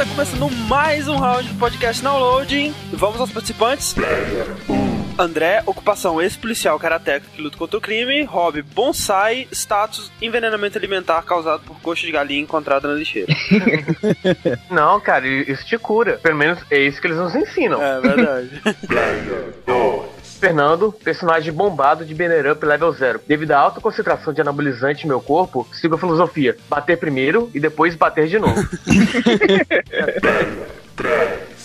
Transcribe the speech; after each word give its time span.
Está 0.00 0.14
começando 0.14 0.50
mais 0.66 1.08
um 1.08 1.16
round 1.16 1.46
do 1.46 1.54
podcast 1.56 2.02
Downloading. 2.02 2.74
Vamos 2.90 3.20
aos 3.20 3.30
participantes. 3.30 3.94
André, 5.18 5.62
ocupação 5.66 6.22
ex-policial 6.22 6.78
karateca 6.78 7.26
que 7.34 7.42
luta 7.42 7.58
contra 7.58 7.76
o 7.76 7.80
crime. 7.82 8.22
Hobby, 8.22 8.62
bonsai. 8.62 9.46
Status, 9.52 10.10
envenenamento 10.22 10.78
alimentar 10.78 11.20
causado 11.22 11.60
por 11.64 11.78
coxa 11.82 12.06
de 12.06 12.12
galinha 12.12 12.40
encontrada 12.40 12.88
na 12.88 12.94
lixeira. 12.94 13.30
Não, 14.70 14.98
cara, 15.02 15.28
isso 15.28 15.66
te 15.66 15.76
cura. 15.76 16.16
Pelo 16.16 16.36
menos 16.36 16.58
é 16.70 16.78
isso 16.78 16.98
que 16.98 17.06
eles 17.06 17.18
nos 17.18 17.34
ensinam. 17.34 17.82
É 17.82 18.00
verdade. 18.00 18.50
Fernando, 20.40 20.90
personagem 21.04 21.52
bombado 21.52 22.04
de 22.04 22.14
Banner 22.14 22.52
Up 22.52 22.64
Level 22.64 22.90
0. 22.90 23.20
Devido 23.28 23.52
à 23.52 23.58
alta 23.58 23.80
concentração 23.80 24.32
de 24.32 24.40
anabolizante 24.40 25.04
em 25.04 25.08
meu 25.08 25.20
corpo, 25.20 25.68
sigo 25.72 25.94
a 25.94 25.98
filosofia: 25.98 26.56
bater 26.68 26.96
primeiro 26.96 27.50
e 27.54 27.60
depois 27.60 27.94
bater 27.94 28.26
de 28.26 28.38
novo. 28.38 28.56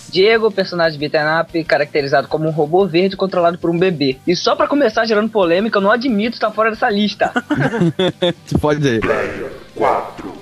Diego, 0.09 0.51
personagem 0.51 0.99
beat'em 0.99 1.41
up, 1.41 1.63
caracterizado 1.63 2.27
como 2.27 2.47
um 2.47 2.51
robô 2.51 2.85
verde 2.85 3.17
controlado 3.17 3.57
por 3.57 3.69
um 3.69 3.77
bebê. 3.77 4.17
E 4.25 4.35
só 4.35 4.55
pra 4.55 4.67
começar 4.67 5.05
gerando 5.05 5.29
polêmica, 5.29 5.77
eu 5.77 5.81
não 5.81 5.91
admito 5.91 6.35
estar 6.35 6.51
fora 6.51 6.69
dessa 6.69 6.89
lista. 6.89 7.33
Você 8.45 8.57
pode 8.57 8.87
ir. 8.87 9.01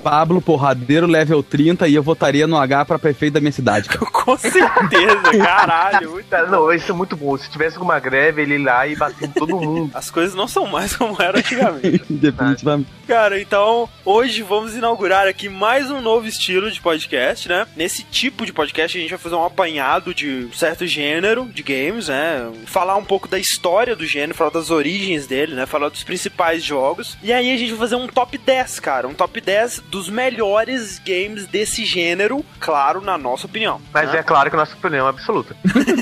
Pablo 0.04 0.42
Porradeiro, 0.42 1.08
level 1.08 1.42
30, 1.42 1.88
e 1.88 1.96
eu 1.96 2.04
votaria 2.04 2.46
no 2.46 2.58
H 2.58 2.84
pra 2.84 3.00
prefeito 3.00 3.36
da 3.36 3.40
minha 3.40 3.54
cidade. 3.54 3.88
Com 3.98 4.38
certeza, 4.38 5.38
caralho. 5.38 6.24
Cara, 6.30 6.48
não, 6.52 6.72
isso 6.72 6.92
é 6.92 6.96
muito 6.96 7.16
bom. 7.16 7.38
Se 7.38 7.50
tivesse 7.50 7.78
alguma 7.78 8.00
greve, 8.00 8.42
ele 8.42 8.56
ir 8.56 8.64
lá 8.64 8.86
e 8.86 8.96
bater 8.96 9.30
em 9.30 9.32
todo 9.32 9.56
mundo. 9.56 9.92
As 9.96 10.12
coisas 10.12 10.36
não 10.36 10.48
são 10.48 10.68
mais 10.68 10.96
como 10.96 11.22
eram 11.22 11.40
antigamente. 11.40 12.04
Definitivamente. 12.10 12.90
Cara, 13.08 13.40
então 13.40 13.90
hoje 14.06 14.44
vamos 14.44 14.76
inaugurar 14.76 15.28
aqui 15.28 15.50
mais 15.50 15.90
um 15.90 16.02
novo 16.02 16.28
estilo 16.28 16.72
de 16.72 16.82
podcast, 16.82 17.50
né? 17.50 17.66
Nesse 17.76 18.04
tipo 18.04 18.46
de 18.46 18.54
podcast 18.54 18.98
a 18.98 19.02
gente 19.02 19.10
vai 19.10 19.20
fazer 19.20 19.36
um 19.36 19.44
apanhado 19.44 20.14
de 20.14 20.48
um 20.50 20.54
certo 20.54 20.86
gênero 20.86 21.46
de 21.46 21.64
games, 21.64 22.08
né? 22.08 22.50
Falar 22.66 22.96
um 22.96 23.04
pouco 23.04 23.28
da 23.28 23.38
história 23.38 23.96
do 23.96 24.06
gênero, 24.06 24.34
falar 24.34 24.52
das 24.52 24.70
origens 24.70 25.28
dele, 25.28 25.54
né? 25.54 25.66
Falar 25.66 25.90
dos 25.90 26.04
principais 26.04 26.64
jogos. 26.64 27.18
E 27.22 27.32
aí 27.32 27.54
a 27.54 27.58
gente 27.58 27.72
vai 27.72 27.80
fazer 27.80 27.96
um 27.96 28.08
top 28.08 28.38
10, 28.38 28.80
cara. 28.80 29.08
Um 29.08 29.14
top 29.14 29.40
10 29.40 29.84
dos 29.94 30.10
melhores 30.10 30.98
games 30.98 31.46
desse 31.46 31.86
gênero, 31.86 32.44
claro, 32.60 33.00
na 33.00 33.16
nossa 33.16 33.46
opinião. 33.46 33.80
Mas 33.94 34.12
né? 34.12 34.18
é 34.18 34.24
claro 34.24 34.50
que 34.50 34.56
nossa 34.58 34.74
opinião 34.74 35.06
é 35.06 35.10
absoluta. 35.12 35.56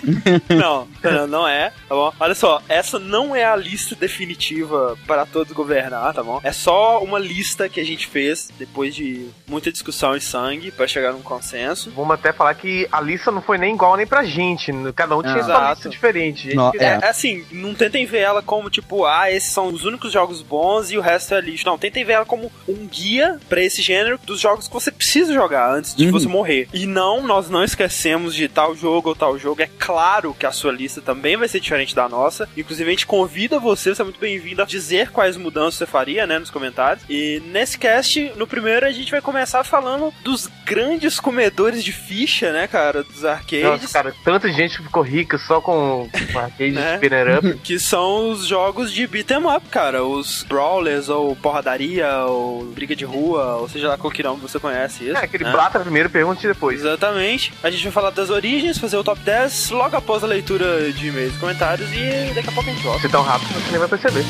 não, 0.49 0.87
não, 1.27 1.45
é, 1.45 1.71
tá 1.89 1.93
bom? 1.95 2.13
Olha 2.17 2.33
só, 2.33 2.61
essa 2.69 2.97
não 2.97 3.35
é 3.35 3.43
a 3.43 3.53
lista 3.53 3.93
definitiva 3.93 4.97
para 5.05 5.25
todos 5.25 5.51
governar, 5.51 6.13
tá 6.13 6.23
bom? 6.23 6.39
É 6.41 6.53
só 6.53 7.03
uma 7.03 7.19
lista 7.19 7.67
que 7.67 7.81
a 7.81 7.83
gente 7.83 8.07
fez 8.07 8.49
depois 8.57 8.95
de 8.95 9.29
muita 9.45 9.69
discussão 9.69 10.15
e 10.15 10.21
sangue 10.21 10.71
para 10.71 10.87
chegar 10.87 11.11
num 11.11 11.21
consenso. 11.21 11.91
Vamos 11.93 12.13
até 12.13 12.31
falar 12.31 12.53
que 12.53 12.87
a 12.93 13.01
lista 13.01 13.29
não 13.29 13.41
foi 13.41 13.57
nem 13.57 13.73
igual 13.75 13.97
nem 13.97 14.07
pra 14.07 14.23
gente. 14.23 14.71
Cada 14.95 15.17
um 15.17 15.21
tinha 15.21 15.35
Exato. 15.37 15.59
sua 15.59 15.69
lista 15.71 15.89
diferente. 15.89 16.55
Não, 16.55 16.71
É, 16.79 16.85
É. 16.85 16.99
é 17.01 17.09
assim, 17.09 17.43
não 17.51 17.73
tentem 17.73 18.05
ver 18.05 18.19
ela 18.19 18.41
como 18.41 18.69
tipo, 18.69 19.05
ah, 19.05 19.29
esses 19.29 19.51
são 19.51 19.67
os 19.67 19.83
únicos 19.83 20.13
jogos 20.13 20.41
bons 20.41 20.91
e 20.91 20.97
o 20.97 21.01
resto 21.01 21.35
é 21.35 21.41
lixo. 21.41 21.65
Não, 21.65 21.77
tentem 21.77 22.05
ver 22.05 22.13
ela 22.13 22.25
como 22.25 22.49
um 22.69 22.87
guia 22.87 23.37
pra 23.49 23.61
esse 23.61 23.80
gênero 23.81 24.19
dos 24.25 24.39
jogos 24.39 24.67
que 24.67 24.73
você 24.73 24.91
precisa 24.91 25.33
jogar 25.33 25.73
antes 25.75 25.95
de 25.95 26.05
Uhum. 26.05 26.11
você 26.11 26.27
morrer. 26.27 26.67
E 26.73 26.85
não, 26.85 27.21
nós 27.25 27.49
não 27.49 27.63
esquecemos 27.63 28.33
de 28.35 28.47
tal 28.47 28.75
jogo 28.75 29.09
ou 29.09 29.15
tal 29.15 29.37
jogo. 29.37 29.61
É 29.61 29.69
claro 29.79 30.33
que 30.37 30.45
a 30.45 30.51
sua 30.51 30.71
lista 30.71 31.01
também 31.01 31.35
vai 31.37 31.47
ser 31.47 31.59
diferente 31.59 31.95
da 31.95 32.07
nossa. 32.07 32.47
Inclusive, 32.55 32.87
a 32.89 32.91
gente 32.91 33.05
convida 33.07 33.59
você, 33.59 33.93
você 33.93 34.01
é 34.01 34.05
muito 34.05 34.19
bem-vindo 34.19 34.61
a 34.61 34.65
dizer 34.65 35.09
quais 35.11 35.35
mudanças 35.37 35.75
você 35.75 35.85
faria, 35.85 36.25
né, 36.27 36.39
nos 36.39 36.49
comentários. 36.49 37.03
E 37.09 37.41
nesse 37.47 37.77
cast, 37.77 38.31
no 38.37 38.45
primeiro, 38.47 38.85
a 38.85 38.91
gente 38.91 39.11
vai 39.11 39.21
começar 39.21 39.63
falando 39.63 40.13
dos 40.23 40.47
grandes 40.65 41.19
comedores 41.19 41.83
de 41.83 41.91
ficha, 41.91 42.51
né, 42.51 42.67
cara, 42.67 43.03
dos 43.03 43.25
arcades. 43.25 43.63
Nossa, 43.63 43.87
cara, 43.93 44.15
tanta 44.23 44.51
gente 44.51 44.77
ficou 44.77 45.01
rica 45.03 45.37
só 45.37 45.59
com 45.59 46.09
com 46.31 46.39
arcade 46.39 46.71
Né? 46.71 46.97
de 46.97 47.09
banner 47.09 47.37
up. 47.39 47.53
Que 47.63 47.79
são 47.79 48.29
os 48.31 48.45
jogos 48.45 48.91
de 48.93 49.05
beat'em 49.07 49.45
up, 49.45 49.67
cara. 49.69 50.03
Os 50.03 50.43
brawlers, 50.43 51.09
ou 51.09 51.35
porradaria, 51.35 52.25
ou 52.25 52.63
briga 52.65 52.95
de 52.95 53.05
rua, 53.05 53.55
ou 53.57 53.67
seja 53.71 53.87
lá 53.87 53.97
qual 53.97 54.11
que 54.11 54.23
nome 54.23 54.41
você 54.41 54.59
conhece 54.59 55.05
isso. 55.05 55.17
É, 55.17 55.23
aquele 55.23 55.43
né? 55.43 55.51
Blata 55.51 55.79
primeiro, 55.79 56.09
pergunte 56.09 56.45
depois. 56.45 56.81
Exatamente. 56.81 57.53
A 57.63 57.69
gente 57.69 57.83
vai 57.83 57.91
falar 57.91 58.09
das 58.11 58.29
origens, 58.29 58.77
fazer 58.77 58.97
o 58.97 59.03
top 59.03 59.19
10 59.21 59.69
logo 59.71 59.95
após 59.95 60.23
a 60.23 60.27
leitura 60.27 60.91
de 60.91 61.07
e-mails 61.07 61.35
e 61.35 61.39
comentários 61.39 61.89
e 61.91 62.33
daqui 62.33 62.49
a 62.49 62.51
pouco 62.51 62.69
a 62.69 62.73
gente 62.73 62.83
volta. 62.83 63.01
Se 63.01 63.09
tão 63.09 63.23
rápido, 63.23 63.53
você 63.53 63.71
nem 63.71 63.79
vai 63.79 63.87
perceber. 63.87 64.25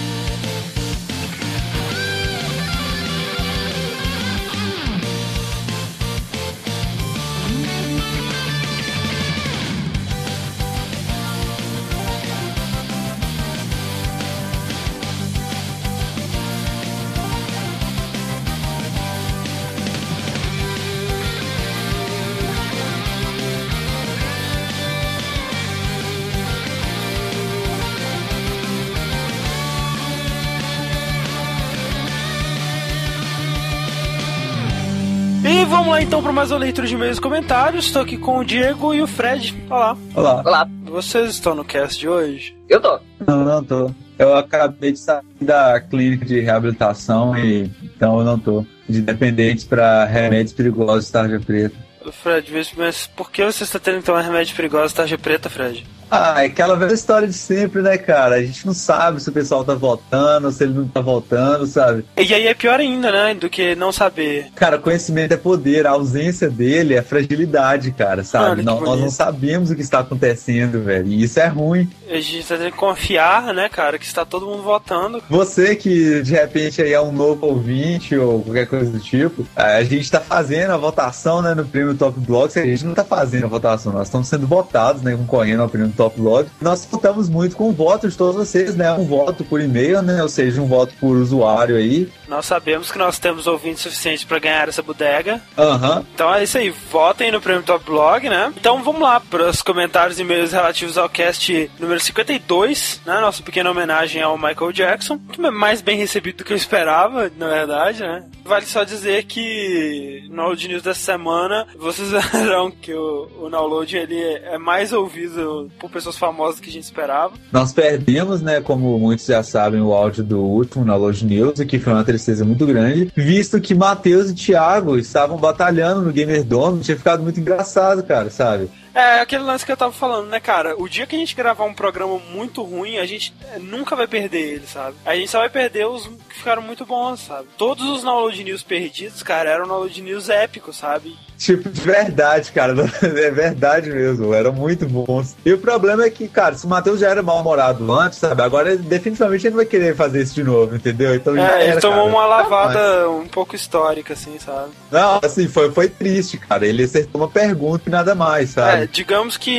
Então 36.21 36.23
para 36.23 36.33
mais 36.33 36.51
uma 36.51 36.59
leitura 36.59 36.85
de 36.85 36.93
e-mails 36.93 37.17
e 37.17 37.21
comentários. 37.21 37.85
Estou 37.85 38.03
aqui 38.03 38.15
com 38.15 38.37
o 38.37 38.45
Diego 38.45 38.93
e 38.93 39.01
o 39.01 39.07
Fred. 39.07 39.55
Olá. 39.67 39.97
Olá. 40.13 40.43
Olá, 40.45 40.69
Vocês 40.83 41.31
estão 41.31 41.55
no 41.55 41.65
cast 41.65 41.99
de 41.99 42.07
hoje? 42.07 42.55
eu 42.69 42.79
tô. 42.79 42.99
Não, 43.25 43.43
não 43.43 43.63
tô. 43.63 43.91
Eu 44.19 44.35
acabei 44.35 44.91
de 44.91 44.99
sair 44.99 45.23
da 45.41 45.81
clínica 45.81 46.23
de 46.23 46.39
reabilitação 46.39 47.35
e 47.35 47.71
então 47.83 48.19
eu 48.19 48.25
não 48.25 48.37
tô. 48.37 48.63
De 48.87 49.01
dependentes 49.01 49.63
para 49.63 50.05
remédios 50.05 50.53
perigosos 50.53 51.09
tarja 51.09 51.39
preta. 51.39 51.75
Fred, 52.11 52.51
mas 52.77 53.07
por 53.07 53.31
que 53.31 53.43
você 53.43 53.63
está 53.63 53.79
tendo 53.79 53.97
então 53.97 54.15
remédio 54.15 54.55
perigoso 54.55 54.93
tarja 54.93 55.17
preta, 55.17 55.49
Fred? 55.49 55.87
Ah, 56.11 56.43
é 56.43 56.47
aquela 56.47 56.75
velha 56.75 56.93
história 56.93 57.25
de 57.25 57.33
sempre, 57.33 57.81
né, 57.81 57.97
cara? 57.97 58.35
A 58.35 58.43
gente 58.43 58.65
não 58.67 58.73
sabe 58.73 59.21
se 59.21 59.29
o 59.29 59.31
pessoal 59.31 59.63
tá 59.63 59.73
votando, 59.73 60.51
se 60.51 60.65
ele 60.65 60.73
não 60.73 60.85
tá 60.85 60.99
votando, 60.99 61.65
sabe? 61.65 62.03
E 62.17 62.33
aí 62.33 62.47
é 62.47 62.53
pior 62.53 62.81
ainda, 62.81 63.09
né? 63.09 63.33
Do 63.33 63.49
que 63.49 63.75
não 63.75 63.93
saber. 63.93 64.47
Cara, 64.53 64.77
conhecimento 64.77 65.33
é 65.33 65.37
poder, 65.37 65.87
a 65.87 65.91
ausência 65.91 66.49
dele 66.49 66.95
é 66.95 67.01
fragilidade, 67.01 67.91
cara, 67.91 68.25
sabe? 68.25 68.61
Olha 68.61 68.63
nós 68.63 68.99
não 68.99 69.09
sabemos 69.09 69.71
o 69.71 69.75
que 69.75 69.81
está 69.81 69.99
acontecendo, 69.99 70.83
velho. 70.83 71.07
E 71.07 71.23
isso 71.23 71.39
é 71.39 71.47
ruim. 71.47 71.89
A 72.09 72.15
gente 72.15 72.45
tá 72.45 72.57
tendo 72.57 72.71
que 72.71 72.77
confiar, 72.77 73.53
né, 73.53 73.69
cara, 73.69 73.97
que 73.97 74.05
está 74.05 74.25
todo 74.25 74.45
mundo 74.45 74.63
votando. 74.63 75.23
Você 75.29 75.77
que 75.77 76.21
de 76.21 76.33
repente 76.33 76.81
aí 76.81 76.91
é 76.91 76.99
um 76.99 77.13
novo 77.13 77.45
ouvinte 77.45 78.17
ou 78.17 78.41
qualquer 78.43 78.67
coisa 78.67 78.91
do 78.91 78.99
tipo, 78.99 79.47
a 79.55 79.81
gente 79.83 80.11
tá 80.11 80.19
fazendo 80.19 80.71
a 80.71 80.77
votação, 80.77 81.41
né, 81.41 81.53
no 81.53 81.65
prêmio 81.65 81.95
Top 81.95 82.19
Blog. 82.19 82.51
A 82.59 82.65
gente 82.65 82.85
não 82.85 82.93
tá 82.93 83.05
fazendo 83.05 83.45
a 83.45 83.49
votação, 83.49 83.93
nós 83.93 84.07
estamos 84.07 84.27
sendo 84.27 84.45
votados, 84.45 85.01
né, 85.01 85.15
concorrendo 85.15 85.61
ao 85.61 85.69
prêmio 85.69 85.93
Top 85.95 86.00
Blog. 86.09 86.49
Nós 86.61 86.85
contamos 86.85 87.29
muito 87.29 87.55
com 87.55 87.69
o 87.69 87.71
voto 87.71 88.09
de 88.09 88.17
todos 88.17 88.35
vocês, 88.35 88.75
né? 88.75 88.91
Um 88.93 89.05
voto 89.05 89.43
por 89.43 89.61
e-mail, 89.61 90.01
né? 90.01 90.21
Ou 90.21 90.29
seja, 90.29 90.61
um 90.61 90.67
voto 90.67 90.93
por 90.99 91.15
usuário 91.17 91.75
aí. 91.75 92.09
Nós 92.27 92.45
sabemos 92.45 92.91
que 92.91 92.97
nós 92.97 93.19
temos 93.19 93.47
ouvintes 93.47 93.81
suficientes 93.81 94.23
para 94.23 94.39
ganhar 94.39 94.69
essa 94.69 94.81
bodega. 94.81 95.41
Aham. 95.57 96.05
Então 96.13 96.33
é 96.33 96.43
isso 96.43 96.57
aí, 96.57 96.69
votem 96.69 97.31
no 97.31 97.41
Prêmio 97.41 97.63
Top 97.63 97.83
Blog, 97.85 98.29
né? 98.29 98.53
Então 98.57 98.81
vamos 98.83 99.01
lá 99.01 99.19
para 99.19 99.49
os 99.49 99.61
comentários 99.61 100.17
e 100.17 100.21
e-mails 100.21 100.51
relativos 100.51 100.97
ao 100.97 101.09
cast 101.09 101.69
número 101.79 101.99
52, 101.99 103.01
né? 103.05 103.19
Nossa 103.19 103.43
pequena 103.43 103.69
homenagem 103.69 104.21
ao 104.21 104.37
Michael 104.37 104.71
Jackson, 104.71 105.19
que 105.31 105.45
é 105.45 105.51
mais 105.51 105.81
bem 105.81 105.97
recebido 105.97 106.37
do 106.37 106.43
que 106.43 106.53
eu 106.53 106.57
esperava, 106.57 107.31
na 107.37 107.47
verdade, 107.47 108.01
né? 108.01 108.23
Vale 108.43 108.65
só 108.65 108.83
dizer 108.83 109.23
que 109.25 110.23
no 110.29 110.37
Download 110.37 110.67
News 110.67 110.83
dessa 110.83 110.99
semana, 110.99 111.67
vocês 111.77 112.09
verão 112.31 112.71
que 112.71 112.93
o, 112.93 113.29
o 113.41 113.49
Download 113.49 113.95
ele 113.95 114.19
é 114.19 114.57
mais 114.57 114.91
ouvido 114.91 115.69
por 115.79 115.89
pessoas 115.89 116.17
famosas 116.17 116.59
que 116.59 116.69
a 116.69 116.73
gente 116.73 116.83
esperava. 116.83 117.33
Nós 117.51 117.71
perdemos, 117.71 118.41
né, 118.41 118.59
como 118.59 118.97
muitos 118.99 119.25
já 119.25 119.43
sabem, 119.43 119.81
o 119.81 119.93
áudio 119.93 120.23
do 120.23 120.39
último 120.39 120.85
Download 120.85 121.25
News, 121.25 121.59
o 121.59 121.65
que 121.65 121.79
foi 121.79 121.93
uma 121.93 122.03
tristeza 122.03 122.43
muito 122.43 122.65
grande, 122.65 123.11
visto 123.15 123.61
que 123.61 123.75
Matheus 123.75 124.29
e 124.29 124.35
Thiago 124.35 124.97
estavam 124.97 125.37
batalhando 125.37 126.01
no 126.01 126.11
Gamer 126.11 126.43
Dome, 126.43 126.81
tinha 126.81 126.97
ficado 126.97 127.23
muito 127.23 127.39
engraçado, 127.39 128.03
cara, 128.03 128.29
sabe? 128.29 128.69
É 128.93 129.21
aquele 129.21 129.43
lance 129.43 129.65
que 129.65 129.71
eu 129.71 129.77
tava 129.77 129.91
falando, 129.91 130.27
né, 130.27 130.39
cara? 130.39 130.75
O 130.77 130.89
dia 130.89 131.07
que 131.07 131.15
a 131.15 131.19
gente 131.19 131.35
gravar 131.35 131.63
um 131.63 131.73
programa 131.73 132.19
muito 132.19 132.61
ruim, 132.61 132.97
a 132.97 133.05
gente 133.05 133.33
é, 133.53 133.59
nunca 133.59 133.95
vai 133.95 134.07
perder 134.07 134.55
ele, 134.55 134.67
sabe? 134.67 134.97
A 135.05 135.15
gente 135.15 135.29
só 135.29 135.39
vai 135.39 135.49
perder 135.49 135.87
os 135.87 136.07
que 136.07 136.35
ficaram 136.35 136.61
muito 136.61 136.85
bons, 136.85 137.21
sabe? 137.21 137.47
Todos 137.57 137.87
os 137.89 138.03
download 138.03 138.43
news 138.43 138.63
perdidos, 138.63 139.23
cara, 139.23 139.49
eram 139.49 139.67
download 139.67 140.01
news 140.01 140.29
épicos, 140.29 140.75
sabe? 140.75 141.17
Tipo, 141.41 141.69
de 141.69 141.81
verdade, 141.81 142.51
cara. 142.51 142.75
É 143.01 143.31
verdade 143.31 143.89
mesmo. 143.89 144.31
Eram 144.33 144.53
muito 144.53 144.85
bons. 144.85 145.35
E 145.43 145.51
o 145.51 145.57
problema 145.57 146.03
é 146.03 146.09
que, 146.09 146.27
cara, 146.27 146.55
se 146.55 146.65
o 146.65 146.69
Matheus 146.69 146.99
já 146.99 147.09
era 147.09 147.23
mal-humorado 147.23 147.91
antes, 147.91 148.19
sabe? 148.19 148.41
Agora, 148.43 148.75
definitivamente, 148.77 149.45
ele 149.47 149.51
não 149.51 149.57
vai 149.57 149.65
querer 149.65 149.95
fazer 149.95 150.21
isso 150.21 150.35
de 150.35 150.43
novo, 150.43 150.75
entendeu? 150.75 151.15
Então, 151.15 151.35
É, 151.35 151.41
era, 151.41 151.63
ele 151.63 151.79
tomou 151.81 152.05
cara. 152.05 152.09
uma 152.09 152.25
lavada 152.27 153.09
um 153.09 153.27
pouco 153.27 153.55
histórica, 153.55 154.13
assim, 154.13 154.37
sabe? 154.37 154.69
Não, 154.91 155.19
assim, 155.23 155.47
foi, 155.47 155.71
foi 155.71 155.89
triste, 155.89 156.37
cara. 156.37 156.65
Ele 156.65 156.83
acertou 156.83 157.21
uma 157.21 157.27
pergunta 157.27 157.83
e 157.87 157.89
nada 157.89 158.13
mais, 158.13 158.51
É, 158.51 158.61
sabe? 158.61 158.87
digamos 158.91 159.35
que 159.35 159.51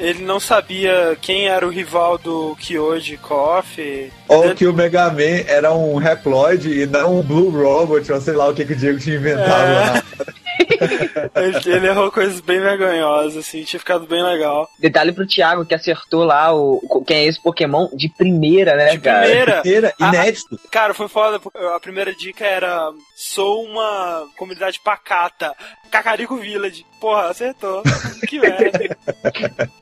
ele 0.00 0.22
não 0.24 0.40
sabia 0.40 1.16
quem 1.20 1.46
era 1.46 1.66
o 1.66 1.70
rival 1.70 2.16
do 2.16 2.56
Kyoji 2.58 3.18
Koff. 3.18 4.10
Ou 4.34 4.54
que 4.54 4.66
o 4.66 4.72
Mega 4.72 5.10
Man 5.10 5.44
era 5.46 5.72
um 5.72 5.96
Reploid 5.96 6.68
e 6.70 6.86
não 6.86 7.18
um 7.18 7.22
Blue 7.22 7.50
Robot, 7.50 8.10
ou 8.12 8.20
sei 8.20 8.34
lá 8.34 8.48
o 8.48 8.54
que, 8.54 8.64
que 8.64 8.72
o 8.72 8.76
Diego 8.76 8.98
tinha 8.98 9.16
inventado 9.16 9.62
É. 9.70 9.74
lá. 9.74 10.02
Ele, 11.36 11.56
ele 11.76 11.86
errou 11.86 12.10
coisas 12.10 12.40
bem 12.40 12.60
vergonhosas, 12.60 13.36
assim, 13.36 13.62
tinha 13.64 13.80
ficado 13.80 14.06
bem 14.06 14.22
legal. 14.22 14.68
Detalhe 14.78 15.12
pro 15.12 15.26
Thiago 15.26 15.64
que 15.64 15.74
acertou 15.74 16.24
lá 16.24 16.54
o, 16.54 16.80
quem 17.06 17.18
é 17.18 17.24
esse 17.26 17.40
Pokémon 17.42 17.88
de 17.94 18.08
primeira, 18.08 18.74
né, 18.76 18.90
De 18.90 18.98
cara? 19.00 19.26
primeira, 19.60 19.94
Ah, 20.00 20.08
inédito. 20.08 20.58
Cara, 20.70 20.92
foi 20.92 21.08
foda. 21.08 21.38
porque 21.40 21.58
A 21.58 21.80
primeira 21.80 22.14
dica 22.14 22.44
era: 22.44 22.90
sou 23.16 23.64
uma 23.64 24.26
comunidade 24.36 24.78
pacata. 24.84 25.54
Cacarico 25.92 26.36
Village. 26.36 26.86
Porra, 26.98 27.28
acertou. 27.28 27.82
que 28.26 28.40
merda. 28.40 28.96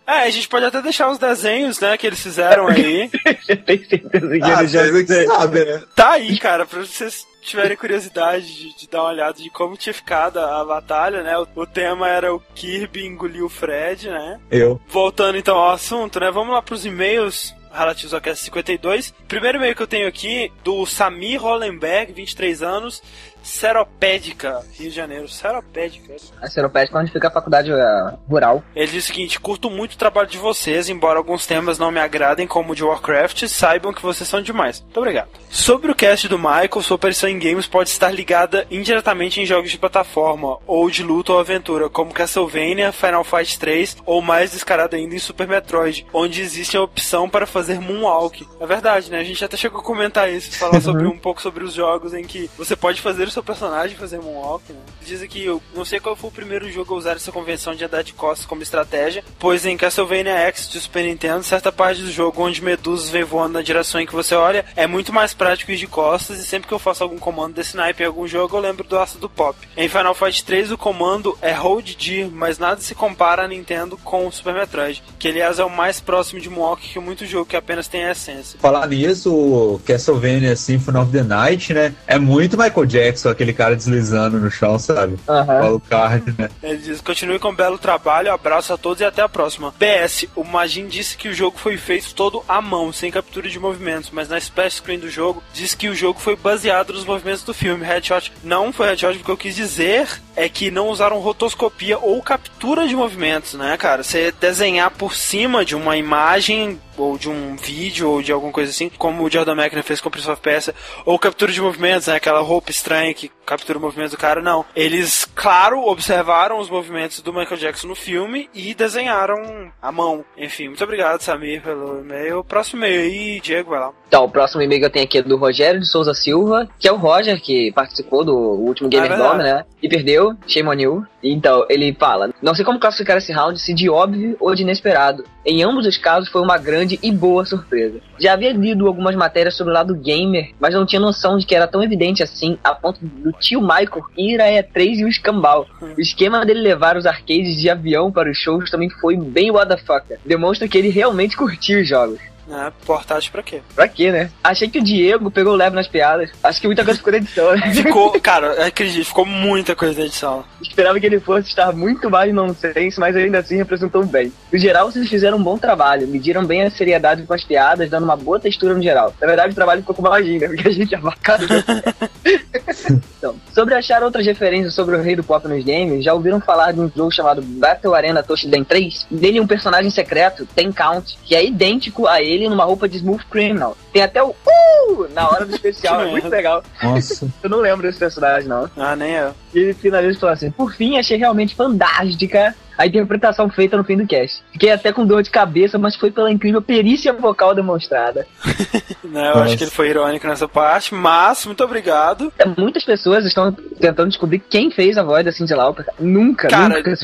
É, 0.06 0.12
a 0.24 0.30
gente 0.30 0.48
pode 0.48 0.66
até 0.66 0.82
deixar 0.82 1.08
os 1.08 1.18
desenhos, 1.18 1.78
né, 1.78 1.96
que 1.96 2.06
eles 2.06 2.20
fizeram 2.20 2.66
aí. 2.66 3.08
Tem 3.64 3.84
certeza 3.84 4.38
que 4.38 4.42
Ah, 4.42 4.58
ele 4.58 4.68
já 4.68 4.82
é 4.82 5.26
sabem, 5.26 5.64
né? 5.64 5.82
Tá 5.94 6.10
aí, 6.10 6.36
cara, 6.38 6.66
pra 6.66 6.80
vocês 6.80 7.24
tiverem 7.42 7.76
curiosidade 7.76 8.46
de, 8.46 8.76
de 8.76 8.88
dar 8.88 9.02
uma 9.02 9.10
olhada 9.10 9.34
de 9.34 9.48
como 9.50 9.76
tinha 9.76 9.94
ficado 9.94 10.38
a, 10.38 10.60
a 10.60 10.64
batalha, 10.64 11.22
né? 11.22 11.38
O, 11.38 11.46
o 11.54 11.66
tema 11.66 12.08
era 12.08 12.34
o 12.34 12.40
Kirby 12.54 13.06
engoliu 13.06 13.46
o 13.46 13.50
Fred, 13.50 14.10
né? 14.10 14.40
Eu. 14.50 14.80
Voltando 14.88 15.38
então 15.38 15.56
ao 15.56 15.70
assunto, 15.70 16.18
né? 16.18 16.30
Vamos 16.30 16.52
lá 16.52 16.60
pros 16.60 16.84
e-mails 16.84 17.54
relativos 17.72 18.12
ao 18.12 18.20
Cast 18.20 18.44
52. 18.44 19.14
Primeiro 19.28 19.58
e-mail 19.58 19.76
que 19.76 19.82
eu 19.82 19.86
tenho 19.86 20.08
aqui, 20.08 20.52
do 20.64 20.84
Samir 20.86 21.40
Hollenberg, 21.40 22.12
23 22.12 22.62
anos, 22.62 23.02
Seropédica, 23.42 24.60
Rio 24.72 24.90
de 24.90 24.96
Janeiro. 24.96 25.28
Seropédica. 25.28 26.16
A 26.40 26.48
Seropédica 26.48 26.98
onde 26.98 27.12
fica 27.12 27.28
a 27.28 27.30
faculdade 27.30 27.70
eh, 27.72 28.14
rural. 28.28 28.62
Ele 28.74 28.90
diz 28.90 29.04
o 29.04 29.06
seguinte: 29.06 29.40
curto 29.40 29.70
muito 29.70 29.94
o 29.94 29.98
trabalho 29.98 30.28
de 30.28 30.38
vocês, 30.38 30.88
embora 30.88 31.18
alguns 31.18 31.46
temas 31.46 31.78
não 31.78 31.90
me 31.90 32.00
agradem, 32.00 32.46
como 32.46 32.72
o 32.72 32.76
de 32.76 32.84
Warcraft, 32.84 33.46
saibam 33.48 33.92
que 33.92 34.02
vocês 34.02 34.28
são 34.28 34.42
demais. 34.42 34.80
Muito 34.80 34.98
obrigado. 34.98 35.28
Sobre 35.48 35.90
o 35.90 35.94
cast 35.94 36.28
do 36.28 36.38
Michael, 36.38 36.82
sua 36.82 36.96
aparição 36.96 37.28
em 37.28 37.38
games 37.38 37.66
pode 37.66 37.88
estar 37.88 38.10
ligada 38.10 38.66
indiretamente 38.70 39.40
em 39.40 39.46
jogos 39.46 39.70
de 39.70 39.78
plataforma, 39.78 40.58
ou 40.66 40.90
de 40.90 41.02
luta 41.02 41.32
ou 41.32 41.38
aventura, 41.38 41.88
como 41.88 42.12
Castlevania, 42.12 42.92
Final 42.92 43.24
Fight 43.24 43.58
3, 43.58 43.96
ou 44.04 44.22
mais 44.22 44.52
descarado 44.52 44.96
ainda 44.96 45.14
em 45.14 45.18
Super 45.18 45.48
Metroid, 45.48 46.06
onde 46.12 46.40
existe 46.40 46.76
a 46.76 46.82
opção 46.82 47.28
para 47.28 47.46
fazer 47.46 47.80
Moonwalk. 47.80 48.46
É 48.60 48.66
verdade, 48.66 49.10
né? 49.10 49.18
A 49.18 49.24
gente 49.24 49.44
até 49.44 49.56
chegou 49.56 49.80
a 49.80 49.84
comentar 49.84 50.30
isso, 50.30 50.56
falar 50.58 50.80
sobre 50.80 51.06
um 51.06 51.18
pouco 51.18 51.42
sobre 51.42 51.64
os 51.64 51.74
jogos 51.74 52.14
em 52.14 52.24
que 52.24 52.50
você 52.56 52.76
pode 52.76 53.00
fazer 53.00 53.29
o 53.30 53.32
seu 53.32 53.42
personagem 53.42 53.96
fazer 53.96 54.18
Moonwalk, 54.18 54.72
né? 54.72 54.78
Dizem 55.04 55.28
que 55.28 55.44
eu 55.44 55.62
não 55.74 55.84
sei 55.84 55.98
qual 55.98 56.14
foi 56.14 56.28
o 56.28 56.32
primeiro 56.32 56.70
jogo 56.70 56.94
a 56.94 56.98
usar 56.98 57.16
essa 57.16 57.32
convenção 57.32 57.74
de 57.74 57.84
andar 57.84 58.02
de 58.02 58.12
costas 58.12 58.46
como 58.46 58.62
estratégia, 58.62 59.24
pois 59.38 59.64
em 59.64 59.76
Castlevania 59.76 60.32
X 60.32 60.68
de 60.68 60.80
Super 60.80 61.04
Nintendo, 61.04 61.42
certa 61.42 61.72
parte 61.72 62.02
do 62.02 62.10
jogo 62.10 62.42
onde 62.42 62.62
medusas 62.62 63.10
vem 63.10 63.24
voando 63.24 63.54
na 63.54 63.62
direção 63.62 64.00
em 64.00 64.06
que 64.06 64.12
você 64.12 64.34
olha, 64.34 64.64
é 64.76 64.86
muito 64.86 65.12
mais 65.12 65.32
prático 65.32 65.72
ir 65.72 65.76
de 65.76 65.86
costas 65.86 66.38
e 66.38 66.44
sempre 66.44 66.68
que 66.68 66.74
eu 66.74 66.78
faço 66.78 67.02
algum 67.02 67.18
comando 67.18 67.54
desse 67.54 67.76
naipe 67.76 68.02
em 68.02 68.06
algum 68.06 68.26
jogo, 68.26 68.56
eu 68.56 68.60
lembro 68.60 68.84
do 68.84 68.98
aço 68.98 69.18
do 69.18 69.28
pop. 69.28 69.56
Em 69.76 69.88
Final 69.88 70.14
Fight 70.14 70.44
3 70.44 70.72
o 70.72 70.78
comando 70.78 71.36
é 71.40 71.52
Hold 71.52 71.94
D, 71.94 72.28
mas 72.32 72.58
nada 72.58 72.80
se 72.80 72.94
compara 72.94 73.44
a 73.44 73.48
Nintendo 73.48 73.96
com 73.98 74.26
o 74.26 74.32
Super 74.32 74.54
Metroid, 74.54 75.02
que 75.18 75.28
aliás 75.28 75.58
é 75.58 75.64
o 75.64 75.70
mais 75.70 76.00
próximo 76.00 76.40
de 76.40 76.50
Moonwalk 76.50 76.80
que 76.80 76.98
muito 76.98 77.26
jogo 77.26 77.46
que 77.46 77.56
apenas 77.56 77.88
tem 77.88 78.04
a 78.04 78.12
essência. 78.12 78.58
Falar 78.58 78.86
nisso, 78.88 79.80
Castlevania 79.84 80.56
Symphony 80.56 80.98
of 80.98 81.12
the 81.12 81.22
Night, 81.22 81.72
né? 81.72 81.94
É 82.06 82.18
muito 82.18 82.56
Michael 82.56 82.86
Jackson, 82.86 83.19
aquele 83.28 83.52
cara 83.52 83.76
deslizando 83.76 84.38
no 84.38 84.50
chão, 84.50 84.78
sabe? 84.78 85.16
Aham. 85.28 85.46
Fala 85.46 85.74
o 85.74 85.80
card, 85.80 86.34
né? 86.38 86.48
Ele 86.62 86.78
diz: 86.78 87.00
continue 87.00 87.38
com 87.38 87.50
um 87.50 87.54
belo 87.54 87.78
trabalho, 87.78 88.32
abraço 88.32 88.72
a 88.72 88.78
todos 88.78 89.00
e 89.00 89.04
até 89.04 89.22
a 89.22 89.28
próxima. 89.28 89.72
PS, 89.72 90.26
o 90.34 90.44
Magin 90.44 90.86
disse 90.86 91.16
que 91.16 91.28
o 91.28 91.34
jogo 91.34 91.58
foi 91.58 91.76
feito 91.76 92.14
todo 92.14 92.42
à 92.48 92.60
mão, 92.60 92.92
sem 92.92 93.10
captura 93.10 93.48
de 93.48 93.58
movimentos, 93.58 94.10
mas 94.10 94.28
na 94.28 94.38
splash 94.38 94.76
screen 94.76 94.98
do 94.98 95.10
jogo 95.10 95.42
diz 95.52 95.74
que 95.74 95.88
o 95.88 95.94
jogo 95.94 96.20
foi 96.20 96.36
baseado 96.36 96.92
nos 96.92 97.04
movimentos 97.04 97.42
do 97.42 97.54
filme. 97.54 97.84
Headshot 97.84 98.32
não 98.42 98.72
foi 98.72 98.88
headshot, 98.88 99.18
porque 99.18 99.30
eu 99.30 99.36
quis 99.36 99.56
dizer 99.56 100.08
é 100.40 100.48
que 100.48 100.70
não 100.70 100.88
usaram 100.88 101.18
rotoscopia 101.18 101.98
ou 101.98 102.22
captura 102.22 102.88
de 102.88 102.96
movimentos, 102.96 103.52
né, 103.54 103.76
cara? 103.76 104.02
Você 104.02 104.32
desenhar 104.32 104.90
por 104.90 105.14
cima 105.14 105.66
de 105.66 105.76
uma 105.76 105.98
imagem 105.98 106.80
ou 106.96 107.18
de 107.18 107.28
um 107.28 107.56
vídeo 107.56 108.08
ou 108.08 108.22
de 108.22 108.32
alguma 108.32 108.50
coisa 108.50 108.70
assim, 108.70 108.88
como 108.88 109.22
o 109.22 109.30
Jordan 109.30 109.52
McNair 109.52 109.84
fez 109.84 110.00
com 110.00 110.08
o 110.08 110.10
Prince 110.10 110.30
of 110.30 110.40
Persia, 110.40 110.74
ou 111.04 111.18
captura 111.18 111.52
de 111.52 111.60
movimentos, 111.60 112.06
né, 112.08 112.14
aquela 112.14 112.40
roupa 112.40 112.70
estranha 112.70 113.12
que 113.12 113.30
captura 113.44 113.78
o 113.78 113.82
movimento 113.82 114.12
do 114.12 114.16
cara, 114.16 114.40
não. 114.40 114.64
Eles, 114.74 115.28
claro, 115.34 115.82
observaram 115.86 116.58
os 116.58 116.70
movimentos 116.70 117.20
do 117.20 117.34
Michael 117.34 117.60
Jackson 117.60 117.88
no 117.88 117.94
filme 117.94 118.48
e 118.54 118.74
desenharam 118.74 119.70
à 119.80 119.92
mão. 119.92 120.24
Enfim, 120.38 120.68
muito 120.68 120.84
obrigado, 120.84 121.20
Samir, 121.20 121.62
pelo 121.62 122.00
e-mail. 122.00 122.42
Próximo 122.44 122.84
e-mail 122.84 123.00
aí, 123.02 123.40
Diego, 123.40 123.70
vai 123.70 123.80
lá. 123.80 123.92
Então, 124.10 124.24
o 124.24 124.28
próximo 124.28 124.60
e-mail 124.60 124.80
que 124.80 124.86
eu 124.86 124.90
tenho 124.90 125.04
aqui 125.04 125.18
é 125.18 125.22
do 125.22 125.36
Rogério 125.36 125.78
de 125.78 125.86
Souza 125.86 126.12
Silva, 126.12 126.66
que 126.80 126.88
é 126.88 126.92
o 126.92 126.96
Roger, 126.96 127.40
que 127.40 127.70
participou 127.70 128.24
do 128.24 128.34
último 128.34 128.88
Gamer 128.88 129.12
Ah, 129.12 129.16
Dome, 129.16 129.44
verdade. 129.44 129.58
né? 129.58 129.64
E 129.80 129.88
perdeu, 129.88 130.34
shame 130.48 130.68
on 130.68 130.72
you. 130.72 131.06
Então, 131.22 131.64
ele 131.70 131.94
fala, 131.96 132.28
não 132.42 132.52
sei 132.52 132.64
como 132.64 132.80
classificar 132.80 133.18
esse 133.18 133.32
round, 133.32 133.60
se 133.60 133.72
de 133.72 133.88
óbvio 133.88 134.36
ou 134.40 134.52
de 134.52 134.62
inesperado. 134.62 135.24
Em 135.46 135.62
ambos 135.62 135.86
os 135.86 135.96
casos 135.96 136.28
foi 136.28 136.42
uma 136.42 136.58
grande 136.58 136.98
e 137.00 137.12
boa 137.12 137.44
surpresa. 137.44 138.00
Já 138.18 138.32
havia 138.32 138.52
lido 138.52 138.88
algumas 138.88 139.14
matérias 139.14 139.56
sobre 139.56 139.70
o 139.70 139.74
lado 139.74 139.94
gamer, 139.94 140.50
mas 140.58 140.74
não 140.74 140.84
tinha 140.84 140.98
noção 140.98 141.38
de 141.38 141.46
que 141.46 141.54
era 141.54 141.68
tão 141.68 141.80
evidente 141.80 142.20
assim, 142.20 142.58
a 142.64 142.74
ponto 142.74 142.98
do 143.00 143.30
tio 143.30 143.60
Michael 143.60 144.02
ir 144.18 144.40
a 144.40 144.46
E3 144.48 144.96
e 144.98 145.04
o 145.04 145.08
escambau. 145.08 145.68
O 145.80 146.00
esquema 146.00 146.44
dele 146.44 146.62
levar 146.62 146.96
os 146.96 147.06
arcades 147.06 147.60
de 147.60 147.70
avião 147.70 148.10
para 148.10 148.28
os 148.28 148.36
shows 148.36 148.68
também 148.72 148.90
foi 148.90 149.16
bem 149.16 149.52
what 149.52 149.68
the 149.68 149.76
fuck. 149.76 150.04
Demonstra 150.26 150.66
que 150.66 150.76
ele 150.76 150.88
realmente 150.88 151.36
curtiu 151.36 151.80
os 151.80 151.88
jogos. 151.88 152.18
É, 152.50 152.72
portátil 152.84 153.30
pra 153.30 153.42
quê? 153.42 153.60
Pra 153.74 153.86
quê, 153.86 154.10
né? 154.10 154.30
Achei 154.42 154.68
que 154.68 154.80
o 154.80 154.82
Diego 154.82 155.30
pegou 155.30 155.54
leve 155.54 155.76
nas 155.76 155.86
piadas. 155.86 156.30
Acho 156.42 156.60
que 156.60 156.66
muita 156.66 156.84
coisa 156.84 156.98
ficou 156.98 157.12
na 157.12 157.18
edição, 157.18 157.54
né? 157.54 157.72
Ficou, 157.72 158.10
cara, 158.20 158.66
acredito, 158.66 159.06
ficou 159.06 159.24
muita 159.24 159.76
coisa 159.76 160.00
na 160.00 160.06
edição. 160.06 160.44
Esperava 160.60 160.98
que 160.98 161.06
ele 161.06 161.20
fosse 161.20 161.48
estar 161.48 161.72
muito 161.72 162.10
mais 162.10 162.34
nonsense, 162.34 162.98
mas 162.98 163.14
ainda 163.14 163.38
assim 163.38 163.56
representou 163.56 164.04
bem. 164.04 164.32
No 164.52 164.58
geral, 164.58 164.90
vocês 164.90 165.08
fizeram 165.08 165.38
um 165.38 165.42
bom 165.42 165.56
trabalho, 165.56 166.08
mediram 166.08 166.44
bem 166.44 166.62
a 166.62 166.70
seriedade 166.70 167.22
com 167.22 167.32
as 167.32 167.44
piadas, 167.44 167.88
dando 167.88 168.04
uma 168.04 168.16
boa 168.16 168.40
textura 168.40 168.74
no 168.74 168.82
geral. 168.82 169.14
Na 169.20 169.26
verdade, 169.26 169.52
o 169.52 169.54
trabalho 169.54 169.82
ficou 169.82 169.94
com 169.94 170.02
né? 170.02 170.48
Porque 170.48 170.68
a 170.68 170.72
gente 170.72 170.94
é 170.94 170.98
bacana. 170.98 171.46
então, 173.18 173.36
sobre 173.54 173.74
achar 173.74 174.02
outras 174.02 174.26
referências 174.26 174.74
sobre 174.74 174.96
o 174.96 175.02
rei 175.02 175.14
do 175.14 175.22
pop 175.22 175.46
nos 175.46 175.64
games, 175.64 176.04
já 176.04 176.12
ouviram 176.12 176.40
falar 176.40 176.72
de 176.72 176.80
um 176.80 176.90
jogo 176.94 177.12
chamado 177.12 177.42
Battle 177.42 177.94
Arena 177.94 178.22
Toshiden 178.22 178.64
3? 178.64 179.06
Nele, 179.10 179.40
um 179.40 179.46
personagem 179.46 179.90
secreto, 179.90 180.46
Ten 180.46 180.72
Count, 180.72 181.16
que 181.24 181.36
é 181.36 181.44
idêntico 181.44 182.06
a 182.06 182.20
ele 182.20 182.39
numa 182.48 182.64
roupa 182.64 182.88
de 182.88 182.96
Smooth 182.96 183.24
Criminal. 183.26 183.76
Tem 183.92 184.02
até 184.02 184.22
o 184.22 184.30
Uh! 184.30 185.08
na 185.12 185.28
hora 185.28 185.44
do 185.44 185.54
especial, 185.54 186.00
é 186.02 186.06
muito 186.10 186.28
legal. 186.28 186.62
Nossa. 186.82 187.28
Eu 187.42 187.50
não 187.50 187.58
lembro 187.58 187.82
desse 187.82 187.98
personagem, 187.98 188.48
não. 188.48 188.68
Ah, 188.76 188.96
nem 188.96 189.12
eu. 189.12 189.34
E 189.54 189.58
ele 189.58 189.74
finaliza 189.74 190.18
falando 190.18 190.34
assim: 190.34 190.50
Por 190.50 190.72
fim, 190.74 190.98
achei 190.98 191.16
realmente 191.16 191.54
fantástica 191.54 192.54
a 192.80 192.86
interpretação 192.86 193.50
feita 193.50 193.76
no 193.76 193.84
fim 193.84 193.96
do 193.96 194.06
cast. 194.06 194.42
Fiquei 194.52 194.72
até 194.72 194.90
com 194.92 195.04
dor 195.06 195.22
de 195.22 195.28
cabeça, 195.30 195.78
mas 195.78 195.96
foi 195.96 196.10
pela 196.10 196.30
incrível 196.32 196.62
perícia 196.62 197.12
vocal 197.12 197.54
demonstrada. 197.54 198.26
Né, 199.02 199.22
eu 199.22 199.34
Nossa. 199.34 199.40
acho 199.46 199.56
que 199.56 199.64
ele 199.64 199.70
foi 199.72 199.88
irônico 199.88 200.24
nessa 200.28 200.46
parte, 200.46 200.94
mas 200.94 201.44
muito 201.44 201.64
obrigado. 201.64 202.32
É, 202.38 202.44
Muitas 202.46 202.84
pessoas 202.84 203.24
estão 203.24 203.50
tentando 203.50 204.08
descobrir 204.08 204.38
quem 204.38 204.70
fez 204.70 204.96
a 204.96 205.02
voz 205.02 205.24
da 205.24 205.32
Cindy 205.32 205.52
Lauper. 205.52 205.84
Nunca, 205.98 206.46
Cara, 206.46 206.76
nunca. 206.76 206.94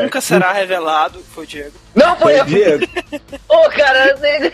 Nunca 0.00 0.20
será 0.20 0.52
revelado 0.52 1.18
que 1.18 1.24
foi 1.30 1.44
o 1.44 1.46
Diego. 1.46 1.72
Não 1.96 2.14
foi 2.16 2.36
Foi 2.36 2.40
eu! 2.40 2.44
Diego. 2.44 2.86
Ô, 3.48 3.68
cara, 3.70 4.08
eu 4.10 4.18
sei. 4.18 4.50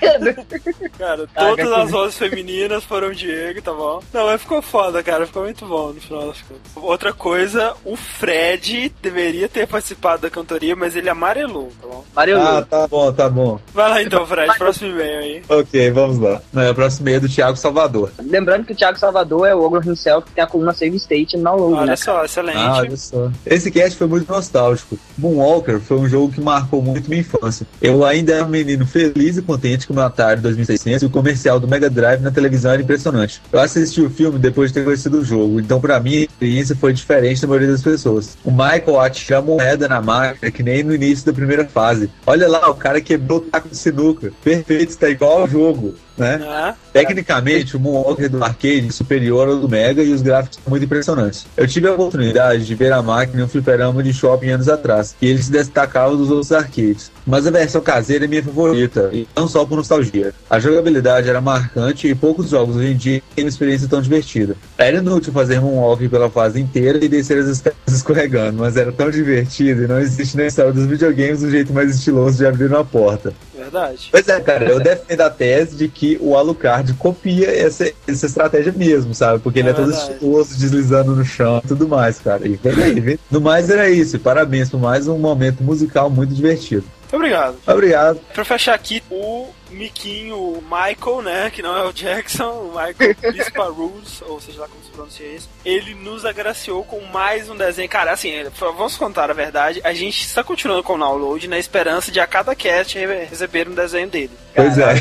Cara, 0.99 1.26
Ah, 1.35 1.40
todas 1.49 1.69
cara, 1.69 1.83
as 1.83 1.90
vozes 1.90 2.16
femininas 2.19 2.85
foram 2.85 3.09
o 3.09 3.14
Diego, 3.14 3.61
tá 3.61 3.73
bom? 3.73 4.02
Não, 4.12 4.26
mas 4.26 4.40
ficou 4.40 4.62
foda, 4.62 5.02
cara. 5.02 5.26
Ficou 5.26 5.43
muito 5.43 5.66
bom 5.66 5.88
no 5.93 6.00
final 6.00 6.28
das 6.28 6.40
contas. 6.43 6.73
Outra 6.76 7.12
coisa, 7.12 7.75
o 7.85 7.97
Fred 7.97 8.90
deveria 9.02 9.49
ter 9.49 9.66
participado 9.66 10.23
da 10.23 10.31
cantoria, 10.31 10.63
mas 10.73 10.97
ele 10.97 11.09
amarelou, 11.09 11.71
tá 11.80 11.88
bom? 11.88 12.04
Mario 12.14 12.40
Ah, 12.40 12.62
tá 12.62 12.87
bom, 12.87 13.12
tá 13.12 13.28
bom. 13.28 13.59
Vai 13.75 13.90
lá 13.90 14.02
então, 14.02 14.25
Fred, 14.26 14.56
próximo 14.56 14.90
e-mail 14.90 15.18
aí. 15.18 15.42
Ok, 15.49 15.90
vamos 15.90 16.18
lá. 16.18 16.40
Não, 16.52 16.62
é 16.62 16.71
o 16.71 16.75
próximo 16.75 17.04
meio 17.04 17.21
do 17.21 17.28
Thiago 17.28 17.56
Salvador. 17.56 18.11
Lembrando 18.23 18.64
que 18.64 18.73
o 18.73 18.76
Thiago 18.76 18.99
Salvador 18.99 19.47
é 19.47 19.54
o 19.54 19.62
Ogre 19.62 19.88
himself 19.88 20.26
que 20.26 20.33
tem 20.35 20.44
a 20.44 20.47
coluna 20.47 20.73
Save 20.73 20.97
State 20.97 21.37
no 21.37 21.44
download, 21.44 21.75
Olha 21.75 21.87
né? 21.87 21.97
só, 21.97 22.25
excelente. 22.25 22.56
Ah, 22.59 22.76
olha 22.78 22.97
só. 22.97 23.30
Esse 23.44 23.71
cast 23.71 23.99
foi 23.99 24.06
muito 24.06 24.30
nostálgico. 24.33 24.97
Moonwalker 25.18 25.80
foi 25.80 25.99
um 25.99 26.09
jogo 26.09 26.33
que 26.33 26.40
marcou 26.40 26.80
muito 26.80 27.09
minha 27.09 27.21
infância. 27.21 27.66
Eu 27.83 28.04
ainda 28.04 28.33
era 28.35 28.44
um 28.44 28.49
menino 28.49 28.87
feliz 28.87 29.37
e 29.37 29.42
contente 29.42 29.87
com 29.87 29.92
o 29.92 29.97
meu 29.97 30.04
Atari 30.04 30.40
2600 30.40 31.02
e 31.02 31.06
o 31.06 31.11
comercial 31.11 31.59
do 31.59 31.66
Mega 31.66 31.90
Drive 31.90 32.21
na 32.21 32.30
televisão 32.30 32.73
era 32.73 32.83
impressionante. 32.83 33.40
Eu 33.52 33.61
assisti 33.61 34.00
o 34.00 34.11
filme 34.11 34.38
depois 34.38 34.71
de 34.71 34.75
ter 34.75 34.85
conhecido 34.85 35.18
o 35.18 35.25
jogo, 35.25 35.59
então 35.61 35.80
pra 35.80 35.99
mim 36.00 36.16
a 36.16 36.21
experiência 36.21 36.76
foi 36.76 36.92
diferente 36.92 37.40
da 37.42 37.49
maioria 37.49 37.68
das 37.71 37.83
pessoas. 37.83 38.37
O 38.44 38.50
Michael 38.50 39.00
atira 39.00 39.38
a 39.38 39.42
moeda 39.42 39.88
na 39.88 40.00
máquina 40.00 40.50
que 40.54 40.62
nem 40.62 40.82
no 40.82 40.94
início 40.94 41.26
da 41.26 41.32
primeira 41.32 41.66
fase. 41.66 42.08
Olha 42.25 42.49
lá, 42.49 42.70
o 42.70 42.75
cara 42.75 43.00
quebrou 43.00 43.38
o 43.38 43.42
taco 43.42 43.68
de 43.68 43.76
sinuca. 43.76 44.32
Perfeito, 44.42 44.90
está 44.90 45.11
igual 45.11 45.42
ao 45.42 45.49
jogo. 45.49 45.94
Né? 46.16 46.75
Tecnicamente, 46.92 47.76
o 47.76 47.80
Moonwalker 47.80 48.30
do 48.30 48.42
arcade 48.42 48.87
é 48.87 48.92
superior 48.92 49.49
ao 49.49 49.56
do 49.56 49.68
Mega 49.68 50.02
e 50.02 50.12
os 50.12 50.23
gráficos 50.23 50.59
são 50.62 50.71
muito 50.71 50.85
impressionantes. 50.85 51.47
Eu 51.56 51.66
tive 51.66 51.88
a 51.88 51.92
oportunidade 51.92 52.64
de 52.64 52.75
ver 52.75 52.92
a 52.92 53.02
máquina 53.02 53.42
em 53.42 53.44
um 53.44 53.49
fliperama 53.49 54.02
de 54.02 54.12
shopping 54.12 54.50
anos 54.50 54.68
atrás, 54.68 55.16
e 55.21 55.26
ele 55.26 55.42
se 55.42 55.50
destacava 55.50 56.16
dos 56.16 56.30
outros 56.30 56.52
arcades. 56.52 57.11
Mas 57.26 57.47
a 57.47 57.50
versão 57.50 57.80
caseira 57.80 58.26
é 58.26 58.28
minha 58.28 58.42
favorita, 58.42 59.11
e 59.12 59.26
não 59.35 59.49
só 59.49 59.64
por 59.64 59.76
nostalgia. 59.76 60.33
A 60.49 60.61
jogabilidade 60.61 61.28
era 61.28 61.40
marcante 61.40 62.06
e 62.06 62.14
poucos 62.14 62.50
jogos 62.50 62.76
hoje 62.76 62.92
em 62.92 62.97
dia 62.97 63.23
têm 63.35 63.44
uma 63.44 63.49
experiência 63.49 63.88
tão 63.88 64.00
divertida. 64.00 64.56
Era 64.78 64.99
inútil 64.99 65.33
fazer 65.33 65.61
Moonwalker 65.61 66.09
pela 66.09 66.30
fase 66.30 66.61
inteira 66.61 67.04
e 67.04 67.09
descer 67.09 67.38
as 67.38 67.47
escadas 67.47 67.78
escorregando, 67.88 68.59
mas 68.61 68.76
era 68.76 68.92
tão 68.92 69.11
divertido 69.11 69.85
e 69.85 69.87
não 69.88 69.99
existe 69.99 70.37
na 70.37 70.47
história 70.47 70.73
dos 70.73 70.87
videogames 70.87 71.42
um 71.42 71.50
jeito 71.50 71.73
mais 71.73 71.94
estiloso 71.94 72.38
de 72.38 72.47
abrir 72.47 72.66
uma 72.66 72.85
porta. 72.85 73.33
Verdade. 73.56 74.09
Pois 74.11 74.28
é, 74.28 74.40
cara, 74.40 74.66
eu 74.66 74.78
defendo 74.78 75.21
a 75.23 75.30
tese 75.30 75.76
de 75.76 75.88
que 75.88 76.03
o 76.20 76.37
Alucard 76.37 76.94
copia 76.94 77.50
essa, 77.50 77.90
essa 78.06 78.26
estratégia 78.26 78.73
mesmo, 78.73 79.14
sabe? 79.14 79.40
Porque 79.40 79.58
ele 79.58 79.68
É 79.68 79.70
é, 79.70 79.75
todo 79.75 79.90
estiloso, 79.90 80.56
deslizando 80.58 81.14
no 81.14 81.25
chão 81.25 81.61
e 81.64 81.68
tudo 81.68 81.88
mais, 81.88 82.18
cara. 82.18 82.46
E 82.46 82.56
vem 82.56 82.82
aí, 82.82 83.00
vem. 83.00 83.18
No 83.30 83.40
mais 83.40 83.70
era 83.70 83.88
isso. 83.90 84.18
Parabéns 84.18 84.70
por 84.70 84.80
mais 84.80 85.08
um 85.08 85.18
momento 85.18 85.62
musical 85.62 86.11
muito 86.11 86.34
divertido. 86.34 86.84
Obrigado. 87.12 87.56
Obrigado. 87.66 88.20
Pra 88.32 88.44
fechar 88.44 88.75
aqui, 88.75 89.02
o 89.11 89.49
Miquinho, 89.70 90.37
o 90.37 90.62
Michael, 90.62 91.23
né? 91.23 91.50
Que 91.50 91.62
não 91.62 91.76
é 91.76 91.82
o 91.84 91.92
Jackson, 91.92 92.50
o 92.50 92.68
Michael 92.68 93.14
Pispa 93.32 93.64
Rules, 93.64 94.23
ou 94.23 94.40
seja 94.40 94.61
lá 94.62 94.68
como 94.68 94.82
se 94.84 94.90
pronuncia 94.90 95.26
isso. 95.26 95.49
Ele 95.64 95.94
nos 95.94 96.25
agraciou 96.25 96.84
com 96.84 97.00
mais 97.00 97.49
um 97.50 97.56
desenho. 97.56 97.88
Cara, 97.88 98.12
assim, 98.12 98.32
vamos 98.56 98.96
contar 98.96 99.30
a 99.30 99.34
verdade. 99.34 99.80
A 99.84 99.92
gente 99.92 100.25
está 100.25 100.42
continuando 100.44 100.82
com 100.82 100.94
o 100.94 100.99
download 100.99 101.49
na 101.49 101.58
esperança 101.58 102.11
de 102.12 102.20
a 102.20 102.26
cada 102.26 102.54
cast 102.54 102.96
re- 102.99 103.25
receber 103.25 103.68
um 103.68 103.75
desenho 103.75 104.08
dele. 104.08 104.30
Pois 104.54 104.78
é. 104.78 104.94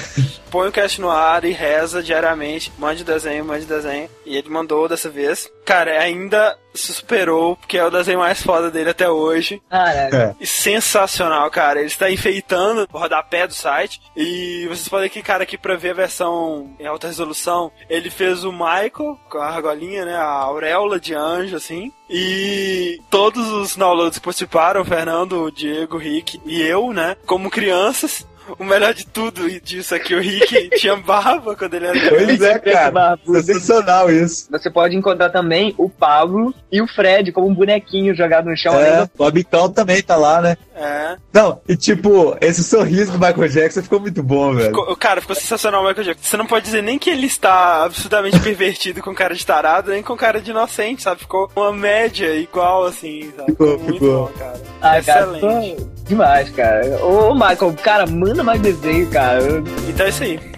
Põe 0.50 0.70
o 0.70 0.72
cast 0.72 1.00
no 1.02 1.10
ar 1.10 1.44
e 1.46 1.52
reza 1.52 2.02
diariamente. 2.02 2.72
Mande 2.78 3.04
desenho, 3.04 3.46
mande 3.46 3.66
desenho. 3.66 4.10
E 4.26 4.36
ele 4.38 4.50
mandou 4.50 4.88
dessa 4.88 5.10
vez. 5.10 5.50
Cara, 5.66 6.00
ainda 6.00 6.58
se 6.74 6.94
superou, 6.94 7.56
porque 7.56 7.78
é 7.78 7.86
o 7.86 7.92
desenho 7.92 8.20
mais 8.20 8.42
foda 8.42 8.70
dele 8.72 8.90
até 8.90 9.10
hoje. 9.10 9.62
Caralho. 9.70 10.16
É. 10.16 10.36
E 10.40 10.48
sensacional, 10.48 11.50
cara. 11.50 11.80
Ele 11.80 11.88
está 11.88 12.10
enfeitando 12.10 12.88
o 12.92 12.98
rodapé 12.98 13.48
do 13.48 13.54
site. 13.54 14.02
E 14.16 14.66
vocês 14.68 14.88
podem 14.88 15.10
clicar 15.10 15.42
aqui 15.42 15.58
pra 15.58 15.76
ver 15.76 15.92
a 15.92 15.96
versão 15.96 16.76
em 16.80 16.86
alta 16.86 17.08
resolução. 17.08 17.72
Ele 17.90 18.10
fez 18.10 18.44
o 18.44 18.52
Michael 18.52 19.20
com 19.30 19.38
a 19.38 19.48
argolinha, 19.48 20.06
né? 20.06 20.16
A 20.16 20.26
auréola 20.26 21.00
de 21.00 21.14
anjo, 21.14 21.56
assim. 21.56 21.92
E 22.10 23.00
todos 23.10 23.48
os 23.52 23.76
downloads 23.76 24.20
que 24.20 24.26
participaram, 24.26 24.82
o 24.82 24.86
Fernando, 24.86 25.44
o 25.44 25.52
Diego, 25.52 25.96
o 25.96 26.00
Rick 26.00 26.40
e 26.46 26.62
eu, 26.62 26.92
né? 26.92 27.16
Como 27.26 27.50
crianças. 27.50 28.26
O 28.60 28.64
melhor 28.64 28.94
de 28.94 29.06
tudo 29.06 29.50
disso 29.62 29.96
é 29.96 30.00
que 30.00 30.14
o 30.16 30.20
Rick 30.20 30.70
tinha 30.78 30.96
barba 30.96 31.56
quando 31.56 31.74
ele 31.76 31.88
era 31.88 32.10
Pois 32.10 32.42
é, 32.42 32.60
cara. 32.60 33.18
Sensacional 33.42 34.12
isso. 34.12 34.48
Você 34.52 34.70
pode 34.70 34.96
encontrar 34.96 35.30
também 35.30 35.74
o 35.78 35.90
Pablo 35.90 36.54
e 36.72 36.82
o 36.82 36.88
Fred 36.88 37.32
como 37.32 37.48
um 37.48 37.54
bonequinho 37.54 38.16
jogado 38.16 38.50
no 38.50 38.58
chão. 38.58 38.74
É, 38.80 39.08
o 39.18 39.24
Abicão 39.24 39.70
também 39.70 40.02
tá 40.02 40.16
lá, 40.16 40.42
né? 40.42 40.58
É. 40.76 41.16
Não, 41.32 41.62
e 41.68 41.76
tipo, 41.78 42.36
esse 42.42 42.64
sorriso 42.64 43.12
do 43.12 43.20
Michael 43.20 43.48
Jackson 43.50 43.84
ficou 43.84 44.00
muito 44.00 44.24
bom, 44.24 44.54
velho. 44.56 44.70
Ficou- 44.70 44.96
cara, 44.96 45.22
ficou 45.22 45.36
sensacional 45.36 45.84
o 45.84 45.88
Michael 45.88 46.06
Jackson. 46.08 46.24
Você 46.30 46.38
não 46.38 46.48
pode 46.48 46.66
dizer 46.66 46.82
nem 46.82 46.98
que 46.98 47.10
ele 47.10 47.28
está 47.28 47.84
absolutamente 47.86 48.40
pervertido 48.42 49.02
com 49.02 49.14
cara 49.14 49.36
de 49.36 49.46
tarado, 49.46 49.92
nem 49.92 50.02
com 50.02 50.16
cara 50.18 50.42
de 50.42 50.52
inocente, 50.52 51.04
sabe? 51.04 51.22
Ficou 51.22 51.50
uma 51.56 51.72
média 51.72 52.36
igual, 52.36 52.86
assim, 52.86 53.32
sabe? 53.36 53.52
Ficou, 53.52 53.78
muito 53.80 53.94
ficou. 53.94 54.28
bom, 54.28 54.32
cara. 54.38 54.62
Ah, 54.82 55.02
cara, 55.02 55.22
Excelente. 55.38 55.76
ficou 55.76 55.90
demais, 56.06 56.50
cara. 56.50 57.06
Ô, 57.06 57.30
ô, 57.30 57.34
Michael, 57.36 57.74
cara, 57.84 58.06
manda 58.08 58.33
mais 58.42 58.62
desenho, 58.62 59.10
cara. 59.10 59.62
Então 59.88 60.06
é 60.06 60.10
isso 60.10 60.24
aí. 60.24 60.53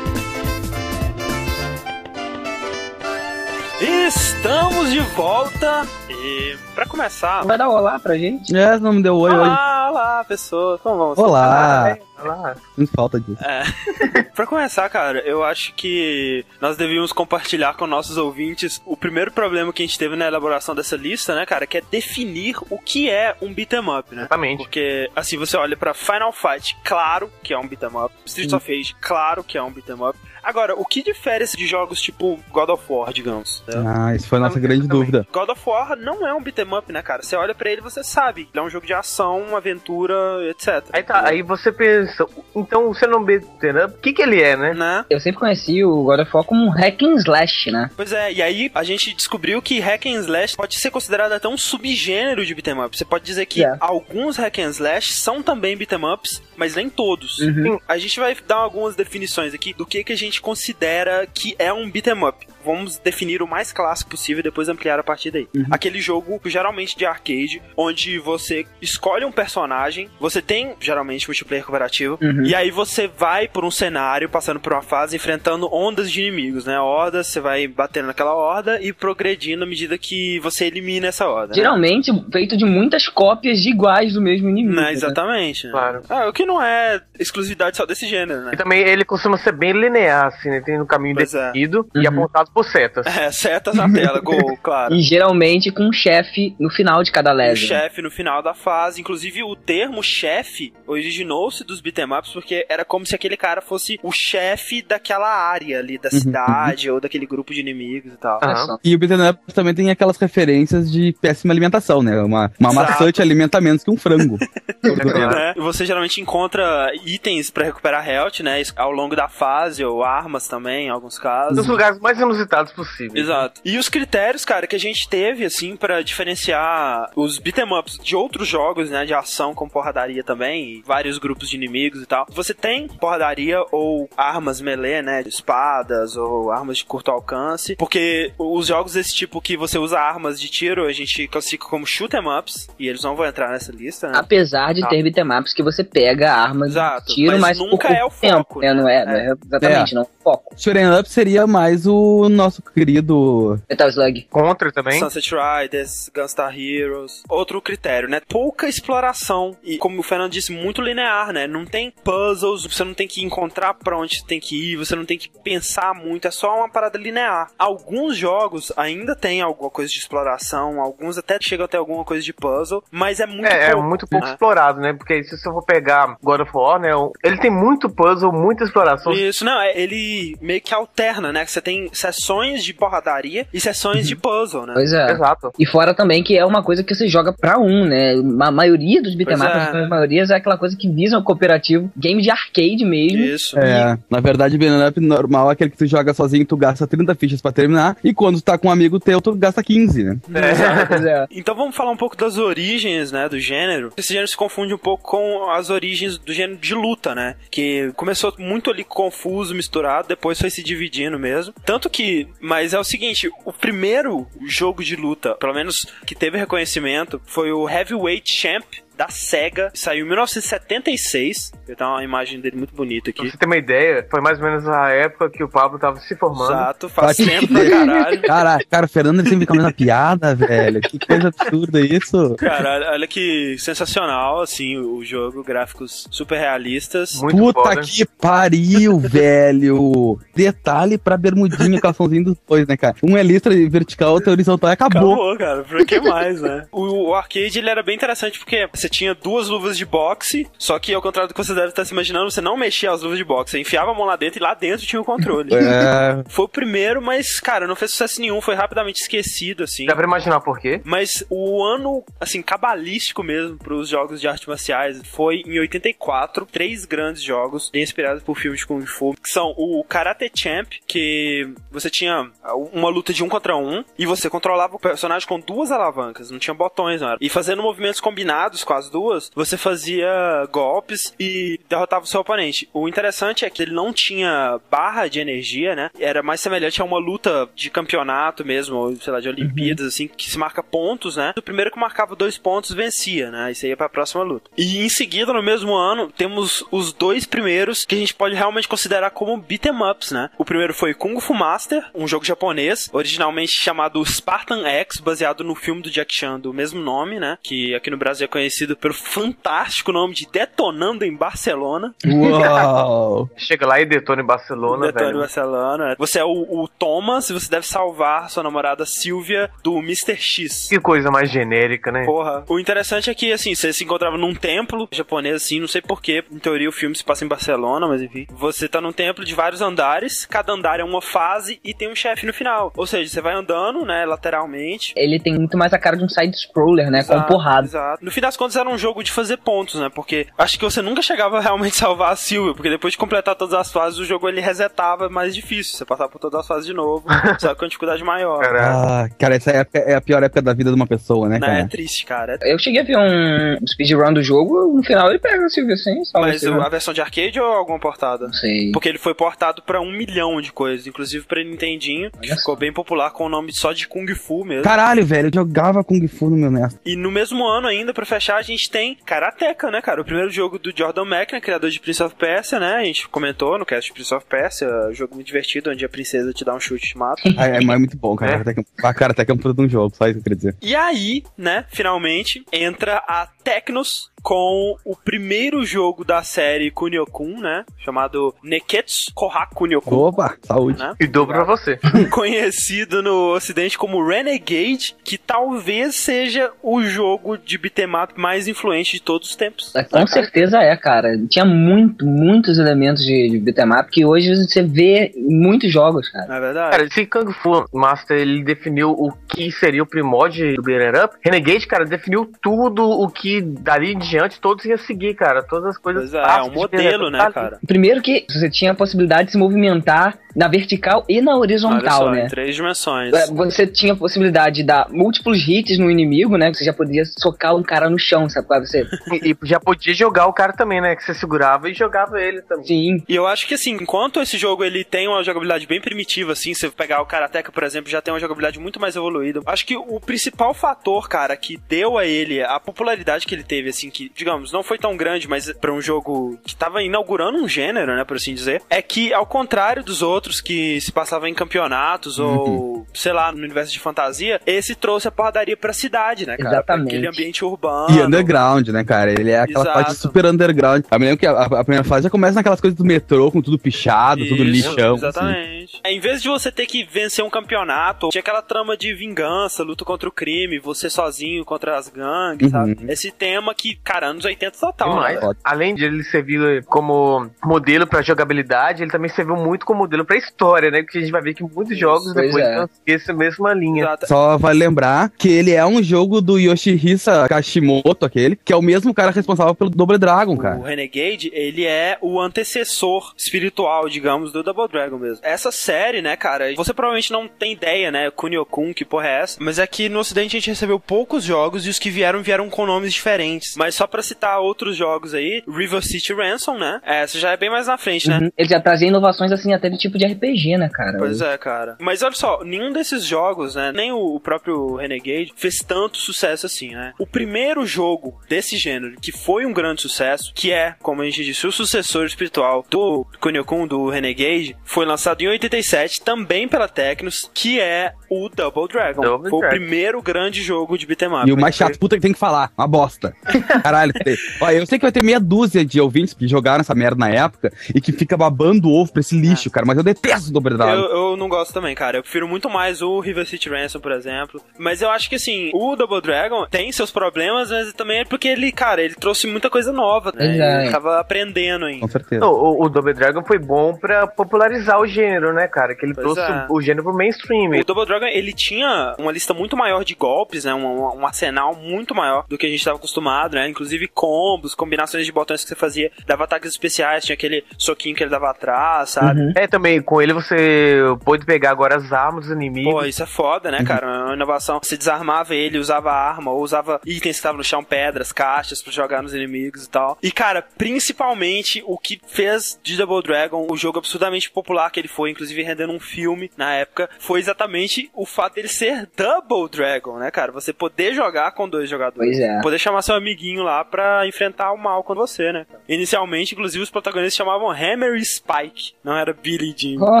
Volta 5.14 5.86
e 6.10 6.56
pra 6.74 6.86
começar, 6.86 7.42
Vai 7.44 7.56
dar 7.56 7.68
olá 7.68 7.98
pra 7.98 8.16
gente? 8.16 8.54
É, 8.56 8.78
não 8.78 8.92
me 8.92 9.02
deu 9.02 9.16
oi 9.16 9.30
hoje. 9.30 9.40
olá, 9.40 9.90
olá, 9.90 10.24
pessoas, 10.24 10.80
como 10.80 10.96
vão? 10.98 11.08
vocês? 11.14 11.26
Olá. 11.26 11.98
Olha 12.18 12.32
lá. 12.34 12.56
Não 12.76 12.86
falta 12.86 13.20
disso. 13.20 13.42
É. 13.44 13.62
pra 14.34 14.46
começar, 14.46 14.88
cara, 14.88 15.20
eu 15.20 15.44
acho 15.44 15.74
que 15.74 16.44
nós 16.60 16.76
devíamos 16.76 17.12
compartilhar 17.12 17.74
com 17.74 17.86
nossos 17.86 18.16
ouvintes 18.16 18.80
o 18.86 18.96
primeiro 18.96 19.30
problema 19.30 19.72
que 19.72 19.82
a 19.82 19.86
gente 19.86 19.98
teve 19.98 20.16
na 20.16 20.26
elaboração 20.26 20.74
dessa 20.74 20.96
lista, 20.96 21.34
né, 21.34 21.44
cara, 21.44 21.66
que 21.66 21.78
é 21.78 21.82
definir 21.90 22.56
o 22.70 22.78
que 22.78 23.10
é 23.10 23.36
um 23.42 23.52
beat'em 23.52 23.80
up, 23.80 24.14
né? 24.14 24.22
Exatamente. 24.22 24.58
Porque, 24.58 25.10
assim, 25.14 25.36
você 25.36 25.56
olha 25.56 25.76
pra 25.76 25.92
Final 25.94 26.32
Fight, 26.32 26.76
claro 26.84 27.30
que 27.42 27.52
é 27.52 27.58
um 27.58 27.66
beat'em 27.66 27.90
up. 27.96 28.14
Streets 28.24 28.52
of 28.54 28.66
Rage, 28.76 28.94
claro 29.00 29.44
que 29.44 29.56
é 29.58 29.62
um 29.62 29.70
beat'em 29.70 29.96
up. 29.96 30.18
Agora, 30.46 30.74
o 30.76 30.84
que 30.84 31.02
difere 31.02 31.42
esse 31.44 31.56
de 31.56 31.66
jogos 31.66 32.00
tipo 32.00 32.38
God 32.50 32.68
of 32.70 32.84
War, 32.88 33.12
digamos? 33.12 33.64
né? 33.66 33.74
Ah, 33.86 34.14
isso 34.14 34.28
foi 34.28 34.38
a 34.38 34.42
nossa 34.42 34.60
grande 34.60 34.82
Também. 34.86 34.98
dúvida. 35.00 35.26
God 35.32 35.48
of 35.48 35.60
War 35.66 35.96
não 35.96 36.26
é 36.26 36.32
um 36.32 36.40
beat'em 36.42 36.72
up, 36.72 36.92
né, 36.92 37.02
cara? 37.02 37.22
Você 37.22 37.34
olha 37.36 37.54
pra 37.54 37.68
ele 37.70 37.80
e 37.80 37.84
você 37.84 38.04
sabe. 38.04 38.42
Ele 38.52 38.60
é 38.60 38.62
um 38.62 38.70
jogo 38.70 38.86
de 38.86 38.94
ação, 38.94 39.56
aventura, 39.56 40.14
etc. 40.50 40.84
Aí 40.92 41.02
tá, 41.02 41.26
aí 41.28 41.42
você 41.42 41.72
pensa, 41.72 42.24
então 42.54 42.88
você 42.94 43.06
não 43.06 43.24
beat'em 43.24 43.70
up, 43.84 43.94
o 43.96 43.98
que 44.00 44.12
que 44.12 44.22
ele 44.22 44.40
é, 44.40 44.56
né? 44.56 44.72
Né? 44.74 45.04
Eu 45.10 45.18
sempre 45.20 45.40
conheci 45.40 45.84
o 45.84 46.04
God 46.04 46.20
of 46.20 46.30
War 46.32 46.44
como 46.44 46.64
um 46.64 46.70
hack 46.70 47.02
and 47.02 47.14
slash, 47.16 47.70
né? 47.70 47.90
Pois 47.96 48.12
é, 48.12 48.32
e 48.32 48.40
aí 48.42 48.70
a 48.74 48.84
gente 48.84 49.14
descobriu 49.14 49.60
que 49.60 49.80
hack 49.80 50.06
and 50.06 50.20
slash 50.20 50.56
pode 50.56 50.78
ser 50.78 50.90
considerado 50.90 51.32
até 51.32 51.48
um 51.48 51.56
subgênero 51.56 52.44
de 52.46 52.54
beat'em 52.54 52.80
up. 52.84 52.96
Você 52.96 53.04
pode 53.04 53.24
dizer 53.24 53.46
que 53.46 53.64
É. 53.64 53.76
alguns 53.80 54.36
hack 54.36 54.58
and 54.58 54.70
slash 54.70 55.12
são 55.12 55.42
também 55.42 55.76
beat'em 55.76 56.04
ups, 56.04 56.42
mas 56.56 56.74
nem 56.74 56.88
todos. 56.88 57.38
Uhum. 57.38 57.78
A 57.86 57.98
gente 57.98 58.18
vai 58.18 58.36
dar 58.46 58.56
algumas 58.56 58.96
definições 58.96 59.54
aqui 59.54 59.72
do 59.72 59.86
que, 59.86 60.02
que 60.02 60.12
a 60.12 60.16
gente 60.16 60.40
considera 60.40 61.26
que 61.26 61.54
é 61.58 61.72
um 61.72 61.90
beat'em 61.90 62.24
up. 62.24 62.46
Vamos 62.66 62.98
definir 62.98 63.42
o 63.42 63.46
mais 63.46 63.72
clássico 63.72 64.10
possível 64.10 64.40
e 64.40 64.42
depois 64.42 64.68
ampliar 64.68 64.98
a 64.98 65.04
partir 65.04 65.30
daí. 65.30 65.48
Aquele 65.70 66.00
jogo, 66.00 66.40
geralmente 66.44 66.96
de 66.98 67.06
arcade, 67.06 67.62
onde 67.76 68.18
você 68.18 68.66
escolhe 68.82 69.24
um 69.24 69.30
personagem, 69.32 70.10
você 70.18 70.42
tem, 70.42 70.74
geralmente, 70.80 71.28
multiplayer 71.28 71.64
cooperativo, 71.64 72.18
Uhum. 72.20 72.44
e 72.44 72.54
aí 72.54 72.70
você 72.70 73.06
vai 73.06 73.46
por 73.46 73.64
um 73.64 73.70
cenário, 73.70 74.28
passando 74.28 74.58
por 74.58 74.72
uma 74.72 74.82
fase, 74.82 75.14
enfrentando 75.16 75.72
ondas 75.72 76.10
de 76.10 76.20
inimigos, 76.22 76.64
né? 76.66 76.78
Hordas, 76.80 77.28
você 77.28 77.38
vai 77.40 77.68
batendo 77.68 78.06
naquela 78.06 78.34
horda 78.34 78.80
e 78.82 78.92
progredindo 78.92 79.62
à 79.62 79.66
medida 79.66 79.96
que 79.96 80.40
você 80.40 80.64
elimina 80.66 81.06
essa 81.06 81.28
horda. 81.28 81.48
né? 81.48 81.54
Geralmente 81.54 82.10
feito 82.32 82.56
de 82.56 82.64
muitas 82.64 83.06
cópias 83.08 83.60
de 83.62 83.70
iguais 83.70 84.14
do 84.14 84.20
mesmo 84.20 84.48
inimigo. 84.48 84.74
Né, 84.74 84.82
né? 84.86 84.92
exatamente. 84.92 85.66
né? 85.66 85.72
Claro. 85.72 86.02
Ah, 86.08 86.28
o 86.28 86.32
que 86.32 86.44
não 86.44 86.60
é 86.60 87.00
exclusividade 87.18 87.76
só 87.76 87.86
desse 87.86 88.06
gênero, 88.08 88.40
né? 88.42 88.50
E 88.54 88.56
também 88.56 88.80
ele 88.82 89.04
costuma 89.04 89.36
ser 89.38 89.52
bem 89.52 89.72
linear, 89.72 90.26
assim, 90.26 90.48
né? 90.50 90.60
Tem 90.60 90.80
um 90.80 90.86
caminho 90.86 91.14
Pois 91.14 91.32
é. 91.34 91.46
definido 91.46 91.86
e 91.94 92.00
Uhum. 92.00 92.08
apontado 92.08 92.50
por 92.56 92.64
setas. 92.64 93.04
É, 93.04 93.30
setas 93.30 93.74
na 93.74 93.86
tela, 93.92 94.18
gol, 94.18 94.56
claro. 94.64 94.94
E 94.94 95.02
geralmente 95.02 95.70
com 95.70 95.88
um 95.88 95.92
chefe 95.92 96.56
no 96.58 96.70
final 96.70 97.02
de 97.02 97.12
cada 97.12 97.30
o 97.30 97.34
level. 97.34 97.56
chefe 97.56 98.00
no 98.00 98.10
final 98.10 98.42
da 98.42 98.54
fase. 98.54 98.98
Inclusive, 98.98 99.42
o 99.42 99.54
termo 99.54 100.02
chefe 100.02 100.72
originou-se 100.86 101.62
dos 101.62 101.82
beat'em 101.82 102.06
ups 102.06 102.32
porque 102.32 102.64
era 102.66 102.82
como 102.82 103.04
se 103.04 103.14
aquele 103.14 103.36
cara 103.36 103.60
fosse 103.60 104.00
o 104.02 104.10
chefe 104.10 104.80
daquela 104.80 105.28
área 105.28 105.80
ali, 105.80 105.98
da 105.98 106.08
cidade 106.08 106.90
ou 106.90 106.98
daquele 106.98 107.26
grupo 107.26 107.52
de 107.52 107.60
inimigos 107.60 108.14
e 108.14 108.16
tal. 108.16 108.40
Só. 108.40 108.78
E 108.82 108.94
o 108.94 108.98
Beaten 108.98 109.28
Up 109.28 109.52
também 109.52 109.74
tem 109.74 109.90
aquelas 109.90 110.16
referências 110.16 110.90
de 110.90 111.14
péssima 111.20 111.52
alimentação, 111.52 112.02
né? 112.02 112.22
Uma, 112.22 112.50
uma 112.58 112.72
maçã 112.72 113.12
te 113.12 113.20
alimenta 113.20 113.60
menos 113.60 113.84
que 113.84 113.90
um 113.90 113.98
frango. 113.98 114.38
Né? 114.86 115.54
E 115.56 115.60
você 115.60 115.84
geralmente 115.84 116.20
encontra 116.20 116.92
itens 117.04 117.50
pra 117.50 117.64
recuperar 117.64 118.08
health, 118.08 118.40
né? 118.40 118.62
Ao 118.76 118.92
longo 118.92 119.16
da 119.16 119.28
fase, 119.28 119.84
ou 119.84 120.04
armas 120.04 120.46
também, 120.46 120.86
em 120.86 120.90
alguns 120.90 121.18
casos. 121.18 121.56
Nos 121.56 121.66
lugares 121.66 121.98
mais 121.98 122.20
inusitados 122.46 122.72
possíveis. 122.72 123.24
Exato. 123.24 123.60
E 123.64 123.76
os 123.78 123.88
critérios, 123.88 124.44
cara, 124.44 124.66
que 124.66 124.76
a 124.76 124.78
gente 124.80 125.08
teve, 125.08 125.44
assim, 125.44 125.76
pra 125.76 126.02
diferenciar 126.02 127.10
os 127.16 127.38
beat'em 127.38 127.66
ups 127.78 127.98
de 128.02 128.14
outros 128.16 128.46
jogos, 128.48 128.90
né, 128.90 129.04
de 129.04 129.14
ação 129.14 129.54
com 129.54 129.68
porradaria 129.68 130.22
também, 130.22 130.78
e 130.78 130.82
vários 130.86 131.18
grupos 131.18 131.48
de 131.50 131.56
inimigos 131.56 132.02
e 132.02 132.06
tal. 132.06 132.26
Você 132.30 132.54
tem 132.54 132.88
porradaria 132.88 133.58
ou 133.72 134.08
armas 134.16 134.60
melee, 134.60 135.02
né, 135.02 135.22
de 135.22 135.28
espadas 135.28 136.16
ou 136.16 136.50
armas 136.50 136.78
de 136.78 136.84
curto 136.84 137.10
alcance, 137.10 137.76
porque 137.76 138.32
os 138.38 138.66
jogos 138.68 138.92
desse 138.92 139.14
tipo 139.14 139.40
que 139.40 139.56
você 139.56 139.78
usa 139.78 139.98
armas 139.98 140.40
de 140.40 140.48
tiro, 140.48 140.86
a 140.86 140.92
gente 140.92 141.26
classifica 141.28 141.66
como 141.66 141.86
shoot'em 141.86 142.20
ups, 142.38 142.68
e 142.78 142.88
eles 142.88 143.02
não 143.02 143.16
vão 143.16 143.26
entrar 143.26 143.50
nessa 143.50 143.72
lista, 143.72 144.08
né? 144.08 144.14
Apesar 144.16 144.72
de 144.72 144.84
Ah. 144.84 144.88
ter 144.88 145.02
beatemaps 145.02 145.52
que 145.52 145.62
você 145.62 145.82
pega 145.82 146.32
armas 146.32 146.70
Exato, 146.70 147.06
de 147.08 147.14
tiro, 147.14 147.32
mas 147.32 147.46
mas, 147.46 147.58
nunca 147.58 147.88
por 147.88 147.96
é 147.96 148.04
o 148.04 148.08
pouco 148.08 148.20
tempo, 148.20 148.36
foco, 148.38 148.60
né? 148.60 148.68
né? 148.68 148.74
Não 148.74 148.88
é, 148.88 149.04
não 149.06 149.12
é 149.12 149.34
exatamente, 149.46 149.94
não 149.94 150.02
é 150.02 150.04
o 150.04 150.08
foco. 150.22 150.54
Shoot'em 150.58 150.90
Up 150.98 151.08
seria 151.08 151.46
mais 151.46 151.86
o 151.86 152.28
nosso 152.36 152.62
querido. 152.62 153.60
Metal 153.68 153.88
Slug. 153.88 154.26
Contra 154.30 154.70
também. 154.72 154.98
Sunset 155.00 155.30
Riders, 155.34 156.10
Gunstar 156.14 156.56
Heroes. 156.58 157.22
Outro 157.28 157.60
critério, 157.60 158.08
né? 158.08 158.20
Pouca 158.28 158.68
exploração. 158.68 159.56
E 159.62 159.78
como 159.78 159.98
o 160.00 160.02
Fernando 160.02 160.32
disse, 160.32 160.52
muito 160.52 160.80
linear, 160.82 161.32
né? 161.32 161.46
Não 161.46 161.64
tem 161.64 161.90
puzzles, 162.04 162.64
você 162.66 162.84
não 162.84 162.94
tem 162.94 163.08
que 163.08 163.24
encontrar 163.24 163.74
pra 163.74 163.98
onde 163.98 164.18
você 164.18 164.26
tem 164.26 164.40
que 164.40 164.72
ir, 164.72 164.76
você 164.76 164.94
não 164.94 165.04
tem 165.04 165.18
que 165.18 165.28
pensar 165.42 165.94
muito, 165.94 166.26
é 166.28 166.30
só 166.30 166.56
uma 166.58 166.68
parada 166.68 166.98
linear. 166.98 167.50
Alguns 167.58 168.16
jogos 168.16 168.72
ainda 168.76 169.14
tem 169.16 169.40
alguma 169.40 169.70
coisa 169.70 169.90
de 169.92 169.98
exploração, 169.98 170.80
alguns 170.80 171.18
até 171.18 171.38
chegam 171.40 171.64
até 171.64 171.76
alguma 171.76 172.04
coisa 172.04 172.22
de 172.22 172.32
puzzle, 172.32 172.82
mas 172.90 173.20
é 173.20 173.26
muito 173.26 173.46
É, 173.46 173.66
é 173.68 173.72
pouco. 173.72 173.88
muito 173.88 174.06
pouco 174.06 174.26
né? 174.26 174.32
explorado, 174.32 174.80
né? 174.80 174.92
Porque 174.92 175.22
se 175.24 175.36
você 175.36 175.44
for 175.50 175.64
pegar 175.64 176.16
God 176.22 176.40
of 176.40 176.50
War, 176.54 176.80
né? 176.80 176.90
Ele 177.22 177.38
tem 177.38 177.50
muito 177.50 177.88
puzzle, 177.88 178.32
muita 178.32 178.64
exploração. 178.64 179.12
Isso, 179.12 179.44
não, 179.44 179.60
é- 179.60 179.78
ele 179.78 180.36
meio 180.40 180.60
que 180.60 180.74
alterna, 180.74 181.32
né? 181.32 181.44
Que 181.44 181.50
você 181.50 181.60
tem 181.60 181.88
sessões 182.26 182.64
de 182.64 182.74
porradaria 182.74 183.46
e 183.52 183.60
sessões 183.60 184.08
de 184.08 184.16
puzzle, 184.16 184.66
né? 184.66 184.72
Pois 184.74 184.92
é. 184.92 185.12
Exato. 185.12 185.52
E 185.58 185.66
fora 185.66 185.94
também 185.94 186.22
que 186.22 186.36
é 186.36 186.44
uma 186.44 186.62
coisa 186.62 186.82
que 186.82 186.94
você 186.94 187.08
joga 187.08 187.32
pra 187.32 187.58
um, 187.58 187.84
né? 187.84 188.14
A 188.40 188.50
maioria 188.50 189.00
dos 189.02 189.16
Pois 189.16 189.40
é. 189.40 189.44
a 189.44 189.88
maioria 189.88 190.22
é 190.22 190.34
aquela 190.34 190.58
coisa 190.58 190.76
que 190.76 190.88
visa 190.88 191.18
o 191.18 191.22
cooperativo, 191.22 191.90
game 191.96 192.22
de 192.22 192.30
arcade 192.30 192.84
mesmo. 192.84 193.24
Isso. 193.24 193.58
É, 193.58 193.98
na 194.10 194.20
verdade, 194.20 194.58
Banana 194.58 194.88
Up 194.88 195.00
normal 195.00 195.50
é 195.50 195.52
aquele 195.52 195.70
que 195.70 195.76
tu 195.76 195.86
joga 195.86 196.12
sozinho, 196.12 196.44
tu 196.44 196.56
gasta 196.56 196.86
30 196.86 197.14
fichas 197.14 197.40
pra 197.40 197.50
terminar, 197.52 197.96
e 198.04 198.12
quando 198.12 198.36
tu 198.36 198.44
tá 198.44 198.58
com 198.58 198.68
um 198.68 198.70
amigo 198.70 199.00
teu, 199.00 199.20
tu 199.20 199.34
gasta 199.34 199.62
15, 199.62 200.04
né? 200.04 200.16
Pois 200.88 201.04
é. 201.04 201.26
Então 201.30 201.54
vamos 201.54 201.74
falar 201.74 201.90
um 201.90 201.96
pouco 201.96 202.16
das 202.16 202.38
origens, 202.38 203.10
né, 203.10 203.28
do 203.28 203.38
gênero. 203.40 203.92
Esse 203.96 204.12
gênero 204.12 204.28
se 204.28 204.36
confunde 204.36 204.74
um 204.74 204.78
pouco 204.78 205.02
com 205.02 205.50
as 205.50 205.70
origens 205.70 206.18
do 206.18 206.32
gênero 206.32 206.58
de 206.58 206.74
luta, 206.74 207.14
né? 207.14 207.34
Que 207.50 207.92
começou 207.96 208.32
muito 208.38 208.70
ali 208.70 208.84
confuso, 208.84 209.54
misturado, 209.54 210.08
depois 210.08 210.38
foi 210.38 210.50
se 210.50 210.62
dividindo 210.62 211.18
mesmo. 211.18 211.54
Tanto 211.64 211.88
que, 211.90 212.05
mas 212.40 212.72
é 212.72 212.78
o 212.78 212.84
seguinte, 212.84 213.30
o 213.44 213.52
primeiro 213.52 214.26
jogo 214.46 214.82
de 214.82 214.96
luta, 214.96 215.34
pelo 215.34 215.54
menos 215.54 215.86
que 216.06 216.14
teve 216.14 216.38
reconhecimento, 216.38 217.20
foi 217.26 217.52
o 217.52 217.68
Heavyweight 217.68 218.32
Champ 218.32 218.64
da 218.96 219.08
SEGA, 219.08 219.70
saiu 219.74 220.04
em 220.04 220.08
1976. 220.08 221.52
Eu 221.68 221.76
tenho 221.76 221.90
uma 221.90 222.02
imagem 222.04 222.40
dele 222.40 222.56
muito 222.56 222.74
bonita 222.74 223.12
Pra 223.12 223.22
aqui. 223.22 223.30
você 223.30 223.36
ter 223.36 223.46
uma 223.46 223.56
ideia, 223.56 224.06
foi 224.10 224.20
mais 224.20 224.38
ou 224.40 224.44
menos 224.44 224.66
a 224.68 224.88
época 224.90 225.28
que 225.30 225.42
o 225.42 225.48
Pablo 225.48 225.78
tava 225.78 225.98
se 226.00 226.14
formando. 226.16 226.52
Exato, 226.52 226.88
faz 226.88 227.16
Pode 227.16 227.28
tempo 227.28 227.48
pra 227.52 227.60
crer. 227.60 228.20
caralho. 228.22 228.66
Cara, 228.70 228.86
o 228.86 228.88
Fernando 228.88 229.20
ele 229.20 229.28
sempre 229.28 229.46
fica 229.46 229.62
na 229.62 229.72
piada, 229.72 230.34
velho. 230.34 230.80
Que 230.80 230.98
coisa 230.98 231.28
absurda 231.28 231.80
isso. 231.80 232.36
Cara, 232.38 232.92
olha 232.92 233.06
que 233.06 233.56
sensacional, 233.58 234.40
assim, 234.40 234.76
o 234.78 235.04
jogo, 235.04 235.42
gráficos 235.42 236.06
super 236.10 236.38
realistas. 236.38 237.20
Muito 237.20 237.36
Puta 237.36 237.60
foda. 237.62 237.80
que 237.82 238.04
pariu, 238.04 238.98
velho. 239.00 240.18
Detalhe 240.34 240.96
pra 240.98 241.16
bermudinha, 241.16 241.80
calçãozinho 241.80 242.24
dos 242.24 242.36
dois, 242.48 242.66
né, 242.66 242.76
cara? 242.76 242.94
Um 243.02 243.16
é 243.16 243.22
listra 243.22 243.52
vertical, 243.68 244.12
outro 244.12 244.30
é 244.30 244.32
horizontal 244.32 244.70
e 244.70 244.72
acabou. 244.72 245.12
Acabou, 245.14 245.36
cara. 245.38 245.62
Pra 245.64 245.84
que 245.84 246.00
mais, 246.00 246.40
né? 246.40 246.64
O, 246.72 247.08
o 247.10 247.14
arcade, 247.14 247.58
ele 247.58 247.68
era 247.70 247.82
bem 247.82 247.94
interessante 247.96 248.38
porque 248.38 248.68
você 248.86 248.88
tinha 248.88 249.14
duas 249.14 249.48
luvas 249.48 249.76
de 249.76 249.84
boxe, 249.84 250.46
só 250.58 250.78
que 250.78 250.94
ao 250.94 251.02
contrário 251.02 251.28
do 251.28 251.34
que 251.34 251.44
você 251.44 251.54
deve 251.54 251.68
estar 251.68 251.84
se 251.84 251.92
imaginando, 251.92 252.30
você 252.30 252.40
não 252.40 252.56
mexia 252.56 252.92
as 252.92 253.02
luvas 253.02 253.18
de 253.18 253.24
boxe. 253.24 253.52
Você 253.52 253.58
enfiava 253.60 253.90
a 253.90 253.94
mão 253.94 254.06
lá 254.06 254.16
dentro 254.16 254.38
e 254.38 254.42
lá 254.42 254.54
dentro 254.54 254.86
tinha 254.86 255.00
o 255.00 255.04
controle. 255.04 255.54
É, 255.54 256.24
Foi 256.28 256.44
o 256.44 256.48
primeiro, 256.48 257.02
mas, 257.02 257.40
cara, 257.40 257.66
não 257.66 257.76
fez 257.76 257.90
sucesso 257.90 258.20
nenhum. 258.20 258.40
Foi 258.40 258.54
rapidamente 258.54 259.02
esquecido, 259.02 259.64
assim. 259.64 259.86
Dá 259.86 259.94
pra 259.94 260.06
imaginar 260.06 260.40
por 260.40 260.58
quê? 260.58 260.80
Mas 260.84 261.24
o 261.28 261.62
ano, 261.64 262.04
assim, 262.20 262.42
cabalístico 262.42 263.22
mesmo 263.22 263.56
pros 263.56 263.88
jogos 263.88 264.20
de 264.20 264.28
artes 264.28 264.46
marciais 264.46 265.00
foi 265.04 265.42
em 265.46 265.58
84. 265.58 266.46
Três 266.46 266.84
grandes 266.84 267.22
jogos, 267.22 267.70
inspirados 267.74 268.22
por 268.22 268.38
filmes 268.38 268.60
de 268.60 268.66
Kung 268.66 268.86
Fu, 268.86 269.14
que 269.14 269.28
são 269.28 269.52
o 269.56 269.84
Karate 269.84 270.30
Champ, 270.34 270.68
que 270.86 271.48
você 271.70 271.90
tinha 271.90 272.30
uma 272.72 272.88
luta 272.88 273.12
de 273.12 273.24
um 273.24 273.28
contra 273.28 273.56
um, 273.56 273.84
e 273.98 274.06
você 274.06 274.30
controlava 274.30 274.76
o 274.76 274.80
personagem 274.80 275.26
com 275.26 275.40
duas 275.40 275.70
alavancas, 275.72 276.30
não 276.30 276.38
tinha 276.38 276.54
botões, 276.54 277.00
não 277.00 277.08
era? 277.08 277.18
E 277.20 277.28
fazendo 277.28 277.62
movimentos 277.62 278.00
combinados 278.00 278.62
com 278.62 278.75
as 278.76 278.90
duas, 278.90 279.30
você 279.34 279.56
fazia 279.56 280.08
golpes 280.50 281.14
e 281.18 281.60
derrotava 281.68 282.04
o 282.04 282.08
seu 282.08 282.20
oponente. 282.20 282.68
O 282.72 282.88
interessante 282.88 283.44
é 283.44 283.50
que 283.50 283.62
ele 283.62 283.72
não 283.72 283.92
tinha 283.92 284.60
barra 284.70 285.08
de 285.08 285.20
energia, 285.20 285.74
né? 285.74 285.90
Era 285.98 286.22
mais 286.22 286.40
semelhante 286.40 286.80
a 286.80 286.84
uma 286.84 286.98
luta 286.98 287.48
de 287.54 287.70
campeonato 287.70 288.44
mesmo, 288.44 288.76
ou 288.76 288.96
sei 288.96 289.12
lá, 289.12 289.20
de 289.20 289.28
Olimpíadas, 289.28 289.86
assim, 289.86 290.08
que 290.08 290.30
se 290.30 290.38
marca 290.38 290.62
pontos, 290.62 291.16
né? 291.16 291.32
O 291.36 291.42
primeiro 291.42 291.70
que 291.70 291.78
marcava 291.78 292.16
dois 292.16 292.38
pontos 292.38 292.72
vencia, 292.72 293.30
né? 293.30 293.52
Isso 293.52 293.64
aí 293.64 293.70
ia 293.70 293.76
pra 293.76 293.88
próxima 293.88 294.22
luta. 294.22 294.50
E 294.56 294.84
em 294.84 294.88
seguida, 294.88 295.32
no 295.32 295.42
mesmo 295.42 295.74
ano, 295.74 296.12
temos 296.16 296.64
os 296.70 296.92
dois 296.92 297.26
primeiros 297.26 297.84
que 297.84 297.94
a 297.94 297.98
gente 297.98 298.14
pode 298.14 298.34
realmente 298.34 298.68
considerar 298.68 299.10
como 299.10 299.36
beat'em 299.36 299.72
ups, 299.90 300.10
né? 300.10 300.30
O 300.38 300.44
primeiro 300.44 300.74
foi 300.74 300.94
Kung 300.94 301.20
Fu 301.20 301.34
Master, 301.34 301.84
um 301.94 302.08
jogo 302.08 302.24
japonês, 302.24 302.88
originalmente 302.92 303.52
chamado 303.52 304.04
Spartan 304.04 304.66
X, 304.66 304.98
baseado 304.98 305.44
no 305.44 305.54
filme 305.54 305.82
do 305.82 305.90
Jack 305.90 306.12
Chan 306.12 306.40
do 306.40 306.52
mesmo 306.52 306.80
nome, 306.80 307.20
né? 307.20 307.38
Que 307.42 307.74
aqui 307.74 307.90
no 307.90 307.96
Brasil 307.96 308.24
é 308.24 308.28
conhecido 308.28 308.65
pelo 308.74 308.94
fantástico 308.94 309.92
nome 309.92 310.14
de 310.14 310.26
Detonando 310.30 311.04
em 311.04 311.14
Barcelona. 311.14 311.94
uau. 312.04 313.28
Chega 313.36 313.66
lá 313.66 313.80
e 313.80 313.86
detona 313.86 314.22
em 314.22 314.26
Barcelona, 314.26 314.86
Detone 314.86 315.04
velho. 315.06 315.18
Barcelona. 315.20 315.94
Você 315.98 316.18
é 316.18 316.24
o, 316.24 316.30
o 316.62 316.68
Thomas 316.68 317.30
e 317.30 317.32
você 317.32 317.50
deve 317.50 317.66
salvar 317.66 318.30
sua 318.30 318.42
namorada 318.42 318.84
Silvia 318.86 319.50
do 319.62 319.78
Mr. 319.78 320.16
X. 320.16 320.68
Que 320.68 320.80
coisa 320.80 321.10
mais 321.10 321.30
genérica, 321.30 321.92
né? 321.92 322.04
Porra. 322.04 322.44
O 322.48 322.58
interessante 322.58 323.10
é 323.10 323.14
que, 323.14 323.32
assim, 323.32 323.54
você 323.54 323.72
se 323.72 323.84
encontrava 323.84 324.16
num 324.16 324.34
templo 324.34 324.88
japonês, 324.90 325.36
assim, 325.36 325.60
não 325.60 325.68
sei 325.68 325.82
porquê. 325.82 326.24
Em 326.30 326.38
teoria, 326.38 326.68
o 326.68 326.72
filme 326.72 326.96
se 326.96 327.04
passa 327.04 327.24
em 327.24 327.28
Barcelona, 327.28 327.86
mas 327.86 328.02
enfim. 328.02 328.26
Você 328.30 328.68
tá 328.68 328.80
num 328.80 328.92
templo 328.92 329.24
de 329.24 329.34
vários 329.34 329.60
andares. 329.60 330.26
Cada 330.26 330.52
andar 330.52 330.80
é 330.80 330.84
uma 330.84 331.02
fase 331.02 331.60
e 331.62 331.74
tem 331.74 331.90
um 331.90 331.94
chefe 331.94 332.26
no 332.26 332.32
final. 332.32 332.72
Ou 332.76 332.86
seja, 332.86 333.10
você 333.10 333.20
vai 333.20 333.34
andando, 333.34 333.84
né, 333.84 334.04
lateralmente. 334.06 334.92
Ele 334.96 335.18
tem 335.18 335.34
muito 335.34 335.56
mais 335.56 335.72
a 335.72 335.78
cara 335.78 335.96
de 335.96 336.04
um 336.04 336.08
side-scroller, 336.08 336.90
né? 336.90 337.04
Com 337.04 337.14
Exato, 337.14 337.28
porrada. 337.28 337.66
Exato. 337.66 338.04
No 338.04 338.10
fim 338.10 338.20
das 338.20 338.36
contas, 338.36 338.55
era 338.56 338.68
um 338.68 338.78
jogo 338.78 339.02
de 339.02 339.12
fazer 339.12 339.36
pontos, 339.38 339.80
né? 339.80 339.88
Porque 339.94 340.26
acho 340.36 340.58
que 340.58 340.64
você 340.64 340.80
nunca 340.82 341.02
chegava 341.02 341.38
a 341.38 341.40
realmente 341.40 341.76
salvar 341.76 342.12
a 342.12 342.16
Silvia, 342.16 342.54
porque 342.54 342.70
depois 342.70 342.92
de 342.92 342.98
completar 342.98 343.34
todas 343.34 343.54
as 343.54 343.70
fases, 343.72 343.98
o 343.98 344.04
jogo 344.04 344.28
ele 344.28 344.40
resetava 344.40 345.08
mais 345.08 345.34
difícil. 345.34 345.76
Você 345.76 345.84
passava 345.84 346.10
por 346.10 346.18
todas 346.18 346.40
as 346.40 346.46
fases 346.46 346.66
de 346.66 346.72
novo, 346.72 347.04
só 347.38 347.54
com 347.54 347.66
dificuldade 347.66 348.02
maior. 348.04 348.44
Ah, 348.56 349.08
cara, 349.18 349.34
essa 349.36 349.50
época 349.50 349.78
é 349.78 349.94
a 349.94 350.00
pior 350.00 350.22
época 350.22 350.42
da 350.42 350.52
vida 350.52 350.70
de 350.70 350.76
uma 350.76 350.86
pessoa, 350.86 351.28
né, 351.28 351.38
Né? 351.38 351.60
É 351.60 351.64
triste, 351.68 352.04
cara. 352.04 352.38
Eu 352.42 352.58
cheguei 352.58 352.80
a 352.80 352.84
ver 352.84 352.96
um 352.98 353.66
speedrun 353.66 354.12
do 354.12 354.22
jogo, 354.22 354.72
no 354.76 354.82
final 354.82 355.08
ele 355.10 355.18
pega 355.18 355.44
a 355.44 355.48
Silvia 355.48 355.74
assim, 355.74 356.04
salva 356.04 356.28
a 356.28 356.30
Mas 356.32 356.40
Silvia. 356.40 356.60
o- 356.60 356.62
a 356.64 356.68
versão 356.68 356.92
de 356.94 357.00
arcade 357.00 357.38
ou 357.40 357.46
alguma 357.46 357.78
portada? 357.78 358.26
Não 358.26 358.32
sei. 358.32 358.72
Porque 358.72 358.88
ele 358.88 358.98
foi 358.98 359.14
portado 359.14 359.62
pra 359.62 359.80
um 359.80 359.90
milhão 359.92 360.40
de 360.40 360.52
coisas, 360.52 360.86
inclusive 360.86 361.24
pra 361.26 361.42
Nintendinho, 361.42 362.10
que 362.10 362.34
ficou 362.36 362.56
bem 362.56 362.72
popular 362.72 363.10
com 363.10 363.24
o 363.24 363.28
nome 363.28 363.52
só 363.52 363.72
de 363.72 363.86
Kung 363.88 364.06
Fu 364.14 364.44
mesmo. 364.44 364.64
Caralho, 364.64 365.04
velho, 365.04 365.28
eu 365.28 365.32
jogava 365.34 365.82
Kung 365.84 366.06
Fu 366.08 366.30
no 366.30 366.36
meu 366.36 366.50
Nest. 366.50 366.78
E 366.84 366.96
no 366.96 367.10
mesmo 367.10 367.46
ano 367.46 367.66
ainda, 367.66 367.92
pra 367.92 368.04
fechar, 368.06 368.36
a 368.38 368.42
gente 368.46 368.70
tem 368.70 368.94
Karateka, 369.04 369.70
né, 369.70 369.80
cara? 369.82 370.00
O 370.00 370.04
primeiro 370.04 370.30
jogo 370.30 370.58
do 370.58 370.72
Jordan 370.76 371.04
Mechner, 371.04 371.40
criador 371.40 371.70
de 371.70 371.80
Prince 371.80 372.02
of 372.02 372.14
Persia, 372.14 372.58
né? 372.60 372.74
A 372.76 372.84
gente 372.84 373.08
comentou 373.08 373.58
no 373.58 373.66
cast 373.66 373.88
de 373.90 373.94
Prince 373.94 374.14
of 374.14 374.24
Persia, 374.26 374.68
um 374.90 374.94
jogo 374.94 375.14
muito 375.14 375.26
divertido, 375.26 375.70
onde 375.70 375.84
a 375.84 375.88
princesa 375.88 376.32
te 376.32 376.44
dá 376.44 376.54
um 376.54 376.60
chute 376.60 376.84
e 376.86 376.88
te 376.90 376.98
mata. 376.98 377.22
Ah, 377.38 377.48
é, 377.48 377.56
é 377.56 377.60
muito 377.78 377.96
bom, 377.96 378.16
cara. 378.16 378.32
É? 378.32 378.38
Karateka- 378.38 378.64
A 378.82 378.94
Karateka 378.94 379.32
é 379.32 379.34
um 379.34 379.38
produto 379.38 379.58
de 379.60 379.66
um 379.66 379.68
jogo, 379.70 379.94
só 379.94 380.06
isso 380.06 380.14
que 380.14 380.18
eu 380.20 380.22
queria 380.22 380.36
dizer. 380.36 380.56
E 380.62 380.74
aí, 380.74 381.22
né, 381.36 381.64
finalmente, 381.68 382.44
entra 382.52 382.96
a 383.06 383.28
Tecnos 383.46 384.10
com 384.26 384.76
o 384.84 384.96
primeiro 384.96 385.64
jogo 385.64 386.04
da 386.04 386.20
série 386.20 386.68
Kunio-kun, 386.68 387.38
né? 387.40 387.64
Chamado 387.78 388.34
Neketsu 388.42 389.12
Kohaku 389.14 389.54
Kunio-kun. 389.54 389.94
Opa, 389.94 390.36
saúde. 390.42 390.80
Né? 390.80 390.94
E 390.98 391.06
dobro 391.06 391.36
pra 391.36 391.44
você. 391.44 391.78
Conhecido 392.10 393.04
no 393.04 393.36
ocidente 393.36 393.78
como 393.78 394.04
Renegade, 394.04 394.96
que 395.04 395.16
talvez 395.16 395.94
seja 395.94 396.50
o 396.60 396.82
jogo 396.82 397.38
de 397.38 397.56
beat'em 397.56 397.86
up 397.94 398.14
mais 398.16 398.48
influente 398.48 398.94
de 398.94 399.00
todos 399.00 399.30
os 399.30 399.36
tempos. 399.36 399.72
É, 399.76 399.84
Com 399.84 400.04
certeza 400.08 400.58
é, 400.58 400.76
cara. 400.76 401.16
Tinha 401.28 401.44
muito, 401.44 402.04
muitos 402.04 402.58
elementos 402.58 403.04
de, 403.04 403.30
de 403.30 403.38
beat'em 403.38 403.78
up 403.78 403.88
que 403.92 404.04
hoje 404.04 404.34
você 404.34 404.64
vê 404.64 405.12
em 405.14 405.40
muitos 405.40 405.72
jogos, 405.72 406.08
cara. 406.08 406.36
É 406.36 406.40
verdade? 406.40 406.70
Cara, 406.72 406.82
esse 406.82 407.06
Kung 407.06 407.32
Fu 407.32 407.64
Master, 407.72 408.18
ele 408.18 408.42
definiu 408.42 408.90
o 408.90 409.12
que 409.28 409.52
seria 409.52 409.84
o 409.84 409.86
primórdio 409.86 410.56
do 410.56 410.62
Beat'em 410.64 411.04
Up. 411.04 411.14
Renegade, 411.24 411.64
cara, 411.68 411.84
definiu 411.84 412.28
tudo 412.42 412.82
o 412.82 413.08
que 413.08 413.35
E 413.36 413.42
dali 413.42 413.92
em 413.92 413.98
diante 413.98 414.40
todos 414.40 414.64
iam 414.64 414.78
seguir, 414.78 415.14
cara. 415.14 415.42
Todas 415.42 415.70
as 415.70 415.78
coisas 415.78 416.10
Pois 416.10 416.14
é, 416.14 416.38
é 416.38 416.42
um 416.42 416.48
de 416.48 416.54
modelo, 416.54 417.10
né, 417.10 417.30
cara? 417.32 417.58
Primeiro 417.66 418.00
que 418.00 418.24
você 418.30 418.48
tinha 418.48 418.72
a 418.72 418.74
possibilidade 418.74 419.26
de 419.26 419.32
se 419.32 419.38
movimentar 419.38 420.18
na 420.36 420.48
vertical 420.48 421.04
e 421.08 421.20
na 421.22 421.32
Olha 421.32 421.40
horizontal, 421.40 421.98
só, 421.98 422.10
né? 422.10 422.26
em 422.26 422.28
três 422.28 422.54
dimensões. 422.54 423.12
É, 423.14 423.26
Você 423.28 423.66
tinha 423.66 423.94
a 423.94 423.96
possibilidade 423.96 424.56
de 424.56 424.64
dar 424.64 424.86
múltiplos 424.90 425.48
hits 425.48 425.78
no 425.78 425.90
inimigo, 425.90 426.36
né? 426.36 426.52
Você 426.52 426.64
já 426.64 426.72
podia 426.74 427.04
socar 427.18 427.56
um 427.56 427.62
cara 427.62 427.88
no 427.88 427.98
chão, 427.98 428.28
sabe? 428.28 428.46
é? 428.52 428.60
Você, 428.60 428.86
E, 429.22 429.30
e 429.30 429.36
já 429.44 429.58
podia 429.58 429.94
jogar 429.94 430.26
o 430.26 430.32
cara 430.32 430.52
também, 430.52 430.80
né? 430.80 430.94
Que 430.94 431.02
você 431.02 431.14
segurava 431.14 431.70
e 431.70 431.74
jogava 431.74 432.20
ele 432.20 432.42
também. 432.42 432.66
sim, 432.66 433.02
E 433.08 433.14
eu 433.14 433.26
acho 433.26 433.46
que 433.46 433.54
assim, 433.54 433.72
enquanto 433.72 434.20
esse 434.20 434.36
jogo 434.36 434.62
ele 434.62 434.84
tem 434.84 435.08
uma 435.08 435.22
jogabilidade 435.22 435.66
bem 435.66 435.80
primitiva, 435.80 436.32
assim, 436.32 436.52
se 436.52 436.60
você 436.60 436.70
pegar 436.70 437.00
o 437.00 437.06
Karateka, 437.06 437.50
por 437.50 437.62
exemplo, 437.62 437.90
já 437.90 438.02
tem 438.02 438.12
uma 438.12 438.20
jogabilidade 438.20 438.58
muito 438.58 438.78
mais 438.78 438.94
evoluída. 438.94 439.40
Acho 439.46 439.64
que 439.64 439.76
o 439.76 439.98
principal 439.98 440.52
fator, 440.52 441.08
cara, 441.08 441.36
que 441.36 441.58
deu 441.68 441.96
a 441.96 442.04
ele 442.04 442.42
a 442.42 442.60
popularidade 442.60 443.26
que 443.26 443.34
ele 443.34 443.42
teve, 443.42 443.70
assim, 443.70 443.88
que, 443.88 444.10
digamos, 444.14 444.52
não 444.52 444.62
foi 444.62 444.76
tão 444.76 444.96
grande, 444.96 445.28
mas 445.28 445.50
pra 445.52 445.72
um 445.72 445.80
jogo 445.80 446.38
que 446.44 446.54
tava 446.54 446.82
inaugurando 446.82 447.38
um 447.38 447.48
gênero, 447.48 447.96
né, 447.96 448.04
por 448.04 448.16
assim 448.16 448.34
dizer, 448.34 448.62
é 448.68 448.82
que, 448.82 449.12
ao 449.14 449.24
contrário 449.26 449.82
dos 449.82 450.02
outros 450.02 450.25
que 450.40 450.80
se 450.80 450.90
passavam 450.92 451.28
em 451.28 451.34
campeonatos 451.34 452.18
ou, 452.18 452.86
sei 452.94 453.12
lá, 453.12 453.30
no 453.32 453.38
universo 453.38 453.72
de 453.72 453.78
fantasia, 453.80 454.40
esse 454.46 454.74
trouxe 454.74 455.08
a 455.08 455.10
porradaria 455.10 455.56
pra 455.56 455.72
cidade, 455.72 456.26
né, 456.26 456.36
cara? 456.36 456.62
Pra 456.62 456.74
Exatamente. 456.74 456.88
Aquele 456.94 457.06
ambiente 457.08 457.44
urbano. 457.44 457.96
E 457.96 458.02
underground, 458.02 458.68
né, 458.68 458.84
cara? 458.84 459.10
Ele 459.12 459.30
é 459.30 459.40
aquela 459.40 459.64
Exato. 459.64 459.74
parte 459.78 459.94
super 459.94 460.26
underground. 460.26 460.84
Eu 460.90 460.98
me 460.98 461.04
lembro 461.06 461.18
que 461.18 461.26
a, 461.26 461.32
a 461.42 461.64
primeira 461.64 461.84
fase 461.84 462.04
já 462.04 462.10
começa 462.10 462.34
naquelas 462.34 462.60
coisas 462.60 462.76
do 462.76 462.84
metrô, 462.84 463.30
com 463.30 463.40
tudo 463.40 463.58
pichado, 463.58 464.26
tudo 464.26 464.42
Isso, 464.44 464.68
lixão. 464.70 464.94
assim. 464.96 465.06
Exatamente. 465.06 465.80
É, 465.84 465.92
Em 465.92 466.00
vez 466.00 466.22
de 466.22 466.28
você 466.28 466.50
ter 466.50 466.66
que 466.66 466.84
vencer 466.84 467.24
um 467.24 467.30
campeonato, 467.30 468.08
tinha 468.10 468.20
aquela 468.20 468.42
trama 468.42 468.76
de 468.76 468.92
vingança, 468.94 469.62
luta 469.62 469.84
contra 469.84 470.08
o 470.08 470.12
crime, 470.12 470.58
você 470.58 470.88
sozinho 470.90 471.44
contra 471.44 471.76
as 471.76 471.88
gangues, 471.88 472.46
Uhum. 472.46 472.50
sabe? 472.50 472.76
Esse 472.88 473.10
tema 473.10 473.54
que, 473.54 473.76
cara, 473.76 474.08
anos 474.08 474.24
80 474.24 474.58
total, 474.58 475.00
né? 475.00 475.18
Além 475.44 475.74
de 475.74 475.84
ele 475.84 476.02
servir 476.04 476.64
como 476.64 477.28
modelo 477.44 477.86
pra 477.86 478.02
jogabilidade, 478.02 478.82
ele 478.82 478.90
também 478.90 479.08
serviu 479.10 479.36
muito 479.36 479.64
como 479.66 479.80
modelo 479.80 480.04
pra 480.04 480.15
história, 480.16 480.70
né? 480.70 480.82
Porque 480.82 480.98
a 480.98 481.00
gente 481.00 481.10
vai 481.10 481.22
ver 481.22 481.34
que 481.34 481.42
muitos 481.42 481.78
jogos 481.78 482.12
pois 482.12 482.26
depois 482.26 482.44
é. 482.44 482.56
vão 482.56 482.68
seguir 482.68 482.96
essa 482.96 483.12
mesma 483.12 483.54
linha. 483.54 483.84
Exato. 483.84 484.06
Só 484.06 484.38
vale 484.38 484.58
lembrar 484.58 485.10
que 485.16 485.28
ele 485.28 485.52
é 485.52 485.64
um 485.64 485.82
jogo 485.82 486.20
do 486.20 486.38
Yoshihisa 486.38 487.28
Kashimoto, 487.28 488.04
aquele, 488.04 488.36
que 488.36 488.52
é 488.52 488.56
o 488.56 488.62
mesmo 488.62 488.92
cara 488.94 489.10
responsável 489.10 489.54
pelo 489.54 489.70
Double 489.70 489.98
Dragon, 489.98 490.34
O 490.34 490.38
cara. 490.38 490.56
Renegade, 490.56 491.30
ele 491.32 491.64
é 491.64 491.98
o 492.00 492.20
antecessor 492.20 493.12
espiritual, 493.16 493.88
digamos, 493.88 494.32
do 494.32 494.42
Double 494.42 494.68
Dragon 494.68 494.98
mesmo. 494.98 495.20
Essa 495.22 495.50
série, 495.50 496.02
né, 496.02 496.16
cara, 496.16 496.54
você 496.54 496.72
provavelmente 496.72 497.12
não 497.12 497.28
tem 497.28 497.52
ideia, 497.52 497.90
né, 497.90 498.10
Kunio-kun, 498.10 498.72
que 498.72 498.84
porra 498.84 499.08
é 499.08 499.22
essa, 499.22 499.38
mas 499.40 499.58
aqui 499.58 499.88
no 499.88 500.00
ocidente 500.00 500.36
a 500.36 500.40
gente 500.40 500.50
recebeu 500.50 500.78
poucos 500.78 501.24
jogos 501.24 501.66
e 501.66 501.70
os 501.70 501.78
que 501.78 501.90
vieram, 501.90 502.22
vieram 502.22 502.48
com 502.48 502.66
nomes 502.66 502.92
diferentes. 502.92 503.54
Mas 503.56 503.74
só 503.74 503.86
pra 503.86 504.02
citar 504.02 504.40
outros 504.40 504.76
jogos 504.76 505.14
aí, 505.14 505.42
River 505.48 505.82
City 505.82 506.12
Ransom, 506.12 506.58
né, 506.58 506.80
essa 506.84 507.18
já 507.18 507.32
é 507.32 507.36
bem 507.36 507.50
mais 507.50 507.66
na 507.66 507.78
frente, 507.78 508.08
né? 508.08 508.18
uhum. 508.18 508.30
ele 508.36 508.48
já 508.48 508.60
trazia 508.60 508.88
inovações 508.88 509.32
assim, 509.32 509.52
até 509.52 509.68
de 509.68 509.78
tipo 509.78 509.98
de 509.98 510.05
RPG, 510.12 510.56
né, 510.58 510.68
cara? 510.72 510.98
Pois 510.98 511.20
é, 511.20 511.36
cara. 511.38 511.76
Mas 511.80 512.02
olha 512.02 512.14
só, 512.14 512.42
nenhum 512.44 512.72
desses 512.72 513.04
jogos, 513.04 513.54
né? 513.54 513.72
Nem 513.74 513.92
o 513.92 514.18
próprio 514.20 514.76
Renegade 514.76 515.32
fez 515.36 515.58
tanto 515.58 515.98
sucesso 515.98 516.46
assim, 516.46 516.70
né? 516.70 516.92
O 516.98 517.06
primeiro 517.06 517.66
jogo 517.66 518.18
desse 518.28 518.56
gênero 518.56 518.96
que 519.00 519.12
foi 519.12 519.44
um 519.46 519.52
grande 519.52 519.82
sucesso, 519.82 520.32
que 520.34 520.52
é, 520.52 520.74
como 520.80 521.02
a 521.02 521.04
gente 521.04 521.24
disse, 521.24 521.46
o 521.46 521.52
sucessor 521.52 522.06
espiritual 522.06 522.64
do 522.70 523.06
Kunio-kun, 523.20 523.66
do 523.66 523.88
Renegade, 523.88 524.56
foi 524.64 524.84
lançado 524.84 525.20
em 525.22 525.28
87, 525.28 526.02
também 526.02 526.48
pela 526.48 526.68
Tecnos, 526.68 527.30
que 527.34 527.60
é 527.60 527.92
o 528.10 528.28
Double 528.28 528.68
Dragon. 528.68 529.02
Double 529.02 529.30
foi 529.30 529.40
Dragon. 529.40 529.54
o 529.54 529.58
primeiro 529.58 530.02
grande 530.02 530.42
jogo 530.42 530.78
de 530.78 530.86
beat'em 530.86 531.08
up. 531.08 531.28
E 531.28 531.32
o 531.32 531.36
mais 531.36 531.54
chato, 531.54 531.78
puta 531.78 531.96
que 531.96 532.02
tem 532.02 532.12
que 532.12 532.18
falar, 532.18 532.52
uma 532.56 532.66
bosta. 532.66 533.14
Caralho. 533.62 533.92
Olha, 534.40 534.56
eu 534.56 534.66
sei 534.66 534.78
que 534.78 534.84
vai 534.84 534.92
ter 534.92 535.02
meia 535.02 535.20
dúzia 535.20 535.64
de 535.64 535.80
ouvintes 535.80 536.14
que 536.14 536.26
jogaram 536.28 536.60
essa 536.60 536.74
merda 536.74 536.96
na 536.98 537.10
época 537.10 537.52
e 537.74 537.80
que 537.80 537.92
fica 537.92 538.16
babando 538.16 538.68
o 538.68 538.72
ovo 538.72 538.92
pra 538.92 539.00
esse 539.00 539.18
lixo, 539.18 539.50
cara, 539.50 539.66
mas 539.66 539.76
eu 539.76 539.84
detesto 539.86 540.30
o 540.30 540.32
Double 540.32 540.56
Dragon. 540.56 540.72
Eu, 540.72 541.10
eu 541.10 541.16
não 541.16 541.28
gosto 541.28 541.52
também, 541.54 541.74
cara. 541.74 541.98
Eu 541.98 542.02
prefiro 542.02 542.28
muito 542.28 542.48
mais 542.50 542.82
o 542.82 543.00
River 543.00 543.26
City 543.26 543.48
Ransom, 543.48 543.80
por 543.80 543.92
exemplo. 543.92 544.40
Mas 544.58 544.82
eu 544.82 544.90
acho 544.90 545.08
que, 545.08 545.16
assim, 545.16 545.50
o 545.54 545.74
Double 545.76 546.00
Dragon 546.00 546.46
tem 546.50 546.70
seus 546.72 546.90
problemas, 546.90 547.50
mas 547.50 547.72
também 547.72 548.00
é 548.00 548.04
porque 548.04 548.28
ele, 548.28 548.52
cara, 548.52 548.82
ele 548.82 548.94
trouxe 548.94 549.26
muita 549.26 549.48
coisa 549.48 549.72
nova, 549.72 550.12
né? 550.14 550.34
Exato. 550.34 550.60
Ele 550.62 550.70
tava 550.70 551.00
aprendendo 551.00 551.64
ainda. 551.64 551.80
Com 551.80 551.88
certeza. 551.88 552.20
Não, 552.20 552.32
o, 552.32 552.64
o 552.64 552.68
Double 552.68 552.94
Dragon 552.94 553.22
foi 553.24 553.38
bom 553.38 553.74
pra 553.74 554.06
popularizar 554.06 554.78
o 554.80 554.86
gênero, 554.86 555.32
né, 555.32 555.46
cara? 555.48 555.74
Que 555.74 555.84
ele 555.86 555.94
Pois 555.94 556.14
trouxe 556.14 556.20
é. 556.32 556.46
o 556.50 556.60
gênero 556.60 556.84
pro 556.84 556.94
mainstream. 556.96 557.50
O 557.60 557.64
Double 557.64 557.86
Dragon, 557.86 558.06
ele 558.06 558.32
tinha 558.32 558.94
uma 558.98 559.12
lista 559.12 559.32
muito 559.32 559.56
maior 559.56 559.84
de 559.84 559.94
golpes, 559.94 560.44
né? 560.44 560.52
Um, 560.54 560.66
um- 561.00 561.06
arsenal 561.06 561.54
muito 561.54 561.94
maior 561.94 562.24
do 562.28 562.36
que 562.36 562.46
a 562.46 562.48
gente 562.48 562.58
estava 562.58 562.76
acostumado, 562.76 563.34
né? 563.34 563.48
Inclusive 563.48 563.86
combos, 563.88 564.54
combinações 564.54 565.06
de 565.06 565.12
botões 565.12 565.42
que 565.42 565.48
você 565.48 565.54
fazia, 565.54 565.90
dava 566.06 566.24
ataques 566.24 566.50
especiais, 566.50 567.04
tinha 567.04 567.14
aquele 567.14 567.44
soquinho 567.56 567.94
que 567.94 568.02
ele 568.02 568.10
dava 568.10 568.28
atrás, 568.30 568.90
sabe? 568.90 569.20
Uhum. 569.20 569.32
É, 569.36 569.46
também, 569.46 569.75
com 569.82 570.00
ele 570.00 570.12
você 570.12 570.78
pôde 571.04 571.24
pegar 571.24 571.50
agora 571.50 571.76
as 571.76 571.92
armas 571.92 572.24
dos 572.24 572.34
inimigos. 572.34 572.72
Pô, 572.72 572.84
isso 572.84 573.02
é 573.02 573.06
foda, 573.06 573.50
né, 573.50 573.64
cara? 573.64 574.06
Uma 574.06 574.14
inovação. 574.14 574.60
Você 574.62 574.76
desarmava 574.76 575.34
ele, 575.34 575.58
usava 575.58 575.92
arma, 575.92 576.30
ou 576.30 576.42
usava 576.42 576.80
itens 576.84 577.02
que 577.02 577.08
estavam 577.08 577.38
no 577.38 577.44
chão, 577.44 577.62
pedras, 577.62 578.12
caixas, 578.12 578.62
pra 578.62 578.72
jogar 578.72 579.02
nos 579.02 579.14
inimigos 579.14 579.64
e 579.64 579.70
tal. 579.70 579.98
E, 580.02 580.10
cara, 580.10 580.42
principalmente 580.42 581.62
o 581.66 581.78
que 581.78 582.00
fez 582.06 582.58
de 582.62 582.76
Double 582.76 583.02
Dragon 583.02 583.46
o 583.50 583.56
jogo 583.56 583.78
absurdamente 583.78 584.30
popular 584.30 584.70
que 584.70 584.80
ele 584.80 584.88
foi, 584.88 585.10
inclusive 585.10 585.42
rendendo 585.42 585.72
um 585.72 585.80
filme 585.80 586.30
na 586.36 586.54
época, 586.54 586.88
foi 586.98 587.20
exatamente 587.20 587.90
o 587.94 588.06
fato 588.06 588.34
dele 588.34 588.48
ser 588.48 588.88
Double 588.96 589.48
Dragon, 589.50 589.98
né, 589.98 590.10
cara? 590.10 590.32
Você 590.32 590.52
poder 590.52 590.94
jogar 590.94 591.32
com 591.32 591.48
dois 591.48 591.68
jogadores. 591.68 592.16
Pois 592.16 592.20
é. 592.20 592.40
Poder 592.40 592.58
chamar 592.58 592.82
seu 592.82 592.94
amiguinho 592.94 593.42
lá 593.42 593.64
pra 593.64 594.06
enfrentar 594.06 594.52
o 594.52 594.58
mal 594.58 594.82
com 594.82 594.94
você, 594.94 595.32
né? 595.32 595.46
Inicialmente, 595.68 596.34
inclusive, 596.34 596.62
os 596.62 596.70
protagonistas 596.70 597.16
chamavam 597.16 597.50
Hammer 597.50 597.94
e 597.94 598.04
Spike, 598.04 598.72
não 598.82 598.96
era 598.96 599.12
Billy 599.12 599.50
e 599.50 599.54
Jim. 599.66 599.78
Ó, 599.80 600.00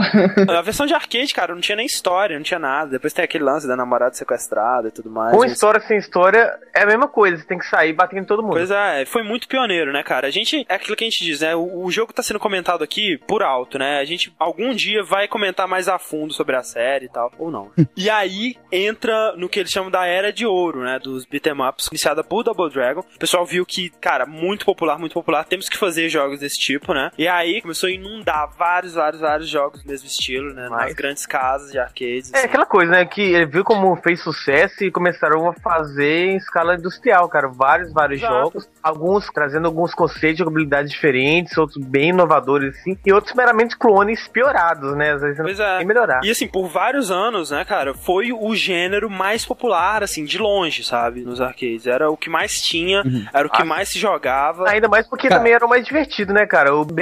A 0.56 0.62
versão 0.62 0.86
de 0.86 0.94
arcade, 0.94 1.32
cara, 1.34 1.54
não 1.54 1.60
tinha 1.60 1.76
nem 1.76 1.86
história, 1.86 2.36
não 2.36 2.42
tinha 2.42 2.58
nada. 2.58 2.90
Depois 2.92 3.12
tem 3.12 3.24
aquele 3.24 3.44
lance 3.44 3.66
da 3.66 3.76
namorada 3.76 4.14
sequestrada 4.14 4.88
e 4.88 4.90
tudo 4.90 5.10
mais. 5.10 5.32
Com 5.32 5.40
Mas- 5.40 5.52
história 5.52 5.80
sem 5.80 5.98
história, 5.98 6.58
é 6.74 6.82
a 6.82 6.86
mesma 6.86 7.08
coisa. 7.08 7.36
Você 7.36 7.44
tem 7.46 7.58
que 7.58 7.66
sair 7.66 7.92
batendo 7.92 8.22
em 8.22 8.24
todo 8.24 8.42
mundo. 8.42 8.52
Pois 8.52 8.70
é, 8.70 9.04
foi 9.04 9.22
muito 9.22 9.48
pioneiro, 9.48 9.92
né, 9.92 10.02
cara? 10.02 10.26
A 10.26 10.30
gente, 10.30 10.64
é 10.68 10.74
aquilo 10.74 10.96
que 10.96 11.04
a 11.04 11.08
gente 11.08 11.24
diz, 11.24 11.40
né? 11.40 11.54
O, 11.54 11.84
o 11.84 11.90
jogo 11.90 12.12
tá 12.12 12.22
sendo 12.22 12.38
comentado 12.40 12.82
aqui 12.82 13.18
por 13.26 13.42
alto, 13.42 13.78
né? 13.78 13.98
A 13.98 14.04
gente 14.04 14.32
algum 14.38 14.72
dia 14.74 15.02
vai 15.02 15.28
comentar 15.28 15.66
mais 15.68 15.88
a 15.88 15.98
fundo 15.98 16.32
sobre 16.32 16.56
a 16.56 16.62
série 16.62 17.06
e 17.06 17.08
tal, 17.08 17.32
ou 17.38 17.50
não. 17.50 17.70
e 17.96 18.08
aí 18.10 18.56
entra 18.70 19.34
no 19.36 19.48
que 19.48 19.60
eles 19.60 19.70
chamam 19.70 19.90
da 19.90 20.06
era 20.06 20.32
de 20.32 20.46
ouro, 20.46 20.80
né? 20.82 20.98
Dos 20.98 21.24
beat'em 21.24 21.60
ups, 21.60 21.86
iniciada 21.88 22.22
por 22.22 22.42
Double 22.42 22.70
Dragon. 22.70 23.00
O 23.00 23.18
pessoal 23.18 23.44
viu 23.44 23.64
que, 23.64 23.90
cara, 24.00 24.26
muito 24.26 24.64
popular, 24.64 24.98
muito 24.98 25.12
popular, 25.14 25.44
temos 25.44 25.68
que 25.68 25.76
fazer 25.76 26.08
jogos 26.08 26.40
desse 26.40 26.58
tipo, 26.58 26.92
né? 26.92 27.10
E 27.18 27.26
aí 27.28 27.60
começou 27.62 27.88
a 27.88 27.92
inundar 27.92 28.50
vários, 28.56 28.94
vários, 28.94 29.20
vários 29.20 29.48
jogos 29.56 29.82
do 29.82 29.88
mesmo 29.88 30.06
estilo, 30.06 30.52
né? 30.52 30.62
Nas 30.68 30.70
Mas- 30.70 30.94
grandes 30.94 31.26
casas 31.26 31.72
de 31.72 31.78
arcades. 31.78 32.32
É 32.32 32.38
assim. 32.38 32.46
aquela 32.46 32.66
coisa, 32.66 32.90
né? 32.92 33.04
Que 33.04 33.22
ele 33.22 33.46
viu 33.46 33.64
como 33.64 33.94
fez 33.96 34.20
sucesso 34.20 34.84
e 34.84 34.90
começaram 34.90 35.48
a 35.48 35.52
fazer 35.54 36.26
em 36.32 36.36
escala 36.36 36.74
industrial, 36.74 37.28
cara. 37.28 37.48
Vários, 37.48 37.92
vários 37.92 38.20
Exato. 38.20 38.34
jogos. 38.34 38.68
Alguns 38.82 39.26
trazendo 39.32 39.66
alguns 39.66 39.94
conceitos 39.94 40.36
de 40.36 40.38
jogabilidade 40.44 40.88
diferentes, 40.88 41.56
outros 41.56 41.84
bem 41.84 42.10
inovadores, 42.10 42.76
assim. 42.78 42.98
E 43.04 43.12
outros 43.12 43.34
meramente 43.34 43.76
clones 43.76 44.28
piorados, 44.28 44.94
né? 44.96 45.12
Às 45.12 45.20
vezes 45.22 45.38
Pois 45.40 45.58
não 45.58 45.64
é. 45.66 45.84
melhorar. 45.84 46.20
E 46.24 46.30
assim, 46.30 46.46
por 46.46 46.68
vários 46.68 47.10
anos, 47.10 47.50
né, 47.50 47.64
cara, 47.64 47.94
foi 47.94 48.32
o 48.32 48.54
gênero 48.54 49.08
mais 49.10 49.44
popular, 49.44 50.02
assim, 50.02 50.24
de 50.24 50.38
longe, 50.38 50.84
sabe, 50.84 51.20
nos 51.22 51.40
arcades. 51.40 51.86
Era 51.86 52.10
o 52.10 52.16
que 52.16 52.28
mais 52.28 52.60
tinha, 52.60 53.02
era 53.32 53.46
o 53.46 53.50
que 53.50 53.62
Ah. 53.62 53.64
mais 53.64 53.88
se 53.88 53.98
jogava. 53.98 54.68
Ainda 54.68 54.88
mais 54.88 55.06
porque 55.06 55.28
Cara. 55.28 55.40
também 55.40 55.52
era 55.54 55.64
o 55.64 55.68
mais 55.68 55.84
divertido, 55.84 56.32
né, 56.32 56.46
cara? 56.46 56.74
O 56.74 56.82
Up, 56.82 56.92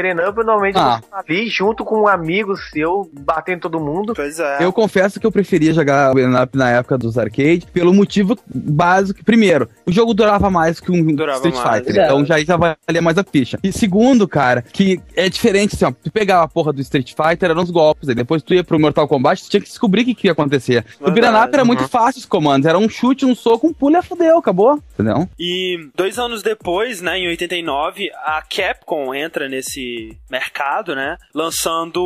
normalmente, 0.45 0.79
Ah. 0.79 1.01
tá 1.11 1.19
ali 1.27 1.49
junto 1.49 1.85
com 1.85 2.03
um 2.03 2.09
amigo 2.09 2.44
seu, 2.57 3.11
batendo 3.21 3.63
todo 3.63 3.81
mundo. 3.81 4.13
Pois 4.15 4.39
é. 4.39 4.65
Eu 4.65 4.73
confesso 4.73 5.19
que 5.19 5.27
eu 5.27 5.33
preferia 5.33 5.73
jogar 5.73 6.11
o 6.11 6.15
Beat'em 6.15 6.43
Up 6.43 6.57
na 6.57 6.71
época 6.71 6.99
dos 6.99 7.17
arcades, 7.19 7.65
pelo 7.65 7.93
motivo 7.93 8.37
básico 8.47 9.19
que, 9.19 9.25
primeiro, 9.25 9.69
o 9.87 9.93
jogo 9.93 10.15
durava 10.15 10.51
mais 10.51 10.81
que 10.81 10.91
um 10.91 11.15
Durava 11.15 11.37
Street 11.39 11.65
mais, 11.65 11.79
Fighter, 11.79 12.01
é. 12.01 12.05
então 12.05 12.25
já, 12.25 12.39
já 12.43 12.57
valia 12.57 13.03
mais 13.03 13.19
a 13.19 13.25
ficha. 13.25 13.59
E 13.63 13.73
segundo, 13.73 14.27
cara, 14.27 14.63
que 14.63 15.01
é 15.17 15.29
diferente, 15.29 15.75
assim, 15.75 15.85
ó, 15.85 15.93
tu 15.93 16.11
pegava 16.11 16.45
a 16.45 16.49
porra 16.49 16.73
do 16.73 16.81
Street 16.81 17.13
Fighter, 17.15 17.51
eram 17.51 17.63
os 17.63 17.71
golpes, 17.71 18.09
aí 18.09 18.15
depois 18.15 18.43
tu 18.43 18.55
ia 18.55 18.65
pro 18.65 18.79
Mortal 18.79 19.09
Kombat, 19.09 19.45
tu 19.45 19.51
tinha 19.51 19.61
que 19.61 19.69
descobrir 19.69 20.03
o 20.03 20.05
que, 20.07 20.15
que 20.15 20.27
ia 20.29 20.33
acontecer. 20.33 20.85
O 21.01 21.05
Verdade, 21.05 21.21
Beat'em 21.21 21.45
Up 21.45 21.55
era 21.55 21.65
muito 21.65 21.83
uhum. 21.83 21.89
fácil 21.89 22.21
os 22.21 22.27
comandos, 22.27 22.67
era 22.67 22.79
um 22.79 22.89
chute, 22.89 23.25
um 23.25 23.35
soco, 23.35 23.67
um 23.67 23.73
pulo 23.73 23.97
e 23.97 24.03
fudeu, 24.03 24.39
acabou, 24.39 24.79
entendeu? 24.95 25.29
E 25.39 25.89
dois 25.95 26.19
anos 26.19 26.43
depois, 26.43 27.01
né, 27.01 27.19
em 27.19 27.29
89, 27.29 28.11
a 28.25 28.43
Capcom 28.43 29.15
entra 29.15 29.49
nesse 29.49 30.17
mercado, 30.31 30.95
né, 30.95 31.17
lançando 31.35 32.01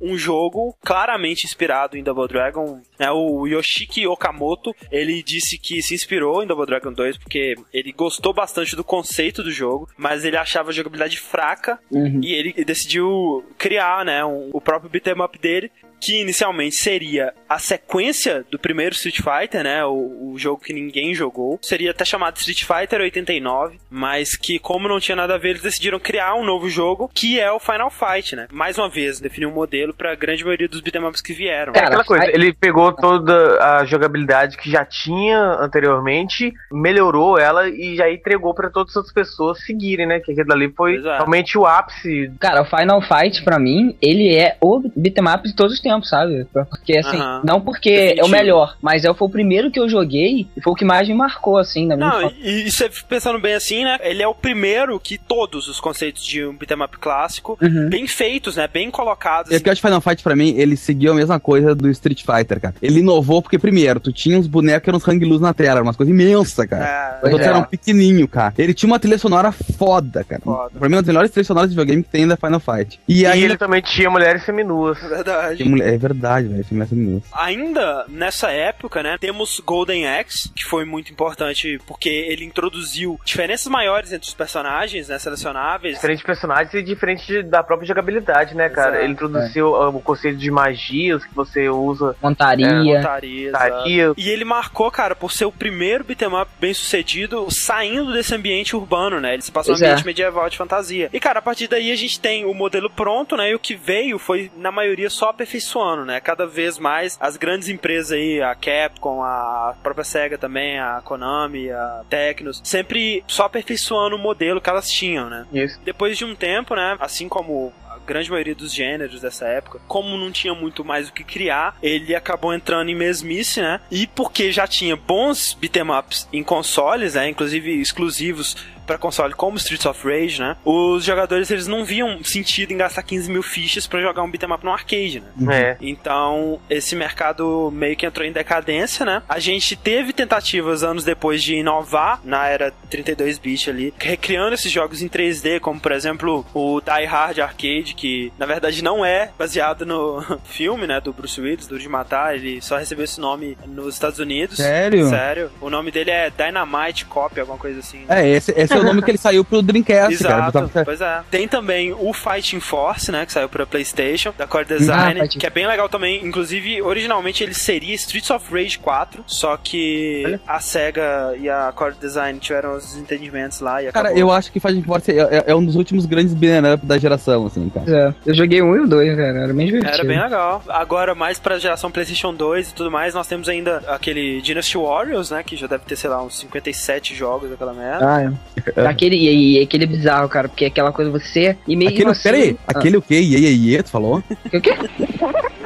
um 0.00 0.16
jogo 0.16 0.74
claramente 0.84 1.44
inspirado 1.46 1.96
em 1.96 2.02
Double 2.02 2.28
Dragon. 2.28 2.80
Né, 2.98 3.10
o 3.10 3.46
Yoshiki 3.46 4.06
Okamoto, 4.06 4.74
ele 4.90 5.22
disse 5.22 5.58
que 5.58 5.80
se 5.82 5.94
inspirou 5.94 6.42
em 6.42 6.46
Double 6.46 6.66
Dragon 6.66 6.92
2 6.92 7.18
porque 7.18 7.54
ele 7.72 7.92
gostou 7.92 8.32
bastante 8.32 8.76
do 8.76 8.84
conceito 8.84 9.42
do 9.42 9.50
jogo, 9.50 9.88
mas 9.96 10.24
ele 10.24 10.36
achava 10.36 10.70
a 10.70 10.72
jogabilidade 10.72 11.18
fraca 11.18 11.78
uhum. 11.90 12.20
e 12.22 12.32
ele 12.34 12.52
decidiu 12.64 13.44
criar, 13.58 14.04
né, 14.04 14.24
um- 14.24 14.50
o 14.52 14.60
próprio 14.60 14.90
beat'em 14.90 15.20
up 15.22 15.38
dele, 15.38 15.70
que 16.00 16.20
inicialmente 16.20 16.76
seria 16.76 17.34
a 17.50 17.58
sequência 17.58 18.44
do 18.48 18.60
primeiro 18.60 18.94
Street 18.94 19.16
Fighter, 19.16 19.64
né? 19.64 19.84
O, 19.84 20.34
o 20.34 20.38
jogo 20.38 20.62
que 20.62 20.72
ninguém 20.72 21.12
jogou. 21.12 21.58
Seria 21.60 21.90
até 21.90 22.04
chamado 22.04 22.36
Street 22.36 22.62
Fighter 22.62 23.00
89, 23.00 23.76
mas 23.90 24.36
que, 24.36 24.60
como 24.60 24.86
não 24.86 25.00
tinha 25.00 25.16
nada 25.16 25.34
a 25.34 25.38
ver, 25.38 25.50
eles 25.50 25.62
decidiram 25.62 25.98
criar 25.98 26.36
um 26.36 26.44
novo 26.44 26.68
jogo, 26.68 27.10
que 27.12 27.40
é 27.40 27.50
o 27.50 27.58
Final 27.58 27.90
Fight, 27.90 28.36
né? 28.36 28.46
Mais 28.52 28.78
uma 28.78 28.88
vez, 28.88 29.18
definiu 29.18 29.48
um 29.48 29.52
modelo 29.52 29.92
pra 29.92 30.14
grande 30.14 30.44
maioria 30.44 30.68
dos 30.68 30.80
beat'em 30.80 31.04
ups 31.04 31.20
que 31.20 31.32
vieram. 31.32 31.72
É 31.74 31.80
aquela 31.80 32.04
coisa, 32.04 32.30
ele 32.32 32.52
pegou 32.52 32.92
toda 32.92 33.58
a 33.60 33.84
jogabilidade 33.84 34.56
que 34.56 34.70
já 34.70 34.84
tinha 34.84 35.40
anteriormente, 35.60 36.54
melhorou 36.70 37.36
ela 37.36 37.68
e 37.68 37.96
já 37.96 38.08
entregou 38.08 38.54
pra 38.54 38.70
todas 38.70 38.96
as 38.96 39.12
pessoas 39.12 39.58
seguirem, 39.64 40.06
né? 40.06 40.20
Que 40.20 40.30
aquilo 40.30 40.52
ali 40.52 40.72
foi 40.76 40.98
é. 40.98 41.16
realmente 41.16 41.58
o 41.58 41.66
ápice. 41.66 42.30
Cara, 42.38 42.62
o 42.62 42.64
Final 42.64 43.02
Fight, 43.02 43.42
pra 43.42 43.58
mim, 43.58 43.96
ele 44.00 44.36
é 44.36 44.56
o 44.60 44.80
beat'em 44.94 45.28
up 45.28 45.48
de 45.48 45.56
todos 45.56 45.74
os 45.74 45.80
tempos, 45.80 46.08
sabe? 46.08 46.46
Porque, 46.52 46.96
assim, 46.96 47.18
Não 47.44 47.60
porque 47.60 47.90
Definitivo. 47.90 48.20
é 48.20 48.24
o 48.24 48.28
melhor, 48.28 48.76
mas 48.80 49.04
é, 49.04 49.12
foi 49.14 49.28
o 49.28 49.30
primeiro 49.30 49.70
que 49.70 49.78
eu 49.80 49.88
joguei 49.88 50.46
e 50.56 50.60
foi 50.60 50.72
o 50.72 50.76
que 50.76 50.84
mais 50.84 51.08
me 51.08 51.14
marcou, 51.14 51.56
assim, 51.58 51.86
na 51.86 51.96
minha 51.96 52.08
Não, 52.08 52.20
infância. 52.22 52.36
e, 52.42 52.66
e 52.66 52.70
você 52.70 52.90
pensando 53.08 53.38
bem 53.38 53.54
assim, 53.54 53.84
né? 53.84 53.98
Ele 54.02 54.22
é 54.22 54.28
o 54.28 54.34
primeiro 54.34 54.98
que 55.00 55.18
todos 55.18 55.68
os 55.68 55.80
conceitos 55.80 56.24
de 56.24 56.44
um 56.44 56.56
beat'em 56.56 56.82
up 56.82 56.98
clássico, 56.98 57.58
Uhum. 57.60 57.88
bem 57.88 58.06
feitos, 58.06 58.56
né? 58.56 58.68
Bem 58.68 58.90
colocados. 58.90 59.50
E 59.52 59.56
o 59.56 59.60
pior 59.62 59.74
de 59.74 59.80
Final 59.80 60.00
Fight 60.00 60.22
pra 60.22 60.36
mim, 60.36 60.54
ele 60.56 60.76
seguiu 60.76 61.12
a 61.12 61.14
mesma 61.14 61.38
coisa 61.40 61.74
do 61.74 61.88
Street 61.90 62.22
Fighter, 62.24 62.60
cara. 62.60 62.74
Ele 62.82 63.00
inovou 63.00 63.42
porque, 63.42 63.58
primeiro, 63.58 64.00
tu 64.00 64.12
tinha 64.12 64.38
uns 64.38 64.46
bonecos 64.46 64.84
que 64.84 64.90
eram 64.90 64.96
uns 64.98 65.06
hang 65.08 65.24
loose 65.24 65.42
na 65.42 65.52
tela, 65.54 65.72
eram 65.78 65.82
umas 65.82 65.96
coisas 65.96 66.14
imensas, 66.14 66.66
cara. 66.66 67.20
É, 67.22 67.26
Os 67.26 67.32
outros 67.32 67.46
é. 67.46 67.50
eram 67.50 67.64
pequenininho, 67.64 68.26
cara. 68.28 68.54
Ele 68.58 68.74
tinha 68.74 68.88
uma 68.88 68.98
trilha 68.98 69.18
sonora 69.18 69.52
foda, 69.52 70.24
cara. 70.24 70.42
Foda. 70.42 70.70
Pra 70.78 70.88
mim, 70.88 70.94
uma 70.96 71.02
das 71.02 71.08
melhores 71.08 71.30
trilhas 71.30 71.46
sonoras 71.46 71.70
de 71.70 71.74
videogame 71.76 72.02
que 72.02 72.08
tem 72.10 72.22
ainda 72.22 72.34
é 72.34 72.36
Final 72.36 72.60
Fight. 72.60 73.00
E, 73.08 73.20
E 73.20 73.26
aí 73.26 73.42
ele 73.42 73.56
também 73.56 73.80
tinha 73.82 74.08
mulheres 74.10 74.42
seminuas. 74.44 74.98
é 75.02 75.08
verdade. 75.08 75.82
É 75.82 75.98
verdade, 75.98 76.48
velho. 76.48 76.66
É 76.70 76.94
minutos. 76.94 77.29
Ainda 77.32 78.04
nessa 78.08 78.50
época, 78.50 79.02
né, 79.02 79.16
temos 79.20 79.60
Golden 79.60 80.06
Axe, 80.08 80.50
que 80.54 80.64
foi 80.64 80.84
muito 80.84 81.12
importante 81.12 81.80
porque 81.86 82.08
ele 82.08 82.44
introduziu 82.44 83.18
diferenças 83.24 83.66
maiores 83.68 84.12
entre 84.12 84.28
os 84.28 84.34
personagens, 84.34 85.08
né, 85.08 85.18
selecionáveis. 85.18 85.94
Diferentes 85.96 86.24
personagens 86.24 86.72
e 86.74 86.82
diferente 86.82 87.26
de- 87.26 87.42
da 87.42 87.62
própria 87.62 87.86
jogabilidade, 87.86 88.54
né, 88.54 88.68
cara? 88.68 88.90
Exato. 88.90 89.04
Ele 89.04 89.12
introduziu 89.12 89.74
ah, 89.76 89.88
o 89.88 90.00
conceito 90.00 90.38
de 90.38 90.50
magias 90.50 91.24
que 91.24 91.34
você 91.34 91.68
usa. 91.68 92.16
Montaria. 92.22 92.68
Montaria, 92.82 93.48
exato. 93.48 93.70
Montaria. 93.74 94.12
E 94.16 94.28
ele 94.28 94.44
marcou, 94.44 94.90
cara, 94.90 95.14
por 95.14 95.32
ser 95.32 95.44
o 95.44 95.52
primeiro 95.52 96.04
beat'em 96.04 96.28
up 96.34 96.50
bem 96.60 96.74
sucedido, 96.74 97.46
saindo 97.50 98.12
desse 98.12 98.34
ambiente 98.34 98.74
urbano, 98.76 99.20
né? 99.20 99.34
Ele 99.34 99.42
se 99.42 99.52
passou 99.52 99.72
no 99.72 99.78
Pois 99.78 99.82
é. 99.88 99.92
ambiente 99.92 100.06
medieval 100.06 100.48
de 100.48 100.56
fantasia. 100.56 101.08
E, 101.12 101.20
cara, 101.20 101.38
a 101.38 101.42
partir 101.42 101.68
daí 101.68 101.90
a 101.90 101.96
gente 101.96 102.18
tem 102.20 102.44
o 102.44 102.54
modelo 102.54 102.90
pronto, 102.90 103.36
né? 103.36 103.50
E 103.50 103.54
o 103.54 103.58
que 103.58 103.74
veio 103.74 104.18
foi, 104.18 104.50
na 104.56 104.70
maioria, 104.70 105.08
só 105.10 105.30
aperfeiçoando, 105.30 106.04
né? 106.04 106.20
Cada 106.20 106.46
vez 106.46 106.78
mais 106.78 107.18
as 107.20 107.36
grandes 107.36 107.68
empresas 107.68 108.12
aí, 108.12 108.40
a 108.40 108.54
Capcom, 108.54 109.22
a 109.22 109.76
própria 109.82 110.04
SEGA 110.04 110.38
também, 110.38 110.80
a 110.80 111.02
Konami, 111.04 111.70
a 111.70 112.02
Tecnos, 112.08 112.62
sempre 112.64 113.22
só 113.26 113.44
aperfeiçoando 113.44 114.16
o 114.16 114.18
modelo 114.18 114.60
que 114.60 114.70
elas 114.70 114.88
tinham, 114.90 115.28
né? 115.28 115.46
Isso. 115.52 115.78
Depois 115.84 116.16
de 116.16 116.24
um 116.24 116.34
tempo, 116.34 116.74
né, 116.74 116.96
assim 116.98 117.28
como 117.28 117.72
a 117.88 117.98
grande 117.98 118.30
maioria 118.30 118.54
dos 118.54 118.72
gêneros 118.72 119.20
dessa 119.20 119.46
época, 119.46 119.80
como 119.86 120.16
não 120.16 120.32
tinha 120.32 120.54
muito 120.54 120.82
mais 120.82 121.08
o 121.08 121.12
que 121.12 121.22
criar, 121.22 121.76
ele 121.82 122.14
acabou 122.14 122.54
entrando 122.54 122.88
em 122.88 122.94
mesmice, 122.94 123.60
né? 123.60 123.80
E 123.90 124.06
porque 124.06 124.50
já 124.50 124.66
tinha 124.66 124.96
bons 124.96 125.52
beat'em 125.52 125.90
ups 125.90 126.26
em 126.32 126.42
consoles, 126.42 127.14
né, 127.14 127.28
inclusive 127.28 127.80
exclusivos 127.80 128.56
para 128.90 128.98
console 128.98 129.34
como 129.34 129.56
Streets 129.56 129.86
of 129.86 130.04
Rage, 130.04 130.40
né? 130.40 130.56
Os 130.64 131.04
jogadores 131.04 131.48
eles 131.48 131.68
não 131.68 131.84
viam 131.84 132.24
sentido 132.24 132.72
em 132.72 132.76
gastar 132.76 133.04
15 133.04 133.30
mil 133.30 133.42
fichas 133.42 133.86
para 133.86 134.00
jogar 134.00 134.24
um 134.24 134.30
beat'em 134.30 134.52
up 134.52 134.64
no 134.64 134.72
arcade, 134.72 135.22
né? 135.36 135.60
É. 135.60 135.76
Então, 135.80 136.58
esse 136.68 136.96
mercado 136.96 137.70
meio 137.72 137.94
que 137.96 138.04
entrou 138.04 138.26
em 138.26 138.32
decadência, 138.32 139.06
né? 139.06 139.22
A 139.28 139.38
gente 139.38 139.76
teve 139.76 140.12
tentativas 140.12 140.82
anos 140.82 141.04
depois 141.04 141.40
de 141.40 141.54
inovar 141.54 142.20
na 142.24 142.48
era 142.48 142.72
32-bit 142.90 143.70
ali, 143.70 143.94
recriando 143.96 144.54
esses 144.54 144.72
jogos 144.72 145.02
em 145.02 145.08
3D, 145.08 145.60
como 145.60 145.78
por 145.78 145.92
exemplo 145.92 146.44
o 146.52 146.80
Die 146.80 147.04
Hard 147.04 147.38
Arcade, 147.38 147.94
que 147.96 148.32
na 148.36 148.46
verdade 148.46 148.82
não 148.82 149.04
é 149.04 149.30
baseado 149.38 149.86
no 149.86 150.20
filme, 150.42 150.88
né, 150.88 151.00
do 151.00 151.12
Bruce 151.12 151.40
Willis, 151.40 151.68
do 151.68 151.78
de 151.78 151.88
Matar, 151.88 152.34
ele 152.34 152.60
só 152.60 152.76
recebeu 152.76 153.04
esse 153.04 153.20
nome 153.20 153.56
nos 153.68 153.94
Estados 153.94 154.18
Unidos. 154.18 154.56
Sério? 154.56 155.08
Sério. 155.08 155.50
O 155.60 155.70
nome 155.70 155.92
dele 155.92 156.10
é 156.10 156.28
Dynamite 156.28 157.04
Copy, 157.04 157.38
alguma 157.38 157.58
coisa 157.58 157.78
assim. 157.78 157.98
né? 157.98 158.22
É, 158.22 158.28
esse, 158.28 158.52
esse 158.56 158.72
é 158.72 158.79
o 158.80 158.84
nome 158.84 159.02
que 159.02 159.10
ele 159.10 159.18
saiu 159.18 159.44
pro 159.44 159.62
Dreamcast, 159.62 160.14
Exato, 160.14 160.28
cara. 160.52 160.66
Botava- 160.66 160.84
pois 160.84 161.00
é. 161.00 161.20
Tem 161.30 161.46
também 161.48 161.92
o 161.92 162.12
Fighting 162.12 162.60
Force, 162.60 163.10
né, 163.12 163.24
que 163.26 163.32
saiu 163.32 163.48
pra 163.48 163.66
Playstation, 163.66 164.32
da 164.36 164.46
Core 164.46 164.64
Design, 164.64 165.20
Ah, 165.20 165.28
que 165.28 165.46
é 165.46 165.50
bem 165.50 165.66
legal 165.66 165.88
também. 165.88 166.24
Inclusive, 166.24 166.82
originalmente 166.82 167.42
ele 167.42 167.54
seria 167.54 167.94
Streets 167.94 168.30
of 168.30 168.52
Rage 168.52 168.78
4, 168.78 169.22
só 169.26 169.56
que 169.56 170.22
Olha. 170.26 170.40
a 170.46 170.60
SEGA 170.60 171.34
e 171.38 171.48
a 171.48 171.72
Core 171.74 171.94
Design 172.00 172.38
tiveram 172.38 172.74
os 172.76 172.96
entendimentos 172.96 173.60
lá 173.60 173.82
e 173.82 173.90
Cara, 173.92 174.08
acabou. 174.08 174.18
eu 174.18 174.30
acho 174.32 174.50
que 174.52 174.60
Fighting 174.60 174.82
Force 174.82 175.10
é, 175.10 175.20
é- 175.20 175.44
é 175.48 175.54
um 175.54 175.64
dos 175.64 175.76
últimos 175.76 176.06
grandes 176.06 176.34
banner 176.34 176.74
up 176.74 176.86
da 176.86 176.98
geração, 176.98 177.46
assim, 177.46 177.68
cara. 177.68 177.86
É, 177.90 178.14
eu 178.30 178.34
joguei 178.34 178.62
um 178.62 178.74
e 178.76 178.80
o 178.80 178.86
dois, 178.86 179.14
cara. 179.16 179.38
Era 179.44 179.52
bem 179.54 179.66
divertido. 179.66 179.92
Era 179.94 180.04
bem 180.04 180.20
legal. 180.20 180.62
Agora, 180.68 181.14
mais 181.14 181.38
pra 181.38 181.58
geração 181.58 181.90
PlayStation 181.90 182.32
2 182.34 182.70
e 182.70 182.74
tudo 182.74 182.90
mais, 182.90 183.14
nós 183.14 183.26
temos 183.26 183.48
ainda 183.48 183.82
aquele 183.88 184.40
Dynasty 184.40 184.76
Warriors, 184.78 185.30
né? 185.30 185.42
Que 185.42 185.56
já 185.56 185.66
deve 185.66 185.84
ter, 185.84 185.96
sei 185.96 186.08
lá, 186.10 186.22
uns 186.22 186.38
57 186.38 187.14
jogos 187.14 187.50
daquela 187.50 187.72
merda. 187.72 188.06
Ah, 188.14 188.22
é. 188.22 188.59
Aquele, 188.88 189.16
e, 189.16 189.58
e 189.58 189.62
aquele 189.62 189.86
bizarro, 189.86 190.28
cara, 190.28 190.48
porque 190.48 190.64
aquela 190.64 190.92
coisa 190.92 191.10
você. 191.10 191.56
E 191.66 191.76
meio 191.76 191.90
Aquele, 191.90 192.10
assim, 192.10 192.22
peraí, 192.22 192.56
Ah, 192.66 192.72
aquele 192.76 192.96
o 192.96 193.02
quê? 193.02 193.20
Iê, 193.20 193.38
iê, 193.38 193.52
iê, 193.52 193.82
tu 193.82 193.90
falou? 193.90 194.22
O 194.52 194.60
quê? 194.60 194.74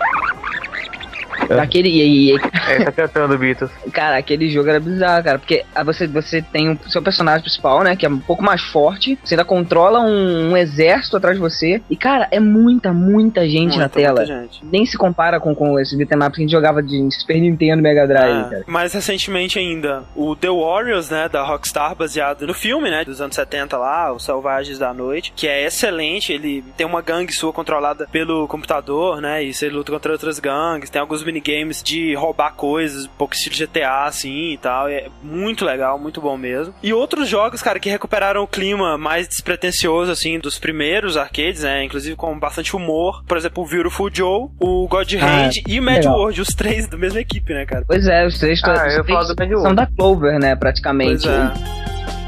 Aquele, 1.60 1.88
e, 1.88 2.32
e, 2.32 2.36
É, 2.68 2.84
tá 2.84 2.92
cantando 2.92 3.36
Beatles. 3.38 3.70
cara, 3.92 4.16
aquele 4.16 4.48
jogo 4.50 4.68
era 4.68 4.80
bizarro, 4.80 5.22
cara, 5.24 5.38
porque 5.38 5.64
ah, 5.74 5.82
você, 5.84 6.06
você 6.06 6.40
tem 6.42 6.70
o 6.70 6.78
seu 6.88 7.02
personagem 7.02 7.42
principal, 7.42 7.82
né, 7.82 7.96
que 7.96 8.06
é 8.06 8.08
um 8.08 8.18
pouco 8.18 8.42
mais 8.42 8.62
forte, 8.62 9.18
você 9.24 9.34
ainda 9.34 9.44
controla 9.44 10.00
um, 10.00 10.50
um 10.52 10.56
exército 10.56 11.16
atrás 11.16 11.36
de 11.36 11.40
você, 11.40 11.82
e, 11.90 11.96
cara, 11.96 12.28
é 12.30 12.40
muita, 12.40 12.92
muita 12.92 13.48
gente 13.48 13.72
na 13.78 13.84
Muita, 13.84 13.88
tela. 14.00 14.20
muita 14.20 14.42
gente. 14.42 14.64
Nem 14.64 14.86
se 14.86 14.96
compara 14.96 15.38
com, 15.40 15.54
com 15.54 15.78
esse 15.78 15.96
beat'em 15.96 16.18
up 16.18 16.30
que 16.34 16.40
a 16.40 16.44
gente 16.44 16.50
jogava 16.52 16.82
de 16.82 17.08
Super 17.12 17.40
Nintendo 17.40 17.82
Mega 17.82 18.06
Drive, 18.06 18.44
Ah, 18.44 18.48
cara. 18.50 18.64
mais 18.66 18.92
recentemente 18.92 19.58
ainda, 19.58 20.04
o 20.14 20.34
The 20.36 20.48
Warriors, 20.48 21.10
né, 21.10 21.28
da 21.28 21.42
Rockstar, 21.44 21.94
baseado 21.94 22.46
no 22.46 22.54
filme, 22.54 22.90
né, 22.90 23.04
dos 23.04 23.20
anos 23.20 23.34
70 23.36 23.76
lá, 23.76 24.12
Os 24.12 24.24
Selvagens 24.24 24.78
da 24.78 24.92
Noite, 24.94 25.32
que 25.36 25.46
é 25.46 25.64
excelente, 25.66 26.32
ele 26.32 26.62
tem 26.76 26.86
uma 26.86 27.02
gangue 27.02 27.32
sua 27.32 27.52
controlada 27.52 28.06
pelo 28.10 28.46
computador, 28.48 29.20
né, 29.20 29.42
e 29.44 29.52
você 29.52 29.68
luta 29.68 29.92
contra 29.92 30.12
outras 30.12 30.38
gangues, 30.38 30.90
tem 30.90 31.00
alguns 31.00 31.22
minigames 31.34 31.82
de 31.82 32.14
roubar 32.14 32.54
coisas, 32.54 33.06
um 33.06 33.10
pouco 33.18 33.34
estilo 33.34 33.56
GTA, 33.56 34.04
assim, 34.04 34.52
e 34.52 34.58
tal, 34.58 34.88
é 34.88 35.08
muito 35.22 35.64
legal, 35.64 35.98
muito 35.98 36.20
bom 36.20 36.36
mesmo. 36.36 36.72
E 36.82 36.92
outros 36.92 37.28
jogos, 37.28 37.60
cara, 37.60 37.80
que 37.80 37.90
recuperaram 37.90 38.42
o 38.42 38.46
clima 38.46 38.96
mais 38.96 39.26
despretensioso, 39.26 40.10
assim, 40.12 40.38
dos 40.38 40.58
primeiros 40.58 41.16
arcades, 41.16 41.62
né, 41.62 41.84
inclusive 41.84 42.14
com 42.16 42.38
bastante 42.38 42.76
humor, 42.76 43.24
por 43.26 43.36
exemplo, 43.36 43.64
o 43.64 43.66
Beautiful 43.68 44.08
Joe, 44.12 44.48
o 44.60 44.86
God 44.88 45.12
Ah, 45.20 45.26
Hand 45.46 45.50
e 45.66 45.80
o 45.80 45.82
Mad 45.82 45.96
legal. 45.96 46.16
World, 46.18 46.40
os 46.40 46.48
três 46.48 46.86
da 46.86 46.96
mesma 46.96 47.20
equipe, 47.20 47.52
né, 47.52 47.66
cara. 47.66 47.84
Pois 47.86 48.06
é, 48.06 48.24
os 48.26 48.38
três, 48.38 48.60
Ah, 48.64 48.72
os 48.72 48.78
três 48.78 49.08
Mad 49.08 49.48
são 49.50 49.58
World. 49.60 49.76
da 49.76 49.86
Clover, 49.86 50.38
né, 50.38 50.54
praticamente. 50.54 51.24
Pois 51.24 51.26
é. 51.26 52.23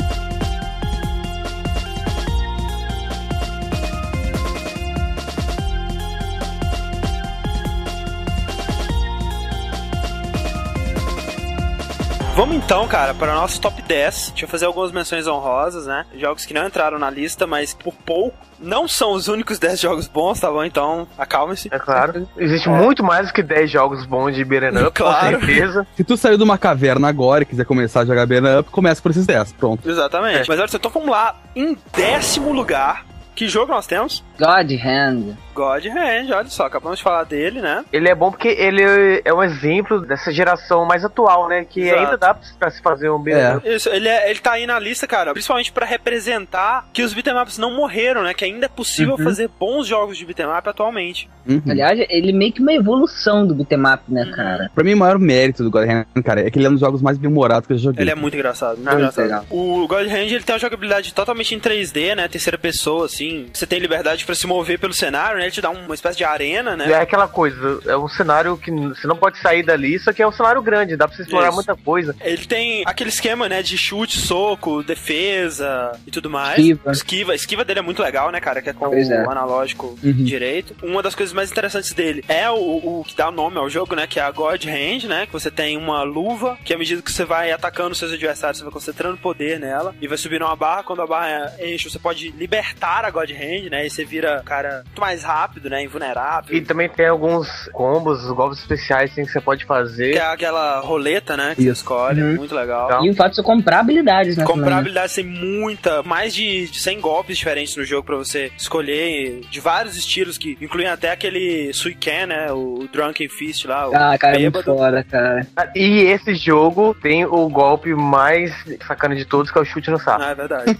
Vamos 12.36 12.54
então, 12.56 12.86
cara, 12.86 13.14
para 13.14 13.32
o 13.32 13.34
nosso 13.34 13.58
top 13.58 13.80
10. 13.80 14.28
Deixa 14.32 14.44
eu 14.44 14.48
fazer 14.48 14.66
algumas 14.66 14.92
menções 14.92 15.26
honrosas, 15.26 15.86
né? 15.86 16.04
Jogos 16.18 16.44
que 16.44 16.52
não 16.52 16.66
entraram 16.66 16.98
na 16.98 17.08
lista, 17.08 17.46
mas 17.46 17.72
por 17.72 17.94
pouco. 17.94 18.36
Não 18.60 18.86
são 18.86 19.12
os 19.12 19.26
únicos 19.26 19.58
10 19.58 19.80
jogos 19.80 20.06
bons, 20.06 20.38
tá 20.38 20.50
bom? 20.50 20.62
Então, 20.62 21.08
acalme-se. 21.16 21.68
É 21.72 21.78
claro. 21.78 22.28
Existe 22.36 22.68
muito 22.68 23.02
mais 23.02 23.28
do 23.28 23.32
que 23.32 23.42
10 23.42 23.70
jogos 23.70 24.04
bons 24.04 24.34
de 24.34 24.44
beat'em 24.44 24.82
up, 24.82 24.90
Claro. 24.92 25.40
com 25.40 25.46
certeza. 25.46 25.86
Se 25.96 26.04
tu 26.04 26.14
saiu 26.14 26.36
de 26.36 26.44
uma 26.44 26.58
caverna 26.58 27.08
agora 27.08 27.42
e 27.42 27.46
quiser 27.46 27.64
começar 27.64 28.00
a 28.00 28.04
jogar 28.04 28.26
banner 28.26 28.58
up, 28.60 28.70
começa 28.70 29.00
por 29.00 29.10
esses 29.12 29.24
10, 29.24 29.52
pronto. 29.54 29.88
Exatamente. 29.88 30.46
Mas 30.46 30.58
olha 30.58 30.68
só, 30.68 30.76
então 30.76 30.90
vamos 30.90 31.08
lá. 31.08 31.36
Em 31.54 31.74
décimo 31.96 32.52
lugar, 32.52 33.06
que 33.34 33.48
jogo 33.48 33.72
nós 33.72 33.86
temos? 33.86 34.22
God 34.38 34.70
Hand. 34.84 35.36
God 35.56 35.86
Hand, 35.86 36.30
olha 36.32 36.48
só, 36.48 36.66
acabamos 36.66 36.98
de 36.98 37.02
falar 37.04 37.24
dele, 37.24 37.60
né? 37.60 37.84
Ele 37.92 38.08
é 38.08 38.14
bom 38.14 38.30
porque 38.30 38.48
ele 38.48 38.82
é 39.24 39.32
um 39.32 39.42
exemplo 39.42 40.00
dessa 40.00 40.30
geração 40.30 40.84
mais 40.84 41.04
atual, 41.04 41.48
né? 41.48 41.64
Que 41.64 41.80
Exato. 41.80 41.98
ainda 41.98 42.18
dá 42.18 42.34
pra 42.58 42.70
se 42.70 42.82
fazer 42.82 43.08
um 43.10 43.18
beat'em 43.18 43.62
É. 43.64 43.74
Isso, 43.76 43.88
ele, 43.88 44.08
é, 44.08 44.30
ele 44.30 44.38
tá 44.38 44.52
aí 44.52 44.66
na 44.66 44.78
lista, 44.78 45.06
cara, 45.06 45.32
principalmente 45.32 45.72
pra 45.72 45.86
representar 45.86 46.88
que 46.92 47.02
os 47.02 47.12
beat'em 47.14 47.40
ups 47.40 47.58
não 47.58 47.74
morreram, 47.74 48.22
né? 48.22 48.34
Que 48.34 48.44
ainda 48.44 48.66
é 48.66 48.68
possível 48.68 49.16
Uhum. 49.16 49.24
fazer 49.24 49.48
bons 49.58 49.86
jogos 49.86 50.18
de 50.18 50.24
beat'em 50.26 50.46
up 50.46 50.68
atualmente. 50.68 51.28
Uhum. 51.48 51.62
Aliás, 51.68 51.98
ele 52.10 52.32
meio 52.32 52.52
que 52.52 52.60
uma 52.60 52.72
evolução 52.72 53.46
do 53.46 53.54
beat'em 53.54 53.80
up, 53.80 54.02
né, 54.08 54.30
cara? 54.34 54.70
Pra 54.74 54.84
mim, 54.84 54.94
o 54.94 54.96
maior 54.98 55.18
mérito 55.18 55.62
do 55.62 55.70
God 55.70 55.88
Hand, 55.88 56.04
cara, 56.24 56.40
é 56.46 56.50
que 56.50 56.58
ele 56.58 56.66
é 56.66 56.68
um 56.68 56.72
dos 56.72 56.80
jogos 56.80 57.00
mais 57.00 57.16
bem-humorados 57.16 57.66
que 57.66 57.72
eu 57.72 57.78
já 57.78 57.84
joguei. 57.84 58.02
Ele 58.02 58.10
é 58.10 58.14
muito 58.14 58.34
engraçado, 58.34 58.76
muito 58.76 58.88
Ah, 58.90 58.94
engraçado. 58.94 59.46
O 59.50 59.86
God 59.86 60.06
Hand, 60.08 60.26
ele 60.32 60.42
tem 60.42 60.54
uma 60.54 60.58
jogabilidade 60.60 61.14
totalmente 61.14 61.54
em 61.54 61.60
3D, 61.60 62.14
né? 62.14 62.28
Terceira 62.28 62.58
pessoa, 62.58 63.06
assim. 63.06 63.46
Você 63.52 63.66
tem 63.66 63.78
liberdade 63.78 64.24
pra 64.24 64.34
se 64.34 64.46
mover 64.46 64.78
pelo 64.78 64.92
cenário, 64.92 65.38
né? 65.38 65.45
Ele 65.46 65.52
te 65.54 65.60
dá 65.60 65.70
uma 65.70 65.94
espécie 65.94 66.18
de 66.18 66.24
arena, 66.24 66.76
né? 66.76 66.90
É 66.90 66.96
aquela 66.96 67.28
coisa, 67.28 67.80
é 67.86 67.96
um 67.96 68.08
cenário 68.08 68.56
que 68.56 68.70
você 68.70 69.06
não 69.06 69.16
pode 69.16 69.38
sair 69.38 69.62
dali, 69.62 69.98
só 69.98 70.12
que 70.12 70.22
é 70.22 70.26
um 70.26 70.32
cenário 70.32 70.60
grande, 70.62 70.96
dá 70.96 71.06
pra 71.06 71.16
você 71.16 71.22
explorar 71.22 71.46
Isso. 71.48 71.54
muita 71.56 71.76
coisa. 71.76 72.14
Ele 72.20 72.44
tem 72.46 72.82
aquele 72.86 73.10
esquema, 73.10 73.48
né, 73.48 73.62
de 73.62 73.76
chute, 73.78 74.18
soco, 74.18 74.82
defesa 74.82 75.92
e 76.06 76.10
tudo 76.10 76.28
mais. 76.30 76.58
Esquiva. 76.58 76.92
Esquiva. 76.92 77.32
A 77.32 77.34
esquiva 77.36 77.64
dele 77.64 77.80
é 77.80 77.82
muito 77.82 78.02
legal, 78.02 78.30
né, 78.30 78.40
cara? 78.40 78.60
Que 78.62 78.70
é 78.70 78.72
com 78.72 78.88
Pois 78.88 79.08
o 79.08 79.12
é. 79.12 79.22
analógico 79.26 79.98
Uhum. 80.02 80.24
direito. 80.24 80.74
Uma 80.82 81.02
das 81.02 81.14
coisas 81.14 81.32
mais 81.34 81.50
interessantes 81.50 81.92
dele 81.92 82.24
é 82.28 82.48
o, 82.50 82.56
o 83.00 83.04
que 83.06 83.16
dá 83.16 83.28
o 83.28 83.32
nome 83.32 83.56
ao 83.58 83.68
jogo, 83.70 83.94
né? 83.94 84.06
Que 84.06 84.18
é 84.18 84.22
a 84.22 84.30
God 84.30 84.64
Hand, 84.66 85.04
né? 85.08 85.26
Que 85.26 85.32
você 85.32 85.50
tem 85.50 85.76
uma 85.76 86.02
luva, 86.02 86.58
que 86.64 86.74
à 86.74 86.78
medida 86.78 87.02
que 87.02 87.12
você 87.12 87.24
vai 87.24 87.50
atacando 87.52 87.94
seus 87.94 88.12
adversários, 88.12 88.58
você 88.58 88.64
vai 88.64 88.72
concentrando 88.72 89.16
poder 89.16 89.58
nela 89.60 89.94
e 90.00 90.08
vai 90.08 90.18
subindo 90.18 90.44
uma 90.44 90.56
barra. 90.56 90.82
Quando 90.82 91.02
a 91.02 91.06
barra 91.06 91.52
enche, 91.60 91.88
você 91.90 91.98
pode 91.98 92.30
libertar 92.30 93.04
a 93.04 93.10
God 93.10 93.30
Hand, 93.30 93.70
né? 93.70 93.86
E 93.86 93.90
você 93.90 94.04
vira, 94.04 94.42
cara, 94.44 94.82
muito 94.86 95.00
mais 95.00 95.22
rápido, 95.22 95.35
né? 95.68 95.82
Invulnerável. 95.84 96.54
E 96.56 96.60
também 96.60 96.88
tem 96.88 97.06
alguns 97.06 97.48
combos, 97.72 98.24
golpes 98.30 98.58
especiais 98.60 99.10
assim, 99.12 99.24
que 99.24 99.30
você 99.32 99.40
pode 99.40 99.62
Que 99.62 99.66
fazer. 99.68 100.14
é 100.16 100.20
aquela 100.20 100.80
roleta, 100.80 101.36
né? 101.36 101.54
Que 101.54 101.62
você 101.62 101.68
Isso. 101.70 101.82
escolhe. 101.82 102.22
Uhum. 102.22 102.34
Muito 102.36 102.54
legal. 102.54 102.86
Legal. 102.86 103.04
E 103.04 103.10
o 103.10 103.14
fato 103.14 103.30
de 103.30 103.36
você 103.36 103.42
comprar 103.42 103.80
habilidades, 103.80 104.36
né? 104.36 104.44
Comprar 104.44 104.78
habilidades 104.78 105.14
tem 105.14 105.24
muita, 105.24 106.02
mais 106.02 106.34
de, 106.34 106.68
de 106.68 106.78
100 106.80 107.00
golpes 107.00 107.36
diferentes 107.38 107.76
no 107.76 107.84
jogo 107.84 108.04
pra 108.06 108.16
você 108.16 108.50
escolher, 108.56 109.40
de 109.50 109.60
vários 109.60 109.96
estilos, 109.96 110.36
que 110.38 110.56
incluem 110.60 110.86
até 110.88 111.10
aquele 111.10 111.72
Suiken, 111.72 112.26
né? 112.26 112.52
O 112.52 112.88
Drunken 112.92 113.28
Fist 113.28 113.64
lá. 113.66 113.88
o 113.88 113.94
Ah, 113.94 114.16
cara, 114.18 114.36
é 114.36 114.40
muito 114.40 114.58
bêbado. 114.58 114.76
foda, 114.78 115.04
cara. 115.04 115.46
E 115.74 116.02
esse 116.02 116.34
jogo 116.34 116.94
tem 117.02 117.24
o 117.24 117.48
golpe 117.48 117.94
mais 117.94 118.52
sacana 118.86 119.14
de 119.16 119.24
todos, 119.24 119.50
que 119.50 119.58
é 119.58 119.60
o 119.60 119.64
chute 119.64 119.90
no 119.90 119.98
saco. 119.98 120.22
Ah, 120.22 120.30
é 120.30 120.34
verdade. 120.34 120.76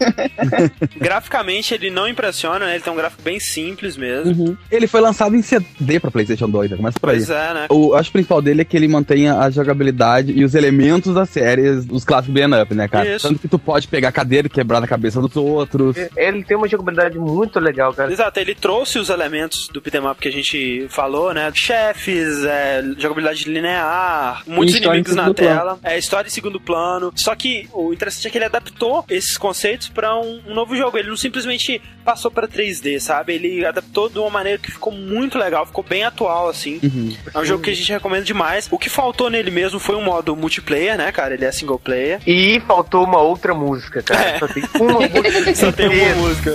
Graficamente 0.97 1.75
ele 1.75 1.91
não 1.91 2.09
impressiona, 2.09 2.67
né? 2.67 2.75
Ele 2.75 2.83
tem 2.85 2.93
um 2.93 2.97
gráfico 2.97 3.23
bem 3.23 3.39
simples 3.41 3.97
mesmo. 3.97 4.33
Uhum. 4.46 4.46
Ele 4.71 4.87
foi 4.87 5.01
lançado 5.01 5.35
em 5.35 5.43
CD 5.43 5.99
pra 6.01 6.11
PlayStation 6.11 6.49
2, 6.49 6.71
né? 6.71 6.77
começa 6.77 7.01
por 7.01 7.11
aí. 7.11 7.17
Pois 7.17 7.31
é, 7.31 7.55
né? 7.55 7.67
O, 7.71 7.95
acho 7.95 8.11
que 8.11 8.11
o 8.11 8.19
principal 8.19 8.43
dele 8.43 8.63
é 8.63 8.65
que 8.65 8.77
ele 8.77 8.89
mantenha 8.89 9.39
a 9.39 9.51
jogabilidade 9.51 10.33
e 10.33 10.45
os 10.45 10.55
elementos 10.55 11.15
da 11.15 11.25
série, 11.25 11.69
os 11.69 12.05
clássicos 12.05 12.35
beat 12.35 12.51
up, 12.63 12.75
né, 12.75 12.89
cara? 12.89 13.17
Isso. 13.17 13.29
Tanto 13.29 13.41
que 13.41 13.49
tu 13.49 13.59
pode 13.59 13.89
pegar 13.89 14.09
a 14.09 14.13
cadeira 14.13 14.47
e 14.47 14.51
quebrar 14.51 14.81
na 14.81 14.87
cabeça 14.87 15.21
dos 15.21 15.37
outros. 15.37 15.97
Ele 16.17 16.45
tem 16.45 16.57
uma 16.57 16.69
jogabilidade 16.69 17.19
muito 17.19 17.59
legal, 17.59 17.93
cara. 17.95 18.13
Exato, 18.13 18.39
ele 18.39 18.55
trouxe 18.55 18.99
os 18.99 19.09
elementos 19.09 19.69
do 19.69 19.81
beat'em 19.81 20.07
up 20.07 20.21
que 20.21 20.29
a 20.29 20.33
gente 20.33 20.87
falou, 20.89 21.33
né? 21.33 21.51
Chefes, 21.55 22.45
é, 22.45 22.83
jogabilidade 22.99 23.49
linear, 23.51 24.43
muitos 24.47 24.77
inimigos 24.77 25.15
na 25.15 25.25
segundo 25.25 25.37
plano. 25.37 25.57
tela, 25.57 25.79
é, 25.83 25.99
história 25.99 26.29
em 26.29 26.31
segundo 26.31 26.61
plano. 26.61 27.13
Só 27.17 27.35
que 27.35 27.69
o 27.73 27.93
interessante 27.93 28.29
é 28.29 28.31
que 28.31 28.39
ele 28.39 28.45
adaptou 28.45 29.05
esses 29.09 29.37
conceitos 29.37 29.89
pra 29.89 30.19
um, 30.19 30.41
um 30.47 30.55
novo 30.55 30.77
jogo. 30.77 30.99
Ele 30.99 31.09
não 31.09 31.17
simplesmente 31.17 31.81
passou 32.07 32.31
pra 32.31 32.47
3D, 32.47 33.01
sabe? 33.01 33.35
Ele 33.35 33.67
adaptou 33.67 34.09
de 34.09 34.17
uma 34.21 34.31
maneira 34.31 34.59
que 34.59 34.71
ficou 34.71 34.93
muito 34.93 35.37
legal, 35.37 35.67
ficou 35.67 35.85
bem 35.85 36.05
atual, 36.05 36.49
assim. 36.49 36.79
Uhum. 36.83 37.17
É 37.35 37.39
um 37.41 37.45
jogo 37.45 37.65
que 37.65 37.71
a 37.71 37.75
gente 37.75 37.93
recomenda 37.93 38.25
demais. 38.25 38.69
O 38.71 38.79
que 38.79 38.89
faltou 38.89 39.29
nele 39.29 39.51
mesmo 39.51 39.81
foi 39.81 39.97
um 39.97 40.05
modo 40.05 40.37
multiplayer, 40.37 40.97
né, 40.97 41.11
cara? 41.11 41.35
Ele 41.35 41.45
é 41.45 41.51
single 41.51 41.81
player. 41.81 42.21
E 42.25 42.61
faltou 42.61 43.03
uma 43.05 43.21
outra 43.21 43.53
música, 43.53 44.03
cara. 44.03 44.21
É. 44.21 44.39
Só 44.39 44.47
tem 44.47 44.63
uma 44.81 45.01
música. 45.09 45.55
Só 45.57 45.73
tem 45.73 45.89
uma 45.89 46.15
música. 46.15 46.53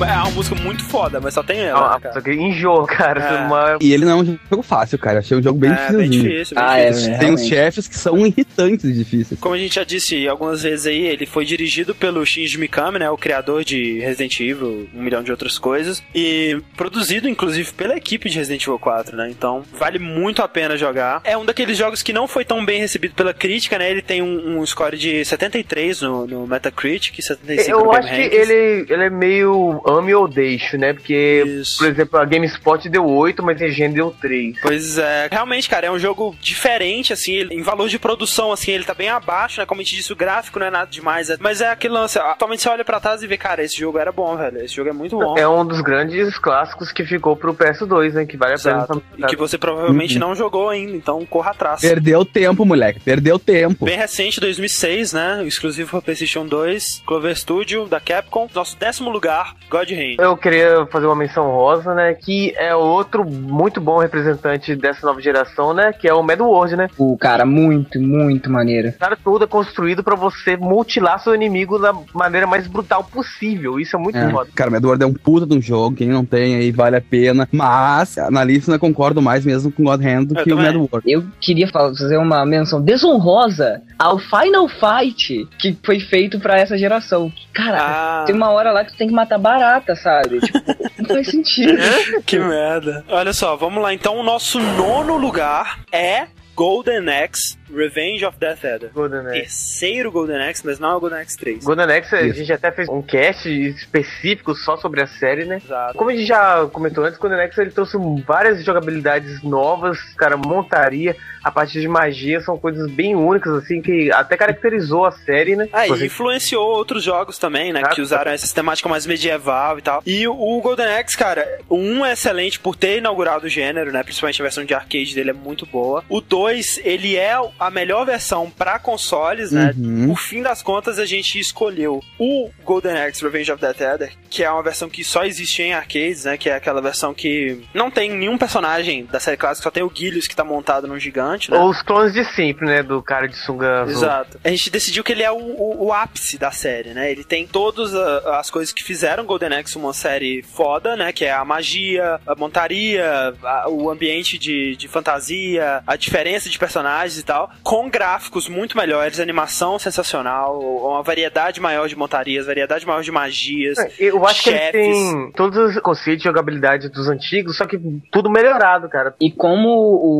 É 0.00 0.12
uma 0.22 0.30
música 0.30 0.54
muito 0.54 0.84
foda, 0.84 1.20
mas 1.20 1.34
só 1.34 1.42
tem 1.42 1.60
ela, 1.60 1.90
Ah, 1.90 1.94
né, 1.94 2.00
cara? 2.02 2.14
Só 2.14 2.20
que 2.20 2.32
enjoa, 2.32 2.86
cara. 2.86 3.20
É. 3.22 3.46
Uma- 3.46 3.78
E 3.80 3.92
ele 3.92 4.04
não 4.04 4.12
é 4.12 4.14
um 4.22 4.38
jogo 4.50 4.62
fácil, 4.62 4.98
cara. 4.98 5.16
Eu 5.16 5.18
achei 5.20 5.36
um 5.36 5.42
jogo 5.42 5.58
bem 5.58 5.70
é, 5.72 5.92
bem 5.92 6.08
difícil, 6.10 6.54
bem 6.54 6.64
Ah, 6.66 6.78
é, 6.78 6.90
difícil. 6.90 7.10
né? 7.12 7.18
Tem 7.18 7.32
uns 7.32 7.46
chefes 7.46 7.88
que 7.88 7.96
são 7.96 8.18
irritantes 8.26 8.84
e 8.84 8.92
difíceis. 8.92 9.40
Como 9.40 9.54
a 9.54 9.58
gente 9.58 9.74
já 9.74 9.84
disse 9.84 10.26
algumas 10.28 10.62
vezes 10.62 10.86
aí, 10.86 11.06
ele 11.06 11.26
foi 11.26 11.44
dirigido 11.44 11.94
pelo 11.94 12.24
Shinji 12.24 12.58
Mikami, 12.58 12.98
né, 12.98 13.10
o 13.10 13.16
criador 13.18 13.64
de 13.64 13.98
Resident 14.00 14.38
Evil, 14.40 14.88
um 14.94 15.02
milhão 15.02 15.22
de 15.22 15.30
outras 15.30 15.58
coisas, 15.58 16.02
e 16.14 16.60
produzido 16.76 17.28
inclusive 17.28 17.72
pela 17.72 17.96
equipe 17.96 18.28
de 18.30 18.38
Resident 18.38 18.62
Evil 18.62 18.78
4, 18.78 19.16
né? 19.16 19.28
Então, 19.30 19.62
vale 19.78 19.98
muito 19.98 20.42
a 20.42 20.48
pena 20.48 20.76
jogar. 20.76 21.20
É 21.24 21.36
um 21.36 21.44
daqueles 21.44 21.76
jogos 21.76 22.02
que 22.02 22.12
não 22.12 22.26
foi 22.28 22.44
tão 22.44 22.64
bem 22.64 22.80
recebido 22.80 23.14
pela 23.14 23.34
crítica, 23.34 23.78
né? 23.78 23.90
Ele 23.90 24.02
tem 24.02 24.22
um, 24.22 24.58
um 24.60 24.66
score 24.66 24.96
de 24.96 25.24
73 25.24 26.02
no, 26.02 26.26
no 26.26 26.46
Metacritic, 26.46 27.20
75 27.20 27.78
no 27.78 27.84
Eu 27.84 27.90
Game 27.90 27.96
acho 28.04 28.14
que 28.14 28.36
ele, 28.36 28.86
ele 28.88 29.02
é 29.04 29.10
meio 29.10 29.80
ame 29.88 30.14
ou 30.14 30.28
deixo, 30.28 30.76
né? 30.76 30.92
Porque, 30.92 31.42
Isso. 31.46 31.78
por 31.78 31.86
exemplo, 31.88 32.18
a 32.18 32.24
GameSpot 32.24 32.88
deu 32.88 33.06
8, 33.06 33.42
mas 33.42 33.60
a 33.62 33.66
IGN 33.66 33.94
deu 33.94 34.10
3. 34.20 34.60
Pois 34.60 34.98
é, 34.98 35.28
realmente, 35.30 35.68
cara, 35.68 35.86
é 35.86 35.90
um 35.90 35.98
jogo 35.98 36.36
diferente, 36.40 37.12
assim, 37.12 37.46
em 37.50 37.62
valor 37.62 37.88
de 37.88 37.98
produção, 37.98 38.52
assim, 38.52 38.72
ele 38.72 38.84
tá 38.84 38.94
bem 38.94 39.08
abaixo, 39.08 39.60
né? 39.60 39.66
Como 39.66 39.80
a 39.80 39.84
gente 39.84 39.96
disse, 39.96 40.12
o 40.12 40.16
gráfico 40.16 40.58
não 40.58 40.66
é 40.66 40.70
nada 40.70 40.90
demais, 40.90 41.30
é- 41.30 41.36
mas 41.40 41.60
é 41.60 41.70
aquele 41.70 41.94
lance, 41.94 42.18
atualmente 42.18 42.62
você 42.62 42.68
olha 42.68 42.84
pra 42.84 43.00
trás 43.00 43.22
e 43.22 43.26
vê, 43.26 43.36
cara, 43.36 43.62
esse 43.62 43.78
jogo 43.78 43.98
era 43.98 44.12
bom, 44.12 44.36
velho, 44.36 44.58
esse 44.64 44.74
jogo 44.74 44.90
é 44.90 44.92
muito 44.92 45.16
bom. 45.18 45.36
É 45.38 45.48
um 45.48 45.64
dos 45.66 45.80
grandes 45.80 46.38
clássicos 46.38 46.92
que 46.92 47.04
ficou 47.04 47.36
pro 47.36 47.54
PS2, 47.54 48.12
né? 48.14 48.26
Que 48.26 48.36
vale 48.36 48.54
a 48.54 48.58
pena. 48.58 48.76
Exato. 48.78 49.02
E 49.16 49.22
que 49.26 49.36
você 49.36 49.56
provavelmente 49.58 50.18
não 50.18 50.34
jogou 50.34 50.68
ainda, 50.68 50.92
então 50.96 51.24
corra 51.26 51.50
atrás. 51.52 51.80
Perdeu 51.80 52.24
tempo, 52.24 52.64
moleque. 52.64 53.00
Perdeu 53.00 53.38
tempo. 53.38 53.84
Bem 53.84 53.96
recente, 53.96 54.40
2006, 54.40 55.12
né? 55.12 55.42
Exclusivo 55.46 55.90
pra 55.90 56.00
PlayStation 56.02 56.46
2, 56.46 57.02
Clover 57.06 57.36
Studio, 57.36 57.86
da 57.86 58.00
Capcom. 58.00 58.48
Nosso 58.54 58.76
décimo 58.78 59.10
lugar, 59.10 59.54
God 59.78 59.90
Hand. 59.92 60.16
Eu 60.18 60.36
queria 60.36 60.86
fazer 60.86 61.06
uma 61.06 61.14
menção 61.16 61.50
rosa, 61.50 61.94
né? 61.94 62.14
Que 62.14 62.52
é 62.56 62.74
outro 62.74 63.24
muito 63.28 63.80
bom 63.80 63.98
representante 63.98 64.74
dessa 64.74 65.06
nova 65.06 65.20
geração, 65.20 65.72
né? 65.74 65.92
Que 65.92 66.08
é 66.08 66.14
o 66.14 66.22
Mad 66.22 66.40
World, 66.40 66.76
né? 66.76 66.88
O 66.98 67.16
cara, 67.18 67.44
muito, 67.44 68.00
muito 68.00 68.50
maneiro. 68.50 68.88
O 68.88 68.92
cara 68.98 69.16
todo 69.16 69.44
é 69.44 69.46
construído 69.46 70.02
pra 70.02 70.16
você 70.16 70.56
mutilar 70.56 71.18
seu 71.20 71.34
inimigo 71.34 71.78
da 71.78 71.94
maneira 72.14 72.46
mais 72.46 72.66
brutal 72.66 73.04
possível. 73.04 73.78
Isso 73.78 73.96
é 73.96 73.98
muito 73.98 74.16
É. 74.18 74.30
foda. 74.30 74.50
Cara, 74.54 74.70
o 74.70 74.76
Edward 74.76 75.02
é 75.02 75.06
um 75.06 75.14
puta 75.14 75.46
de 75.46 75.54
um 75.56 75.60
jogo, 75.62 75.96
quem 75.96 76.08
não 76.08 76.24
tem 76.24 76.56
aí 76.56 76.70
vale 76.70 76.96
a 76.96 77.00
pena. 77.00 77.48
Mas, 77.52 78.16
na 78.30 78.42
lista 78.44 78.72
eu 78.72 78.78
concordo 78.78 79.20
mais 79.22 79.44
mesmo 79.44 79.70
com 79.70 79.84
God 79.84 80.00
Hand 80.04 80.24
do 80.26 80.38
Eu 80.38 80.44
que 80.44 80.52
o 80.52 80.56
também. 80.56 80.72
Mad 80.72 80.88
World. 80.90 81.10
Eu 81.10 81.24
queria 81.40 81.68
fa- 81.68 81.88
fazer 81.94 82.16
uma 82.18 82.44
menção 82.44 82.80
desonrosa 82.80 83.80
ao 83.98 84.18
Final 84.18 84.68
Fight 84.68 85.48
que 85.58 85.76
foi 85.84 86.00
feito 86.00 86.38
pra 86.40 86.58
essa 86.58 86.76
geração. 86.76 87.32
Cara, 87.54 87.78
Ah, 87.80 88.24
tem 88.26 88.34
uma 88.34 88.50
hora 88.50 88.70
lá 88.72 88.84
que 88.84 88.92
tu 88.92 88.98
tem 88.98 89.08
que 89.08 89.14
matar 89.14 89.38
barata, 89.68 89.94
sabe? 89.94 90.40
Tipo, 90.40 90.58
não 90.98 91.08
faz 91.08 91.28
sentido. 91.28 91.78
que 92.24 92.38
merda. 92.38 93.04
Olha 93.08 93.32
só, 93.32 93.56
vamos 93.56 93.82
lá. 93.82 93.92
Então, 93.92 94.16
o 94.16 94.22
nosso 94.22 94.58
nono 94.58 95.16
lugar 95.16 95.80
é 95.92 96.26
Golden 96.54 97.08
Axe 97.08 97.57
Revenge 97.74 98.24
of 98.24 98.36
Death 98.38 98.64
Adder. 98.64 98.90
Golden 98.92 99.20
Axe. 99.26 99.32
Terceiro 99.40 100.10
Golden 100.12 100.42
Axe, 100.48 100.62
mas 100.64 100.78
não 100.78 100.90
é 100.90 100.94
o 100.94 101.00
Golden 101.00 101.20
Axe 101.20 101.36
3. 101.36 101.64
Golden 101.64 101.84
Axe, 101.96 102.14
a 102.14 102.28
gente 102.32 102.52
até 102.52 102.70
fez 102.72 102.88
um 102.88 103.02
cast 103.02 103.48
específico 103.48 104.54
só 104.54 104.76
sobre 104.76 105.00
a 105.02 105.06
série, 105.06 105.44
né? 105.44 105.60
Exato. 105.64 105.96
Como 105.96 106.10
a 106.10 106.14
gente 106.14 106.26
já 106.26 106.66
comentou 106.72 107.04
antes, 107.04 107.18
Golden 107.18 107.40
Axe 107.40 107.60
ele 107.60 107.70
trouxe 107.70 107.96
várias 108.26 108.64
jogabilidades 108.64 109.42
novas, 109.42 109.98
cara, 110.16 110.36
montaria, 110.36 111.16
a 111.42 111.50
partir 111.50 111.80
de 111.80 111.88
magia, 111.88 112.40
são 112.40 112.58
coisas 112.58 112.90
bem 112.90 113.14
únicas, 113.14 113.52
assim, 113.54 113.80
que 113.80 114.10
até 114.12 114.36
caracterizou 114.36 115.04
a 115.06 115.12
série, 115.12 115.56
né? 115.56 115.68
Ah, 115.72 115.86
e 115.86 116.06
influenciou 116.06 116.66
outros 116.68 117.02
jogos 117.02 117.38
também, 117.38 117.72
né? 117.72 117.82
Ah, 117.84 117.88
Que 117.90 118.00
usaram 118.02 118.32
essa 118.32 118.52
temática 118.54 118.88
mais 118.88 119.06
medieval 119.06 119.78
e 119.78 119.82
tal. 119.82 120.02
E 120.04 120.26
o- 120.26 120.32
o 120.34 120.60
Golden 120.60 120.86
Axe, 120.86 121.16
cara, 121.16 121.46
o 121.68 121.76
1 121.76 122.04
é 122.04 122.12
excelente 122.12 122.58
por 122.60 122.76
ter 122.76 122.98
inaugurado 122.98 123.46
o 123.46 123.48
gênero, 123.48 123.92
né? 123.92 124.02
Principalmente 124.02 124.40
a 124.42 124.44
versão 124.44 124.64
de 124.64 124.74
arcade 124.74 125.14
dele 125.14 125.30
é 125.30 125.34
muito 125.34 125.64
boa. 125.66 126.04
O 126.08 126.20
2, 126.20 126.80
ele 126.84 127.16
é 127.16 127.34
a 127.58 127.70
melhor 127.70 128.04
versão 128.06 128.50
pra 128.50 128.78
consoles, 128.78 129.52
né? 129.52 129.72
Uhum. 129.76 130.08
Por 130.08 130.18
fim 130.18 130.42
das 130.42 130.62
contas, 130.62 130.98
a 130.98 131.06
gente 131.06 131.38
escolheu 131.38 132.02
o 132.18 132.50
Golden 132.64 132.96
Axe 132.98 133.22
Revenge 133.22 133.50
of 133.52 133.60
Death 133.60 133.80
Adder, 133.82 134.12
que 134.30 134.42
é 134.44 134.50
uma 134.50 134.62
versão 134.62 134.88
que 134.88 135.02
só 135.04 135.24
existe 135.24 135.62
em 135.62 135.72
arcades, 135.72 136.24
né? 136.24 136.36
Que 136.36 136.50
é 136.50 136.54
aquela 136.54 136.80
versão 136.80 137.12
que 137.14 137.62
não 137.74 137.90
tem 137.90 138.10
nenhum 138.10 138.38
personagem 138.38 139.04
da 139.06 139.18
série 139.20 139.36
clássica, 139.36 139.64
só 139.64 139.70
tem 139.70 139.82
o 139.82 139.90
Guilius 139.90 140.26
que 140.26 140.36
tá 140.36 140.44
montado 140.44 140.86
num 140.86 140.98
gigante, 140.98 141.50
né? 141.50 141.58
Ou 141.58 141.70
os 141.70 141.82
clones 141.82 142.12
de 142.12 142.24
sempre, 142.34 142.66
né? 142.66 142.82
Do 142.82 143.02
cara 143.02 143.26
de 143.28 143.36
sunga 143.36 143.82
azul. 143.82 143.94
Exato. 143.96 144.40
A 144.44 144.48
gente 144.48 144.70
decidiu 144.70 145.02
que 145.04 145.12
ele 145.12 145.22
é 145.22 145.30
o, 145.30 145.36
o- 145.36 145.86
o 145.86 145.92
ápice 145.92 146.38
da 146.38 146.50
série, 146.50 146.90
né? 146.90 147.10
Ele 147.10 147.24
tem 147.24 147.46
todas 147.46 147.94
a- 147.94 148.38
as 148.40 148.50
coisas 148.50 148.72
que 148.72 148.82
fizeram 148.84 149.24
Golden 149.24 149.54
Axe 149.58 149.76
uma 149.76 149.92
série 149.92 150.42
foda, 150.42 150.96
né? 150.96 151.12
Que 151.12 151.24
é 151.24 151.32
a 151.32 151.44
magia, 151.44 152.20
a 152.26 152.34
montaria, 152.34 153.34
a- 153.42 153.68
o 153.68 153.90
ambiente 153.90 154.38
de, 154.38 154.76
de 154.76 154.88
fantasia, 154.88 155.82
a 155.86 155.96
diferença 155.96 156.48
de 156.48 156.58
personagens 156.58 157.18
e 157.18 157.22
tal, 157.22 157.47
com 157.62 157.88
gráficos 157.88 158.48
muito 158.48 158.76
melhores, 158.76 159.20
animação 159.20 159.78
sensacional, 159.78 160.58
uma 160.60 161.02
variedade 161.02 161.60
maior 161.60 161.88
de 161.88 161.96
montarias, 161.96 162.46
variedade 162.46 162.86
maior 162.86 163.02
de 163.02 163.10
magias. 163.10 163.78
É, 163.78 163.90
Eu 163.98 164.26
acho 164.26 164.42
que 164.42 164.50
ele 164.50 164.58
chefes. 164.58 164.72
tem 164.72 165.32
todos 165.32 165.56
os 165.76 165.80
conceitos 165.82 166.22
de 166.22 166.28
jogabilidade 166.28 166.88
dos 166.88 167.08
antigos, 167.08 167.56
só 167.56 167.66
que 167.66 167.78
tudo 168.10 168.30
melhorado, 168.30 168.88
cara. 168.88 169.14
E 169.20 169.30
como 169.30 169.68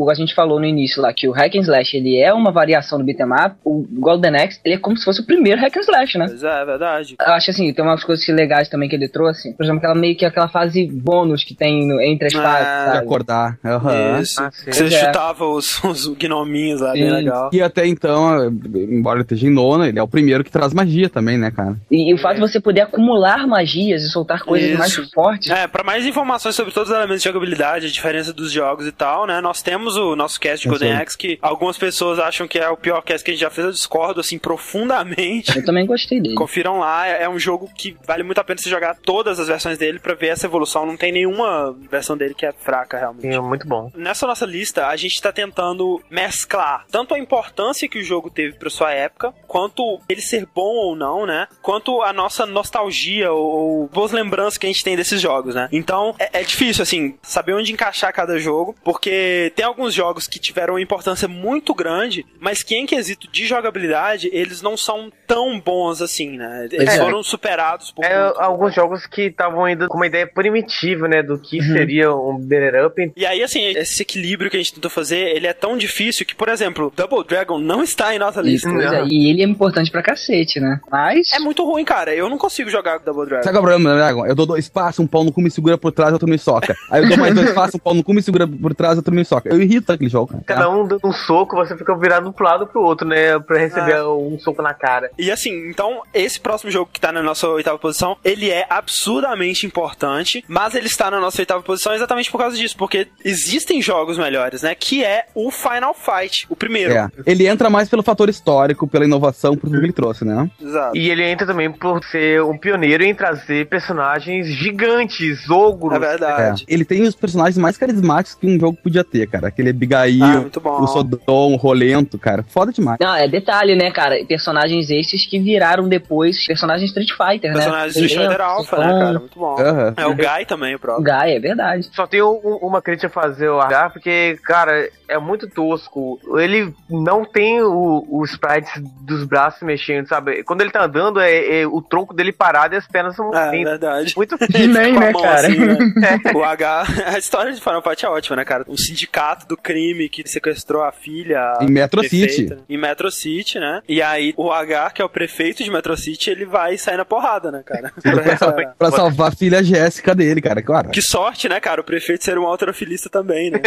o, 0.05 0.11
a 0.11 0.14
gente 0.14 0.35
falou 0.35 0.59
no 0.59 0.67
início 0.67 1.01
lá, 1.03 1.12
que 1.12 1.29
o 1.29 1.33
Hack 1.33 1.55
and 1.57 1.61
Slash 1.61 1.97
ele 1.97 2.21
é 2.21 2.33
uma 2.33 2.51
variação 2.51 2.99
do 2.99 3.05
beat'em 3.05 3.27
up, 3.27 3.57
o 3.64 3.87
Golden 3.91 4.37
Axe 4.37 4.61
ele 4.65 4.75
é 4.75 4.79
como 4.79 4.96
se 4.96 5.05
fosse 5.05 5.21
o 5.21 5.27
primeiro 5.27 5.61
Hack 5.61 5.77
and 5.77 5.81
Slash, 5.81 6.19
né? 6.19 6.27
Pois 6.29 6.42
é, 6.42 6.63
é 6.63 6.65
verdade. 6.65 7.17
Eu 7.25 7.33
acho 7.33 7.50
assim, 7.50 7.73
tem 7.73 7.85
umas 7.85 8.05
coisas 8.05 8.27
legais 8.29 8.69
também 8.69 8.88
que 8.88 8.94
ele 8.96 9.09
trouxe. 9.09 9.52
Por 9.55 9.65
exemplo, 9.65 9.79
aquela 9.79 9.94
meio 9.94 10.17
que 10.17 10.25
aquela 10.25 10.48
fase 10.48 10.87
bônus 10.87 11.44
que 11.44 11.55
tem 11.55 11.87
no- 11.87 12.00
entre 12.00 12.27
as 12.29 12.35
Ah, 12.35 12.42
fases, 12.42 12.67
De 12.67 12.85
sabe? 12.92 12.98
acordar. 12.98 13.59
Aham. 13.65 14.21
Isso. 14.21 14.42
Ah. 14.42 14.50
Que 14.50 14.73
você 14.73 14.85
é. 14.87 14.90
chutava 14.90 15.44
os, 15.46 15.83
os 15.85 16.07
gnominhos 16.09 16.81
lá 16.81 16.92
Sim. 16.92 17.00
dentro 17.00 17.17
legal. 17.19 17.50
E 17.52 17.62
até 17.62 17.87
então, 17.87 18.46
embora 18.75 19.19
ele 19.19 19.23
esteja 19.23 19.46
em 19.46 19.50
nona, 19.50 19.88
ele 19.88 19.98
é 19.98 20.02
o 20.02 20.08
primeiro 20.08 20.42
que 20.42 20.50
traz 20.50 20.73
magia 20.73 21.08
também, 21.08 21.38
né, 21.38 21.50
cara? 21.50 21.77
E, 21.90 22.10
e 22.10 22.14
o 22.14 22.19
fato 22.19 22.35
de 22.35 22.40
você 22.40 22.60
poder 22.60 22.83
acumular 22.83 23.46
magias 23.46 24.02
e 24.02 24.08
soltar 24.10 24.42
coisas 24.42 24.71
Isso. 24.71 24.79
mais 24.79 25.10
fortes. 25.12 25.50
É, 25.50 25.66
pra 25.66 25.85
mais 25.85 26.04
informações 26.04 26.54
sobre 26.54 26.73
todos 26.73 26.90
os 26.90 26.96
elementos 26.96 27.23
de 27.23 27.29
jogabilidade, 27.29 27.87
a 27.87 27.90
diferença 27.90 28.33
dos 28.33 28.50
jogos 28.50 28.87
e 28.87 28.92
tal, 28.92 29.27
né? 29.27 29.40
Nós 29.40 29.62
temos 29.62 29.96
o 29.96 30.16
nosso 30.16 30.40
cast 30.40 30.62
de 30.62 30.69
Golden. 30.69 30.92
Axe, 30.92 31.16
que 31.16 31.38
algumas 31.40 31.77
pessoas 31.79 32.19
acham 32.19 32.48
que 32.48 32.58
é 32.58 32.69
o 32.69 32.77
pior 32.77 33.02
cast 33.02 33.25
que 33.25 33.31
a 33.31 33.35
gente 33.35 33.40
já 33.40 33.50
fez. 33.50 33.66
Eu 33.66 33.73
discordo, 33.73 34.21
assim, 34.21 34.38
profundamente. 34.38 35.56
Eu 35.56 35.64
também 35.64 35.87
gostei 35.87 36.21
dele. 36.21 36.35
Confiram 36.35 36.79
lá, 36.79 37.06
é 37.06 37.29
é 37.29 37.31
um 37.31 37.38
jogo 37.38 37.71
que 37.77 37.96
vale 38.06 38.23
muito 38.23 38.38
a 38.38 38.44
pena 38.44 38.58
você 38.58 38.71
jogar 38.71 38.96
todas 38.96 39.38
as 39.38 39.46
versões 39.46 39.79
dele 39.79 39.98
pra 39.98 40.14
ver 40.14 40.29
essa 40.29 40.46
evolução. 40.46 40.87
Não 40.87 40.96
tem 40.96 41.12
nenhuma 41.12 41.77
versão 41.90 42.16
dele 42.16 42.35
que 42.35 42.46
é 42.46 42.52
fraca, 42.52 42.98
realmente. 42.98 43.23
Sim, 43.23 43.35
é 43.35 43.40
muito 43.40 43.66
bom. 43.69 43.90
Nessa 43.94 44.27
nossa 44.27 44.46
lista, 44.46 44.87
a 44.87 44.96
gente 44.96 45.21
tá 45.21 45.31
tentando 45.31 46.00
mesclar 46.10 46.85
tanto 46.90 47.08
a 47.15 47.19
importância 47.19 47.88
que 47.88 47.98
o 47.98 48.04
jogo 48.04 48.31
teve 48.31 48.56
pra 48.56 48.71
sua 48.71 48.92
época, 48.92 49.35
quanto 49.46 50.00
ele 50.09 50.21
ser 50.21 50.46
bom 50.54 50.75
ou 50.75 50.96
não, 50.96 51.27
né? 51.27 51.48
Quanto 51.63 52.02
a 52.02 52.13
nossa 52.13 52.46
nostalgia 52.46 53.33
ou, 53.33 53.46
ou 53.46 53.88
boas 53.88 54.13
lembranças 54.13 54.59
que 54.59 54.67
a 54.67 54.69
gente 54.69 54.85
tem 54.85 54.96
desses 54.96 55.21
jogos, 55.21 55.54
né? 55.54 55.69
Então, 55.73 56.15
é, 56.19 56.40
é 56.40 56.42
difícil, 56.42 56.83
assim, 56.83 57.19
saber 57.23 57.54
onde 57.54 57.73
encaixar 57.73 58.13
cada 58.13 58.38
jogo, 58.38 58.75
porque 58.85 59.52
tem 59.54 59.65
alguns 59.65 59.94
jogos 59.94 60.27
que 60.27 60.38
tiveram 60.38 60.75
uma 60.75 60.81
importância 60.81 61.29
muito 61.29 61.75
grande, 61.75 62.27
mas 62.40 62.63
que 62.63 62.75
em 62.75 62.87
quesito 62.87 63.31
de 63.31 63.46
jogabilidade, 63.46 64.31
eles 64.33 64.63
não 64.63 64.77
são 64.77 65.11
tão 65.29 65.60
bons 65.60 66.00
assim, 66.02 66.38
né? 66.38 66.66
Eles 66.72 66.94
É. 66.94 66.98
foram 66.98 67.22
superados 67.22 67.92
por 67.92 68.02
É, 68.04 68.24
muito. 68.24 68.40
alguns 68.40 68.74
jogos 68.74 69.06
que 69.06 69.22
estavam 69.26 69.64
ainda 69.64 69.87
com 69.87 69.96
uma 69.96 70.06
ideia 70.06 70.26
primitiva, 70.26 71.06
né, 71.06 71.22
do 71.22 71.38
que 71.38 71.62
seria 71.62 72.12
um 72.12 72.38
better 72.38 72.87
up. 72.87 73.12
E 73.14 73.26
aí, 73.26 73.42
assim, 73.42 73.62
esse 73.62 74.02
equilíbrio 74.02 74.50
que 74.50 74.56
a 74.56 74.60
gente 74.60 74.74
tentou 74.74 74.90
fazer, 74.90 75.37
ele 75.37 75.46
é 75.46 75.52
tão 75.52 75.76
difícil 75.76 76.24
que, 76.24 76.35
por 76.35 76.48
exemplo, 76.48 76.90
Double 76.96 77.22
Dragon 77.24 77.58
não 77.58 77.83
está 77.83 78.14
em 78.14 78.18
nossa 78.18 78.40
lista. 78.40 78.70
Pois 78.70 78.90
é, 78.92 79.04
e 79.06 79.31
ele 79.31 79.42
é 79.42 79.46
importante 79.46 79.90
pra 79.90 80.02
cacete, 80.02 80.58
né? 80.58 80.81
Mas. 80.90 81.31
É 81.33 81.38
muito 81.38 81.62
ruim, 81.64 81.85
cara. 81.85 82.14
Eu 82.14 82.29
não 82.31 82.38
consigo 82.38 82.70
jogar 82.70 82.98
Double 82.98 83.26
Dragon. 83.26 83.42
Sabe 83.44 83.54
qual 83.58 83.64
é 83.64 83.66
o 83.68 83.70
problema, 83.76 83.96
Dragon? 83.96 84.26
Eu 84.26 84.35
dou 84.35 84.46
dois 84.46 84.68
passos, 84.68 84.98
um 85.00 85.06
pau 85.06 85.22
no 85.24 85.31
cu 85.33 85.42
me 85.42 85.50
segura 85.50 85.76
por 85.76 85.92
trás, 85.92 86.12
outro 86.12 86.29
me 86.29 86.38
soca. 86.38 86.74
Aí 86.90 87.02
eu 87.02 87.08
dou 87.08 87.18
mais 87.18 87.35
dois 87.35 87.52
passos, 87.52 87.74
um 87.74 87.79
pau 87.79 87.94
no 87.94 88.02
cu 88.02 88.14
me 88.14 88.22
segura 88.22 88.48
por 88.48 88.74
trás, 88.74 88.96
outro 88.96 89.14
me 89.14 89.24
soca. 89.24 89.48
Eu 89.50 89.60
irrito 89.60 89.92
aquele 89.92 90.08
jogo, 90.08 90.29
cara. 90.29 90.44
Cada 90.46 90.70
um 90.70 90.87
dando 90.87 91.00
um 91.04 91.12
soco, 91.12 91.56
você 91.56 91.76
fica 91.76 91.94
virado 91.96 92.33
pro 92.33 92.44
lado 92.44 92.66
pro 92.66 92.81
outro, 92.83 93.06
né, 93.06 93.38
pra 93.40 93.58
receber 93.58 93.96
Ah. 93.96 94.08
um 94.10 94.38
soco 94.38 94.62
na 94.62 94.72
cara. 94.72 95.10
E 95.19 95.31
assim, 95.31 95.69
então, 95.69 96.02
esse 96.14 96.38
próximo 96.40 96.71
jogo 96.71 96.90
que 96.92 97.00
tá 97.00 97.10
na 97.10 97.23
nossa 97.23 97.48
oitava 97.48 97.79
posição, 97.79 98.16
ele 98.25 98.50
é 98.50 98.66
absurdamente 98.69 99.66
importante, 99.66 100.44
mas 100.46 100.75
ele 100.75 100.87
está 100.87 101.10
na 101.10 101.21
nossa 101.21 101.40
oitava 101.42 101.62
posição 101.62 101.94
exatamente 101.94 102.31
por 102.31 102.38
causa 102.38 102.56
disso, 102.56 102.77
porque 102.77 103.08
existem 103.25 103.83
jogos 103.83 104.16
melhores, 104.19 104.62
né? 104.62 104.75
Que 104.75 105.04
é 105.04 105.27
o 105.35 105.50
Final 105.50 105.94
Fight, 105.94 106.46
o 106.48 106.56
primeiro. 106.56 106.92
É. 106.92 107.08
Ele 107.27 107.46
entra 107.46 107.69
mais 107.69 107.88
pelo 107.88 108.02
fator 108.02 108.29
histórico, 108.29 108.87
pela 108.87 109.04
inovação, 109.04 109.56
por 109.56 109.69
tudo 109.69 109.81
que 109.81 109.87
ele 109.87 109.92
trouxe, 109.92 110.25
né? 110.25 110.48
Exato. 110.60 110.96
E 110.96 111.10
ele 111.10 111.25
entra 111.25 111.46
também 111.46 111.71
por 111.71 112.02
ser 112.04 112.42
um 112.42 112.56
pioneiro 112.56 113.04
em 113.04 113.14
trazer 113.14 113.66
personagens 113.69 114.46
gigantes, 114.46 115.48
ogros. 115.50 115.96
É 115.96 115.98
verdade. 115.98 116.64
É. 116.69 116.73
Ele 116.73 116.85
tem 116.85 117.02
os 117.02 117.14
personagens 117.14 117.58
mais 117.58 117.77
carismáticos 117.77 118.35
que 118.35 118.46
um 118.46 118.58
jogo 118.58 118.79
podia 118.83 119.04
ter, 119.04 119.29
cara. 119.29 119.48
Aquele 119.48 119.71
Abigail, 119.71 120.23
Ah, 120.23 120.81
o 120.81 120.87
Sodom, 120.87 121.54
o 121.54 121.56
Rolento, 121.56 122.19
cara. 122.19 122.42
Foda 122.42 122.73
demais. 122.73 122.98
Não, 123.00 123.14
é 123.14 123.27
detalhe, 123.29 123.75
né, 123.75 123.90
cara? 123.90 124.16
Personagens 124.27 124.90
esses 125.15 125.27
que 125.27 125.38
viraram 125.38 125.88
depois 125.88 126.46
personagens 126.46 126.88
Street 126.90 127.11
Fighter, 127.11 127.50
né? 127.50 127.56
Personagem 127.56 128.00
do 128.00 128.06
Street 128.06 128.29
Fighter 128.29 128.40
Alpha, 128.44 128.77
né, 128.79 128.85
Sodom, 128.85 128.98
cara? 128.98 129.19
Muito 129.19 129.38
bom. 129.38 129.56
Aham. 129.61 129.94
É 129.96 130.06
o 130.06 130.15
Guy 130.15 130.44
também, 130.46 130.75
o 130.75 130.77
O 130.77 130.81
próprio. 130.81 131.04
Gaia, 131.04 131.37
é 131.37 131.40
verdade. 131.40 131.88
Só 131.94 132.06
tenho 132.06 132.29
um- 132.44 132.59
uma 132.67 132.81
crítica 132.83 133.06
a 133.06 133.11
fazer 133.11 133.48
ao 133.48 133.61
H, 133.61 133.90
porque, 133.90 134.38
cara, 134.44 134.88
é 135.09 135.19
muito 135.19 135.48
tosco. 135.48 136.19
Ele 136.38 136.73
não 136.90 137.25
tem 137.25 137.63
o, 137.63 138.04
o 138.09 138.25
sprite 138.25 138.71
dos 139.02 139.25
braços 139.25 139.63
mexendo, 139.63 140.06
sabe? 140.06 140.42
Quando 140.44 140.61
ele 140.61 140.71
tá 140.71 140.85
andando, 140.85 141.21
é, 141.21 141.61
é 141.63 141.67
o 141.67 141.81
tronco 141.81 142.15
dele 142.15 142.33
parado 142.33 142.75
e 142.75 142.79
as 142.79 142.87
pernas 142.87 143.17
são 143.17 143.33
É, 143.35 143.46
movendo. 143.46 143.65
verdade. 143.71 144.13
Muito 144.17 144.37
Nem, 144.50 144.92
Com 144.94 144.98
a 144.98 145.00
né, 145.00 145.13
mão 145.13 145.23
cara? 145.23 145.48
assim, 145.48 145.59
né? 145.59 145.79
O 146.35 146.42
H. 146.44 146.85
A 147.15 147.19
história 147.19 147.52
de 147.52 147.61
Final 147.61 147.83
Fight 147.83 148.04
é 148.04 148.09
ótima, 148.09 148.37
né, 148.37 148.44
cara? 148.44 148.65
Um 148.69 148.77
sindicato 148.77 149.46
do 149.48 149.56
crime 149.56 150.09
que 150.09 150.29
sequestrou 150.29 150.83
a 150.83 150.92
filha. 150.92 151.54
Em 151.61 151.71
Metro 151.71 152.00
prefeita, 152.00 152.33
City. 152.33 152.56
Em 152.69 152.77
Metro 152.77 153.11
City, 153.11 153.59
né? 153.59 153.81
E 153.88 154.02
aí 154.02 154.35
o 154.37 154.52
H, 154.52 154.90
que 154.99 155.03
é 155.03 155.05
o 155.05 155.09
prefeito 155.09 155.63
de 155.63 155.71
Metro 155.71 155.96
City, 155.96 156.29
ele 156.29 156.44
vai 156.44 156.77
sair 156.77 156.96
na 156.96 157.05
porrada, 157.05 157.53
né, 157.53 157.63
cara? 157.65 157.92
Pra- 158.03 158.75
Pra 158.77 158.90
salvar 158.90 159.29
a 159.29 159.31
filha 159.33 159.63
Jéssica 159.63 160.13
dele, 160.13 160.40
cara. 160.40 160.61
Claro. 160.61 160.90
Que 160.90 161.01
sorte, 161.01 161.49
né, 161.49 161.61
cara? 161.61 161.81
O 161.81 161.85
prefeito 161.85 162.25
ser 162.25 162.37
um 162.37 162.44
alterofilista 162.44 163.09
também, 163.09 163.49
né? 163.49 163.61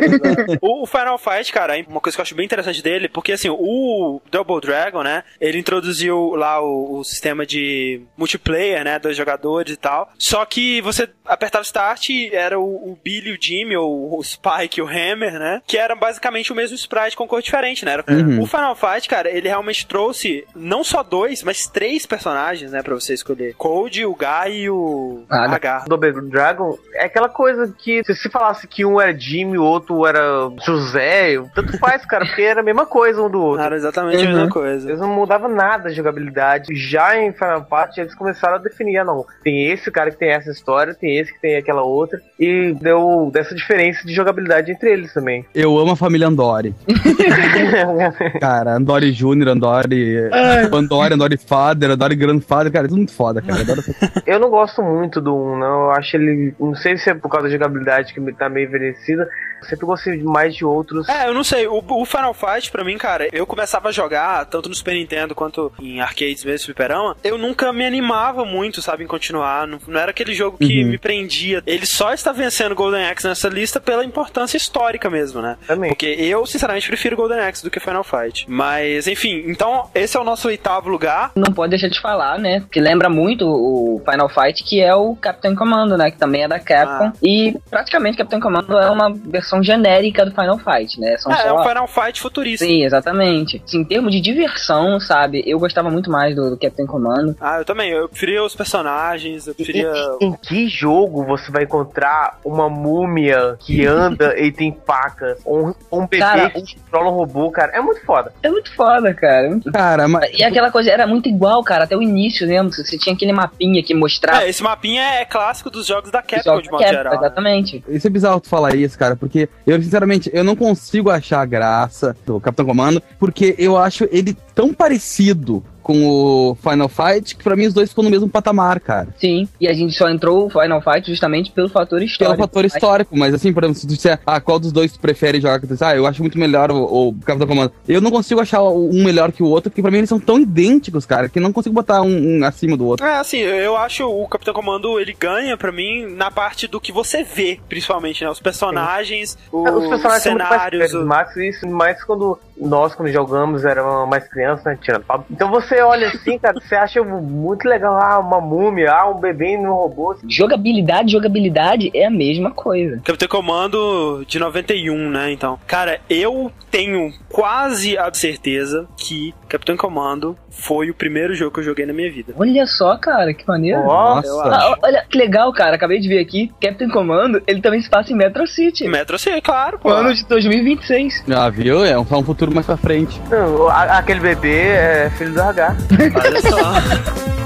o 0.62 0.86
Final 0.86 1.18
Fight, 1.18 1.52
cara, 1.52 1.78
é 1.78 1.84
uma 1.86 2.00
coisa 2.00 2.16
que 2.16 2.20
eu 2.20 2.22
acho 2.22 2.34
bem 2.34 2.46
interessante 2.46 2.82
dele, 2.82 3.08
porque 3.10 3.32
assim, 3.32 3.48
o 3.50 4.22
Double 4.30 4.58
Dragon, 4.60 5.02
né? 5.02 5.22
Ele 5.38 5.58
introduziu 5.58 6.34
lá 6.34 6.62
o, 6.62 6.98
o 7.00 7.04
sistema 7.04 7.44
de 7.44 8.00
multiplayer, 8.16 8.82
né? 8.84 8.98
Dois 8.98 9.16
jogadores 9.16 9.74
e 9.74 9.76
tal. 9.76 10.10
Só 10.18 10.44
que 10.46 10.80
você 10.80 11.08
apertava 11.26 11.62
Start 11.62 12.08
e 12.08 12.30
era 12.34 12.58
o, 12.58 12.64
o 12.92 12.98
Billy, 13.04 13.32
o 13.32 13.38
Jimmy, 13.40 13.76
ou 13.76 14.18
o 14.18 14.24
Spike 14.24 14.80
e 14.80 14.82
o 14.82 14.86
Hammer, 14.88 15.38
né? 15.38 15.60
Que 15.66 15.76
era 15.76 15.94
basicamente 15.94 16.52
o 16.52 16.56
mesmo 16.56 16.74
sprite 16.74 17.16
com 17.16 17.28
cor 17.28 17.42
diferente, 17.42 17.84
né? 17.84 17.92
Era- 17.92 18.04
Uhum. 18.10 18.42
O 18.42 18.46
Final 18.46 18.74
Fight, 18.74 19.08
cara, 19.08 19.30
ele 19.30 19.46
realmente 19.48 19.86
trouxe 19.86 20.44
não 20.70 20.84
só 20.84 21.02
dois, 21.02 21.42
mas 21.42 21.66
três 21.66 22.06
personagens, 22.06 22.70
né? 22.70 22.82
Pra 22.82 22.94
você 22.94 23.12
escolher: 23.14 23.54
Code, 23.58 24.06
o 24.06 24.14
Guy 24.14 24.62
e 24.62 24.70
o 24.70 25.24
H. 25.28 25.54
H. 25.56 25.84
Double 25.88 26.12
Dragon 26.30 26.78
é 26.94 27.04
aquela 27.06 27.28
coisa 27.28 27.74
que 27.76 28.02
se 28.04 28.14
se 28.14 28.30
falasse 28.30 28.66
que 28.68 28.84
um 28.84 29.00
era 29.00 29.12
Jimmy, 29.18 29.58
o 29.58 29.64
outro 29.64 30.06
era 30.06 30.20
José, 30.64 31.34
tanto 31.54 31.76
faz, 31.78 32.04
cara, 32.06 32.24
porque 32.24 32.42
era 32.42 32.60
a 32.60 32.64
mesma 32.64 32.86
coisa 32.86 33.20
um 33.22 33.28
do 33.30 33.40
outro. 33.42 33.64
Era 33.64 33.74
exatamente 33.76 34.18
a 34.18 34.20
Uhum. 34.28 34.34
mesma 34.36 34.48
coisa. 34.48 34.88
Eles 34.88 35.00
não 35.00 35.08
mudavam 35.08 35.48
nada 35.48 35.88
de 35.90 35.96
jogabilidade. 35.96 36.68
Já 36.76 37.18
em 37.18 37.32
Final 37.32 37.66
Fight, 37.68 38.00
eles 38.00 38.14
começaram 38.14 38.54
a 38.56 38.58
definir, 38.58 38.98
ah, 38.98 39.04
não, 39.04 39.24
tem 39.42 39.70
esse 39.70 39.90
cara 39.90 40.10
que 40.10 40.16
tem 40.18 40.30
essa 40.30 40.50
história, 40.50 40.94
tem 40.94 41.18
esse 41.18 41.32
que 41.32 41.40
tem 41.40 41.56
aquela 41.56 41.82
outra, 41.82 42.20
e 42.38 42.72
deu 42.80 43.30
dessa 43.32 43.54
diferença 43.54 44.06
de 44.06 44.14
jogabilidade 44.14 44.70
entre 44.70 44.90
eles 44.92 45.12
também. 45.12 45.44
Eu 45.54 45.76
amo 45.78 45.92
a 45.92 45.96
família 45.96 46.28
Andori. 46.28 46.74
Cara, 48.40 48.76
Andori 48.76 49.12
Júnior, 49.12 49.48
Andori. 49.48 50.30
Andori, 50.72 51.14
Andori 51.14 51.36
Father, 51.36 51.90
Andori 51.90 52.16
Grandfather, 52.16 52.72
cara, 52.72 52.86
é 52.86 52.88
tudo 52.88 52.98
muito 52.98 53.12
foda, 53.12 53.40
cara. 53.40 53.58
Eu 53.58 53.62
adoro 53.62 53.82
Eu 54.26 54.38
não 54.40 54.50
gosto 54.50 54.82
muito 54.82 55.20
do 55.20 55.34
1, 55.34 55.58
não. 55.58 55.84
Eu 55.84 55.90
acho 55.92 56.16
ele. 56.16 56.54
Não 56.58 56.74
sei 56.74 56.96
se 56.96 57.10
é 57.10 57.14
por 57.14 57.28
causa 57.28 57.46
da 57.46 57.52
jogabilidade 57.52 58.12
que 58.12 58.32
tá 58.32 58.48
meio 58.48 58.68
envelhecida. 58.68 59.28
Sempre 59.68 59.86
gostei 59.86 60.22
mais 60.22 60.54
de 60.54 60.64
outros. 60.64 61.08
É, 61.08 61.28
eu 61.28 61.34
não 61.34 61.44
sei. 61.44 61.66
O, 61.66 61.82
o 61.86 62.04
Final 62.04 62.34
Fight, 62.34 62.70
pra 62.70 62.84
mim, 62.84 62.96
cara, 62.98 63.28
eu 63.32 63.46
começava 63.46 63.88
a 63.88 63.92
jogar, 63.92 64.44
tanto 64.46 64.68
no 64.68 64.74
Super 64.74 64.94
Nintendo 64.94 65.34
quanto 65.34 65.72
em 65.80 66.00
arcades 66.00 66.44
mesmo, 66.44 66.66
fliperama, 66.66 67.16
eu 67.22 67.36
nunca 67.38 67.72
me 67.72 67.84
animava 67.84 68.44
muito, 68.44 68.80
sabe, 68.82 69.04
em 69.04 69.06
continuar. 69.06 69.66
Não, 69.66 69.78
não 69.86 70.00
era 70.00 70.10
aquele 70.10 70.34
jogo 70.34 70.58
que 70.58 70.82
Uhum. 70.82 70.90
me 70.90 70.98
prendia. 70.98 71.62
Ele 71.66 71.86
só 71.86 72.12
está 72.12 72.32
vencendo 72.32 72.74
Golden 72.74 73.06
Axe 73.06 73.26
nessa 73.26 73.48
lista 73.48 73.80
pela 73.80 74.04
importância 74.04 74.56
histórica 74.56 75.08
mesmo, 75.10 75.40
né? 75.42 75.56
Também. 75.66 75.90
Porque 75.90 76.06
eu, 76.06 76.44
sinceramente, 76.46 76.86
prefiro 76.86 77.16
Golden 77.16 77.40
Axe 77.40 77.62
do 77.62 77.70
que 77.70 77.80
Final 77.80 78.04
Fight. 78.04 78.44
Mas, 78.48 79.06
enfim, 79.06 79.44
então, 79.46 79.88
esse 79.94 80.16
é 80.16 80.20
o 80.20 80.24
nosso 80.24 80.48
oitavo 80.48 80.88
lugar. 80.88 81.32
Não 81.34 81.52
pode 81.52 81.70
deixar 81.70 81.88
de 81.88 82.00
falar, 82.00 82.38
né? 82.38 82.64
Que 82.70 82.80
lembra 82.80 83.08
muito 83.08 83.46
o 83.46 84.00
Final 84.08 84.28
Fight, 84.28 84.62
que 84.64 84.80
é 84.80 84.94
o 84.94 85.16
Captain 85.16 85.54
Commando, 85.54 85.96
né? 85.96 86.10
Que 86.10 86.18
também 86.18 86.44
é 86.44 86.48
da 86.48 86.58
Capcom. 86.60 87.06
Ah. 87.06 87.12
E 87.22 87.56
praticamente 87.68 88.16
Captain 88.18 88.40
Commando 88.40 88.76
é 88.78 88.90
uma 88.90 89.10
versão 89.12 89.49
genérica 89.62 90.24
do 90.24 90.30
Final 90.30 90.58
Fight, 90.58 91.00
né? 91.00 91.16
São 91.18 91.32
É, 91.32 91.34
é 91.34 91.48
só 91.48 91.60
um 91.60 91.64
Final 91.66 91.86
Fight 91.88 92.20
futurista. 92.20 92.64
Sim, 92.64 92.84
exatamente. 92.84 93.62
Assim, 93.64 93.78
em 93.80 93.84
termos 93.84 94.12
de 94.12 94.20
diversão, 94.20 95.00
sabe? 95.00 95.42
Eu 95.46 95.58
gostava 95.58 95.90
muito 95.90 96.10
mais 96.10 96.34
do, 96.36 96.50
do 96.50 96.56
Captain 96.56 96.86
Commando. 96.86 97.36
Ah, 97.40 97.58
eu 97.58 97.64
também. 97.64 97.90
Eu 97.90 98.08
preferia 98.08 98.42
os 98.44 98.54
personagens, 98.54 99.46
eu 99.46 99.54
preferia. 99.54 99.90
Em, 100.20 100.26
em 100.28 100.32
que 100.34 100.68
jogo 100.68 101.24
você 101.24 101.50
vai 101.50 101.64
encontrar 101.64 102.38
uma 102.44 102.68
múmia 102.68 103.56
que 103.60 103.86
anda 103.86 104.36
e 104.40 104.52
tem 104.52 104.76
facas? 104.86 105.38
Ou 105.44 105.68
um, 105.68 105.74
um 105.92 106.06
bebê 106.06 106.18
Cara, 106.18 106.50
que 106.50 106.76
controla 106.76 107.10
um 107.10 107.14
robô, 107.14 107.50
cara? 107.50 107.72
É 107.72 107.80
muito 107.80 108.04
foda. 108.04 108.32
É 108.42 108.48
muito 108.50 108.74
foda, 108.74 109.12
cara. 109.14 109.46
é 109.46 109.50
muito- 109.50 109.72
Cara, 109.72 110.06
mas. 110.08 110.30
E 110.38 110.44
aquela 110.44 110.70
coisa 110.70 110.90
era 110.90 111.06
muito 111.06 111.28
igual, 111.28 111.62
cara, 111.64 111.84
até 111.84 111.96
o 111.96 112.02
início, 112.02 112.46
lembra? 112.46 112.72
Você 112.72 112.98
tinha 112.98 113.14
aquele 113.14 113.32
mapinha 113.32 113.82
que 113.82 113.94
mostrava. 113.94 114.42
É, 114.44 114.48
esse 114.48 114.62
mapinha 114.62 115.02
é 115.02 115.24
clássico 115.24 115.70
dos 115.70 115.86
jogos 115.86 116.10
da 116.10 116.22
Capcom, 116.22 116.42
jogos 116.50 116.62
de 116.64 116.70
modo 116.70 116.80
Capcom, 116.82 116.96
geral. 116.96 117.12
né? 117.12 117.18
Exatamente. 117.18 117.84
Isso 117.88 118.06
é 118.06 118.10
bizarro 118.10 118.40
tu 118.40 118.48
falar 118.48 118.74
isso, 118.74 118.98
cara, 118.98 119.16
porque 119.16 119.39
eu, 119.66 119.80
sinceramente, 119.82 120.30
eu 120.32 120.42
não 120.42 120.56
consigo 120.56 121.10
achar 121.10 121.44
graça 121.46 122.16
do 122.26 122.40
Capitão 122.40 122.66
Comando, 122.66 123.02
porque 123.18 123.54
eu 123.58 123.76
acho 123.76 124.08
ele 124.10 124.36
tão 124.54 124.72
parecido 124.72 125.62
com 125.82 126.06
o 126.06 126.54
Final 126.56 126.88
Fight, 126.88 127.34
que 127.36 127.42
pra 127.44 127.56
mim 127.56 127.66
os 127.66 127.74
dois 127.74 127.88
ficam 127.90 128.04
no 128.04 128.10
mesmo 128.10 128.28
patamar, 128.28 128.80
cara. 128.80 129.08
Sim, 129.18 129.48
e 129.60 129.66
a 129.68 129.72
gente 129.72 129.94
só 129.96 130.08
entrou 130.08 130.46
o 130.46 130.50
Final 130.50 130.80
Fight 130.82 131.08
justamente 131.10 131.50
pelo 131.50 131.68
fator 131.68 131.98
Pelo 131.98 132.04
histórico. 132.04 132.36
fator 132.38 132.64
histórico, 132.64 133.16
mas 133.16 133.34
assim, 133.34 133.52
por 133.52 133.64
exemplo, 133.64 133.80
se 133.80 133.86
tu 133.86 133.94
disser, 133.94 134.18
ah, 134.26 134.40
qual 134.40 134.58
dos 134.58 134.72
dois 134.72 134.92
tu 134.92 135.00
prefere 135.00 135.40
jogar? 135.40 135.60
Ah, 135.80 135.96
eu 135.96 136.06
acho 136.06 136.22
muito 136.22 136.38
melhor 136.38 136.70
o, 136.70 137.08
o 137.08 137.14
Capitão 137.24 137.46
Comando. 137.46 137.72
Eu 137.88 138.00
não 138.00 138.10
consigo 138.10 138.40
achar 138.40 138.62
um 138.62 139.02
melhor 139.04 139.32
que 139.32 139.42
o 139.42 139.46
outro, 139.46 139.70
porque 139.70 139.82
pra 139.82 139.90
mim 139.90 139.98
eles 139.98 140.08
são 140.08 140.20
tão 140.20 140.38
idênticos, 140.38 141.04
cara, 141.06 141.28
que 141.28 141.38
eu 141.38 141.42
não 141.42 141.52
consigo 141.52 141.74
botar 141.74 142.02
um, 142.02 142.38
um 142.40 142.44
acima 142.44 142.76
do 142.76 142.86
outro. 142.86 143.04
É, 143.06 143.18
assim, 143.18 143.38
eu 143.38 143.76
acho 143.76 144.04
o 144.06 144.26
Capitão 144.28 144.54
Comando, 144.54 144.98
ele 145.00 145.12
ganha 145.18 145.56
pra 145.56 145.72
mim 145.72 146.06
na 146.14 146.30
parte 146.30 146.66
do 146.66 146.80
que 146.80 146.92
você 146.92 147.22
vê, 147.22 147.58
principalmente, 147.68 148.22
né? 148.24 148.30
Os 148.30 148.40
personagens, 148.40 149.36
os, 149.52 149.70
Os 149.70 149.88
personagens 149.88 150.22
são 150.22 150.32
muito 150.32 150.44
mais 150.48 150.50
cenários. 150.62 150.90
o- 150.90 150.92
carismáticos, 150.92 151.42
isso 151.42 151.66
mais 151.68 152.02
quando 152.04 152.38
nós, 152.60 152.94
quando 152.94 153.10
jogamos, 153.10 153.64
éramos 153.64 154.08
mais 154.08 154.28
crianças, 154.28 154.64
né? 154.64 154.78
Tirando 154.80 155.04
papo. 155.04 155.24
Então 155.30 155.50
você 155.50 155.69
olha 155.76 156.08
assim, 156.08 156.38
cara, 156.38 156.60
você 156.60 156.74
acha 156.74 157.02
muito 157.02 157.68
legal, 157.68 157.98
ah, 158.00 158.18
uma 158.18 158.40
múmia, 158.40 158.90
ah, 158.92 159.10
um 159.10 159.20
bebê 159.20 159.56
no 159.56 159.74
robô. 159.74 160.16
Jogabilidade, 160.28 161.12
jogabilidade 161.12 161.90
é 161.94 162.06
a 162.06 162.10
mesma 162.10 162.50
coisa. 162.50 163.00
Capitão 163.04 163.28
Comando 163.28 164.24
de 164.26 164.38
91, 164.38 165.10
né? 165.10 165.32
Então, 165.32 165.58
cara, 165.66 166.00
eu 166.08 166.50
tenho 166.70 167.12
quase 167.28 167.96
a 167.96 168.12
certeza 168.12 168.86
que 168.96 169.34
Capitão 169.48 169.76
Comando 169.76 170.36
foi 170.50 170.90
o 170.90 170.94
primeiro 170.94 171.34
jogo 171.34 171.52
que 171.52 171.60
eu 171.60 171.64
joguei 171.64 171.86
na 171.86 171.92
minha 171.92 172.10
vida. 172.10 172.34
Olha 172.36 172.66
só, 172.66 172.96
cara, 172.96 173.32
que 173.32 173.46
maneiro. 173.46 173.82
Nossa. 173.82 174.28
Ah, 174.44 174.76
olha 174.82 175.04
que 175.08 175.16
legal, 175.16 175.52
cara. 175.52 175.76
Acabei 175.76 175.98
de 176.00 176.08
ver 176.08 176.18
aqui. 176.18 176.52
Captain 176.60 176.88
Commando, 176.88 177.42
ele 177.46 177.60
também 177.60 177.80
se 177.80 177.88
passa 177.88 178.12
em 178.12 178.16
Metro 178.16 178.46
City. 178.46 178.86
Metro 178.86 179.18
sim, 179.18 179.40
claro, 179.40 179.78
pô. 179.78 179.90
Ano 179.90 180.14
de 180.14 180.24
2026. 180.26 181.24
Já 181.26 181.48
viu? 181.48 181.84
É 181.84 181.98
um, 181.98 182.06
é 182.10 182.16
um 182.16 182.24
futuro 182.24 182.52
mais 182.52 182.66
pra 182.66 182.76
frente. 182.76 183.20
não, 183.30 183.68
aquele 183.68 184.20
bebê 184.20 184.68
é 184.68 185.10
filho 185.16 185.32
do 185.32 185.40
H. 185.60 187.36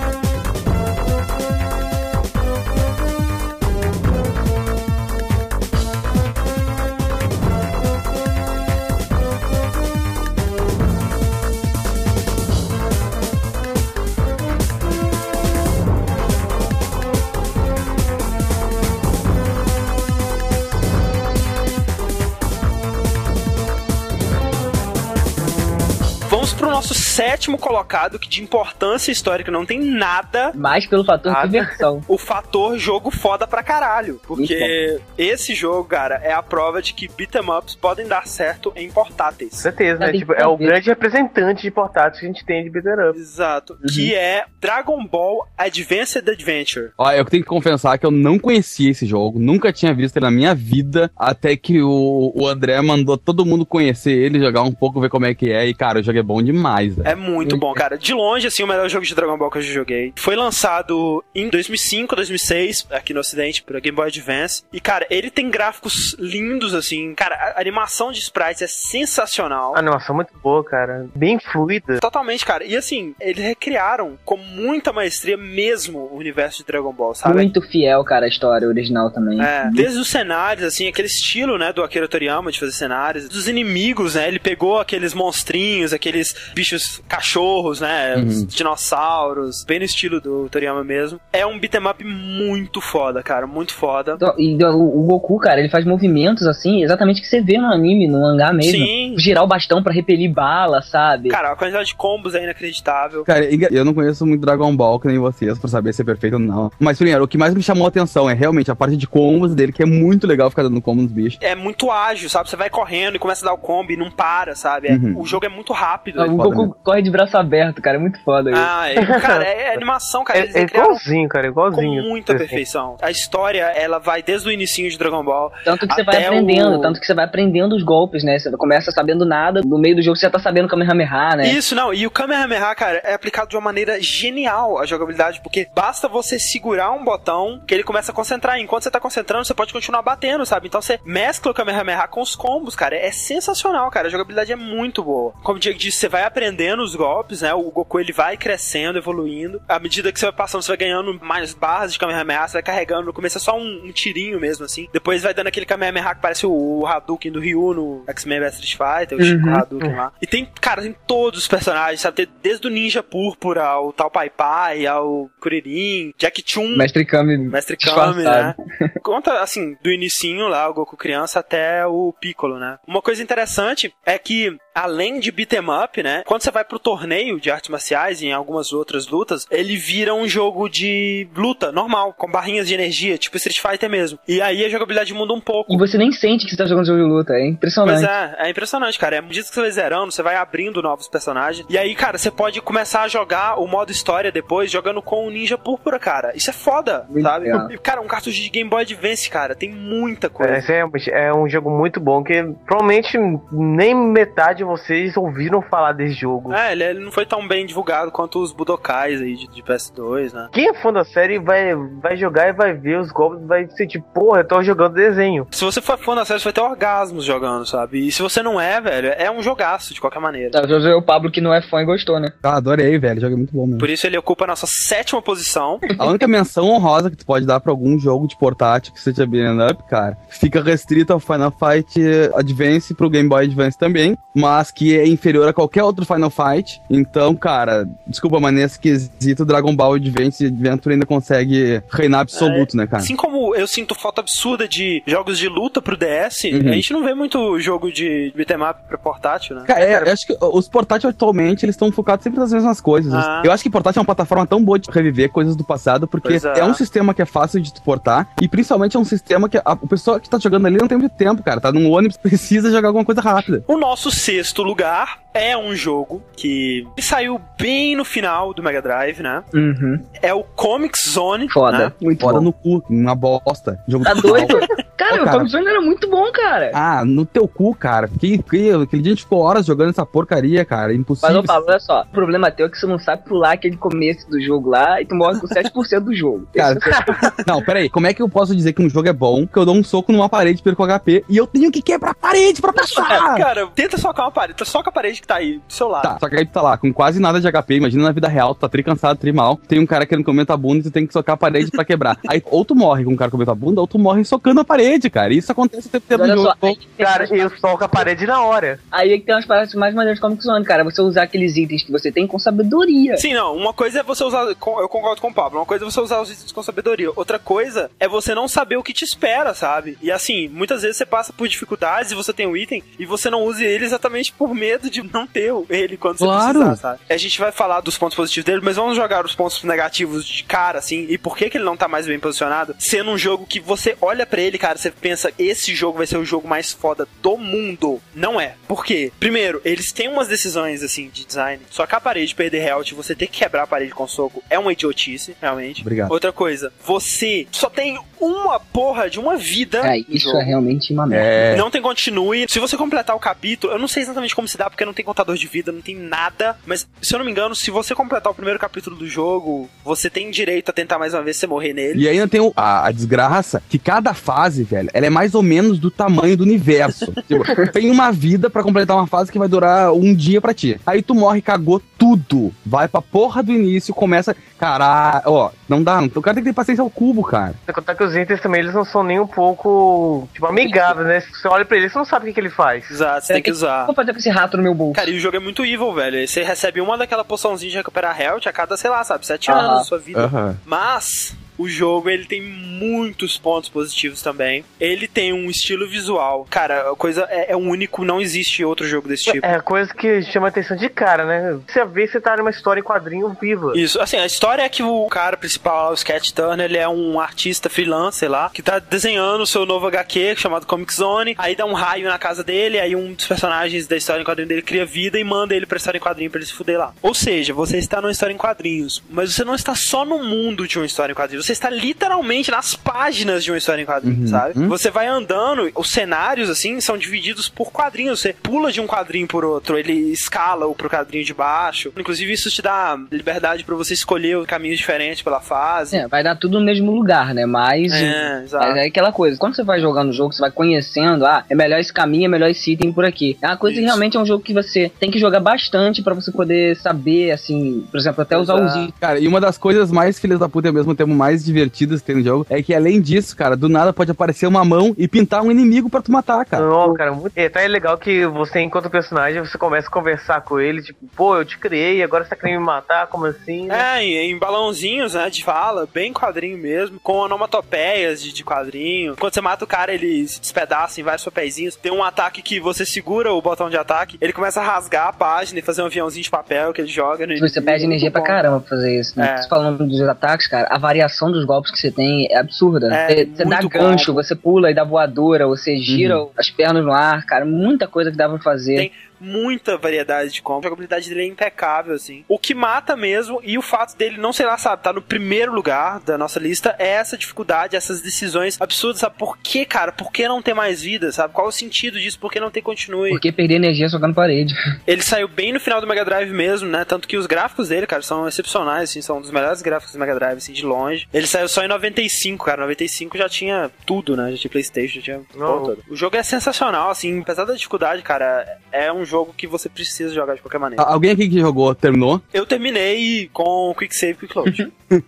sétimo 27.14 27.56
colocado, 27.56 28.18
que 28.18 28.28
de 28.28 28.42
importância 28.42 29.12
histórica 29.12 29.50
não 29.50 29.64
tem 29.64 29.78
nada. 29.80 30.52
Mais 30.54 30.86
pelo 30.86 31.04
fator 31.04 31.32
Nada. 31.32 31.46
diversão. 31.46 32.00
O 32.08 32.18
fator 32.18 32.76
jogo 32.78 33.10
foda 33.10 33.46
pra 33.46 33.62
caralho. 33.62 34.20
Porque 34.26 34.98
esse 35.16 35.54
jogo, 35.54 35.84
cara, 35.84 36.16
é 36.22 36.32
a 36.32 36.42
prova 36.42 36.82
de 36.82 36.92
que 36.92 37.06
beat'em 37.08 37.48
ups 37.50 37.74
podem 37.76 38.06
dar 38.06 38.26
certo 38.26 38.72
em 38.74 38.88
Com 38.88 38.94
portáteis. 39.04 39.54
certeza, 39.54 40.00
né? 40.00 40.10
Tem 40.10 40.20
Tipo, 40.20 40.32
é 40.32 40.46
o 40.46 40.56
grande 40.56 40.88
representante 40.88 41.62
de 41.62 41.70
portátil 41.70 42.20
que 42.20 42.26
a 42.26 42.28
gente 42.28 42.44
tem 42.44 42.64
de 42.64 42.70
beat'em 42.70 43.10
up. 43.10 43.18
Exato. 43.18 43.76
Que 43.92 44.14
é 44.14 44.44
Dragon 44.60 45.04
Ball 45.06 45.46
Advanced 45.56 46.28
Adventure. 46.28 46.90
Ó, 46.98 47.10
eu 47.12 47.24
tenho 47.24 47.42
que 47.42 47.48
confessar 47.48 47.98
que 47.98 48.06
eu 48.06 48.10
não 48.10 48.38
conhecia 48.38 48.90
esse 48.90 49.06
jogo, 49.06 49.38
nunca 49.38 49.72
tinha 49.72 49.94
visto 49.94 50.16
ele 50.16 50.24
na 50.24 50.30
minha 50.30 50.54
vida, 50.54 51.10
até 51.16 51.56
que 51.56 51.80
o, 51.82 52.32
o 52.34 52.46
André 52.48 52.80
mandou 52.80 53.16
todo 53.16 53.44
mundo 53.44 53.66
conhecer 53.66 54.12
ele, 54.12 54.38
jogar 54.40 54.62
um 54.62 54.72
pouco, 54.72 55.00
ver 55.00 55.10
como 55.10 55.26
é 55.26 55.34
que 55.34 55.50
é, 55.50 55.66
e 55.66 55.74
cara, 55.74 56.00
o 56.00 56.02
jogo 56.02 56.18
é 56.18 56.22
bom 56.22 56.42
demais, 56.42 56.94
velho. 56.96 57.03
É 57.05 57.14
muito 57.14 57.57
bom, 57.57 57.72
cara. 57.74 57.98
De 57.98 58.12
longe, 58.14 58.46
assim, 58.46 58.62
o 58.62 58.66
melhor 58.66 58.88
jogo 58.88 59.05
de 59.05 59.14
Dragon 59.14 59.36
Ball 59.36 59.50
que 59.50 59.59
eu 59.59 59.62
já 59.62 59.72
joguei. 59.72 60.12
Foi 60.16 60.34
lançado 60.34 61.22
em 61.34 61.48
2005, 61.48 62.16
2006, 62.16 62.86
aqui 62.90 63.12
no 63.12 63.20
ocidente, 63.20 63.62
pra 63.62 63.80
Game 63.80 63.94
Boy 63.94 64.09
Advance. 64.09 64.62
E, 64.72 64.80
cara, 64.80 65.07
ele 65.11 65.30
tem 65.30 65.50
gráficos 65.50 66.16
lindos, 66.18 66.74
assim. 66.74 67.14
Cara, 67.14 67.55
a 67.57 67.61
animação 67.61 68.11
de 68.11 68.20
sprites 68.20 68.62
é 68.62 68.66
sensacional. 68.66 69.76
A 69.76 69.78
animação 69.78 70.14
muito 70.14 70.32
boa, 70.42 70.64
cara. 70.64 71.07
Bem 71.14 71.38
fluida. 71.38 72.00
Totalmente, 72.00 72.44
cara. 72.44 72.64
E 72.64 72.76
assim, 72.76 73.14
eles 73.20 73.44
recriaram 73.44 74.18
com 74.24 74.36
muita 74.36 74.92
maestria 74.92 75.36
mesmo 75.36 75.98
o 75.98 76.16
universo 76.16 76.59
de 76.59 76.64
Dragon 76.64 76.92
Ball, 76.92 77.14
sabe? 77.14 77.34
Muito 77.34 77.61
fiel, 77.61 78.02
cara, 78.05 78.24
a 78.26 78.28
história 78.28 78.66
original 78.66 79.11
também. 79.11 79.42
É, 79.42 79.70
desde 79.72 79.98
os 79.98 80.09
cenários, 80.09 80.66
assim, 80.66 80.88
aquele 80.88 81.09
estilo, 81.09 81.59
né, 81.59 81.72
do 81.72 81.82
Akira 81.82 82.09
Toriyama 82.09 82.50
de 82.50 82.59
fazer 82.59 82.72
cenários, 82.72 83.28
dos 83.28 83.48
inimigos, 83.48 84.14
né, 84.14 84.28
ele 84.28 84.38
pegou 84.38 84.78
aqueles 84.78 85.12
monstrinhos, 85.12 85.92
aqueles 85.92 86.34
bichos 86.55 86.93
cachorros, 87.09 87.80
né, 87.80 88.16
os 88.16 88.40
Uhum. 88.40 88.47
dinossauros, 88.47 89.64
bem 89.64 89.78
no 89.78 89.84
estilo 89.84 90.20
do 90.20 90.49
Toriyama 90.49 90.84
mesmo. 90.84 91.20
É 91.32 91.45
um 91.47 91.59
beat'em 91.59 91.86
up 91.86 92.05
muito 92.05 92.80
foda, 92.80 93.22
cara, 93.22 93.47
muito 93.47 93.72
foda. 93.74 94.12
Então, 94.16 94.34
E 94.38 94.62
o, 94.64 95.01
o 95.01 95.03
Goku, 95.05 95.38
cara, 95.38 95.61
ele 95.61 95.68
faz 95.68 95.84
movimentos 95.84 96.47
assim, 96.47 96.82
exatamente 96.82 97.20
que 97.20 97.26
você 97.26 97.40
vê 97.40 97.59
no 97.59 97.66
anime, 97.66 98.07
no 98.07 98.20
mangá 98.20 98.53
mesmo. 98.53 98.72
Sim. 98.72 99.14
Girar 99.18 99.45
o 99.45 99.47
bastão 99.47 99.82
pra 99.82 99.92
repelir 99.92 100.30
bala, 100.32 100.82
sabe? 100.82 101.28
Cara, 101.28 101.53
a 101.53 101.57
quantidade 101.57 101.86
de 101.88 101.95
combos 101.95 102.34
é 102.34 102.42
inacreditável. 102.42 103.24
Cara, 103.24 103.45
eu 103.72 103.84
não 103.84 103.95
conheço 103.95 104.26
muito 104.26 104.40
Dragon 104.40 104.74
Ball 104.74 104.99
que 105.01 105.09
nem 105.09 105.18
vocês 105.18 105.59
pra 105.59 105.68
saber 105.68 105.92
se 105.92 106.03
é 106.03 106.05
perfeito 106.05 106.34
ou 106.34 106.38
não. 106.40 106.70
Mas 106.78 106.99
primeiro, 106.99 107.24
o 107.24 107.28
que 107.28 107.38
mais 107.38 107.55
me 107.55 107.62
chamou 107.62 107.84
a 107.84 107.88
atenção 107.88 108.28
é 108.28 108.34
realmente 108.34 108.70
a 108.70 108.74
parte 108.76 108.97
de 108.97 109.07
combos 109.07 109.55
dele, 109.55 109.72
que 109.72 109.82
é 109.82 109.86
muito 109.86 110.26
legal 110.26 110.51
ficar 110.51 110.62
dando 110.62 110.80
combo 110.80 111.03
nos 111.03 111.12
bichos. 111.12 111.38
É 111.40 111.55
muito 111.55 111.90
ágil, 111.90 112.28
sabe? 112.28 112.49
Você 112.51 112.57
vai 112.57 112.70
correndo 112.70 113.16
e 113.16 113.18
começa 113.18 113.45
a 113.45 113.49
dar 113.49 113.55
o 113.55 113.59
combo 113.59 113.92
e 113.92 113.97
não 113.97 114.11
para, 114.11 114.55
sabe? 114.55 114.88
É- 114.88 114.95
Uhum. 114.95 115.20
O 115.20 115.26
jogo 115.26 115.45
é 115.45 115.49
muito 115.49 115.72
rápido. 115.72 116.22
o 116.22 116.36
foda 116.36 116.55
Goku 116.55 116.76
corre 116.85 117.03
de 117.03 117.11
braço 117.11 117.37
aberto, 117.37 117.80
cara, 117.82 117.97
é 117.97 118.01
muito 118.01 118.22
foda 118.22 118.51
isso. 118.51 118.61
Ah, 118.62 118.89
é, 118.91 118.95
cara, 119.20 119.45
é 119.45 119.74
animação, 119.74 120.22
cara. 120.22 120.41
Eles 120.41 120.55
É, 120.55 120.61
é 120.61 120.62
igualzinho, 120.64 121.28
cara, 121.28 121.45
com 121.47 121.51
igualzinho. 121.51 122.03
muita 122.05 122.32
Assim. 122.35 122.39
perfeição. 122.45 122.97
A 123.01 123.11
história, 123.11 123.62
ela 123.74 123.99
vai 123.99 124.22
desde 124.22 124.49
o 124.49 124.53
inicinho 124.53 124.91
de 124.91 124.99
Dragon 124.99 125.24
Ball. 125.24 125.51
Tanto 125.64 125.87
que 125.89 125.95
você 125.95 126.03
vai 126.05 126.24
aprendendo, 126.24 126.76
o- 126.76 126.80
tanto 126.80 127.01
que 127.01 127.07
você 127.07 127.14
vai 127.14 127.24
aprendendo 127.24 127.74
os 127.74 127.82
golpes, 127.82 128.22
né? 128.22 128.39
Você 128.39 128.51
começa 128.53 128.93
sabendo 128.93 129.24
nada, 129.24 129.62
no 129.64 129.78
meio 129.78 129.97
do 129.97 130.03
jogo 130.03 130.16
você 130.16 130.26
já 130.26 130.30
tá 130.30 130.39
sabendo 130.39 130.68
Kamehameha, 130.68 131.37
né? 131.37 131.49
Isso, 131.49 131.74
não. 131.74 131.93
E 131.95 132.07
o 132.07 132.11
Kamehameha, 132.11 132.74
cara, 132.74 133.01
é 133.05 133.14
aplicado 133.14 133.49
de 133.49 133.57
uma 133.57 133.62
maneira 133.62 134.01
genial 134.01 134.78
a 134.78 134.87
jogabilidade, 134.87 135.41
porque 135.43 135.66
basta 135.74 136.09
você 136.09 136.39
segurar 136.39 136.91
um 136.93 137.05
botão 137.05 137.61
que 137.66 137.74
ele 137.74 137.82
começa 137.82 138.12
a 138.12 138.14
concentrar. 138.14 138.59
Enquanto 138.59 138.82
você 138.85 138.91
tá 138.91 139.01
concentrando, 139.01 139.45
você 139.45 139.55
pode 139.55 139.72
continuar 139.72 140.03
batendo, 140.03 140.45
sabe? 140.45 140.66
Então 140.68 140.82
você 140.82 140.99
mescla 141.05 141.51
o 141.51 141.55
Kamehameha 141.55 142.07
com 142.09 142.20
os 142.20 142.35
combos, 142.37 142.74
cara. 142.76 142.97
É 142.97 143.11
sensacional, 143.11 143.91
cara. 143.91 144.09
A 144.09 144.11
jogabilidade 144.11 144.53
é 144.53 144.57
muito 144.57 145.03
boa. 145.03 145.32
Como 145.43 145.57
o 145.57 145.61
Diego 145.61 145.78
disse, 145.78 145.99
você 145.99 146.09
vai 146.09 146.24
aprendendo 146.24 146.74
os 146.83 146.95
golpes, 146.95 147.43
né? 147.43 147.53
O 147.55 147.70
Goku 147.70 148.01
ele 148.01 148.12
vai 148.12 148.37
crescendo, 148.37 148.99
evoluindo. 148.99 149.61
À 149.68 149.79
medida 149.79 150.12
que 150.12 150.18
você 150.18 150.27
vai 150.27 150.35
passando, 150.35 150.62
você 150.62 150.68
vai 150.68 150.77
ganhando 150.79 151.18
mais 151.22 151.55
barras 151.55 151.93
de 151.93 151.99
Kamehameha, 151.99 152.47
você 152.47 152.55
vai 152.55 152.62
carregando. 152.62 153.07
No 153.07 153.12
começo 153.12 153.39
é 153.39 153.41
só 153.41 153.57
um, 153.57 153.83
um 153.87 153.93
tirinho 153.93 154.41
mesmo, 154.41 154.64
assim. 154.64 154.89
Depois 154.93 155.22
vai 155.22 155.35
dando 155.35 155.49
aquele 155.49 155.66
Kamehameha 155.66 156.14
que 156.14 156.20
parece 156.22 156.47
o, 156.47 156.53
o 156.53 156.87
Hadouken 156.87 157.33
do 157.33 157.41
Ryu 157.41 157.75
no 157.75 158.05
X-Men 158.09 158.41
vs 158.41 158.55
Street 158.55 158.77
Fighter, 158.77 159.18
o 159.18 159.22
Chico 159.22 159.45
Uhum. 159.45 159.55
Hadouken 159.55 159.95
lá. 159.95 160.12
E 160.22 160.27
tem, 160.27 160.49
cara, 160.61 160.83
tem 160.83 160.95
todos 161.07 161.41
os 161.41 161.49
personagens, 161.49 162.01
sabe? 162.01 162.16
Tem 162.16 162.29
Desde 162.43 162.66
o 162.66 162.70
Ninja 162.70 163.03
Púrpura, 163.03 163.64
ao 163.64 163.93
Tal 163.93 164.11
Pai 164.11 164.31
Pai, 164.31 164.87
ao 164.87 165.29
Kuririn, 165.41 166.12
Jack 166.18 166.43
Chun, 166.47 166.77
Mestre 166.77 167.05
Kami. 167.05 167.37
Mestre 167.39 167.77
Kami, 167.77 168.22
né? 168.22 168.55
Conta, 169.03 169.41
assim, 169.41 169.77
do 169.83 169.91
inicinho 169.91 170.49
lá, 170.49 170.68
o 170.68 170.75
Goku 170.75 170.97
criança, 170.97 171.41
até 171.41 171.87
o 171.87 172.12
Piccolo, 172.20 172.59
né? 172.59 172.79
Uma 172.87 173.03
coisa 173.03 173.22
interessante 173.22 173.95
é 174.05 174.18
que, 174.18 174.57
além 174.75 175.20
de 175.20 175.31
beat'em 175.31 175.61
up, 175.85 176.03
né? 176.03 176.22
Quando 176.27 176.43
você 176.43 176.51
vai 176.51 176.64
pro 176.64 176.79
torneio 176.79 177.39
de 177.41 177.51
artes 177.51 177.70
marciais 177.70 178.20
e 178.22 178.27
em 178.27 178.33
algumas 178.33 178.72
outras 178.72 179.07
lutas, 179.09 179.47
ele 179.51 179.77
vira 179.77 180.14
um 180.14 180.27
jogo 180.27 180.68
de 180.68 181.29
luta 181.37 181.70
normal, 181.70 182.12
com 182.12 182.31
barrinhas 182.31 182.66
de 182.68 182.75
energia, 182.75 183.16
tipo 183.18 183.37
Street 183.37 183.61
Fighter 183.61 183.89
mesmo. 183.89 184.18
E 184.27 184.41
aí 184.41 184.64
a 184.64 184.68
jogabilidade 184.68 185.12
muda 185.14 185.33
um 185.33 185.41
pouco. 185.41 185.72
E 185.72 185.77
você 185.79 185.97
nem 185.99 186.11
sente 186.12 186.45
que 186.45 186.51
você 186.51 186.57
tá 186.57 186.66
jogando 186.66 186.87
jogo 186.87 186.99
de 186.99 187.05
luta, 187.05 187.33
é 187.35 187.39
Pois 187.39 187.49
impressionante. 187.51 188.05
é, 188.05 188.35
é 188.47 188.51
impressionante, 188.51 188.99
cara. 188.99 189.16
É 189.16 189.20
medida 189.20 189.47
que 189.47 189.55
você 189.55 189.61
vai 189.61 189.70
zerando, 189.70 190.11
você 190.12 190.22
vai 190.22 190.37
abrindo 190.37 190.83
novos 190.83 191.09
personagens. 191.09 191.66
E 191.68 191.79
aí, 191.79 191.95
cara, 191.95 192.18
você 192.18 192.31
pode 192.31 192.61
começar 192.61 193.03
a 193.03 193.09
jogar 193.09 193.61
o 193.61 193.66
modo 193.66 193.93
história 193.93 194.33
depois, 194.33 194.70
jogando 194.70 195.01
com 195.03 195.27
o 195.27 195.31
Ninja 195.31 195.57
Púrpura, 195.59 195.99
cara. 195.99 196.33
Isso 196.35 196.51
é 196.51 196.53
foda, 196.53 197.07
Muito 197.09 197.22
sabe? 197.22 197.45
legal. 197.47 197.70
E, 197.70 197.79
cara, 197.79 198.01
um 198.01 198.07
cartucho 198.07 198.41
de 198.43 198.49
Game 198.49 198.68
Boy 198.68 198.83
Advance, 198.83 199.29
cara, 199.31 199.55
tem 199.55 199.70
muita 199.70 200.27
É, 200.27 200.31
coisa. 200.31 200.57
esse 200.59 200.72
realmente 200.72 201.11
é 201.11 201.33
um 201.33 201.49
jogo 201.49 201.70
muito 201.70 202.01
bom, 202.01 202.22
que 202.25 202.43
provavelmente 202.66 203.16
nem 203.53 203.95
metade 203.95 204.63
de 204.64 204.70
vocês 204.70 205.16
ouviram 205.16 205.60
falar 205.62 205.92
desse 205.92 206.14
jogo. 206.14 206.52
É, 206.52 206.72
ele, 206.72 206.82
ele 206.82 207.04
não 207.04 207.12
foi 207.12 207.26
tão 207.26 207.46
bem 207.46 207.66
divulgado 207.66 208.10
quanto 208.10 208.42
os 208.42 208.52
Budokais 208.52 209.20
aí 209.20 209.36
de, 209.36 209.46
de 209.48 209.62
PS2, 209.62 210.32
né? 210.32 210.48
Quem 210.52 210.68
é 210.68 210.74
fã 210.74 210.92
da 210.92 211.04
série 211.04 211.38
vai, 211.38 211.74
vai 212.00 212.16
jogar 212.16 212.48
e 212.48 212.52
vai 212.52 212.72
ver 212.72 212.98
os 212.98 213.12
golpes 213.12 213.42
e 213.42 213.46
vai 213.46 213.68
sentir, 213.70 214.02
porra, 214.14 214.40
eu 214.40 214.48
tô 214.48 214.62
jogando 214.62 214.94
desenho. 214.94 215.46
Se 215.50 215.64
você 215.64 215.80
for 215.80 215.98
fã 215.98 216.14
da 216.14 216.24
série, 216.24 216.40
você 216.40 216.44
vai 216.44 216.52
ter 216.52 216.60
orgasmos 216.60 217.24
jogando, 217.24 217.66
sabe? 217.66 218.08
E 218.08 218.12
se 218.12 218.22
você 218.22 218.42
não 218.42 218.60
é, 218.60 218.80
velho, 218.80 219.08
é 219.08 219.30
um 219.30 219.42
jogaço 219.42 219.92
de 219.92 220.00
qualquer 220.00 220.20
maneira. 220.20 220.50
Tá, 220.50 220.66
já 220.66 220.96
o 220.96 221.02
Pablo 221.02 221.30
que 221.30 221.40
não 221.40 221.52
é 221.52 221.60
fã 221.60 221.82
e 221.82 221.84
gostou, 221.84 222.18
né? 222.18 222.32
Ah, 222.42 222.56
adorei, 222.56 222.98
velho, 222.98 223.20
jogo 223.20 223.34
é 223.34 223.36
muito 223.36 223.54
bom 223.54 223.66
mesmo. 223.66 223.78
Por 223.78 223.90
isso 223.90 224.06
ele 224.06 224.16
ocupa 224.16 224.44
a 224.44 224.48
nossa 224.48 224.66
sétima 224.66 225.20
posição. 225.20 225.78
A 225.98 226.06
única 226.06 226.26
menção 226.26 226.68
honrosa 226.70 227.10
que 227.10 227.16
tu 227.16 227.26
pode 227.26 227.46
dar 227.46 227.60
pra 227.60 227.72
algum 227.72 227.98
jogo 227.98 228.26
de 228.26 228.36
portátil 228.36 228.92
que 228.92 229.00
seja 229.00 229.26
beat'em 229.26 229.60
up, 229.70 229.82
cara, 229.88 230.16
fica 230.28 230.62
restrito 230.62 231.12
ao 231.12 231.20
Final 231.20 231.52
Fight 231.52 232.00
Advance 232.34 232.94
pro 232.94 233.10
Game 233.10 233.28
Boy 233.28 233.44
Advance 233.44 233.78
também, 233.78 234.16
mas 234.34 234.53
mas 234.55 234.70
que 234.70 234.96
é 234.96 235.07
inferior 235.07 235.48
a 235.48 235.52
qualquer 235.52 235.82
outro 235.82 236.07
Final 236.07 236.30
Fight. 236.30 236.80
Então, 236.88 237.34
cara, 237.34 237.88
desculpa, 238.07 238.38
mas 238.38 238.55
nesse 238.55 238.78
quesito, 238.78 239.44
Dragon 239.44 239.74
Ball 239.74 239.94
Advance 239.94 240.46
Adventure 240.46 240.94
ainda 240.94 241.07
consegue 241.07 241.82
reinar 241.90 242.20
absoluto, 242.20 242.76
né, 242.76 242.86
cara? 242.86 243.02
Assim 243.02 243.16
como 243.16 243.55
eu 243.55 243.66
sinto 243.66 243.94
falta 243.94 244.20
absurda 244.20 244.68
de 244.68 245.02
jogos 245.07 245.38
de 245.38 245.48
luta 245.48 245.82
pro 245.82 245.96
DS, 245.96 246.44
Uhum. 246.44 246.70
a 246.70 246.74
gente 246.74 246.92
não 246.92 247.02
vê 247.02 247.14
muito 247.14 247.59
jogo 247.59 247.90
de 247.90 248.32
beat'em 248.36 248.62
up 248.62 248.80
pra 248.86 248.96
portátil, 248.96 249.57
né? 249.57 249.64
Cara, 249.66 249.84
é, 249.84 250.09
eu 250.09 250.12
acho 250.12 250.26
que 250.26 250.36
os 250.40 250.68
portáteis 250.68 251.12
atualmente 251.12 251.64
eles 251.64 251.74
estão 251.74 251.90
focados 251.90 252.22
sempre 252.22 252.38
nas 252.38 252.52
mesmas 252.52 252.80
coisas. 252.80 253.12
Ah. 253.12 253.42
Eu 253.44 253.50
acho 253.50 253.62
que 253.62 253.70
portátil 253.70 253.98
é 253.98 254.02
uma 254.02 254.07
plataforma 254.07 254.46
tão 254.46 254.62
boa 254.62 254.78
de 254.78 254.88
reviver 254.90 255.30
coisas 255.30 255.57
do 255.57 255.64
passado, 255.64 256.07
porque 256.07 256.34
é. 256.34 256.61
é. 256.61 256.64
um 256.64 256.74
sistema 256.74 257.12
que 257.12 257.22
é 257.22 257.26
fácil 257.26 257.61
de 257.61 257.70
suportar 257.70 258.28
e 258.40 258.48
principalmente 258.48 258.96
é 258.96 259.00
um 259.00 259.05
sistema 259.05 259.48
que 259.48 259.57
a, 259.59 259.62
a 259.64 259.76
pessoa 259.76 260.20
que 260.20 260.28
tá 260.28 260.38
jogando 260.38 260.66
ali 260.66 260.76
não 260.76 260.86
tem 260.86 260.98
muito 260.98 261.14
tempo, 261.14 261.42
cara. 261.42 261.61
Tá 261.61 261.72
num 261.72 261.90
ônibus, 261.90 262.16
precisa 262.22 262.70
jogar 262.70 262.88
alguma 262.88 263.05
coisa 263.05 263.20
rápida. 263.20 263.64
O 263.66 263.76
nosso 263.76 264.11
sexto 264.11 264.43
lugar 264.62 265.18
é 265.34 265.57
um 265.57 265.74
jogo 265.74 266.22
que 266.36 266.86
saiu 267.01 267.40
bem 267.59 267.97
no 267.97 268.05
final 268.05 268.55
do 268.55 268.62
Mega 268.62 268.80
Drive, 268.80 269.20
né? 269.20 269.42
Uhum. 269.53 270.01
É 270.22 270.32
o 270.32 270.45
Comic 270.45 270.97
Zone. 270.97 271.49
Foda. 271.51 271.78
né? 271.78 271.92
Muito 272.01 272.20
Foda 272.20 272.38
bom. 272.38 272.45
no 272.45 272.53
cu, 272.53 272.84
uma 272.88 273.16
bosta. 273.16 273.80
Jogo 273.88 274.05
Tá 274.05 274.14
doido? 274.14 274.59
Cara, 274.97 275.16
Ô, 275.18 275.22
o 275.22 275.24
cara. 275.24 275.38
Comic 275.38 275.51
Zone 275.51 275.66
era 275.66 275.80
muito 275.80 276.09
bom, 276.09 276.30
cara. 276.30 276.70
Ah, 276.72 277.05
no 277.05 277.26
teu 277.26 277.49
cu, 277.49 277.74
cara. 277.74 278.09
Que, 278.09 278.38
que, 278.38 278.70
aquele 278.70 279.03
dia 279.03 279.11
a 279.12 279.14
gente 279.16 279.24
ficou 279.24 279.40
horas 279.40 279.66
jogando 279.66 279.90
essa 279.90 280.07
porcaria, 280.07 280.64
cara. 280.64 280.92
Mas, 280.92 281.01
Impossível. 281.01 281.40
ô, 281.40 281.42
Pablo, 281.42 281.68
olha 281.68 281.80
só. 281.80 282.03
O 282.03 282.07
problema 282.12 282.49
teu 282.53 282.66
é 282.66 282.68
que 282.68 282.78
você 282.78 282.86
não 282.86 282.97
sabe 282.99 283.24
pular 283.24 283.55
aquele 283.55 283.76
começo 283.76 284.30
do 284.30 284.40
jogo 284.40 284.70
lá 284.70 285.03
e 285.03 285.05
tu 285.05 285.16
morre 285.16 285.40
com 285.40 285.49
7% 285.49 285.99
do 285.99 286.14
jogo. 286.14 286.47
Cara, 286.55 286.78
não, 287.45 287.61
peraí, 287.61 287.90
como 287.90 288.07
é 288.07 288.14
que 288.14 288.22
eu 288.22 288.28
posso 288.28 288.55
dizer 288.55 288.72
que 288.72 288.80
um 288.82 288.88
jogo 288.88 289.09
é 289.09 289.12
bom, 289.12 289.45
que 289.49 289.57
eu 289.57 289.66
dou 289.66 289.74
um 289.74 289.82
soco 289.82 290.12
numa 290.12 290.28
parede, 290.28 290.62
perco 290.62 290.86
HP, 290.86 291.24
e 291.28 291.36
eu 291.36 291.47
tenho 291.49 291.72
que 291.72 291.82
quebrar 291.82 292.12
a 292.12 292.14
parede 292.14 292.61
pra 292.61 292.72
passar? 292.72 293.34
Cara, 293.36 293.66
tenta 293.74 293.99
socar 293.99 294.26
uma 294.26 294.32
parede. 294.35 294.64
Soca 294.64 294.91
a 294.91 294.93
parede 294.93 295.20
que 295.20 295.26
tá 295.26 295.37
aí 295.37 295.59
do 295.59 295.72
seu 295.72 295.89
lado. 295.89 296.03
Tá, 296.03 296.18
só 296.18 296.28
que 296.28 296.37
aí 296.37 296.45
tu 296.45 296.53
tá 296.53 296.61
lá, 296.62 296.76
com 296.76 296.93
quase 296.93 297.20
nada 297.20 297.41
de 297.41 297.51
HP, 297.51 297.76
imagina 297.76 298.03
na 298.05 298.12
vida 298.12 298.28
real, 298.28 298.55
tu 298.55 298.61
tá 298.61 298.68
tri 298.68 298.82
cansado, 298.82 299.16
tri 299.18 299.32
mal, 299.32 299.57
tem 299.68 299.78
um 299.78 299.87
cara 299.87 300.05
querendo 300.07 300.24
comer 300.24 300.45
tua 300.45 300.57
bunda 300.57 300.80
e 300.80 300.82
tu 300.85 300.91
tem 300.91 301.07
que 301.07 301.12
socar 301.12 301.35
a 301.35 301.37
parede 301.37 301.70
pra 301.70 301.85
quebrar. 301.85 302.18
Aí 302.28 302.43
ou 302.47 302.64
tu 302.64 302.74
morre 302.74 303.05
com 303.05 303.12
um 303.12 303.16
cara 303.16 303.30
comendo 303.30 303.47
tua 303.47 303.55
bunda, 303.55 303.80
ou 303.80 303.87
tu 303.87 303.99
morre 303.99 304.24
socando 304.24 304.61
a 304.61 304.64
parede, 304.64 305.09
cara. 305.09 305.32
Isso 305.32 305.51
acontece 305.53 305.89
o 305.89 306.01
tempo 306.01 306.26
no 306.26 306.37
só, 306.43 306.55
jogo. 306.61 306.78
Cara, 306.99 307.26
eu 307.35 307.51
soco 307.59 307.85
a 307.85 307.89
parede 307.89 308.26
na 308.26 308.43
hora. 308.43 308.80
Aí 308.91 309.12
é 309.12 309.18
que 309.18 309.24
tem 309.24 309.35
umas 309.35 309.47
paradas 309.47 309.72
mais 309.74 309.95
maneiras 309.95 310.16
de 310.18 310.20
Comic 310.22 310.43
Zone, 310.43 310.64
cara. 310.64 310.82
Você 310.85 311.01
usar 311.01 311.22
aqueles 311.22 311.57
itens 311.57 311.82
que 311.82 311.93
você 311.93 312.11
tem 312.11 312.26
com 312.26 312.39
sabedoria. 312.39 313.16
Sim, 313.16 313.35
não. 313.35 313.55
Uma 313.57 313.72
coisa 313.72 314.01
é 314.01 314.03
você 314.03 314.24
usar. 314.24 314.55
com- 314.57 314.80
Eu 314.80 314.89
concordo 314.89 315.20
com 315.20 315.28
o 315.28 315.35
Pablo. 315.35 315.59
Uma 315.61 315.66
coisa 315.66 315.85
é 315.85 315.91
você 315.91 316.01
usar 316.01 316.20
os 316.20 316.30
itens 316.30 316.51
com 316.53 316.62
sabedoria. 316.62 317.11
Outra 317.14 317.39
coisa 317.39 317.91
é 318.01 318.09
você 318.09 318.35
não 318.35 318.49
saber 318.49 318.76
o 318.76 318.82
que 318.82 318.93
te 318.93 319.05
espera, 319.05 319.55
sabe? 319.55 319.99
E 320.03 320.11
assim, 320.11 320.49
muitas 320.49 320.82
vezes 320.82 320.97
você 320.97 321.07
passa 321.07 321.32
por 321.32 321.47
dificuldades 321.49 322.11
e 322.12 322.14
você 322.14 322.32
tem 322.32 322.47
um 322.47 322.57
item 322.57 322.82
e 322.99 323.05
você 323.07 323.28
não 323.30 323.43
usa 323.45 323.64
ele 323.64 323.85
exatamente 323.85 324.13
por 324.32 324.54
medo 324.54 324.88
de 324.90 325.02
não 325.02 325.26
ter 325.26 325.52
ele 325.70 325.96
quando 325.96 326.18
você 326.18 326.24
Claro. 326.24 326.58
precisar, 326.60 326.76
sabe? 326.76 327.00
A 327.08 327.16
gente 327.16 327.38
vai 327.38 327.52
falar 327.52 327.80
dos 327.80 327.96
pontos 327.98 328.16
positivos 328.16 328.44
dele, 328.44 328.60
mas 328.62 328.76
vamos 328.76 328.96
jogar 328.96 329.24
os 329.24 329.34
pontos 329.34 329.62
negativos 329.64 330.26
de 330.26 330.44
cara, 330.44 330.78
assim. 330.78 331.06
E 331.08 331.18
por 331.18 331.36
que, 331.36 331.50
que 331.50 331.56
ele 331.58 331.64
não 331.64 331.76
tá 331.76 331.88
mais 331.88 332.06
bem 332.06 332.18
posicionado? 332.18 332.74
Sendo 332.78 333.10
um 333.10 333.18
jogo 333.18 333.46
que 333.46 333.60
você 333.60 333.96
olha 334.00 334.26
pra 334.26 334.40
ele, 334.40 334.58
cara, 334.58 334.78
você 334.78 334.90
pensa, 334.90 335.32
esse 335.38 335.74
jogo 335.74 335.98
vai 335.98 336.06
ser 336.06 336.16
o 336.18 336.24
jogo 336.24 336.46
mais 336.48 336.72
foda 336.72 337.06
do 337.22 337.36
mundo. 337.36 338.00
Não 338.14 338.40
é. 338.40 338.54
Por 338.68 338.84
quê? 338.84 339.12
Primeiro, 339.18 339.60
eles 339.64 339.92
têm 339.92 340.08
umas 340.08 340.28
decisões, 340.28 340.82
assim, 340.82 341.08
de 341.08 341.24
design. 341.24 341.62
Só 341.70 341.86
que 341.86 341.94
a 341.94 342.00
parede 342.00 342.34
perder 342.34 342.62
health, 342.62 342.92
você 342.94 343.14
ter 343.14 343.26
que 343.26 343.38
quebrar 343.38 343.62
a 343.64 343.66
parede 343.66 343.92
com 343.92 344.06
soco, 344.06 344.42
é 344.50 344.58
uma 344.58 344.72
idiotice, 344.72 345.36
realmente. 345.40 345.80
Obrigado. 345.82 346.10
Outra 346.10 346.32
coisa, 346.32 346.72
você 346.84 347.46
só 347.50 347.68
tem 347.70 347.98
uma 348.27 348.59
porra 348.61 349.09
de 349.11 349.18
uma 349.18 349.37
vida. 349.37 349.79
É, 349.85 349.99
isso 350.09 350.27
jogo. 350.29 350.39
é 350.39 350.45
realmente 350.45 350.93
uma 350.93 351.07
merda. 351.07 351.27
É. 351.27 351.57
Não 351.57 351.70
tem 351.70 351.81
continue. 351.83 352.47
Se 352.49 352.59
você 352.59 352.77
completar 352.77 353.14
o 353.16 353.20
capítulo, 353.20 353.72
eu 353.72 353.79
não 353.79 353.89
sei 353.89 354.03
exatamente 354.03 354.35
como 354.35 354.49
se 354.49 354.57
dá, 354.59 354.68
porque 354.70 354.85
não 354.85 354.93
tem 354.95 355.05
contador 355.05 355.37
de 355.37 355.47
vida, 355.47 355.70
não 355.72 355.81
tem 355.81 355.97
nada. 355.97 356.57
Mas, 356.66 356.87
se 357.01 357.14
eu 357.14 357.18
não 357.18 357.25
me 357.27 357.31
engano, 357.31 357.55
se 357.55 357.70
você 357.70 357.95
completar 357.95 358.31
o 358.33 358.35
primeiro 358.35 358.59
capítulo 358.59 358.97
do 358.97 359.07
jogo, 359.07 359.68
você 359.85 360.09
tem 360.11 360.31
direito 360.31 360.70
a 360.70 360.72
tentar 360.72 360.99
mais 360.99 361.14
uma 361.14 361.22
vez 361.22 361.37
você 361.37 361.47
morrer 361.47 361.72
nele. 361.72 362.03
E 362.03 362.09
ainda 362.09 362.27
tem 362.29 362.41
o- 362.41 362.53
a, 362.57 362.87
a 362.87 362.93
desgraça 362.93 363.62
que 363.68 363.79
cada 363.79 364.14
fase, 364.14 364.64
velho, 364.64 364.89
ela 364.93 365.07
é 365.07 365.11
mais 365.11 365.35
ou 365.35 365.43
menos 365.43 365.79
do 365.79 365.91
tamanho 365.91 366.37
do 366.37 366.43
universo. 366.45 367.12
tipo, 367.29 367.45
tem 367.72 367.91
uma 367.91 368.11
vida 368.11 368.49
pra 368.51 368.62
completar 368.62 368.97
uma 368.97 369.07
fase 369.07 369.31
que 369.31 369.39
vai 369.39 369.49
durar 369.49 369.93
um 369.93 370.14
dia 370.14 370.41
pra 370.41 370.55
ti. 370.55 370.81
Aí 370.87 371.03
tu 371.03 371.14
morre, 371.14 371.41
cagou 371.43 371.81
tudo. 371.99 372.53
Vai 372.64 372.89
pra 372.89 373.01
porra 373.03 373.43
do 373.43 373.53
início, 373.53 373.95
começa. 373.95 374.35
Caralho, 374.59 375.22
ó, 375.27 375.51
não 375.68 375.83
dá. 375.83 376.01
O 376.03 376.22
cara 376.22 376.35
tem 376.35 376.43
que 376.45 376.51
ter 376.51 376.55
paciência 376.55 376.83
ao 376.83 376.89
cubo, 376.91 377.22
cara. 377.22 377.55
Contar 377.75 377.95
que 377.95 378.05
os 378.05 378.13
itens 378.16 378.40
também, 378.40 378.60
eles 378.60 378.74
não 378.74 378.84
são 378.84 379.02
nem 379.02 379.18
um 379.20 379.26
pouco, 379.26 380.28
tipo, 380.32 380.46
amigáveis, 380.46 381.06
né? 381.06 381.20
Se 381.20 381.30
você 381.30 381.48
olha 381.48 381.64
pra 381.64 381.76
ele, 381.76 381.88
você 381.88 381.98
não 381.98 382.04
sabe 382.04 382.24
o 382.24 382.28
que, 382.28 382.34
que 382.34 382.40
ele 382.40 382.50
faz. 382.50 382.90
Exato, 382.90 383.26
você 383.26 383.32
tem 383.34 383.42
que 383.42 383.50
usar. 383.50 383.86
Vou 383.86 383.94
fazer 383.94 384.12
com 384.12 384.18
esse 384.18 384.30
rato 384.30 384.56
no 384.56 384.62
meu 384.62 384.74
bolso. 384.74 384.94
Cara, 384.94 385.10
e 385.10 385.16
o 385.16 385.20
jogo 385.20 385.36
é 385.36 385.40
muito 385.40 385.64
evil, 385.64 385.92
velho. 385.92 386.18
Aí 386.18 386.26
Você 386.28 386.42
recebe 386.42 386.80
uma 386.80 386.96
daquela 386.98 387.24
poçãozinha 387.24 387.70
de 387.70 387.76
recuperar 387.76 388.20
health 388.20 388.42
a 388.46 388.52
cada, 388.52 388.76
sei 388.76 388.90
lá, 388.90 389.02
sabe, 389.04 389.26
sete 389.26 389.50
Aham. 389.50 389.60
anos 389.60 389.78
da 389.78 389.84
sua 389.84 389.98
vida. 389.98 390.24
Aham. 390.24 390.56
Mas 390.64 391.36
o 391.59 391.68
jogo 391.68 392.11
ele 392.11 392.24
tem 392.24 392.42
muitos 392.42 393.36
pontos 393.36 393.68
positivos 393.68 394.22
também. 394.22 394.64
Ele 394.80 395.07
tem 395.07 395.32
um 395.32 395.50
estilo 395.50 395.88
visual. 395.88 396.46
Cara, 396.50 396.90
a 396.90 396.96
coisa 396.96 397.26
é, 397.30 397.52
é 397.52 397.57
único, 397.57 398.05
não 398.05 398.20
existe 398.20 398.64
outro 398.64 398.86
jogo 398.86 399.09
desse 399.09 399.24
tipo. 399.24 399.46
É 399.46 399.61
coisa 399.61 399.92
que 399.92 400.22
chama 400.22 400.48
atenção 400.48 400.76
de 400.76 400.88
cara, 400.88 401.24
né? 401.24 401.59
Você 401.66 401.84
vê 401.84 402.07
você 402.07 402.20
tá 402.20 402.36
numa 402.36 402.50
história 402.50 402.80
em 402.80 402.84
quadrinho 402.84 403.36
viva. 403.40 403.72
Isso, 403.74 404.00
assim, 404.00 404.16
a 404.16 404.26
história 404.26 404.62
é 404.62 404.68
que 404.68 404.82
o 404.82 405.07
cara 405.09 405.36
principal, 405.36 405.90
o 405.90 405.94
Sketch 405.94 406.30
Turner, 406.32 406.66
ele 406.66 406.78
é 406.78 406.88
um 406.88 407.18
artista 407.18 407.68
freelance, 407.68 408.18
sei 408.18 408.28
lá, 408.28 408.50
que 408.50 408.62
tá 408.62 408.78
desenhando 408.78 409.42
o 409.42 409.46
seu 409.46 409.66
novo 409.66 409.86
HQ 409.86 410.36
chamado 410.36 410.66
Comic 410.66 410.94
Zone. 410.94 411.34
Aí 411.38 411.57
dá 411.57 411.64
um 411.64 411.72
raio 411.72 412.09
na 412.09 412.18
casa 412.18 412.44
dele, 412.44 412.78
aí 412.78 412.94
um 412.94 413.14
dos 413.14 413.26
personagens 413.26 413.86
da 413.86 413.96
história 413.96 414.22
em 414.22 414.24
quadrinho 414.24 414.48
dele 414.48 414.62
cria 414.62 414.84
vida 414.84 415.18
e 415.18 415.24
manda 415.24 415.55
ele 415.55 415.66
pra 415.66 415.76
história 415.76 415.98
em 415.98 416.00
quadrinho 416.00 416.30
pra 416.30 416.38
ele 416.38 416.46
se 416.46 416.52
fuder 416.52 416.78
lá. 416.78 416.92
Ou 417.02 417.14
seja, 417.14 417.52
você 417.52 417.78
está 417.78 418.00
numa 418.00 418.12
história 418.12 418.32
em 418.32 418.38
quadrinhos, 418.38 419.02
mas 419.11 419.34
você 419.34 419.44
não 419.44 419.55
está 419.55 419.74
só 419.74 420.05
no 420.05 420.22
mundo 420.22 420.66
de 420.66 420.78
uma 420.78 420.86
história 420.86 421.12
em 421.12 421.14
quadrinhos, 421.14 421.43
você 421.45 421.53
está 421.53 421.68
literalmente 421.70 422.51
nas 422.51 422.74
páginas 422.74 423.45
de 423.45 423.51
uma 423.51 423.59
história 423.59 423.82
em 423.82 423.84
quadrinhos, 423.86 424.20
Uhum. 424.20 424.26
sabe? 424.38 424.59
Uhum. 424.59 424.68
Você 424.68 424.90
vai 424.90 425.07
andando, 425.07 425.70
os 425.74 425.90
cenários, 425.90 426.49
assim, 426.51 426.80
são 426.80 426.97
divididos 426.97 427.49
por 427.49 427.70
quadrinhos. 427.72 428.20
Você 428.20 428.32
pula 428.32 428.70
de 428.72 428.80
um 428.80 428.86
quadrinho 428.86 429.26
por 429.26 429.45
outro, 429.45 429.78
ele 429.78 429.92
escala 430.12 430.66
o 430.66 430.74
pro 430.74 430.88
quadrinho 430.90 431.24
de 431.24 431.34
baixo. 431.34 431.92
Inclusive, 431.99 432.32
isso 432.32 432.51
te 432.51 432.62
dá 432.62 432.99
liberdade 433.11 433.64
pra 433.64 433.74
você 433.74 433.95
escolher 433.95 434.45
caminhos 434.47 434.78
diferentes 434.78 435.22
pela 435.22 435.40
fase. 435.40 435.97
É, 435.97 436.09
vai 436.09 436.22
dar 436.22 436.36
tudo 436.36 436.59
no 436.59 436.64
mesmo 436.64 436.90
lugar, 436.92 437.34
né? 437.34 437.47
Mas, 437.47 437.92
É, 437.92 438.42
exato. 438.45 438.66
mas 438.66 438.76
é 438.76 438.86
aquela 438.86 439.12
coisa. 439.12 439.36
Quando 439.38 439.55
você 439.57 439.62
vai 439.62 439.80
jogando 439.80 440.11
o 440.11 440.12
jogo, 440.12 440.32
você 440.32 440.40
vai 440.40 440.51
conhecendo, 440.51 441.24
ah, 441.26 441.45
é 441.49 441.55
melhor 441.55 441.78
esse 441.80 441.92
caminho, 441.92 442.26
é 442.26 442.28
melhor 442.28 442.51
esse 442.51 442.72
item 442.72 442.92
por 442.92 443.05
aqui. 443.05 443.36
É 443.42 443.47
uma 443.49 443.57
coisa 443.57 443.74
que 443.74 443.80
Isso. 443.80 443.86
realmente 443.86 444.16
é 444.16 444.20
um 444.20 444.26
jogo 444.26 444.42
que 444.42 444.53
você 444.53 444.90
tem 445.01 445.11
que 445.11 445.18
jogar 445.18 445.40
bastante 445.40 446.03
pra 446.03 446.14
você 446.14 446.30
poder 446.32 446.76
saber, 446.76 447.30
assim, 447.32 447.84
por 447.90 447.99
exemplo, 447.99 448.22
até 448.22 448.36
usar 448.38 448.55
os 448.55 448.62
Exato. 448.62 448.78
itens. 448.78 448.95
Cara, 449.01 449.18
e 449.18 449.26
uma 449.26 449.40
das 449.40 449.59
coisas 449.59 449.90
mais 449.90 450.18
filhas 450.18 450.38
da 450.38 450.49
puta 450.49 450.68
e 450.68 450.70
ao 450.70 450.74
mesmo 450.74 450.95
tempo 450.95 451.12
mais 451.14 451.34
divertidas 451.43 452.01
que 452.01 452.07
tem 452.07 452.16
no 452.16 452.22
jogo 452.22 452.47
é 452.51 452.62
que 452.62 452.74
além 452.74 453.01
disso, 453.01 453.35
cara, 453.35 453.57
do 453.57 453.68
nada 453.68 453.93
pode 453.93 454.11
aparecer 454.11 454.47
uma 454.47 454.64
mão 454.64 454.95
e 454.99 455.09
pintar 455.09 455.43
um 455.43 455.51
inimigo 455.51 455.89
pra 455.89 456.03
tu 456.03 456.12
matar, 456.12 456.45
cara. 456.45 456.66
Não, 456.66 456.93
cara, 456.93 457.12
muito. 457.12 457.32
É, 457.35 457.49
tá 457.49 457.62
é 457.62 457.68
legal 457.68 457.97
que 457.97 458.26
você, 458.26 458.61
enquanto 458.61 458.91
personagem, 458.91 459.41
você 459.41 459.57
começa 459.57 459.89
a 459.89 459.91
conversar 459.91 460.43
com 460.43 460.61
ele, 460.61 460.82
tipo, 460.82 460.99
pô, 461.16 461.37
eu 461.37 461.45
te 461.45 461.59
criei, 461.59 462.03
agora 462.03 462.24
você 462.24 462.30
tá 462.30 462.37
querendo 462.37 462.61
me 462.61 462.66
matar, 462.66 463.07
como 463.07 463.24
assim? 463.26 463.66
né? 463.66 464.05
É, 464.05 464.05
em, 464.05 464.39
balãozinhos, 464.39 465.14
né, 465.14 465.30
de 465.30 465.43
fala, 465.43 465.89
bem 465.93 466.12
quadrinho 466.12 466.59
mesmo, 466.59 467.01
com 467.01 467.14
onomatopeias 467.14 468.22
de, 468.22 468.32
de 468.32 468.45
quadrinho. 468.45 469.16
Quando 469.18 469.32
você 469.32 469.41
mata 469.41 469.64
o 469.64 469.68
cara, 469.68 469.95
ele 469.95 470.26
se 470.28 470.41
despedaça 470.41 471.01
em 471.01 471.05
vários 471.05 471.24
papeizinhos. 471.24 471.76
Tem 471.76 471.93
um 471.93 472.03
ataque 472.03 472.43
que 472.43 472.61
você 472.61 472.85
segura 472.85 473.32
o 473.32 473.41
botão 473.41 473.70
de 473.70 473.76
ataque, 473.76 474.18
ele 474.20 474.32
começa 474.32 474.61
a 474.61 474.64
rasgar 474.64 475.09
a 475.09 475.12
página 475.12 475.59
e 475.59 475.62
fazer 475.62 475.82
um 475.82 475.87
aviãozinho 475.87 476.22
de 476.24 476.30
papel 476.30 476.72
que 476.72 476.80
ele 476.80 476.89
joga 476.89 477.26
no 477.26 477.32
Você 477.35 477.45
inimigo. 477.59 477.66
perde 477.66 477.85
energia 477.85 478.11
pra 478.11 478.22
caramba 478.22 478.61
pra 478.61 478.68
fazer 478.70 478.99
isso. 478.99 479.18
Né? 479.18 479.37
É. 479.39 479.49
Falando 479.49 479.87
dos 479.87 480.01
ataques, 480.03 480.47
cara, 480.47 480.68
a 480.70 480.78
variação 480.78 481.24
dos 481.31 481.45
golpes 481.45 481.70
que 481.70 481.79
você 481.79 481.91
tem 481.91 482.27
é 482.31 482.39
absurda. 482.39 482.93
É, 482.95 483.09
você 483.09 483.25
você 483.27 483.45
dá 483.45 483.61
gancho, 483.62 484.07
combo. 484.07 484.22
você 484.22 484.35
pula 484.35 484.70
e 484.70 484.75
dá 484.75 484.85
voadora, 484.85 485.47
você 485.47 485.77
gira 485.77 486.18
Uhum. 486.20 486.31
as 486.37 486.51
pernas 486.51 486.85
no 486.85 486.93
ar, 486.93 487.25
cara, 487.27 487.45
muita 487.45 487.87
coisa 487.87 488.11
que 488.11 488.16
dá 488.16 488.29
pra 488.29 488.39
fazer. 488.39 488.77
Tem 488.77 488.93
muita 489.25 489.77
variedade 489.77 490.33
de 490.33 490.43
combos. 490.43 490.66
A 490.66 490.68
jogabilidade 490.68 491.09
dele 491.09 491.22
é 491.22 491.27
impecável, 491.27 491.95
assim. 491.95 492.25
O 492.29 492.39
que 492.39 492.55
mata 492.55 492.97
mesmo, 492.97 493.41
e 493.43 493.59
o 493.59 493.62
fato 493.62 493.97
dele 493.97 494.18
não, 494.18 494.33
sei 494.33 494.47
lá, 494.47 494.57
sabe, 494.59 494.83
tá 494.83 494.93
no 494.93 495.03
primeiro 495.03 495.53
lugar 495.53 496.01
da 496.01 496.18
nossa 496.18 496.39
lista, 496.39 496.75
é 496.79 496.89
essa 496.89 497.16
dificuldade, 497.16 497.77
essas 497.77 498.01
decisões 498.01 498.61
absurdas, 498.61 499.01
sabe? 499.01 499.16
Por 499.18 499.39
que, 499.39 499.64
cara? 499.64 499.93
Por 499.93 500.12
que 500.12 500.29
não 500.29 500.43
ter 500.43 500.55
mais 500.55 500.83
vida, 500.83 501.11
sabe? 501.12 501.33
Qual 501.33 501.49
o 501.49 501.53
sentido 501.53 501.99
disso? 501.99 502.18
Por 502.18 502.31
que 502.31 502.41
não 502.41 502.51
ter 502.51 502.62
continue? 502.62 503.11
Por 503.11 503.20
que 503.20 503.33
perder 503.33 503.55
energia 503.55 503.89
socando 503.89 504.14
parede? 504.14 504.55
Ele 504.87 505.03
saiu 505.03 505.29
bem 505.29 505.53
no 505.53 505.61
final 505.61 505.81
do 505.81 505.87
Mega 505.87 506.05
Drive 506.05 506.31
mesmo, 506.31 506.68
né? 506.68 506.85
Tanto 506.85 507.09
que 507.09 507.16
os 507.16 507.27
gráficos 507.27 507.68
dele, 507.68 507.87
cara, 507.87 508.03
são 508.03 508.29
excepcionais, 508.29 508.91
assim, 508.91 509.01
são 509.01 509.18
um 509.18 509.20
dos 509.20 509.31
melhores 509.31 509.62
gráficos 509.62 509.93
do 509.93 509.99
Mega 509.99 510.14
Drive, 510.14 510.39
assim, 510.39 510.53
de 510.53 510.64
longe. 510.64 511.09
Ele 511.12 511.27
saiu 511.27 511.49
só 511.49 511.64
em 511.64 511.68
95, 511.68 512.45
cara. 512.45 512.62
95 512.62 513.16
já 513.18 513.29
tinha 513.29 513.70
tudo, 513.87 514.16
né? 514.16 514.33
Já 514.33 514.39
tinha 514.39 514.51
Playstation, 514.51 514.97
já 514.97 515.03
tinha 515.03 515.20
Não. 515.35 515.77
O 515.89 515.97
jogo 515.97 516.16
é 516.16 516.22
sensacional, 516.22 516.91
assim, 516.91 517.20
apesar 517.20 517.45
da 517.45 517.55
dificuldade, 517.55 518.03
cara, 518.03 518.59
é 518.70 518.93
um 518.93 519.05
jogo 519.05 519.13
jogo 519.14 519.32
que 519.36 519.46
você 519.46 519.68
precisa 519.68 520.12
jogar 520.12 520.34
de 520.34 520.40
qualquer 520.42 520.58
maneira. 520.58 520.82
Alguém 520.82 521.12
aqui 521.12 521.28
que 521.28 521.38
jogou, 521.38 521.72
terminou? 521.72 522.20
Eu 522.32 522.44
terminei 522.44 523.30
com 523.32 523.72
Quick 523.78 523.94
Save 523.94 524.14
Quick 524.14 524.36
Load. 524.36 524.72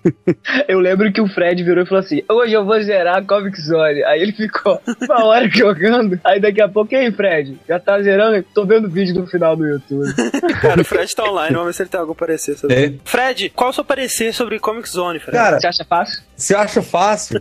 Eu 0.68 0.78
lembro 0.80 1.12
que 1.12 1.20
o 1.20 1.28
Fred 1.28 1.62
virou 1.62 1.84
e 1.84 1.86
falou 1.86 2.00
assim: 2.02 2.22
Hoje 2.28 2.52
eu 2.54 2.64
vou 2.64 2.80
zerar 2.82 3.16
a 3.18 3.22
Comic 3.22 3.60
Zone. 3.60 4.02
Aí 4.04 4.20
ele 4.22 4.32
ficou 4.32 4.80
uma 5.02 5.24
hora 5.24 5.48
jogando. 5.52 6.18
Aí 6.24 6.40
daqui 6.40 6.60
a 6.62 6.68
pouco, 6.68 6.92
e 6.94 6.96
aí, 6.96 7.12
Fred? 7.12 7.58
Já 7.68 7.78
tá 7.78 8.00
zerando? 8.00 8.44
Tô 8.54 8.64
vendo 8.64 8.88
vídeo 8.88 9.14
no 9.14 9.26
final 9.26 9.54
do 9.56 9.66
YouTube. 9.66 10.12
Cara, 10.60 10.80
o 10.80 10.84
Fred 10.84 11.14
tá 11.14 11.24
online, 11.24 11.52
vamos 11.54 11.66
ver 11.68 11.72
se 11.74 11.82
ele 11.82 11.88
tem 11.90 12.00
algum 12.00 12.14
parecer 12.14 12.56
sobre 12.56 12.74
É. 12.76 12.94
Fred, 13.04 13.50
qual 13.50 13.68
é 13.68 13.70
o 13.70 13.74
seu 13.74 13.84
parecer 13.84 14.32
sobre 14.32 14.58
Comic 14.58 14.88
Zone, 14.88 15.18
Fred? 15.18 15.36
Cara, 15.36 15.60
Você 15.60 15.66
acha 15.66 15.84
fácil? 15.84 16.22
Você 16.36 16.54
acha 16.54 16.82
fácil? 16.82 17.40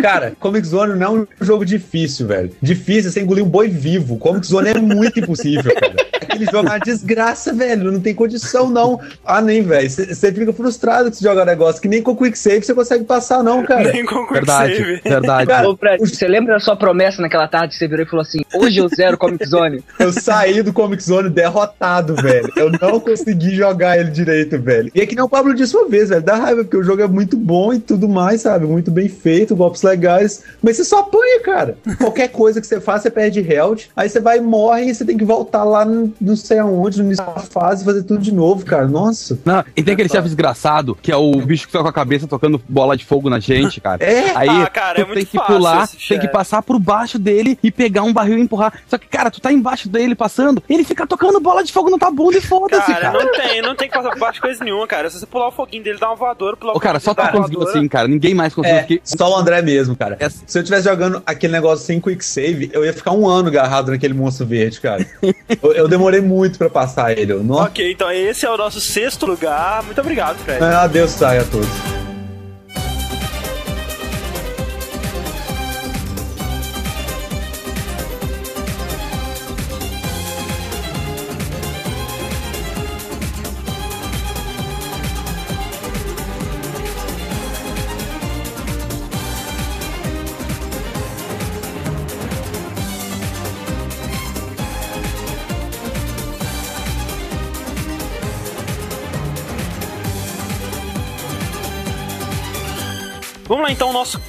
Cara, 0.00 0.32
Comic 0.40 0.66
Zone 0.66 0.98
não 0.98 1.06
é 1.06 1.10
um 1.20 1.26
jogo 1.40 1.64
difícil, 1.64 2.26
velho. 2.26 2.50
Difícil 2.60 3.10
é 3.10 3.12
você 3.12 3.20
engolir 3.20 3.44
um 3.44 3.48
boi 3.48 3.68
vivo. 3.68 4.16
Comic 4.18 4.46
Zone 4.46 4.70
é 4.70 4.78
muito 4.78 5.20
impossível, 5.20 5.74
cara. 5.74 5.94
Aquele 6.22 6.44
jogo 6.46 6.58
é 6.68 6.70
uma 6.70 6.78
desgraça, 6.78 7.52
velho. 7.52 7.92
Não 7.92 8.00
tem 8.00 8.14
condição, 8.14 8.70
não. 8.70 8.98
Ah, 9.24 9.42
nem, 9.42 9.62
velho. 9.62 9.90
Você 9.90 10.32
fica 10.32 10.52
frustrado 10.52 11.10
que 11.10 11.16
você 11.18 11.24
joga 11.24 11.42
um 11.42 11.46
negócio 11.46 11.82
que 11.82 11.88
nem 11.88 12.02
com 12.02 12.16
Quick 12.16 12.38
Save 12.38 12.62
você 12.62 12.74
consegue 12.74 13.04
passar, 13.04 13.42
não, 13.42 13.62
cara. 13.64 13.92
Nem 13.92 14.04
com 14.06 14.22
Quick 14.22 14.32
Verdade, 14.32 14.76
Save. 14.76 15.00
verdade. 15.04 15.46
Cara, 15.46 15.68
Ô, 15.68 15.76
Fred, 15.76 15.98
você 16.00 16.26
lembra 16.26 16.54
da 16.54 16.60
sua 16.60 16.76
promessa 16.76 17.20
naquela 17.20 17.46
tarde 17.46 17.72
que 17.72 17.78
você 17.78 17.86
virou 17.86 18.06
e 18.06 18.08
falou 18.08 18.22
assim: 18.22 18.40
Hoje 18.54 18.78
eu 18.78 18.88
zero 18.88 19.18
Comic 19.18 19.46
Zone? 19.46 19.84
Eu 19.98 20.12
saí 20.12 20.62
do 20.62 20.72
Comic 20.72 21.02
Zone 21.02 21.28
derrotado, 21.28 22.14
velho. 22.14 22.50
Eu 22.56 22.70
não 22.80 22.98
consegui 23.00 23.54
jogar 23.54 23.98
ele 23.98 24.10
direito, 24.10 24.58
velho. 24.58 24.90
E 24.94 25.00
é 25.00 25.06
que 25.06 25.14
nem 25.14 25.24
o 25.24 25.28
Pablo 25.28 25.54
disse 25.54 25.76
uma 25.76 25.88
vez, 25.88 26.08
velho. 26.08 26.22
Dá 26.22 26.36
raiva, 26.36 26.62
porque 26.64 26.76
o 26.76 26.82
jogo 26.82 27.02
é 27.02 27.06
muito 27.06 27.36
bom 27.36 27.72
e 27.72 27.81
tudo 27.82 28.08
mais, 28.08 28.42
sabe? 28.42 28.66
Muito 28.66 28.90
bem 28.90 29.08
feito, 29.08 29.54
golpes 29.56 29.82
legais. 29.82 30.42
Mas 30.62 30.76
você 30.76 30.84
só 30.84 31.00
apanha, 31.00 31.40
cara. 31.42 31.76
Qualquer 31.98 32.28
coisa 32.28 32.60
que 32.60 32.66
você 32.66 32.80
faz, 32.80 33.02
você 33.02 33.10
perde 33.10 33.40
health. 33.40 33.88
Aí 33.96 34.08
você 34.08 34.20
vai 34.20 34.38
e 34.38 34.40
morre 34.40 34.86
e 34.86 34.94
você 34.94 35.04
tem 35.04 35.16
que 35.16 35.24
voltar 35.24 35.64
lá 35.64 35.84
no, 35.84 36.12
não 36.20 36.36
sei 36.36 36.58
aonde, 36.58 36.98
no 37.00 37.06
início 37.06 37.24
da 37.24 37.40
fase, 37.40 37.84
fazer 37.84 38.02
tudo 38.02 38.20
de 38.20 38.32
novo, 38.32 38.64
cara. 38.64 38.86
Nossa. 38.86 39.38
Não, 39.44 39.64
e 39.76 39.82
tem 39.82 39.94
aquele 39.94 40.08
chefe 40.08 40.24
desgraçado, 40.24 40.96
que 41.00 41.10
é 41.12 41.16
o 41.16 41.32
bicho 41.42 41.66
que 41.66 41.72
fica 41.72 41.82
com 41.82 41.88
a 41.88 41.92
cabeça 41.92 42.26
tocando 42.26 42.60
bola 42.68 42.96
de 42.96 43.04
fogo 43.04 43.28
na 43.28 43.38
gente, 43.38 43.80
cara. 43.80 44.02
É, 44.02 44.32
Aí 44.36 44.48
Ah, 44.48 44.66
cara, 44.68 44.94
tu 44.96 45.00
é 45.02 45.04
muito 45.04 45.16
tem 45.16 45.26
que 45.26 45.36
fácil 45.36 45.54
pular, 45.54 45.88
tem 45.88 46.18
que 46.20 46.28
passar 46.28 46.62
por 46.62 46.78
baixo 46.78 47.18
dele 47.18 47.58
e 47.62 47.70
pegar 47.70 48.02
um 48.02 48.12
barril 48.12 48.38
e 48.38 48.40
empurrar. 48.40 48.72
Só 48.86 48.98
que, 48.98 49.06
cara, 49.06 49.30
tu 49.30 49.40
tá 49.40 49.52
embaixo 49.52 49.88
dele 49.88 50.14
passando, 50.14 50.62
ele 50.68 50.84
fica 50.84 51.06
tocando 51.06 51.40
bola 51.40 51.62
de 51.62 51.72
fogo 51.72 51.90
na 51.90 51.98
tua 51.98 52.10
bunda 52.10 52.36
e 52.38 52.40
foda-se, 52.40 52.86
Cara, 52.86 53.12
cara. 53.12 53.24
não 53.24 53.32
tem, 53.32 53.62
não 53.62 53.74
tem 53.74 53.88
que 53.88 53.94
passar 53.94 54.10
por 54.10 54.18
baixo 54.18 54.34
de 54.34 54.40
coisa 54.40 54.64
nenhuma, 54.64 54.86
cara. 54.86 55.08
Se 55.10 55.18
você 55.18 55.26
pular 55.26 55.48
o 55.48 55.52
foguinho 55.52 55.82
dele, 55.82 55.98
dá 55.98 56.08
uma 56.08 56.16
voadora, 56.16 56.56
pular 56.56 56.74
o 56.74 56.76
Ô, 56.76 56.80
cara, 56.80 57.00
só 57.00 57.12
dele, 57.14 57.30
tu 57.50 57.71
assim, 57.78 57.88
cara. 57.88 58.08
Ninguém 58.08 58.34
mais 58.34 58.54
conseguiu. 58.54 58.78
É, 58.78 58.80
porque- 58.82 59.00
só 59.04 59.30
o 59.32 59.36
André 59.36 59.62
mesmo, 59.62 59.96
cara. 59.96 60.16
Essa- 60.18 60.42
Se 60.46 60.58
eu 60.58 60.62
tivesse 60.62 60.84
jogando 60.84 61.22
aquele 61.26 61.52
negócio 61.52 61.84
sem 61.84 62.00
quick 62.00 62.24
save, 62.24 62.70
eu 62.72 62.84
ia 62.84 62.92
ficar 62.92 63.12
um 63.12 63.26
ano 63.28 63.48
agarrado 63.48 63.90
naquele 63.90 64.14
monstro 64.14 64.46
verde, 64.46 64.80
cara. 64.80 65.06
eu, 65.62 65.72
eu 65.72 65.88
demorei 65.88 66.20
muito 66.20 66.58
pra 66.58 66.68
passar 66.70 67.16
ele. 67.16 67.32
Nossa. 67.34 67.64
Ok, 67.64 67.92
então 67.92 68.10
esse 68.10 68.44
é 68.46 68.50
o 68.50 68.56
nosso 68.56 68.80
sexto 68.80 69.26
lugar. 69.26 69.82
Muito 69.82 70.00
obrigado, 70.00 70.36
Fred. 70.38 70.62
Adeus, 70.62 71.10
sai 71.10 71.38
a 71.38 71.44
todos. 71.44 71.91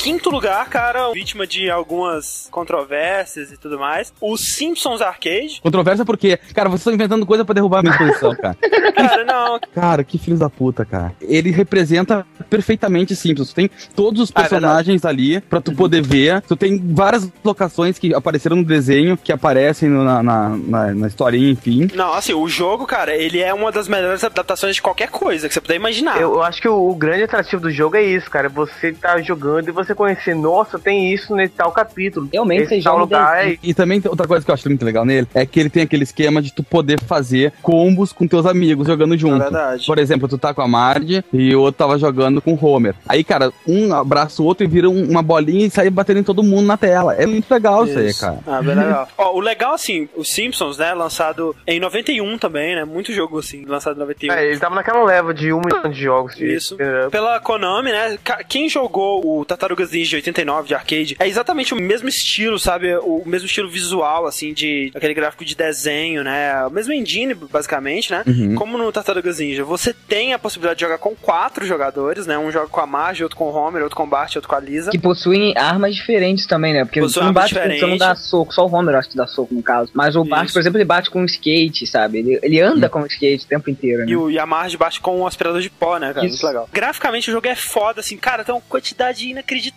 Quinto 0.04 0.30
lugar, 0.30 0.68
cara, 0.68 1.12
vítima 1.14 1.48
de 1.48 1.70
algumas 1.70 2.48
controvérsias 2.52 3.52
e 3.54 3.58
tudo 3.58 3.80
mais. 3.80 4.14
O 4.20 4.36
Simpsons 4.36 5.02
Arcade. 5.02 5.62
Controvérsia 5.62 6.04
porque, 6.04 6.38
cara, 6.54 6.68
vocês 6.68 6.82
estão 6.82 6.94
inventando 6.94 7.26
coisa 7.26 7.46
pra 7.46 7.54
derrubar 7.54 7.80
a 7.80 7.84
minha 7.84 7.98
posição, 7.98 8.36
cara. 8.36 8.58
Cara, 8.94 9.26
não, 9.26 9.60
Cara, 9.74 10.04
que 10.04 10.18
filhos 10.20 10.40
da 10.40 10.50
puta, 10.50 10.86
cara. 10.86 11.14
Ele 11.20 11.50
representa 11.50 12.26
perfeitamente 12.50 13.16
Simpsons. 13.16 13.50
Tu 13.50 13.56
tem 13.56 13.70
todos 13.96 14.22
os 14.22 14.32
Ah, 14.36 14.42
é 14.42 14.42
personagens 14.44 15.04
ali 15.04 15.42
pra 15.42 15.60
tu 15.60 15.74
poder 15.74 16.02
ver. 16.02 16.42
Tu 16.42 16.56
tem 16.56 16.80
várias 16.94 17.30
locações 17.44 17.98
que 17.98 18.14
apareceram 18.14 18.58
no 18.58 18.64
desenho, 18.64 19.18
que 19.18 19.32
aparecem 19.32 19.90
na, 19.90 20.22
na, 20.22 20.50
na, 20.50 20.94
na 20.94 21.08
historinha, 21.08 21.50
enfim. 21.52 21.90
não, 21.96 22.14
assim, 22.14 22.34
o 22.34 22.48
jogo, 22.48 22.86
cara, 22.86 23.16
ele 23.16 23.40
é 23.40 23.52
uma 23.54 23.72
das 23.72 23.88
melhores 23.88 24.24
adaptações 24.24 24.76
de 24.76 24.82
qualquer 24.82 25.10
coisa 25.10 25.48
que 25.48 25.54
você 25.54 25.62
puder 25.62 25.76
imaginar. 25.76 26.22
Eu, 26.22 26.34
eu 26.36 26.44
acho 26.44 26.62
que 26.62 26.70
o, 26.70 26.90
o 26.90 26.96
grande 26.96 27.24
atrativo 27.24 27.64
do 27.64 27.72
jogo 27.72 27.98
é 27.98 28.04
isso, 28.04 28.30
cara. 28.30 28.48
Você 28.50 28.94
tá 28.94 29.20
jogando 29.22 29.70
e 29.70 29.72
você 29.72 29.93
conhecer, 29.96 30.36
nossa, 30.36 30.78
tem 30.80 31.14
isso 31.14 31.36
nesse 31.36 31.54
tal 31.54 31.72
capítulo. 31.72 32.28
Realmente, 32.32 32.64
esse 32.64 32.76
você 32.78 32.82
tal 32.82 32.94
joga 33.00 33.04
lugar. 33.18 33.48
é- 33.48 33.58
E 33.62 33.74
também 33.74 34.02
outra 34.06 34.28
coisa 34.28 34.44
que 34.46 34.52
eu 34.52 34.54
acho 34.54 34.68
muito 34.70 34.84
legal 34.86 35.06
nele 35.06 35.28
é 35.34 35.46
que 35.46 35.60
ele 35.60 35.70
tem 35.70 35.84
aquele 35.84 36.04
esquema 36.04 36.42
de 36.42 36.54
tu 36.54 36.64
poder 36.64 37.00
fazer 37.02 37.54
combos 37.62 38.12
com 38.14 38.28
teus 38.28 38.46
amigos 38.46 38.88
jogando 38.88 39.14
É 39.16 39.18
junto. 39.18 39.40
verdade. 39.40 39.86
Por 39.86 39.98
exemplo, 40.00 40.28
tu 40.28 40.38
tá 40.38 40.54
com 40.54 40.62
a 40.62 40.68
Marge 40.68 41.24
e 41.34 41.56
o 41.56 41.62
outro 41.62 41.78
tava 41.80 41.98
jogando 41.98 42.42
com 42.42 42.54
o 42.54 42.66
Homer. 42.66 42.96
Aí, 43.08 43.24
cara, 43.24 43.52
um 43.68 43.94
abraça 43.94 44.42
o 44.42 44.46
outro 44.46 44.64
e 44.64 44.68
vira 44.68 44.90
um- 44.90 45.10
uma 45.10 45.22
bolinha 45.22 45.66
e 45.66 45.70
sai 45.70 45.90
batendo 45.90 46.20
em 46.20 46.24
todo 46.24 46.44
mundo 46.44 46.66
na 46.66 46.78
tela. 46.78 47.14
É 47.16 47.26
muito 47.26 47.50
legal 47.52 47.86
isso, 47.86 47.98
aí, 48.00 48.08
Isso. 48.08 48.22
cara. 48.22 48.40
Ah, 48.48 48.62
bem 48.62 48.76
legal. 48.76 49.08
Ó, 49.18 49.36
o 49.36 49.40
legal, 49.40 49.74
assim, 49.74 50.08
os 50.16 50.30
Simpsons, 50.32 50.78
né, 50.78 50.94
lançado 50.94 51.56
em 51.68 51.80
91 51.80 52.38
também, 52.38 52.76
né, 52.76 52.86
muito 52.86 53.12
jogo, 53.14 53.40
assim, 53.40 53.66
lançado 53.66 53.96
em 53.96 54.00
91. 54.00 54.34
É, 54.34 54.46
ele 54.48 54.60
tava 54.60 54.76
naquela 54.76 55.04
leva 55.04 55.34
de 55.34 55.52
um 55.54 55.60
milhão 55.60 55.90
de 55.90 56.02
jogos. 56.02 56.36
de- 56.36 56.54
Isso. 56.54 56.76
é, 56.80 57.10
Pela 57.10 57.40
Konami, 57.40 57.92
né? 57.92 58.18
Quem 58.48 58.70
jogou 58.70 59.22
o 59.40 59.44
Tartarugas 59.46 59.83
Ninja 59.92 60.10
de 60.10 60.16
89 60.18 60.68
de 60.68 60.76
arcade 60.76 61.16
é 61.20 61.28
exatamente 61.28 61.74
o 61.74 61.78
mesmo 61.78 62.08
estilo, 62.08 62.60
sabe? 62.60 62.96
O 62.98 63.24
mesmo 63.26 63.46
estilo 63.46 63.70
visual, 63.70 64.26
assim, 64.26 64.54
de 64.54 64.92
aquele 64.96 65.14
gráfico 65.14 65.46
de 65.46 65.56
desenho, 65.56 66.24
né? 66.24 66.66
O 66.66 66.70
mesmo 66.70 66.94
engine, 66.94 67.34
basicamente, 67.34 68.12
né? 68.12 68.24
Uhum. 68.26 68.56
Como 68.56 68.78
no 68.78 68.92
Tartarugas 68.92 69.40
Ninja. 69.40 69.64
Você 69.64 69.94
tem 69.94 70.34
a 70.34 70.40
possibilidade 70.40 70.80
de 70.80 70.86
jogar 70.86 70.98
com 70.98 71.16
quatro 71.16 71.66
jogadores, 71.66 72.28
né? 72.28 72.38
Um 72.38 72.52
joga 72.52 72.68
com 72.68 72.82
a 72.82 72.88
Marge, 72.88 73.24
outro 73.24 73.38
com 73.38 73.46
o 73.46 73.54
Homer, 73.54 73.84
outro 73.84 73.96
com 73.96 74.04
o 74.04 74.08
Bart, 74.08 74.36
outro 74.36 74.50
com 74.50 74.56
a 74.56 74.60
Lisa. 74.60 74.92
Que 74.92 75.00
possuem 75.00 75.54
armas 75.58 75.96
diferentes 75.96 76.46
também, 76.46 76.74
né? 76.74 76.86
Porque 76.86 77.00
Possuem 77.00 77.34
com 77.34 77.42
você 77.42 77.86
não 77.86 77.98
dá 77.98 78.16
soco, 78.16 78.54
só 78.54 78.66
o 78.66 78.74
Homer 78.74 78.96
acho 78.96 79.10
que 79.10 79.18
dá 79.18 79.28
soco 79.28 79.54
no 79.54 79.64
caso. 79.64 79.92
Mas 79.94 80.16
o 80.16 80.24
Bart, 80.24 80.46
Isso. 80.46 80.54
por 80.54 80.60
exemplo, 80.60 80.78
ele 80.78 80.86
bate 80.86 81.10
com 81.10 81.22
um 81.22 81.26
skate, 81.26 81.88
sabe? 81.88 82.20
Ele, 82.20 82.40
ele 82.42 82.62
anda 82.62 82.90
com 82.90 83.00
um 83.00 83.06
skate 83.06 83.46
o 83.46 83.48
tempo 83.48 83.70
inteiro, 83.70 84.06
né? 84.06 84.06
E, 84.10 84.16
o, 84.16 84.30
e 84.30 84.40
a 84.40 84.46
Marge 84.46 84.78
bate 84.78 85.00
com 85.00 85.20
um 85.20 85.28
aspirador 85.28 85.62
de 85.62 85.70
pó, 85.70 85.98
né, 85.98 86.14
cara? 86.14 86.26
Isso. 86.26 86.36
Muito 86.36 86.48
legal. 86.48 86.70
Graficamente 86.72 87.30
o 87.30 87.34
jogo 87.34 87.48
é 87.48 87.56
foda, 87.56 88.00
assim, 88.00 88.18
cara, 88.18 88.44
tem 88.44 88.54
uma 88.54 88.62
quantidade 88.62 89.28
inacreditável 89.28 89.73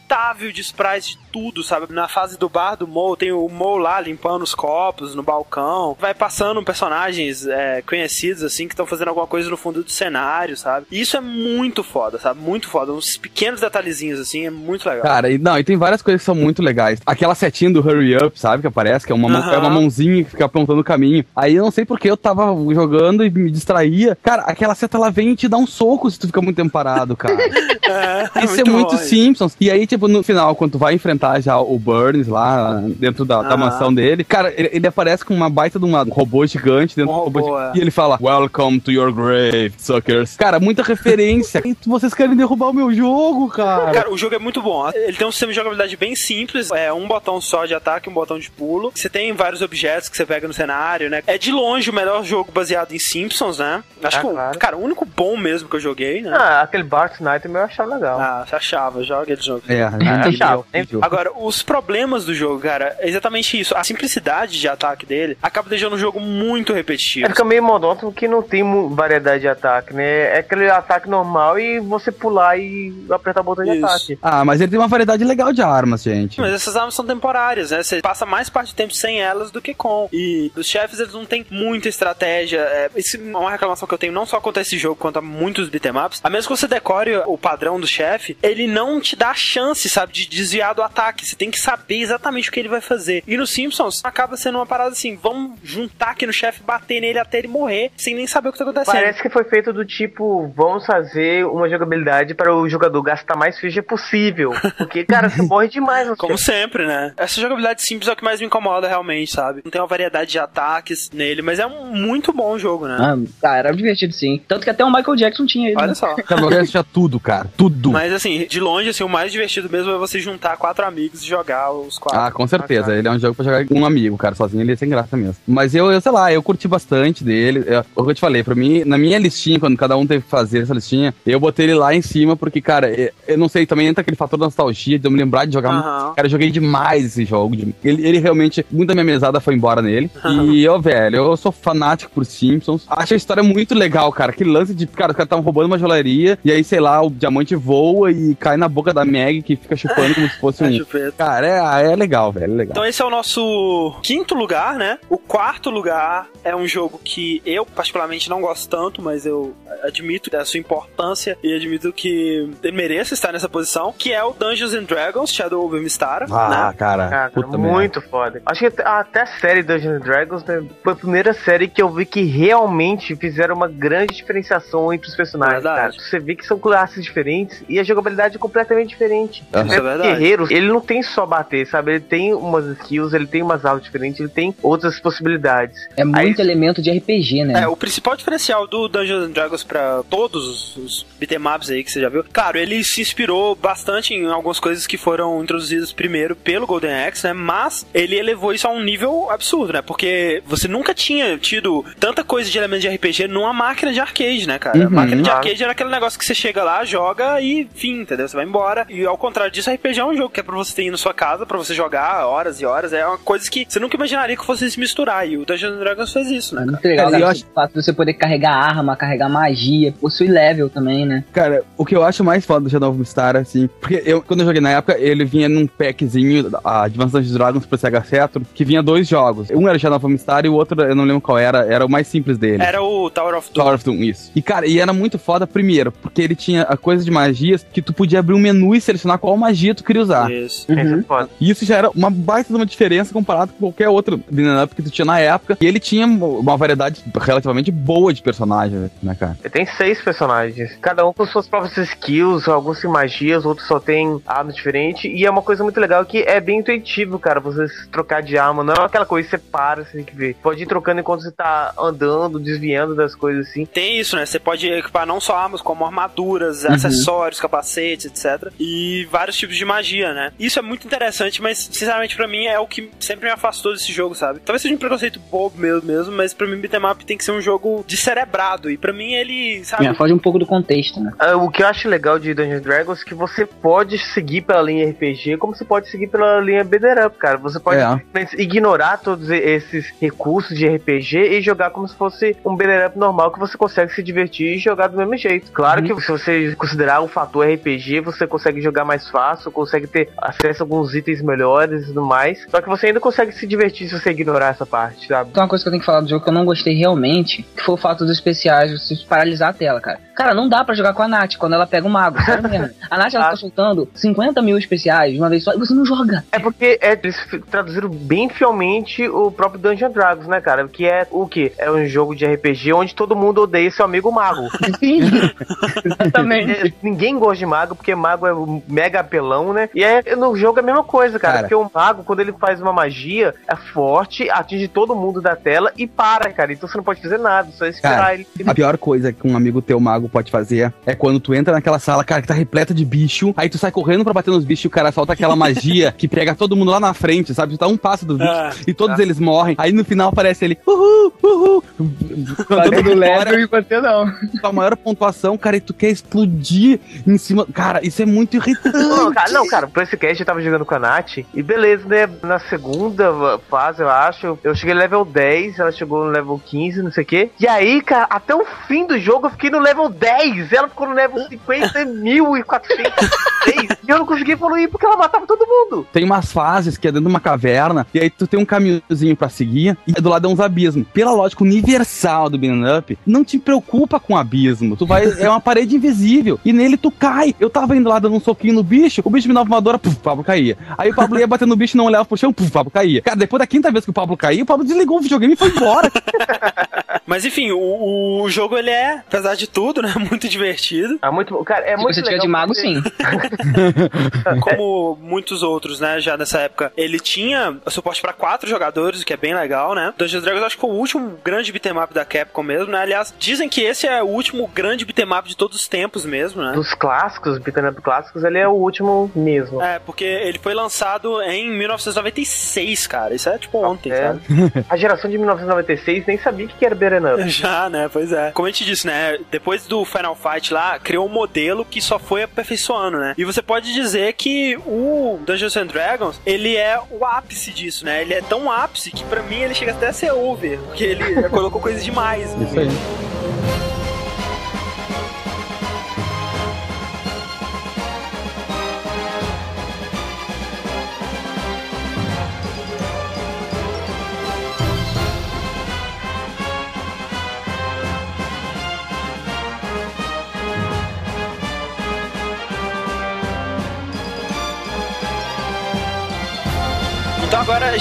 de 0.53 0.61
sprites 0.61 1.11
de 1.11 1.19
tudo, 1.33 1.63
sabe? 1.65 1.93
Na 1.93 2.07
fase 2.09 2.39
do 2.39 2.49
bar 2.49 2.77
do 2.77 2.87
Mo, 2.87 3.17
tem 3.17 3.33
o 3.33 3.49
Mo 3.49 3.77
lá 3.77 4.01
limpando 4.01 4.43
os 4.43 4.55
copos 4.55 5.15
no 5.15 5.23
balcão. 5.23 5.97
Vai 5.99 6.15
passando 6.15 6.63
personagens 6.63 7.47
é, 7.47 7.83
conhecidos, 7.83 8.43
assim, 8.45 8.67
que 8.69 8.73
estão 8.73 8.87
fazendo 8.87 9.09
alguma 9.09 9.27
coisa 9.27 9.51
no 9.51 9.57
fundo 9.57 9.83
do 9.83 9.91
cenário, 9.91 10.57
sabe? 10.57 10.87
E 10.93 11.01
isso 11.01 11.17
é 11.17 11.21
muito 11.21 11.83
foda, 11.83 12.19
sabe? 12.19 12.41
Muito 12.41 12.69
foda. 12.69 12.93
Uns 12.93 13.17
pequenos 13.17 13.61
detalhezinhos, 13.61 14.21
assim, 14.21 14.47
é 14.47 14.51
muito 14.51 14.89
legal. 14.89 15.03
Cara, 15.03 15.29
e, 15.31 15.39
não, 15.39 15.59
e 15.59 15.65
tem 15.65 15.77
várias 15.77 16.01
coisas 16.03 16.23
que 16.23 16.27
são 16.27 16.35
muito 16.35 16.63
legais. 16.63 17.01
Aquela 17.05 17.35
setinha 17.35 17.71
do 17.73 17.81
Hurry 17.81 18.17
Up, 18.17 18.39
sabe? 18.39 18.63
Que 18.63 18.69
aparece, 18.69 19.05
que 19.05 19.13
é 19.13 19.15
uma, 19.15 19.29
mão- 19.29 19.41
Aham. 19.43 19.53
é 19.55 19.59
uma 19.59 19.71
mãozinha 19.71 20.25
que 20.25 20.31
fica 20.31 20.45
apontando 20.45 20.81
o 20.81 20.85
caminho. 20.85 21.25
Aí 21.35 21.57
eu 21.57 21.65
não 21.65 21.71
sei 21.73 21.85
porque 21.85 22.09
eu 22.09 22.17
tava 22.17 22.47
jogando 22.73 23.25
e 23.25 23.31
me 23.31 23.51
distraía. 23.51 24.17
Cara, 24.23 24.43
aquela 24.43 24.75
seta 24.75 24.97
ela 24.97 25.11
vem 25.11 25.31
e 25.33 25.37
te 25.37 25.49
dá 25.49 25.57
um 25.57 25.67
soco 25.67 26.11
se 26.11 26.19
tu 26.19 26.29
fica 26.29 26.41
muito 26.41 26.57
tempo 26.57 26.71
parado, 26.71 27.17
cara. 27.17 27.37
É, 27.89 28.45
Isso 28.45 28.61
é 28.61 28.65
muito 28.65 28.91
bom, 28.91 28.97
Simpsons. 28.99 29.57
E 29.61 29.71
aí, 29.71 29.86
tipo, 29.87 30.09
no 30.09 30.23
final, 30.23 30.55
quando 30.55 30.73
tu 30.73 30.79
vai 30.79 30.95
enfrentar 30.95 31.41
já 31.41 31.59
o 31.59 31.79
Burns 31.79 32.27
lá 32.29 32.81
dentro 32.99 33.25
da, 33.25 33.43
da 33.43 33.55
Ah. 33.55 33.57
mansão 33.57 33.93
dele, 33.93 34.25
cara, 34.25 34.53
ele, 34.57 34.71
ele 34.73 34.87
aparece 34.87 35.25
com 35.25 35.35
uma 35.35 35.49
baita 35.51 35.79
de 35.79 35.85
uma- 35.85 36.03
um 36.03 36.11
robô 36.11 36.47
gigante 36.47 36.97
dentro 36.97 37.13
Um 37.13 37.17
do 37.17 37.23
robô. 37.25 37.41
gigante, 37.45 37.77
é. 37.77 37.79
E 37.79 37.83
ele 37.83 37.91
fala: 37.91 38.19
Welcome 38.21 38.81
to 38.81 38.91
your 38.91 39.13
grave, 39.13 39.73
suckers. 39.79 40.37
Cara, 40.37 40.59
muita 40.61 40.83
referência. 40.83 41.63
Vocês 41.87 42.13
querem 42.15 42.37
derrubar 42.37 42.71
o 42.71 42.73
meu 42.75 42.93
jogo, 42.93 43.49
cara. 43.49 43.93
Cara, 43.93 44.11
o 44.13 44.19
jogo 44.19 44.35
é 44.35 44.39
muito 44.39 44.61
bom. 44.63 44.89
Ele 44.95 45.17
tem 45.17 45.27
um 45.27 45.31
sistema 45.31 45.53
de 45.53 45.57
jogabilidade 45.57 45.97
bem 45.97 46.15
simples. 46.15 46.71
É 46.73 46.93
um 46.93 47.07
botão 47.07 47.41
só 47.41 47.65
de 47.67 47.75
ataque 47.75 48.09
um 48.09 48.13
botão 48.15 48.39
de 48.39 48.51
pulo. 48.51 48.91
Você 48.95 49.09
tem 49.09 49.33
vários 49.33 49.63
objetos 49.63 50.09
que 50.09 50.17
você 50.17 50.27
pega 50.27 50.47
no 50.49 50.55
cenário, 50.55 51.09
né? 51.11 51.23
É 51.27 51.39
de 51.39 51.53
longe 51.53 51.91
o 51.91 51.93
melhor 51.95 52.25
jogo 52.25 52.51
baseado 52.53 52.93
em 52.93 52.99
Simpsons, 52.99 53.59
né? 53.59 53.83
Acho 54.03 54.19
Ah, 54.19 54.21
que, 54.21 54.29
claro. 54.29 54.59
cara, 54.59 54.77
o 54.77 54.83
único 54.83 55.05
bom 55.05 55.37
mesmo 55.37 55.69
que 55.69 55.77
eu 55.77 55.81
joguei, 55.81 56.23
né? 56.23 56.31
Ah, 56.35 56.63
aquele 56.63 56.83
Bart 56.83 57.21
Nightmare 57.21 57.63
eu 57.65 57.67
achava 57.67 57.95
legal. 57.95 58.21
Ah, 58.21 58.45
você 58.49 58.57
achava. 58.57 59.03
joga 59.03 59.23
aquele 59.23 59.41
jogo. 59.43 59.63
É, 59.69 59.76
É 59.79 60.33
chato. 60.33 60.67
horrível. 60.73 61.01
Agora, 61.03 61.31
os 61.37 61.63
problemas 61.63 62.25
do 62.25 62.35
jogo, 62.35 62.61
cara, 62.61 62.97
é 62.99 63.09
exatamente 63.09 63.59
isso. 63.59 63.77
A 63.77 63.85
simplicidade 63.85 64.59
de 64.59 64.69
ataque 64.69 65.07
dele 65.07 65.37
acaba 65.43 65.69
deixando 65.69 65.95
o 65.95 65.99
jogo 65.99 66.21
muito 66.21 66.73
repetitivo. 66.73 67.27
É, 67.27 67.29
fica 67.29 67.45
meio 67.45 67.63
monótono 67.63 68.13
que 68.13 68.29
não 68.29 68.43
tem 68.43 68.65
variedade 68.91 69.41
de 69.41 69.49
ataque, 69.49 69.95
né? 69.95 70.37
É 70.37 70.39
aquele 70.39 70.69
ataque 70.71 71.09
normal 71.09 71.59
e 71.59 71.81
você 71.81 72.11
pular 72.13 72.59
e 72.59 72.95
apertar 73.11 73.41
o 73.41 73.45
botão 73.45 73.65
de 73.65 73.77
Isso. 73.77 73.85
ataque. 73.85 74.19
Ah, 74.23 74.45
mas 74.45 74.61
ele 74.61 74.71
tem 74.71 74.79
uma 74.79 74.89
variedade 74.89 75.25
legal 75.25 75.53
de 75.53 75.63
armas, 75.63 76.03
gente. 76.03 76.41
Mas 76.41 76.53
essas 76.55 76.77
armas 76.77 76.95
são 76.95 77.05
temporárias, 77.05 77.71
né? 77.71 77.83
Você 77.83 78.01
passa 78.01 78.25
mais 78.27 78.49
parte 78.49 78.73
do 78.73 78.77
tempo 78.77 78.95
sem 78.95 79.21
elas 79.21 79.51
do 79.51 79.61
que 79.61 79.75
com. 79.75 80.09
E 80.13 80.51
os 80.57 80.67
chefes, 80.67 81.01
eles 81.01 81.13
não 81.13 81.25
têm 81.25 81.45
muita 81.51 81.89
estratégia. 81.89 82.61
É, 82.61 82.91
isso 82.97 83.17
é 83.17 83.37
uma 83.37 83.51
reclamação 83.51 83.87
que 83.87 83.95
eu 83.95 83.99
tenho 83.99 84.13
não 84.13 84.27
só 84.27 84.41
quanto 84.41 84.59
a 84.59 84.63
esse 84.63 84.79
jogo, 84.79 84.97
quanto 84.97 85.19
a 85.19 85.23
muitos 85.23 85.69
beat'em 85.69 85.93
ups. 85.97 86.21
A 86.23 86.31
menos 86.31 86.47
que 86.47 86.57
você 86.57 86.67
decore 86.67 87.17
o 87.27 87.37
padrão 87.39 87.81
do 87.81 87.87
chefe, 87.87 88.37
ele 88.43 88.67
não 88.67 89.01
te 89.01 89.17
dá 89.17 89.31
a 89.31 89.35
chance, 89.35 89.66
sabe, 89.75 90.13
de 90.13 90.29
desviar 90.29 90.75
do 90.75 90.83
ataque. 90.83 91.27
Você 91.27 91.37
tem 91.37 91.51
que 91.51 91.61
saber 91.61 92.01
exatamente 92.01 92.49
o 92.49 92.53
que 92.53 92.61
ele 92.61 92.69
vai 92.69 92.81
fazer. 92.81 93.23
E 93.27 93.37
no 93.37 93.47
Simpsons, 93.47 94.05
acaba 94.05 94.37
sendo 94.37 94.59
uma 94.59 94.67
parada 94.67 94.91
assim, 94.91 95.17
vamos 95.17 95.59
juntar 95.63 96.11
aqui 96.11 96.27
no 96.27 96.33
chefe, 96.33 96.63
bater 96.63 97.01
nele 97.01 97.19
até 97.19 97.39
ele 97.39 97.49
morrer, 97.49 97.91
sem 97.97 98.15
nem 98.15 98.27
saber 98.27 98.49
o 98.49 98.53
que 98.53 98.59
tá 98.59 98.65
acontecendo. 98.65 98.95
Parece 98.95 99.23
que 99.23 99.31
foi 99.31 99.45
feito 99.45 99.73
do 99.73 99.85
tipo, 99.85 100.53
vamos 100.57 100.85
fazer 100.87 101.47
uma 101.47 101.69
jogabilidade 101.69 102.35
para 102.35 102.55
o 102.55 102.69
jogador 102.69 103.03
gastar 103.03 103.37
mais 103.37 103.59
ficha 103.59 103.83
possível. 103.83 104.53
Porque, 104.77 105.05
cara, 105.05 105.29
você 105.29 105.43
morre 105.47 105.69
demais. 105.69 106.09
no 106.09 106.17
Como 106.17 106.39
sempre, 106.39 106.87
né? 106.87 107.13
Essa 107.17 107.41
jogabilidade 107.41 107.83
simples 107.83 108.09
é 108.09 108.13
o 108.13 108.17
que 108.17 108.25
mais 108.25 108.41
me 108.41 108.47
incomoda 108.47 108.89
realmente, 108.89 109.33
sabe? 109.33 109.63
Não 109.65 109.71
tem 109.71 109.81
uma 109.81 109.87
variedade 109.87 110.31
de 110.31 110.39
ataques 110.39 111.11
nele, 111.13 111.43
mas 111.43 111.59
é 111.59 111.67
um 111.67 111.87
muito 111.87 112.33
bom 112.33 112.59
jogo, 112.59 112.87
né? 112.87 112.97
Ah, 112.99 113.17
tá, 113.41 113.57
era 113.57 113.73
divertido 113.73 114.13
sim. 114.13 114.41
Tanto 114.47 114.65
que 114.65 114.71
até 114.71 114.85
o 114.85 114.93
Michael 114.93 115.17
Jackson 115.17 115.47
tinha 115.47 115.69
ele. 115.69 115.77
Olha 115.77 115.89
né? 115.89 115.95
só. 115.95 116.15
Cara, 116.17 116.41
eu 116.41 116.49
quero 116.49 116.85
tudo, 116.85 117.21
cara. 117.21 117.49
Tudo. 117.57 117.93
Mas 117.93 118.13
assim, 118.13 118.47
de 118.47 118.61
longe, 118.61 118.89
assim, 118.89 119.05
o 119.05 119.09
mais 119.09 119.33
divertido 119.33 119.46
mesmo 119.71 119.93
é 119.93 119.99
você 119.99 120.19
juntar 120.21 120.57
quatro 120.57 120.85
amigos 120.85 121.23
e 121.23 121.27
jogar 121.27 121.73
os 121.73 121.99
quatro. 121.99 122.21
Ah, 122.21 122.31
com 122.31 122.47
certeza. 122.47 122.95
Ele 122.95 123.09
é 123.09 123.11
um 123.11 123.19
jogo 123.19 123.35
pra 123.35 123.45
jogar 123.45 123.67
com 123.67 123.81
um 123.81 123.87
amigo, 123.87 124.17
cara. 124.17 124.35
Sozinho 124.35 124.63
ele 124.63 124.73
é 124.73 124.77
sem 124.77 124.89
graça 124.89 125.17
mesmo. 125.17 125.37
Mas 125.47 125.75
eu, 125.75 125.91
eu 125.91 126.01
sei 126.01 126.13
lá, 126.13 126.33
eu 126.33 126.43
curti 126.43 126.69
bastante 126.69 127.25
dele. 127.25 127.65
É, 127.67 127.85
o 127.95 128.05
que 128.05 128.11
eu 128.11 128.15
te 128.15 128.21
falei, 128.21 128.43
pra 128.43 128.55
mim, 128.55 128.85
na 128.85 128.99
minha 128.99 129.19
listinha, 129.19 129.59
quando 129.59 129.77
cada 129.77 129.97
um 129.97 130.07
teve 130.07 130.25
que 130.25 130.31
fazer 130.31 130.63
essa 130.63 130.75
listinha, 130.75 131.15
eu 131.27 131.41
botei 131.41 131.67
ele 131.67 131.75
lá 131.75 131.95
em 131.95 132.03
cima, 132.03 132.37
porque, 132.37 132.61
cara, 132.61 133.13
eu, 133.27 133.39
não 133.39 133.49
sei, 133.49 133.67
também 133.67 133.87
entra 133.87 134.03
aquele 134.03 134.17
fator 134.17 134.39
da 134.39 134.47
nostalgia, 134.47 134.99
de 134.99 135.07
eu 135.07 135.11
me 135.11 135.19
lembrar 135.19 135.47
de 135.47 135.55
jogar. 135.55 135.71
Aham. 135.71 136.13
Cara, 136.15 136.27
eu 136.27 136.31
joguei 136.31 136.51
demais 136.51 137.05
esse 137.05 137.25
jogo. 137.25 137.55
Ele, 137.55 138.07
ele 138.07 138.19
realmente, 138.19 138.65
muita 138.71 138.95
minha 138.95 139.05
mesada 139.05 139.41
foi 139.41 139.55
embora 139.55 139.83
nele. 139.83 140.11
E 140.47 140.63
eu, 140.63 140.81
velho, 140.81 141.17
eu 141.17 141.37
sou 141.37 141.51
fanático 141.51 142.13
por 142.13 142.25
Simpsons. 142.25 142.85
Acho 142.89 143.15
a 143.15 143.17
história 143.17 143.43
muito 143.43 143.75
legal, 143.75 144.13
cara. 144.13 144.33
Que 144.33 144.45
lance 144.45 144.75
de, 144.75 144.87
cara, 144.87 145.11
os 145.11 145.17
caras 145.17 145.27
estavam 145.27 145.45
roubando 145.45 145.67
uma 145.67 145.79
joalheria, 145.79 146.39
e 146.45 146.53
aí, 146.53 146.63
sei 146.63 146.79
lá, 146.79 147.03
o 147.03 147.11
diamante 147.11 147.55
voa 147.55 148.13
e 148.13 148.35
cai 148.35 148.57
na 148.57 148.69
boca 148.69 148.93
da 148.93 149.05
Meg, 149.05 149.36
que 149.43 149.57
fica 149.57 149.77
chupando 149.77 150.15
como 150.15 150.29
se 150.29 150.39
fosse 150.39 150.65
É, 150.65 150.67
um. 150.69 150.73
chupeta. 150.79 151.13
Cara, 151.17 151.47
é, 151.83 151.93
é 151.93 151.97
legal, 151.97 152.33
velho, 152.33 152.53
é 152.53 152.57
legal. 152.57 152.73
Então 152.73 152.85
esse 152.85 153.01
é 153.03 153.05
o 153.05 153.11
nosso 153.11 153.95
quinto 154.03 154.35
lugar, 154.35 154.77
né? 154.77 154.99
O 155.09 155.19
quarto 155.19 155.71
lugar 155.71 156.27
é 156.45 156.55
um 156.55 156.67
jogo 156.67 157.01
que 157.05 157.43
eu 157.45 157.65
particularmente 157.67 158.29
não 158.31 158.41
gosto 158.41 158.69
tanto, 158.69 159.03
mas 159.03 159.27
eu 159.27 159.55
admito 159.83 160.31
da 160.31 160.45
sua 160.45 160.59
importância 160.59 161.37
e 161.43 161.55
admito 161.55 161.93
que 161.93 162.51
ele 162.63 162.77
mereça 162.77 163.15
estar 163.15 163.33
nessa 163.33 163.49
posição, 163.49 163.93
que 163.97 164.13
é 164.13 164.23
o 164.25 164.33
Dungeons 164.33 164.73
and 164.75 164.85
Dragons 164.85 165.31
Shadow 165.33 165.65
of 165.67 165.79
Mistara, 165.81 166.27
Ah, 166.31 166.69
né? 166.71 166.75
cara, 166.79 167.09
Cara, 167.09 167.31
puta 167.31 167.59
merda. 167.59 167.73
muito 167.73 168.01
foda. 168.03 168.43
Acho 168.47 168.61
que 168.61 168.67
até- 168.67 168.87
até 168.87 169.21
a 169.23 169.27
série 169.27 169.63
Dungeons 169.63 169.97
and 169.97 170.05
Dragons 170.05 170.45
né, 170.45 170.65
foi 170.83 170.93
a 170.93 170.97
primeira 170.97 171.33
série 171.33 171.69
que 171.69 171.83
eu 171.83 171.89
vi 171.91 172.07
que 172.07 172.23
realmente 172.23 173.15
fizeram 173.17 173.55
uma 173.55 173.69
grande 173.69 174.15
diferenciação 174.15 174.93
entre 174.93 175.09
os 175.09 175.15
personagens. 175.15 175.63
Verdade. 175.63 175.77
Cara. 175.77 175.93
Você 175.93 176.19
vê 176.19 176.35
que 176.35 176.47
são 176.47 176.59
classes 176.59 177.05
diferentes 177.05 177.63
e 177.69 177.79
a 177.79 177.83
jogabilidade 177.85 178.37
é 178.37 178.39
completamente 178.39 178.89
diferente. 178.89 179.26
Aham. 179.53 179.65
Isso 179.67 179.75
é 179.75 179.81
O 179.81 179.83
verdade. 179.83 180.11
guerreiro, 180.11 180.47
ele 180.51 180.67
não 180.69 180.81
tem 180.81 181.03
só 181.03 181.25
bater, 181.27 181.67
sabe? 181.67 181.93
Ele 181.93 182.01
tem 182.01 182.35
umas 182.35 182.65
skills, 182.79 183.13
ele 183.13 183.27
tem 183.27 183.43
umas 183.43 183.65
armas 183.65 183.83
diferentes, 183.85 184.21
ele 184.21 184.29
tem 184.29 184.55
outras 184.63 184.99
possibilidades. 185.01 185.89
É 185.97 186.05
muito 186.05 186.19
Aí- 186.41 186.47
elemento 186.47 186.81
de 186.83 186.91
RPG, 186.91 187.45
né? 187.45 187.63
É, 187.63 187.69
o 187.69 187.77
principal 187.77 188.17
diferencial 188.17 188.67
do 188.67 188.89
Dungeons 188.89 189.25
and 189.27 189.31
Dragons 189.31 189.65
pra 189.65 190.03
todos 190.09 190.77
os, 190.77 191.07
beat'em 191.19 191.39
ups 191.55 191.71
aí 191.71 191.83
que 191.85 191.91
você 191.91 192.01
já 192.01 192.09
viu, 192.09 192.25
claro, 192.33 192.59
ele 192.59 192.83
se 192.85 193.01
inspirou 193.01 193.55
bastante 193.55 194.15
em 194.15 194.27
algumas 194.27 194.61
coisas 194.61 194.87
que 194.87 194.97
foram 194.97 195.43
introduzidas 195.43 195.93
primeiro 195.93 196.35
pelo 196.37 196.67
Golden 196.67 196.93
Axe, 197.07 197.27
né? 197.27 197.33
Mas 197.33 197.87
ele 197.95 198.17
elevou 198.17 198.53
isso 198.53 198.67
a 198.67 198.71
um 198.71 198.83
nível 198.83 199.31
absurdo, 199.31 199.73
né? 199.73 199.83
Porque 199.83 200.43
você 200.47 200.69
nunca 200.69 200.95
tinha 200.95 201.37
tido 201.39 201.85
tanta 201.99 202.23
coisa 202.25 202.51
de 202.51 202.57
elementos 202.59 202.83
de 202.83 202.89
RPG 202.89 203.29
numa 203.29 203.53
máquina 203.53 203.93
de 203.93 204.01
arcade, 204.01 204.47
né, 204.47 204.59
cara? 204.59 204.79
Uhum. 204.79 204.91
máquina 204.91 205.17
de 205.17 205.23
Claro. 205.29 205.39
arcade 205.39 205.63
era 205.63 205.73
aquele 205.73 205.91
negócio 205.91 206.19
que 206.19 206.25
você 206.25 206.35
chega 206.35 206.63
lá, 206.63 206.85
joga 206.85 207.41
e 207.41 207.69
fim, 207.75 208.01
entendeu? 208.01 208.29
Você 208.29 208.37
vai 208.37 208.45
embora. 208.45 208.87
E 208.89 209.05
ao 209.17 209.19
contrário 209.19 209.51
disso, 209.51 209.71
RPG 209.71 209.99
é 209.99 210.05
um 210.05 210.15
jogo 210.15 210.29
que 210.29 210.41
é 210.41 210.43
pra 210.43 210.55
você 210.55 210.75
ter 210.75 210.85
ir 210.85 210.91
na 210.91 210.99
sua 210.99 211.15
casa, 211.15 211.47
pra 211.47 211.57
você 211.57 211.75
jogar 211.75 212.27
horas 212.27 212.61
e 212.61 212.67
horas. 212.67 212.93
É 212.93 213.05
uma 213.07 213.17
coisa 213.17 213.51
que 213.51 213.67
você 213.67 213.81
nunca 213.81 213.97
imaginaria 213.97 214.37
que 214.37 214.45
fosse 214.45 214.71
se 214.71 214.79
misturar. 214.79 215.27
E 215.27 215.39
o 215.39 215.47
Dungeons 215.47 215.75
and 215.75 215.79
Dragons 215.79 216.13
fez 216.13 216.31
isso, 216.31 216.55
né? 216.55 216.63
É 216.63 216.65
cara? 216.65 216.73
muito 216.73 216.85
legal, 216.85 217.05
Cara, 217.07 217.19
cara, 217.19 217.25
eu 217.25 217.33
esse 217.33 217.47
fato 217.55 217.73
de 217.73 217.83
você 217.83 217.93
poder 217.95 218.15
carregar 218.15 218.53
arma, 218.53 218.95
carregar 218.95 219.29
magia, 219.31 219.93
possui 219.99 220.29
level 220.29 220.69
também, 220.69 221.07
né? 221.07 221.25
Cara, 221.33 221.65
o 221.79 221.85
que 221.85 221.97
eu 221.97 222.05
acho 222.05 222.23
mais 222.23 222.45
foda 222.45 222.61
do 222.61 222.71
Shadow 222.71 222.93
of 222.93 223.05
Star, 223.07 223.37
assim, 223.37 223.69
porque 223.81 224.03
eu, 224.05 224.21
quando 224.21 224.41
eu 224.41 224.47
joguei 224.47 224.61
na 224.61 224.71
época, 224.71 224.99
ele 224.99 225.25
vinha 225.25 225.49
num 225.49 225.67
packzinho, 225.67 226.51
a 226.63 226.85
Advanced 226.85 227.13
Dungeons 227.13 227.33
Dragons 227.33 227.67
pro 227.67 227.79
Sega 227.79 228.05
Saturn, 228.05 228.47
que 228.55 228.65
vinha 228.65 228.83
dois 228.83 229.09
jogos. 229.09 229.49
Um 229.51 229.67
era 229.67 229.79
Shadow 229.79 229.97
of 229.97 230.19
Star 230.19 230.45
e 230.45 230.49
o 230.51 230.55
outro, 230.55 230.83
eu 230.83 230.95
não 230.95 231.05
lembro 231.05 231.23
qual 231.23 231.39
era, 231.39 231.65
era 231.67 231.87
o 231.87 231.89
mais 231.89 232.07
simples 232.07 232.37
dele. 232.37 232.63
Era 232.63 232.83
o 232.83 233.09
Tower 233.09 233.35
of 233.35 233.51
Doom. 233.51 233.63
Tower 233.63 233.75
of 233.77 233.85
Doom, 233.85 234.03
isso. 234.03 234.31
E, 234.37 234.43
cara, 234.43 234.67
e 234.67 234.79
era 234.79 234.93
muito 234.93 235.19
foda, 235.19 235.47
primeiro, 235.47 235.91
porque 235.91 236.21
ele 236.21 236.35
tinha 236.35 236.63
a 236.63 236.77
coisa 236.77 237.03
de 237.03 237.11
magias 237.11 237.65
que 237.73 237.81
tu 237.81 237.95
podia 237.95 238.19
abrir 238.19 238.35
um 238.35 238.39
menu 238.39 238.75
e 238.75 238.81
selecionar 238.81 239.06
qual 239.19 239.37
magia 239.37 239.75
tu 239.75 239.85
queria 239.85 240.03
usar. 240.03 240.31
Isso. 240.31 240.67
Isso 240.71 241.15
é. 241.15 241.29
E 241.41 241.51
isso 241.51 241.65
já 241.65 241.77
era 241.77 241.91
uma 241.91 242.11
baita 242.11 242.49
de 242.49 242.57
uma 242.57 242.67
diferença 242.67 243.13
comparado 243.13 243.53
com 243.53 243.59
qualquer 243.59 243.89
outro 243.89 244.17
Beat'em 244.31 244.63
Up 244.63 244.75
que 244.75 244.83
tu 244.83 244.91
tinha 244.91 245.05
na 245.05 245.19
época. 245.19 245.57
E 245.61 245.67
ele 245.67 245.81
tinha 245.81 246.07
uma 246.07 246.57
variedade 246.57 247.05
relativamente 247.21 247.71
boa 247.71 248.13
de 248.13 248.23
personagens, 248.23 248.91
né, 249.03 249.15
cara? 249.15 249.37
Ele 249.41 249.51
tem 249.51 249.67
seis 249.67 250.01
personagens, 250.01 250.77
cada 250.81 251.07
um 251.07 251.13
com 251.13 251.27
suas 251.27 251.47
próprias 251.47 251.77
skills, 251.77 252.49
alguns 252.49 252.81
têm 252.81 252.91
magias, 252.91 253.45
outros 253.45 253.67
só 253.67 253.79
tem 253.79 254.21
armas 254.27 254.55
diferentes. 254.55 255.05
E 255.05 255.25
é 255.25 255.31
uma 255.31 255.43
coisa 255.43 255.63
muito 255.63 255.81
legal 255.81 256.05
que 256.05 256.19
é 256.19 256.41
bem 256.41 256.61
intuitivo, 256.61 257.19
cara, 257.19 257.41
você 257.41 257.67
trocar 257.91 258.23
de 258.23 258.39
arma. 258.39 258.63
Não 258.63 258.75
é 258.75 258.85
aquela 258.85 259.07
coisa 259.07 259.29
que 259.29 259.37
você 259.37 259.43
para, 259.51 259.85
você 259.85 259.93
tem 259.93 260.05
que 260.05 260.15
ver. 260.15 260.37
Pode 260.43 260.63
ir 260.63 260.67
trocando 260.67 261.01
enquanto 261.01 261.23
você 261.23 261.33
tá 261.33 261.73
andando, 261.79 262.39
desviando 262.39 262.95
das 262.95 263.15
coisas 263.15 263.49
assim. 263.49 263.67
Tem 263.67 263.99
isso, 263.99 264.17
né? 264.17 264.25
Você 264.25 264.39
pode 264.39 264.67
equipar 264.69 265.07
não 265.07 265.21
só 265.21 265.37
armas, 265.37 265.61
como 265.61 265.85
armaduras, 265.85 266.65
acessórios, 266.65 267.41
capacetes, 267.41 268.07
etc. 268.07 268.53
E 268.59 268.96
vários 269.05 269.37
tipos 269.37 269.57
de 269.57 269.65
magia, 269.65 270.13
né? 270.15 270.33
Isso 270.39 270.59
é 270.59 270.63
muito 270.63 270.87
interessante, 270.87 271.43
mas, 271.43 271.59
sinceramente, 271.59 272.17
pra 272.17 272.27
mim 272.27 272.47
é 272.47 272.59
o 272.59 272.67
que 272.67 272.91
sempre 272.99 273.27
me 273.27 273.33
afastou 273.33 273.73
desse 273.73 273.93
jogo, 273.93 274.15
sabe? 274.15 274.41
Talvez 274.41 274.63
seja 274.63 274.75
um 274.75 274.79
preconceito 274.79 275.21
bobo 275.21 275.59
meu 275.59 275.83
mesmo, 275.83 276.13
mas 276.13 276.33
pra 276.33 276.47
mim 276.47 276.59
Beat'em 276.59 276.85
Up 276.91 277.05
tem 277.05 277.17
que 277.17 277.25
ser 277.25 277.33
um 277.33 277.41
jogo 277.41 277.85
descerebrado. 277.87 278.71
E 278.71 278.77
pra 278.77 278.93
mim 278.93 279.13
ele, 279.15 279.65
sabe? 279.65 279.87
É, 279.87 279.95
foge 279.95 280.13
um 280.13 280.19
pouco 280.19 280.39
do 280.39 280.47
contexto, 280.47 281.01
né? 281.01 281.13
Ah, 281.19 281.37
O 281.37 281.51
que 281.51 281.63
eu 281.63 281.67
acho 281.67 281.89
legal 281.89 282.19
de 282.19 282.33
Dungeons 282.35 282.59
and 282.59 282.63
Dragons 282.63 283.03
é 283.03 283.05
que 283.05 283.15
você 283.15 283.45
pode 283.45 283.99
seguir 283.99 284.43
pela 284.43 284.63
linha 284.63 284.89
RPG 284.91 285.37
como 285.39 285.55
você 285.55 285.65
pode 285.65 285.89
seguir 285.91 286.07
pela 286.09 286.41
linha 286.41 286.65
Beat'em 286.65 287.05
Up, 287.07 287.17
cara. 287.19 287.37
Você 287.39 287.59
pode 287.61 287.81
É. 287.81 288.01
ignorar 288.39 288.99
todos 288.99 289.29
esses 289.31 289.93
recursos 290.01 290.57
de 290.57 290.67
RPG 290.67 291.17
e 291.39 291.41
jogar 291.43 291.71
como 291.71 291.87
se 291.89 291.95
fosse 291.97 292.37
um 292.45 292.57
Beat'em 292.57 292.87
Up 292.87 292.99
normal 292.99 293.33
que 293.33 293.39
você 293.39 293.57
consegue 293.57 293.93
se 293.93 294.03
divertir 294.03 294.57
e 294.57 294.59
jogar 294.59 294.89
do 294.89 294.97
mesmo 294.97 295.17
jeito. 295.17 295.51
Claro 295.53 295.83
que 295.83 296.01
se 296.01 296.11
você 296.11 296.55
considerar 296.57 297.01
o 297.01 297.09
fator 297.09 297.47
RPG, 297.47 298.01
você 298.01 298.27
consegue 298.27 298.61
jogar 298.61 298.85
mais 298.87 299.09
fácil, 299.09 299.51
consegue 299.51 299.87
ter 299.87 300.09
acesso 300.17 300.63
a 300.63 300.65
alguns 300.65 300.95
itens 300.95 301.21
melhores 301.21 301.83
e 301.85 301.87
tudo 301.89 302.05
mais. 302.05 302.45
Só 302.51 302.61
que 302.61 302.69
você 302.69 302.87
ainda 302.87 303.01
consegue 303.01 303.33
se 303.33 303.47
divertir 303.47 303.89
se 303.89 303.99
você 304.01 304.11
ignorar 304.11 304.49
essa 304.49 304.65
parte, 304.65 305.09
sabe? 305.09 305.31
Então 305.31 305.43
uma 305.43 305.49
coisa 305.49 305.63
que 305.65 305.69
eu 305.69 305.73
tenho 305.73 305.81
que 305.81 305.87
falar 305.87 306.01
do 306.01 306.09
jogo 306.09 306.23
que 306.25 306.31
eu 306.31 306.35
não 306.35 306.45
gostei 306.45 306.75
realmente, 306.75 307.43
que 307.57 307.63
foi 307.63 307.75
o 307.75 307.79
fato 307.79 308.05
dos 308.05 308.13
especiais, 308.13 308.73
você 308.73 308.95
paralisar 309.09 309.51
a 309.51 309.53
tela, 309.53 309.81
cara. 309.81 309.99
Cara, 310.15 310.35
não 310.35 310.49
dá 310.49 310.65
pra 310.65 310.75
jogar 310.75 310.95
com 310.95 311.03
a 311.03 311.09
Nath 311.09 311.37
quando 311.37 311.53
ela 311.53 311.67
pega 311.67 311.87
o 311.87 311.91
mago, 311.91 312.19
sério 312.23 312.49
mesmo. 312.49 312.71
A 312.91 312.97
Nath, 312.97 313.13
ela 313.13 313.27
Ah. 313.27 313.31
tá 313.31 313.37
soltando 313.37 313.87
50 313.95 314.41
mil 314.41 314.57
especiais 314.57 315.13
de 315.13 315.19
uma 315.19 315.29
vez 315.29 315.45
só 315.45 315.53
e 315.53 315.59
você 315.59 315.75
não 315.75 315.85
joga. 315.85 316.25
É 316.33 316.39
porque 316.39 316.79
é, 316.81 316.93
eles 316.93 317.17
traduziram 317.51 317.91
bem 317.91 318.29
fielmente 318.31 319.07
o 319.09 319.31
próprio 319.31 319.61
Dungeons 319.61 319.91
and 319.91 319.93
Dragons, 319.93 320.27
né, 320.27 320.41
cara? 320.41 320.67
Que 320.69 320.87
é 320.87 321.07
o 321.11 321.27
que? 321.27 321.53
É 321.59 321.71
um 321.71 321.87
jogo 321.87 322.15
de 322.15 322.25
RPG 322.25 322.73
onde 322.73 322.95
todo 322.95 323.15
mundo 323.15 323.43
odeia 323.43 323.71
seu 323.71 323.85
amigo 323.85 324.11
mago. 324.11 324.49
Sim, 324.81 325.01
exatamente. 325.85 326.75
Ninguém 326.83 327.19
gosta 327.19 327.37
de 327.37 327.47
mago, 327.47 327.75
porque 327.77 327.95
mago 327.95 328.27
é 328.27 328.33
mega 328.77 329.01
apelão, 329.01 329.55
né? 329.55 329.71
E 329.75 329.83
é, 329.83 330.15
no 330.15 330.37
jogo 330.37 330.59
é 330.59 330.63
a 330.63 330.65
mesma 330.65 330.85
coisa, 330.85 331.19
cara, 331.19 331.37
Cara. 331.37 331.49
Porque 331.49 331.55
o 331.55 331.71
mago, 331.73 332.05
quando 332.05 332.21
ele 332.21 332.33
faz 332.33 332.61
uma 332.61 332.75
magia, 332.75 333.35
é 333.49 333.57
forte, 333.57 334.29
atinge 334.31 334.69
todo 334.69 334.95
mundo 334.95 335.21
da 335.21 335.35
tela 335.35 335.73
e 335.79 335.87
para, 335.87 336.31
cara. 336.31 336.53
Então 336.53 336.69
você 336.69 336.77
não 336.77 336.85
pode 336.85 337.01
fazer 337.01 337.19
nada, 337.19 337.49
só 337.53 337.67
esperar 337.67 337.97
Cara, 337.97 338.15
ele. 338.15 338.27
A 338.47 338.55
pior 338.55 338.77
coisa 338.77 339.13
que 339.13 339.27
um 339.27 339.37
amigo 339.37 339.63
teu 339.63 339.81
mago 339.81 340.09
pode 340.09 340.31
fazer 340.31 340.73
é 340.85 340.95
quando 340.95 341.19
tu 341.19 341.33
entra 341.35 341.55
naquela 341.55 341.79
sala, 341.79 342.05
cara, 342.05 342.21
que 342.21 342.29
tá 342.29 342.35
repleta 342.35 342.75
de 342.75 342.85
bicho, 342.85 343.33
aí 343.37 343.49
tu 343.49 343.57
sai 343.57 343.71
correndo 343.71 344.05
pra 344.05 344.13
bater 344.13 344.31
nos 344.31 344.45
bichos 344.45 344.65
e 344.65 344.69
o 344.69 344.71
cara 344.71 344.93
solta 344.93 345.15
aquela 345.15 345.35
magia 345.37 345.93
que 345.97 346.07
pega 346.07 346.35
todo 346.35 346.57
mundo 346.57 346.71
lá 346.71 346.81
na 346.81 346.93
frente, 346.93 347.33
sabe? 347.33 347.55
Tu 347.55 347.59
tá 347.59 347.67
um 347.67 347.79
passo 347.79 348.05
dos 348.05 348.19
bichos 348.19 348.35
Ah, 348.35 348.51
e 348.67 348.75
todos 348.75 348.99
eles 348.99 349.19
morrem. 349.19 349.55
Aí 349.59 349.73
no 349.73 349.85
final 349.85 350.11
aparece 350.11 350.45
ele, 350.45 350.59
uhul, 350.67 351.13
uhul, 351.23 351.63
cantando 351.63 352.47
Fazendo 352.47 352.91
vitória 352.91 353.33
level 353.33 353.41
e 353.41 353.47
você 353.47 353.81
não. 353.81 354.13
com 354.41 354.47
a 354.47 354.53
maior 354.53 354.77
pontuação, 354.77 355.39
cara, 355.39 355.57
e 355.57 355.61
tu 355.61 355.73
quer 355.73 355.91
explodir 355.91 356.81
em 357.07 357.17
cima. 357.17 357.47
Cara, 357.53 357.77
Cara, 357.77 357.87
isso 357.87 358.01
é 358.01 358.07
muito 358.07 358.37
irritante. 358.37 358.56
Não, 358.65 359.13
cara, 359.13 359.31
não, 359.31 359.47
cara, 359.47 359.67
pra 359.67 359.83
esse 359.83 359.97
cast 359.97 360.21
eu 360.21 360.27
tava 360.27 360.41
jogando 360.41 360.65
com 360.65 360.75
a 360.75 360.79
Nath. 360.79 361.19
E 361.35 361.43
beleza, 361.43 361.87
né? 361.87 362.09
Na 362.23 362.39
segunda 362.39 363.39
fase, 363.51 363.83
eu 363.83 363.89
acho, 363.89 364.39
eu 364.43 364.55
cheguei 364.55 364.75
no 364.75 364.81
level 364.81 365.05
10, 365.05 365.59
ela 365.59 365.73
chegou 365.73 366.05
no 366.05 366.11
level 366.11 366.41
15, 366.45 366.83
não 366.83 366.93
sei 366.93 367.05
o 367.05 367.07
quê. 367.07 367.31
E 367.39 367.47
aí, 367.49 367.81
cara, 367.83 368.07
até 368.11 368.35
o 368.35 368.45
fim 368.67 368.87
do 368.87 368.99
jogo 368.99 369.27
eu 369.27 369.31
fiquei 369.31 369.51
no 369.51 369.59
level 369.59 369.89
10. 369.89 370.53
Ela 370.53 370.69
ficou 370.69 370.89
no 370.89 370.95
level 370.95 371.29
50.406. 371.29 373.27
e 373.47 373.76
eu 373.93 373.99
não 373.99 374.07
consegui 374.07 374.33
evoluir 374.33 374.69
porque 374.69 374.87
ela 374.87 374.97
matava 374.97 375.27
todo 375.27 375.47
mundo. 375.47 375.87
Tem 375.93 376.05
umas 376.05 376.33
fases 376.33 376.77
que 376.77 376.89
é 376.89 376.93
dentro 376.93 377.09
de 377.09 377.13
uma 377.13 377.21
caverna, 377.21 377.87
e 377.93 378.01
aí 378.01 378.11
tu 378.11 378.27
tem 378.27 378.39
um 378.39 378.45
caminhozinho 378.45 379.17
pra 379.17 379.29
seguir, 379.29 379.77
e 379.87 379.93
do 379.93 380.09
lado 380.09 380.29
é 380.29 380.31
uns 380.31 380.41
abismos. 380.41 380.87
Pela 380.93 381.13
lógica 381.13 381.43
universal 381.43 382.31
do 382.31 382.39
Beating 382.39 382.65
Up, 382.79 382.99
não 383.07 383.25
te 383.25 383.39
preocupa 383.39 383.99
com 383.99 384.15
o 384.15 384.17
abismo. 384.17 384.77
Tu 384.77 384.87
vai, 384.87 385.05
é 385.19 385.29
uma 385.29 385.41
parede 385.41 385.77
invisível, 385.77 386.39
e 386.45 386.53
nele 386.53 386.77
tu 386.77 386.91
cai. 386.91 387.35
Eu 387.39 387.51
tava 387.51 387.77
indo 387.77 387.89
lá 387.89 387.99
dando 387.99 388.17
um 388.17 388.21
soquinho 388.21 388.55
no 388.55 388.63
bicho, 388.63 389.03
o 389.05 389.11
bicho 389.11 389.29
me 389.29 389.35
dava 389.35 389.49
uma 389.49 389.61
dor, 389.61 389.79
puf, 389.79 389.97
o 389.97 390.01
Pablo 390.01 390.25
caía. 390.25 390.57
Aí 390.77 390.91
o 390.91 390.95
Pablo 390.95 391.19
ia 391.19 391.27
batendo 391.27 391.51
no 391.51 391.57
bicho, 391.57 391.77
não 391.77 391.87
olhava 391.87 392.05
pro 392.05 392.17
chão, 392.17 392.33
puf, 392.33 392.49
o 392.49 392.53
Pablo 392.53 392.71
caía. 392.71 393.03
Cara, 393.03 393.17
depois 393.17 393.39
da 393.39 393.47
quinta 393.47 393.71
vez 393.71 393.85
que 393.85 393.91
o 393.91 393.95
Pablo 393.95 394.17
caía, 394.17 394.43
o 394.43 394.47
Pablo 394.47 394.65
desligou 394.65 394.99
o 394.99 395.03
videogame 395.03 395.35
e 395.35 395.37
foi 395.37 395.49
embora. 395.49 395.91
Mas 397.07 397.25
enfim, 397.25 397.53
o, 397.53 398.23
o 398.23 398.29
jogo 398.29 398.57
ele 398.59 398.71
é, 398.71 398.95
apesar 398.95 399.37
de 399.37 399.47
tudo, 399.47 399.81
né, 399.81 399.95
muito 400.11 400.29
divertido. 400.29 400.99
É 401.01 401.11
muito, 401.11 401.37
cara, 401.45 401.65
é 401.65 401.77
Se 401.77 401.83
muito 401.83 401.95
você 401.95 402.03
tiver 402.03 402.17
legal 402.17 402.27
de 402.27 402.33
mago, 402.33 402.55
sim. 402.55 402.83
Como 404.41 404.99
muitos 405.01 405.43
outros, 405.43 405.81
né, 405.81 406.01
já 406.01 406.17
nessa 406.17 406.41
época, 406.41 406.73
ele 406.77 406.99
tinha 406.99 407.57
suporte 407.69 408.01
pra 408.01 408.13
quatro 408.13 408.49
jogadores, 408.49 409.03
o 409.03 409.07
que 409.07 409.13
é 409.13 409.17
bem 409.17 409.35
legal, 409.35 409.75
né? 409.75 409.93
Dungeons 409.97 410.23
Dragons 410.23 410.43
acho 410.45 410.57
que 410.57 410.61
foi 410.61 410.71
o 410.71 410.75
último 410.75 411.19
grande 411.25 411.53
beat'em 411.53 411.77
up 411.79 411.93
da 411.93 412.05
Capcom 412.05 412.43
mesmo, 412.43 412.73
né? 412.73 412.79
Aliás, 412.81 413.15
dizem 413.19 413.49
que 413.49 413.63
esse 413.63 413.87
é 413.87 414.03
o 414.03 414.07
último 414.07 414.47
grande 414.49 414.85
beat'em 414.85 415.13
up 415.13 415.29
de 415.29 415.37
todos 415.37 415.57
os 415.57 415.69
tempos 415.69 416.05
mesmo, 416.05 416.43
né? 416.43 416.53
Dos 416.53 416.75
clássicos, 416.75 417.39
beat'em 417.39 417.69
up 417.69 417.81
clássicos, 417.83 418.25
ele 418.25 418.39
é 418.39 418.49
o 418.49 418.53
último 418.53 419.11
mesmo. 419.15 419.61
É, 419.63 419.79
porque 419.79 420.05
ele 420.05 420.39
foi 420.39 420.55
lançado 420.55 421.21
em 421.23 421.51
1996, 421.51 422.87
cara. 422.87 423.15
Isso 423.15 423.29
é 423.29 423.39
tipo 423.39 423.59
ontem, 423.65 423.93
É. 423.93 424.03
sabe? 424.09 424.21
A 424.69 424.77
geração 424.77 425.11
de 425.11 425.19
1996 425.19 426.07
nem 426.07 426.19
sabia 426.19 426.47
o 426.47 426.49
que 426.49 426.65
era 426.65 426.75
beat'em 426.75 426.99
up. 427.15 427.29
Já, 427.29 427.69
né? 427.69 427.89
Pois 427.93 428.13
é. 428.13 428.31
Como 428.33 428.47
a 428.47 428.51
gente 428.51 428.65
disse, 428.65 428.87
né? 428.87 429.19
Depois 429.31 429.67
do 429.67 429.85
Final 429.85 430.15
Fight 430.17 430.53
lá, 430.53 430.79
criou 430.79 431.07
um 431.07 431.11
modelo 431.13 431.65
que 431.65 431.81
só 431.81 431.99
foi 431.99 432.23
aperfeiçoando, 432.23 432.99
né? 432.99 433.15
E 433.17 433.25
você 433.25 433.43
pode 433.43 433.66
dizer 433.73 434.13
que 434.15 434.57
o 434.67 435.19
Dungeons 435.25 435.57
and 435.57 435.67
Dragons, 435.67 436.21
ele 436.25 436.57
é 436.57 436.81
o 436.91 437.05
ápice 437.05 437.51
disso, 437.51 437.85
né? 437.85 438.03
Ele 438.03 438.15
é 438.15 438.23
tão 438.23 438.51
ápice 438.51 438.91
que 438.91 439.05
pra 439.05 439.23
mim 439.23 439.37
ele 439.37 439.55
chega 439.55 439.73
até 439.73 439.89
a 439.89 439.93
ser 439.93 440.13
over, 440.13 440.59
porque 440.59 440.85
ele 440.85 441.23
colocou 441.31 441.61
coisas 441.61 441.85
demais. 441.85 442.31
Isso 442.41 442.59
aí. 442.59 442.69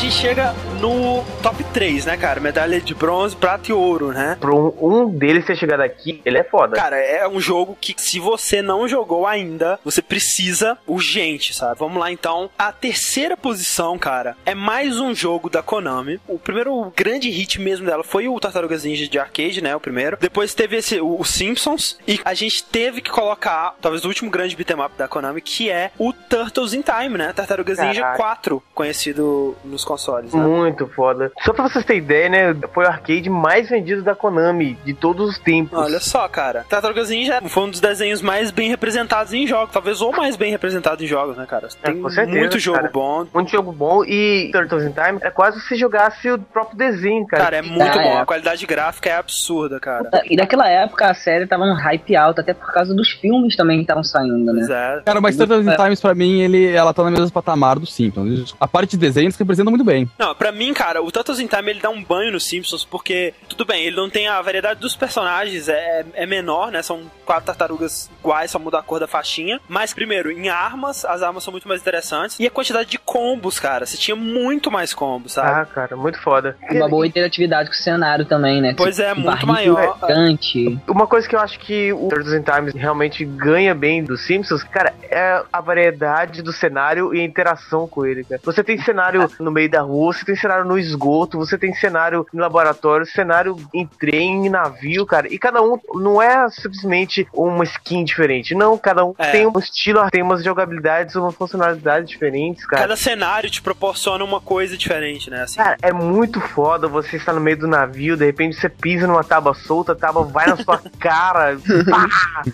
Gente 0.05 0.17
chega 0.17 0.53
no 0.75 1.23
top 1.41 1.63
3, 1.65 2.05
né, 2.05 2.17
cara? 2.17 2.39
Medalha 2.39 2.79
de 2.79 2.93
bronze, 2.93 3.35
prata 3.35 3.71
e 3.71 3.73
ouro, 3.73 4.11
né? 4.11 4.37
Pra 4.39 4.53
um, 4.53 4.73
um 4.79 5.09
deles 5.09 5.45
ter 5.45 5.55
chegado 5.55 5.81
aqui, 5.81 6.21
ele 6.25 6.37
é 6.37 6.43
foda. 6.43 6.75
Cara, 6.75 6.97
é 6.97 7.27
um 7.27 7.39
jogo 7.39 7.77
que 7.79 7.95
se 7.97 8.19
você 8.19 8.61
não 8.61 8.87
jogou 8.87 9.25
ainda, 9.25 9.79
você 9.83 10.01
precisa 10.01 10.77
urgente, 10.87 11.53
sabe? 11.53 11.79
Vamos 11.79 11.99
lá 11.99 12.11
então. 12.11 12.49
A 12.57 12.71
terceira 12.71 13.37
posição, 13.37 13.97
cara, 13.97 14.35
é 14.45 14.53
mais 14.53 14.99
um 14.99 15.13
jogo 15.13 15.49
da 15.49 15.61
Konami. 15.61 16.19
O 16.27 16.37
primeiro 16.37 16.91
grande 16.95 17.29
hit 17.29 17.59
mesmo 17.59 17.85
dela 17.85 18.03
foi 18.03 18.27
o 18.27 18.39
Tartarugas 18.39 18.83
Ninja 18.83 19.07
de 19.07 19.17
arcade, 19.19 19.61
né? 19.61 19.75
O 19.75 19.79
primeiro. 19.79 20.17
Depois 20.19 20.53
teve 20.53 20.77
esse, 20.77 20.99
o, 20.99 21.19
o 21.19 21.25
Simpsons. 21.25 21.97
E 22.07 22.19
a 22.23 22.33
gente 22.33 22.63
teve 22.63 23.01
que 23.01 23.09
colocar, 23.09 23.75
talvez 23.81 24.03
o 24.03 24.07
último 24.07 24.29
grande 24.29 24.55
beat'em 24.55 24.79
up 24.79 24.95
da 24.97 25.07
Konami, 25.07 25.41
que 25.41 25.69
é 25.69 25.91
o 25.97 26.11
Turtles 26.11 26.73
in 26.73 26.81
Time, 26.81 27.17
né? 27.17 27.33
Tartarugas 27.33 27.79
Ninja 27.79 28.01
Caraca. 28.01 28.17
4, 28.17 28.63
conhecido 28.73 29.55
nos 29.63 29.83
consoles, 29.83 30.33
né? 30.33 30.41
Muito 30.43 30.74
foda. 30.87 31.31
Só 31.43 31.53
pra 31.53 31.67
vocês 31.67 31.85
terem 31.85 32.01
ideia, 32.01 32.29
né? 32.29 32.55
Foi 32.73 32.85
o 32.85 32.87
arcade 32.87 33.29
mais 33.29 33.69
vendido 33.69 34.01
da 34.03 34.15
Konami 34.15 34.77
de 34.83 34.93
todos 34.93 35.29
os 35.29 35.39
tempos. 35.39 35.77
Olha 35.77 35.99
só, 35.99 36.27
cara. 36.27 36.65
Tartarugas 36.69 37.09
Ninja 37.09 37.41
foi 37.47 37.63
um 37.63 37.69
dos 37.69 37.79
desenhos 37.79 38.21
mais 38.21 38.51
bem 38.51 38.69
representados 38.69 39.33
em 39.33 39.47
jogos. 39.47 39.71
Talvez 39.73 40.01
o 40.01 40.11
mais 40.11 40.35
bem 40.35 40.51
representado 40.51 41.03
em 41.03 41.07
jogos, 41.07 41.37
né, 41.37 41.45
cara? 41.45 41.67
É, 41.83 41.91
Tem 41.91 42.01
com 42.01 42.09
certeza, 42.09 42.37
muito 42.39 42.59
jogo 42.59 42.77
cara. 42.77 42.91
bom. 42.91 43.25
Muito 43.33 43.51
jogo 43.51 43.71
bom 43.71 44.03
e 44.03 44.49
Turtles 44.51 44.83
in 44.83 44.91
Time 44.91 45.19
é 45.21 45.29
quase 45.29 45.59
se 45.61 45.75
jogasse 45.75 46.29
o 46.31 46.39
próprio 46.39 46.77
desenho, 46.77 47.25
cara. 47.27 47.43
Cara, 47.43 47.57
é 47.57 47.61
muito 47.61 47.81
Ah, 47.83 47.93
bom. 47.93 47.99
é. 47.99 48.17
A 48.21 48.25
qualidade 48.25 48.65
gráfica 48.65 49.09
é 49.09 49.15
absurda, 49.17 49.79
cara. 49.79 50.09
E 50.29 50.35
naquela 50.35 50.67
época 50.67 51.05
a 51.09 51.13
série 51.13 51.45
tava 51.47 51.63
um 51.63 51.73
hype 51.75 52.15
alto, 52.15 52.41
até 52.41 52.53
por 52.53 52.71
causa 52.73 52.93
dos 52.93 53.09
filmes 53.11 53.55
também 53.55 53.77
que 53.77 53.83
estavam 53.83 54.03
saindo, 54.03 54.51
né? 54.53 54.65
é. 54.69 55.01
Cara, 55.05 55.21
mas 55.21 55.37
Turtles 55.37 55.65
in 55.67 55.75
Times, 55.75 56.01
pra 56.01 56.15
mim, 56.15 56.41
ele, 56.41 56.71
ela 56.71 56.93
tá 56.93 57.03
no 57.03 57.11
mesmo 57.11 57.31
patamar 57.31 57.77
do 57.79 57.85
Simpsons. 57.85 58.55
A 58.59 58.67
parte 58.67 58.91
de 58.91 58.97
desenhos 58.97 59.35
representa 59.37 59.69
muito 59.69 59.83
bem. 59.85 60.09
Não, 60.17 60.33
pra 60.33 60.51
mim, 60.55 60.73
cara, 60.73 61.01
o 61.01 61.11
Turtles 61.11 61.39
in 61.39 61.47
Time 61.47 61.69
ele 61.71 61.79
dá 61.79 61.89
um 61.89 62.03
banho 62.03 62.31
nos 62.31 62.45
Simpsons, 62.45 62.85
porque, 62.85 63.33
tudo 63.47 63.65
bem, 63.65 63.85
ele 63.85 63.95
não 63.95 64.09
tem 64.09 64.27
a 64.27 64.41
variedade 64.41 64.79
dos 64.79 64.95
personagens, 64.95 65.67
é, 65.69 66.05
é 66.13 66.25
menor, 66.25 66.71
né? 66.71 66.81
São 66.81 67.03
quatro 67.25 67.45
tartarugas 67.45 68.09
iguais, 68.19 68.51
só 68.51 68.59
muda 68.59 68.79
a 68.79 68.83
cor 68.83 68.99
da 68.99 69.07
faixinha. 69.07 69.59
Mas, 69.67 69.93
primeiro, 69.93 70.31
em 70.31 70.49
armas, 70.49 71.03
as 71.05 71.21
armas 71.21 71.43
são 71.43 71.51
muito 71.51 71.67
mais 71.67 71.81
interessantes. 71.81 72.39
E 72.39 72.47
a 72.47 72.51
quantidade 72.51 72.89
de 72.89 72.97
combos, 72.97 73.59
cara, 73.59 73.85
você 73.85 73.97
tinha 73.97 74.15
muito 74.15 74.71
mais 74.71 74.93
combos, 74.93 75.33
sabe? 75.33 75.49
Ah, 75.49 75.65
cara, 75.65 75.95
muito 75.95 76.19
foda. 76.21 76.57
Uma 76.71 76.87
boa 76.87 77.05
interatividade 77.05 77.69
com 77.69 77.75
o 77.75 77.77
cenário 77.77 78.25
também, 78.25 78.61
né? 78.61 78.73
Pois 78.77 78.99
é, 78.99 79.13
Um 79.13 79.17
muito 79.17 79.45
maior. 79.47 79.97
gigante. 80.01 80.79
Uma 80.87 81.07
coisa 81.07 81.27
que 81.27 81.35
eu 81.35 81.39
acho 81.39 81.59
que 81.59 81.91
o 81.93 82.07
Turtles 82.09 82.33
in 82.33 82.43
Time 82.43 82.71
realmente 82.75 83.25
ganha 83.25 83.73
bem 83.75 84.03
dos 84.03 84.25
Simpsons, 84.25 84.63
cara, 84.63 84.93
é 85.03 85.41
a 85.51 85.61
variedade 85.61 86.41
do 86.41 86.53
cenário 86.53 87.13
e 87.13 87.19
a 87.19 87.23
interação 87.23 87.87
com 87.87 88.05
ele, 88.05 88.23
cara. 88.23 88.41
Você 88.43 88.63
tem 88.63 88.77
cenário 88.81 89.29
no 89.39 89.51
meio 89.51 89.69
da 89.69 89.81
rua, 89.81 90.13
você 90.13 90.23
tem 90.25 90.35
cenário 90.45 90.65
no 90.65 90.77
esgoto, 90.77 91.37
você 91.37 91.57
tem 91.57 91.73
cenário 91.73 92.25
no 92.31 92.41
laboratório, 92.41 93.05
cenário 93.05 93.57
em 93.73 93.85
trem, 93.87 94.45
em 94.45 94.49
navio, 94.49 95.05
cara. 95.05 95.27
E 95.33 95.39
cada 95.39 95.61
um 95.61 95.79
não 95.95 96.21
é 96.21 96.47
simplesmente 96.49 97.27
uma 97.33 97.63
skin 97.63 98.03
diferente. 98.03 98.53
Não, 98.53 98.77
cada 98.77 99.03
um 99.03 99.13
É. 99.17 99.31
tem 99.31 99.47
um 99.47 99.57
estilo, 99.59 100.07
tem 100.11 100.21
umas 100.21 100.43
jogabilidades, 100.43 101.15
umas 101.15 101.33
funcionalidades 101.35 102.09
diferentes, 102.09 102.65
cara. 102.65 102.83
Cada 102.83 102.95
cenário 102.95 103.49
te 103.49 103.61
proporciona 103.61 104.23
uma 104.23 104.39
coisa 104.39 104.77
diferente, 104.77 105.29
né? 105.29 105.43
Assim. 105.43 105.57
Cara, 105.57 105.77
é 105.81 105.91
muito 105.91 106.39
foda 106.39 106.87
você 106.87 107.17
estar 107.17 107.33
no 107.33 107.41
meio 107.41 107.57
do 107.57 107.67
navio, 107.67 108.15
de 108.15 108.25
repente 108.25 108.55
você 108.55 108.69
pisa 108.69 109.07
numa 109.07 109.23
tábua 109.23 109.53
solta, 109.53 109.93
a 109.93 109.95
tábua 109.95 110.23
vai 110.23 110.47
na 110.47 110.57
sua 110.57 110.79
cara. 110.99 111.57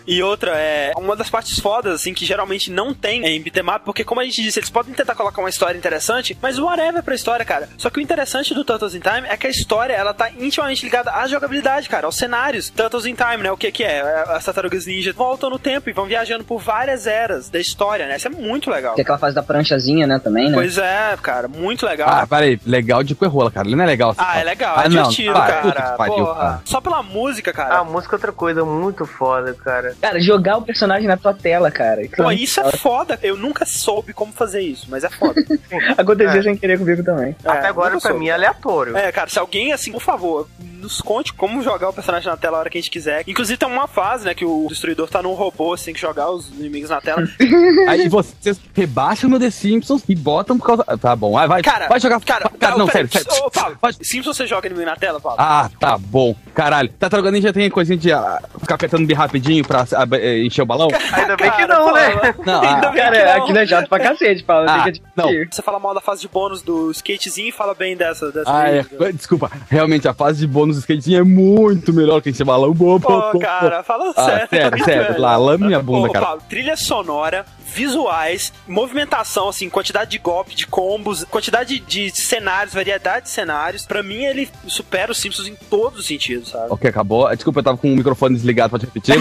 E 0.08 0.22
outra, 0.24 0.52
é 0.56 0.94
uma 0.98 1.16
das 1.16 1.30
partes 1.30 1.60
fodas, 1.60 1.96
assim, 1.96 2.14
que 2.14 2.26
geralmente 2.26 2.72
não 2.72 2.94
tem 2.94 3.26
em 3.26 3.42
beat'em 3.42 3.64
up, 3.70 3.82
porque 3.86 4.04
como 4.04 4.22
a 4.22 4.24
gente 4.24 4.42
disse, 4.42 4.60
eles 4.60 4.70
podem 4.70 4.94
tentar 4.94 5.16
colocar 5.16 5.42
uma 5.42 5.50
história 5.50 5.78
interessante, 5.78 6.38
mas 6.42 6.58
whatever 6.60 7.04
pra 7.04 7.16
história, 7.16 7.44
cara. 7.46 7.68
Só 7.82 7.90
que 7.90 7.98
o 7.98 8.02
interessante 8.02 8.54
do 8.54 8.64
Turtles 8.64 8.94
in 8.94 9.00
Time 9.00 9.28
é 9.28 9.36
que 9.36 9.48
a 9.48 9.50
história, 9.50 9.94
ela 9.94 10.14
tá 10.14 10.30
intimamente 10.38 10.84
ligada 10.86 11.12
à 11.14 11.26
jogabilidade, 11.26 11.90
cara, 11.90 12.06
aos 12.06 12.16
cenários. 12.16 12.70
Turtles 12.70 13.08
in 13.08 13.16
Time, 13.16 13.38
né, 13.42 13.52
o 13.52 13.58
que 13.58 13.72
que 13.72 13.84
é? 13.84 14.02
As 14.30 14.46
tartarugas 14.46 14.86
ninja 14.86 15.12
voltam 15.14 15.50
no 15.50 15.58
tempo 15.58 15.90
e 15.90 15.94
vão 15.94 16.06
viajando 16.06 16.44
por 16.44 16.60
várias 16.62 17.08
eras 17.08 17.50
da 17.50 17.58
história, 17.58 18.06
né? 18.06 18.18
Isso 18.18 18.28
é 18.28 18.30
muito 18.30 18.70
legal. 18.70 18.94
Tem 18.94 19.02
aquela 19.02 19.18
fase 19.18 19.34
da 19.34 19.42
pranchazinha, 19.42 20.06
né, 20.06 20.20
também, 20.20 20.50
né? 20.50 20.54
Pois 20.54 20.78
é, 20.78 21.18
cara, 21.24 21.48
muito 21.48 21.84
legal. 21.88 22.08
Ah, 22.08 22.28
peraí, 22.28 22.60
legal 22.68 23.02
de 23.02 23.16
coerrola, 23.16 23.50
cara. 23.50 23.68
Ele 23.68 23.76
não 23.76 23.84
é 23.84 23.88
legal. 23.88 24.14
Ah, 24.16 24.40
é 24.40 24.44
legal, 24.44 24.76
Ah, 24.78 24.84
é 24.86 24.90
não, 24.90 25.02
divertido, 25.10 25.34
para, 25.34 25.62
puta 25.64 25.74
cara. 25.74 25.92
que 25.92 25.98
pariu, 25.98 26.14
Porra. 26.26 26.36
cara. 26.40 26.62
Só 26.66 26.80
pela 26.82 27.02
música, 27.02 27.50
A 27.50 27.54
cara. 27.56 27.84
música 27.84 28.14
é 28.14 28.18
outra 28.18 28.32
coisa 28.32 28.64
muito 28.64 29.08
foda, 29.08 29.56
cara. 29.56 29.96
Cara, 30.00 30.20
jogar 30.22 30.58
o 30.58 30.62
personagem 30.62 31.08
na 31.08 31.18
tua 31.18 31.34
tela, 31.34 31.72
cara. 31.72 32.04
Pô, 32.16 32.32
isso 32.32 32.60
é 32.62 32.72
foda. 32.74 33.18
Eu 33.24 33.36
nunca 33.36 33.66
soube 33.66 34.14
como 34.14 34.32
fazer 34.32 34.62
isso, 34.62 34.86
mas 34.88 35.04
é 35.04 35.10
foda. 35.10 35.42
Aconteceu 35.98 36.40
É. 36.42 36.44
sem 36.44 36.56
querer 36.56 36.78
comigo 36.78 37.04
também. 37.04 37.36
Até 37.44 37.70
É, 37.70 37.70
agora, 37.72 37.99
pra 37.99 38.13
mim, 38.13 38.28
é 38.30 38.34
aleatório. 38.34 38.95
É, 38.95 39.11
cara, 39.11 39.30
se 39.30 39.39
alguém, 39.39 39.72
assim, 39.74 39.91
por 39.91 40.01
favor, 40.01 40.47
nos 40.59 40.99
conte 40.99 41.32
como 41.34 41.61
jogar 41.61 41.89
o 41.89 41.93
personagem 41.93 42.30
na 42.30 42.36
tela 42.36 42.57
a 42.57 42.59
hora 42.61 42.69
que 42.69 42.78
a 42.78 42.82
gente 42.82 42.89
quiser. 42.89 43.24
Inclusive 43.28 43.57
tem 43.57 43.69
uma 43.69 43.88
fase, 43.88 44.26
né, 44.26 44.34
que 44.34 44.43
o 44.43 44.67
destruidor 44.67 45.07
tá 45.07 45.22
num 45.22 45.34
robô, 45.34 45.76
tem 45.78 45.93
que 45.93 45.99
jogar 45.99 46.30
os 46.32 46.49
inimigos 46.49 46.89
na 46.89 46.99
tela. 46.99 47.24
Aí 47.88 48.09
vocês 48.09 48.59
rebaixam 48.74 49.28
o 49.28 49.32
meu 49.32 49.39
The 49.39 49.49
Simpsons 49.49 50.03
e 50.09 50.15
botam 50.15 50.57
por 50.57 50.65
causa. 50.65 50.84
Tá 50.97 51.15
bom, 51.15 51.34
vai, 51.34 51.47
vai. 51.47 51.61
Cara, 51.61 51.88
vai 51.88 51.99
jogar. 51.99 52.19
cara, 52.22 52.49
cara 52.59 52.78
não, 52.78 52.88
pera- 52.88 53.07
sério, 53.07 53.30
sério. 53.30 53.45
Ô, 53.45 53.51
Paulo, 53.51 53.78
Pode- 53.80 53.97
Simpsons 54.05 54.36
você 54.36 54.47
joga 54.47 54.67
inimigo 54.67 54.89
na 54.89 54.95
tela, 54.95 55.19
Paulo? 55.19 55.38
Ah, 55.39 55.69
tá 55.80 55.97
bom. 55.97 56.36
Caralho. 56.53 56.89
Tartaruga 56.99 57.32
Ninja 57.32 57.53
tem 57.53 57.69
coisinha 57.69 57.97
de 57.97 58.11
ah, 58.11 58.41
ficar 58.59 58.76
apertando 58.76 59.05
bem 59.05 59.15
rapidinho 59.15 59.65
pra 59.65 59.82
ah, 59.82 60.07
eh, 60.13 60.43
encher 60.43 60.63
o 60.63 60.65
balão? 60.65 60.89
Ainda 61.13 61.38
bem 61.38 61.51
que 61.51 61.65
não, 61.65 61.93
né? 61.93 62.36
Não, 62.45 62.61
Ainda 62.61 62.88
ah, 62.88 62.91
bem 62.91 62.91
que 62.91 62.97
Cara, 62.97 63.26
não. 63.38 63.43
aquilo 63.43 63.57
é 63.59 63.65
chato 63.67 63.88
pra 63.88 63.99
cacete, 63.99 64.43
Paulo. 64.43 64.69
Ah, 64.69 64.91
que 64.91 65.01
não. 65.15 65.30
Você 65.49 65.61
fala 65.61 65.80
mal 65.80 65.93
da 65.93 66.01
fase 66.01 66.22
de 66.22 66.28
bônus 66.28 66.61
do 66.61 66.91
skatezinho 66.91 67.49
e 67.49 67.51
fala 67.62 67.74
bem 67.76 67.95
dessa. 67.95 68.32
dessa 68.32 68.49
Ah, 68.51 68.70
é. 68.70 68.84
Desculpa, 69.14 69.51
realmente 69.70 70.07
a 70.07 70.14
fase 70.14 70.39
de 70.39 70.47
bônus 70.47 70.78
do 70.78 70.80
skatezinho 70.80 71.20
é 71.20 71.24
muito 71.24 71.93
melhor 71.93 72.22
que 72.22 72.30
encher 72.30 72.43
balão. 72.45 72.74
Boa, 72.74 72.97
boa, 72.99 73.22
Pô, 73.24 73.32
boa. 73.34 73.43
cara, 73.43 73.84
fala 73.84 74.14
Ah, 74.16 74.24
sério. 74.26 74.47
sério, 74.49 74.84
sério, 74.86 75.20
lá, 75.22 75.38
lame 75.38 75.68
minha 75.68 75.82
bunda, 75.82 76.07
Ô, 76.09 76.12
cara. 76.12 76.26
Paulo, 76.26 76.41
trilha 76.49 76.76
sonora, 76.76 77.45
visuais, 77.74 78.51
movimentação, 78.67 79.49
assim, 79.49 79.69
quantidade 79.69 80.11
de 80.11 80.17
golpe, 80.17 80.55
de 80.55 80.67
combos, 80.67 81.24
quantidade 81.24 81.80
de 81.80 82.11
cenários, 82.11 82.74
variedade 82.74 83.26
de 83.26 83.32
cenários. 83.32 83.86
Pra 83.86 84.03
mim, 84.03 84.24
ele 84.24 84.49
supera 84.67 85.11
os 85.11 85.17
Simpsons 85.17 85.47
em 85.47 85.55
todos 85.69 86.01
os 86.01 86.05
sentidos, 86.05 86.49
sabe? 86.49 86.67
Ok, 86.69 86.89
acabou. 86.89 87.34
Desculpa, 87.34 87.59
eu 87.59 87.63
tava 87.63 87.78
com 87.78 87.91
o 87.91 87.95
microfone 87.95 88.36
desligado, 88.36 88.72
pode 88.72 88.86
repetir? 88.86 89.15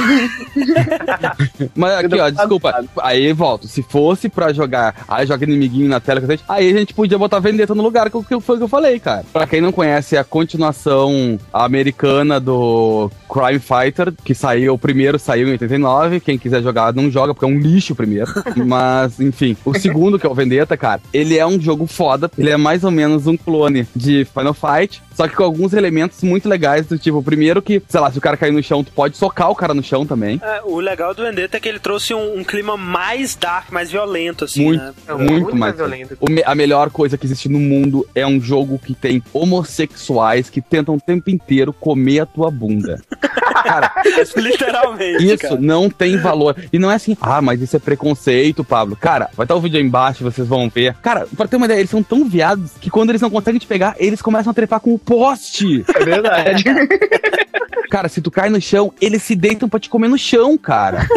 Mas 1.74 1.92
aqui, 1.92 2.18
ó, 2.18 2.30
desculpa. 2.30 2.84
Aí 3.02 3.32
volto. 3.32 3.68
Se 3.68 3.82
fosse 3.82 4.28
pra 4.28 4.52
jogar, 4.52 5.04
aí 5.08 5.26
joga 5.26 5.44
inimiguinho 5.44 5.88
na 5.88 6.00
tela, 6.00 6.20
aí 6.48 6.70
a 6.70 6.78
gente 6.78 6.94
podia 6.94 7.18
botar 7.18 7.38
Vendetta 7.38 7.74
no 7.74 7.82
lugar, 7.82 8.10
que 8.10 8.40
foi 8.40 8.56
o 8.56 8.58
que 8.58 8.64
eu 8.64 8.68
falei, 8.68 8.98
cara. 8.98 9.24
Pra 9.32 9.46
quem 9.46 9.60
não 9.60 9.72
conhece, 9.72 10.16
é 10.16 10.18
a 10.18 10.24
continuação 10.24 11.38
americana 11.52 12.40
do 12.40 13.10
Crime 13.28 13.58
Fighter, 13.58 14.12
que 14.24 14.34
saiu, 14.34 14.74
o 14.74 14.78
primeiro 14.78 15.18
saiu 15.18 15.48
em 15.48 15.52
89. 15.52 16.20
Quem 16.20 16.38
quiser 16.38 16.62
jogar, 16.62 16.92
não 16.92 17.10
joga, 17.10 17.32
porque 17.32 17.44
é 17.44 17.48
um 17.48 17.58
lixo 17.58 17.92
o 17.92 17.96
primeiro. 17.96 18.30
Mas, 18.66 19.20
enfim. 19.20 19.56
O 19.64 19.78
segundo, 19.78 20.18
que 20.18 20.26
é 20.26 20.30
o 20.30 20.34
Vendetta, 20.34 20.76
cara, 20.76 21.00
ele 21.12 21.38
é 21.38 21.46
um 21.46 21.60
jogo 21.60 21.86
foda. 21.86 22.30
Ele 22.36 22.50
é 22.50 22.56
mais 22.56 22.84
ou 22.84 22.90
menos 22.90 23.26
um 23.26 23.36
clone 23.36 23.86
de 23.94 24.24
Final 24.24 24.54
Fight, 24.54 25.02
só 25.20 25.28
que 25.28 25.36
com 25.36 25.44
alguns 25.44 25.74
elementos 25.74 26.22
muito 26.22 26.48
legais, 26.48 26.86
do 26.86 26.96
tipo, 26.98 27.18
o 27.18 27.22
primeiro 27.22 27.60
que, 27.60 27.82
sei 27.88 28.00
lá, 28.00 28.10
se 28.10 28.16
o 28.16 28.20
cara 28.22 28.38
cair 28.38 28.52
no 28.52 28.62
chão, 28.62 28.82
tu 28.82 28.90
pode 28.90 29.18
socar 29.18 29.50
o 29.50 29.54
cara 29.54 29.74
no 29.74 29.82
chão 29.82 30.06
também. 30.06 30.40
É, 30.42 30.62
o 30.64 30.80
legal 30.80 31.12
do 31.14 31.22
Vendetta 31.22 31.58
é 31.58 31.60
que 31.60 31.68
ele 31.68 31.78
trouxe 31.78 32.14
um, 32.14 32.38
um 32.38 32.42
clima 32.44 32.74
mais 32.76 33.34
dark, 33.34 33.70
mais 33.70 33.90
violento, 33.90 34.46
assim, 34.46 34.64
Muito. 34.64 34.82
né? 34.82 34.92
É 35.06 35.14
muito, 35.14 35.54
mais. 35.54 35.76
violento. 35.76 36.16
O 36.20 36.30
me- 36.30 36.42
a 36.44 36.54
melhor 36.54 36.88
coisa 36.90 37.18
que 37.18 37.26
existe 37.26 37.50
no 37.50 37.60
mundo 37.60 38.06
é 38.14 38.26
um 38.26 38.40
jogo 38.40 38.78
que 38.78 38.94
tem 38.94 39.22
homossexuais 39.32 40.48
que 40.48 40.62
tentam 40.62 40.94
o 40.94 41.00
tempo 41.00 41.28
inteiro 41.28 41.72
comer 41.72 42.20
a 42.20 42.26
tua 42.26 42.50
bunda. 42.50 43.00
Cara, 43.62 43.92
Literalmente, 44.36 45.24
isso 45.26 45.38
cara. 45.38 45.56
não 45.60 45.90
tem 45.90 46.16
valor. 46.16 46.56
E 46.72 46.78
não 46.78 46.90
é 46.90 46.94
assim, 46.94 47.16
ah, 47.20 47.42
mas 47.42 47.60
isso 47.60 47.76
é 47.76 47.78
preconceito, 47.78 48.64
Pablo. 48.64 48.96
Cara, 48.96 49.28
vai 49.36 49.44
estar 49.44 49.54
o 49.54 49.60
vídeo 49.60 49.78
aí 49.78 49.84
embaixo, 49.84 50.24
vocês 50.24 50.46
vão 50.48 50.68
ver. 50.70 50.94
Cara, 51.02 51.26
pra 51.36 51.46
ter 51.46 51.56
uma 51.56 51.66
ideia, 51.66 51.78
eles 51.80 51.90
são 51.90 52.02
tão 52.02 52.26
viados 52.26 52.72
que 52.80 52.88
quando 52.88 53.10
eles 53.10 53.20
não 53.20 53.28
conseguem 53.30 53.58
te 53.60 53.66
pegar, 53.66 53.94
eles 53.98 54.22
começam 54.22 54.50
a 54.50 54.54
trepar 54.54 54.80
com 54.80 54.94
o 54.94 54.98
poste. 55.10 55.84
É 55.92 56.04
verdade. 56.04 56.64
Cara, 57.90 58.08
se 58.08 58.22
tu 58.22 58.30
cai 58.30 58.48
no 58.48 58.60
chão, 58.60 58.92
eles 59.00 59.22
se 59.22 59.34
deitam 59.34 59.68
pra 59.68 59.80
te 59.80 59.88
comer 59.90 60.08
no 60.08 60.16
chão, 60.16 60.56
cara. 60.56 61.06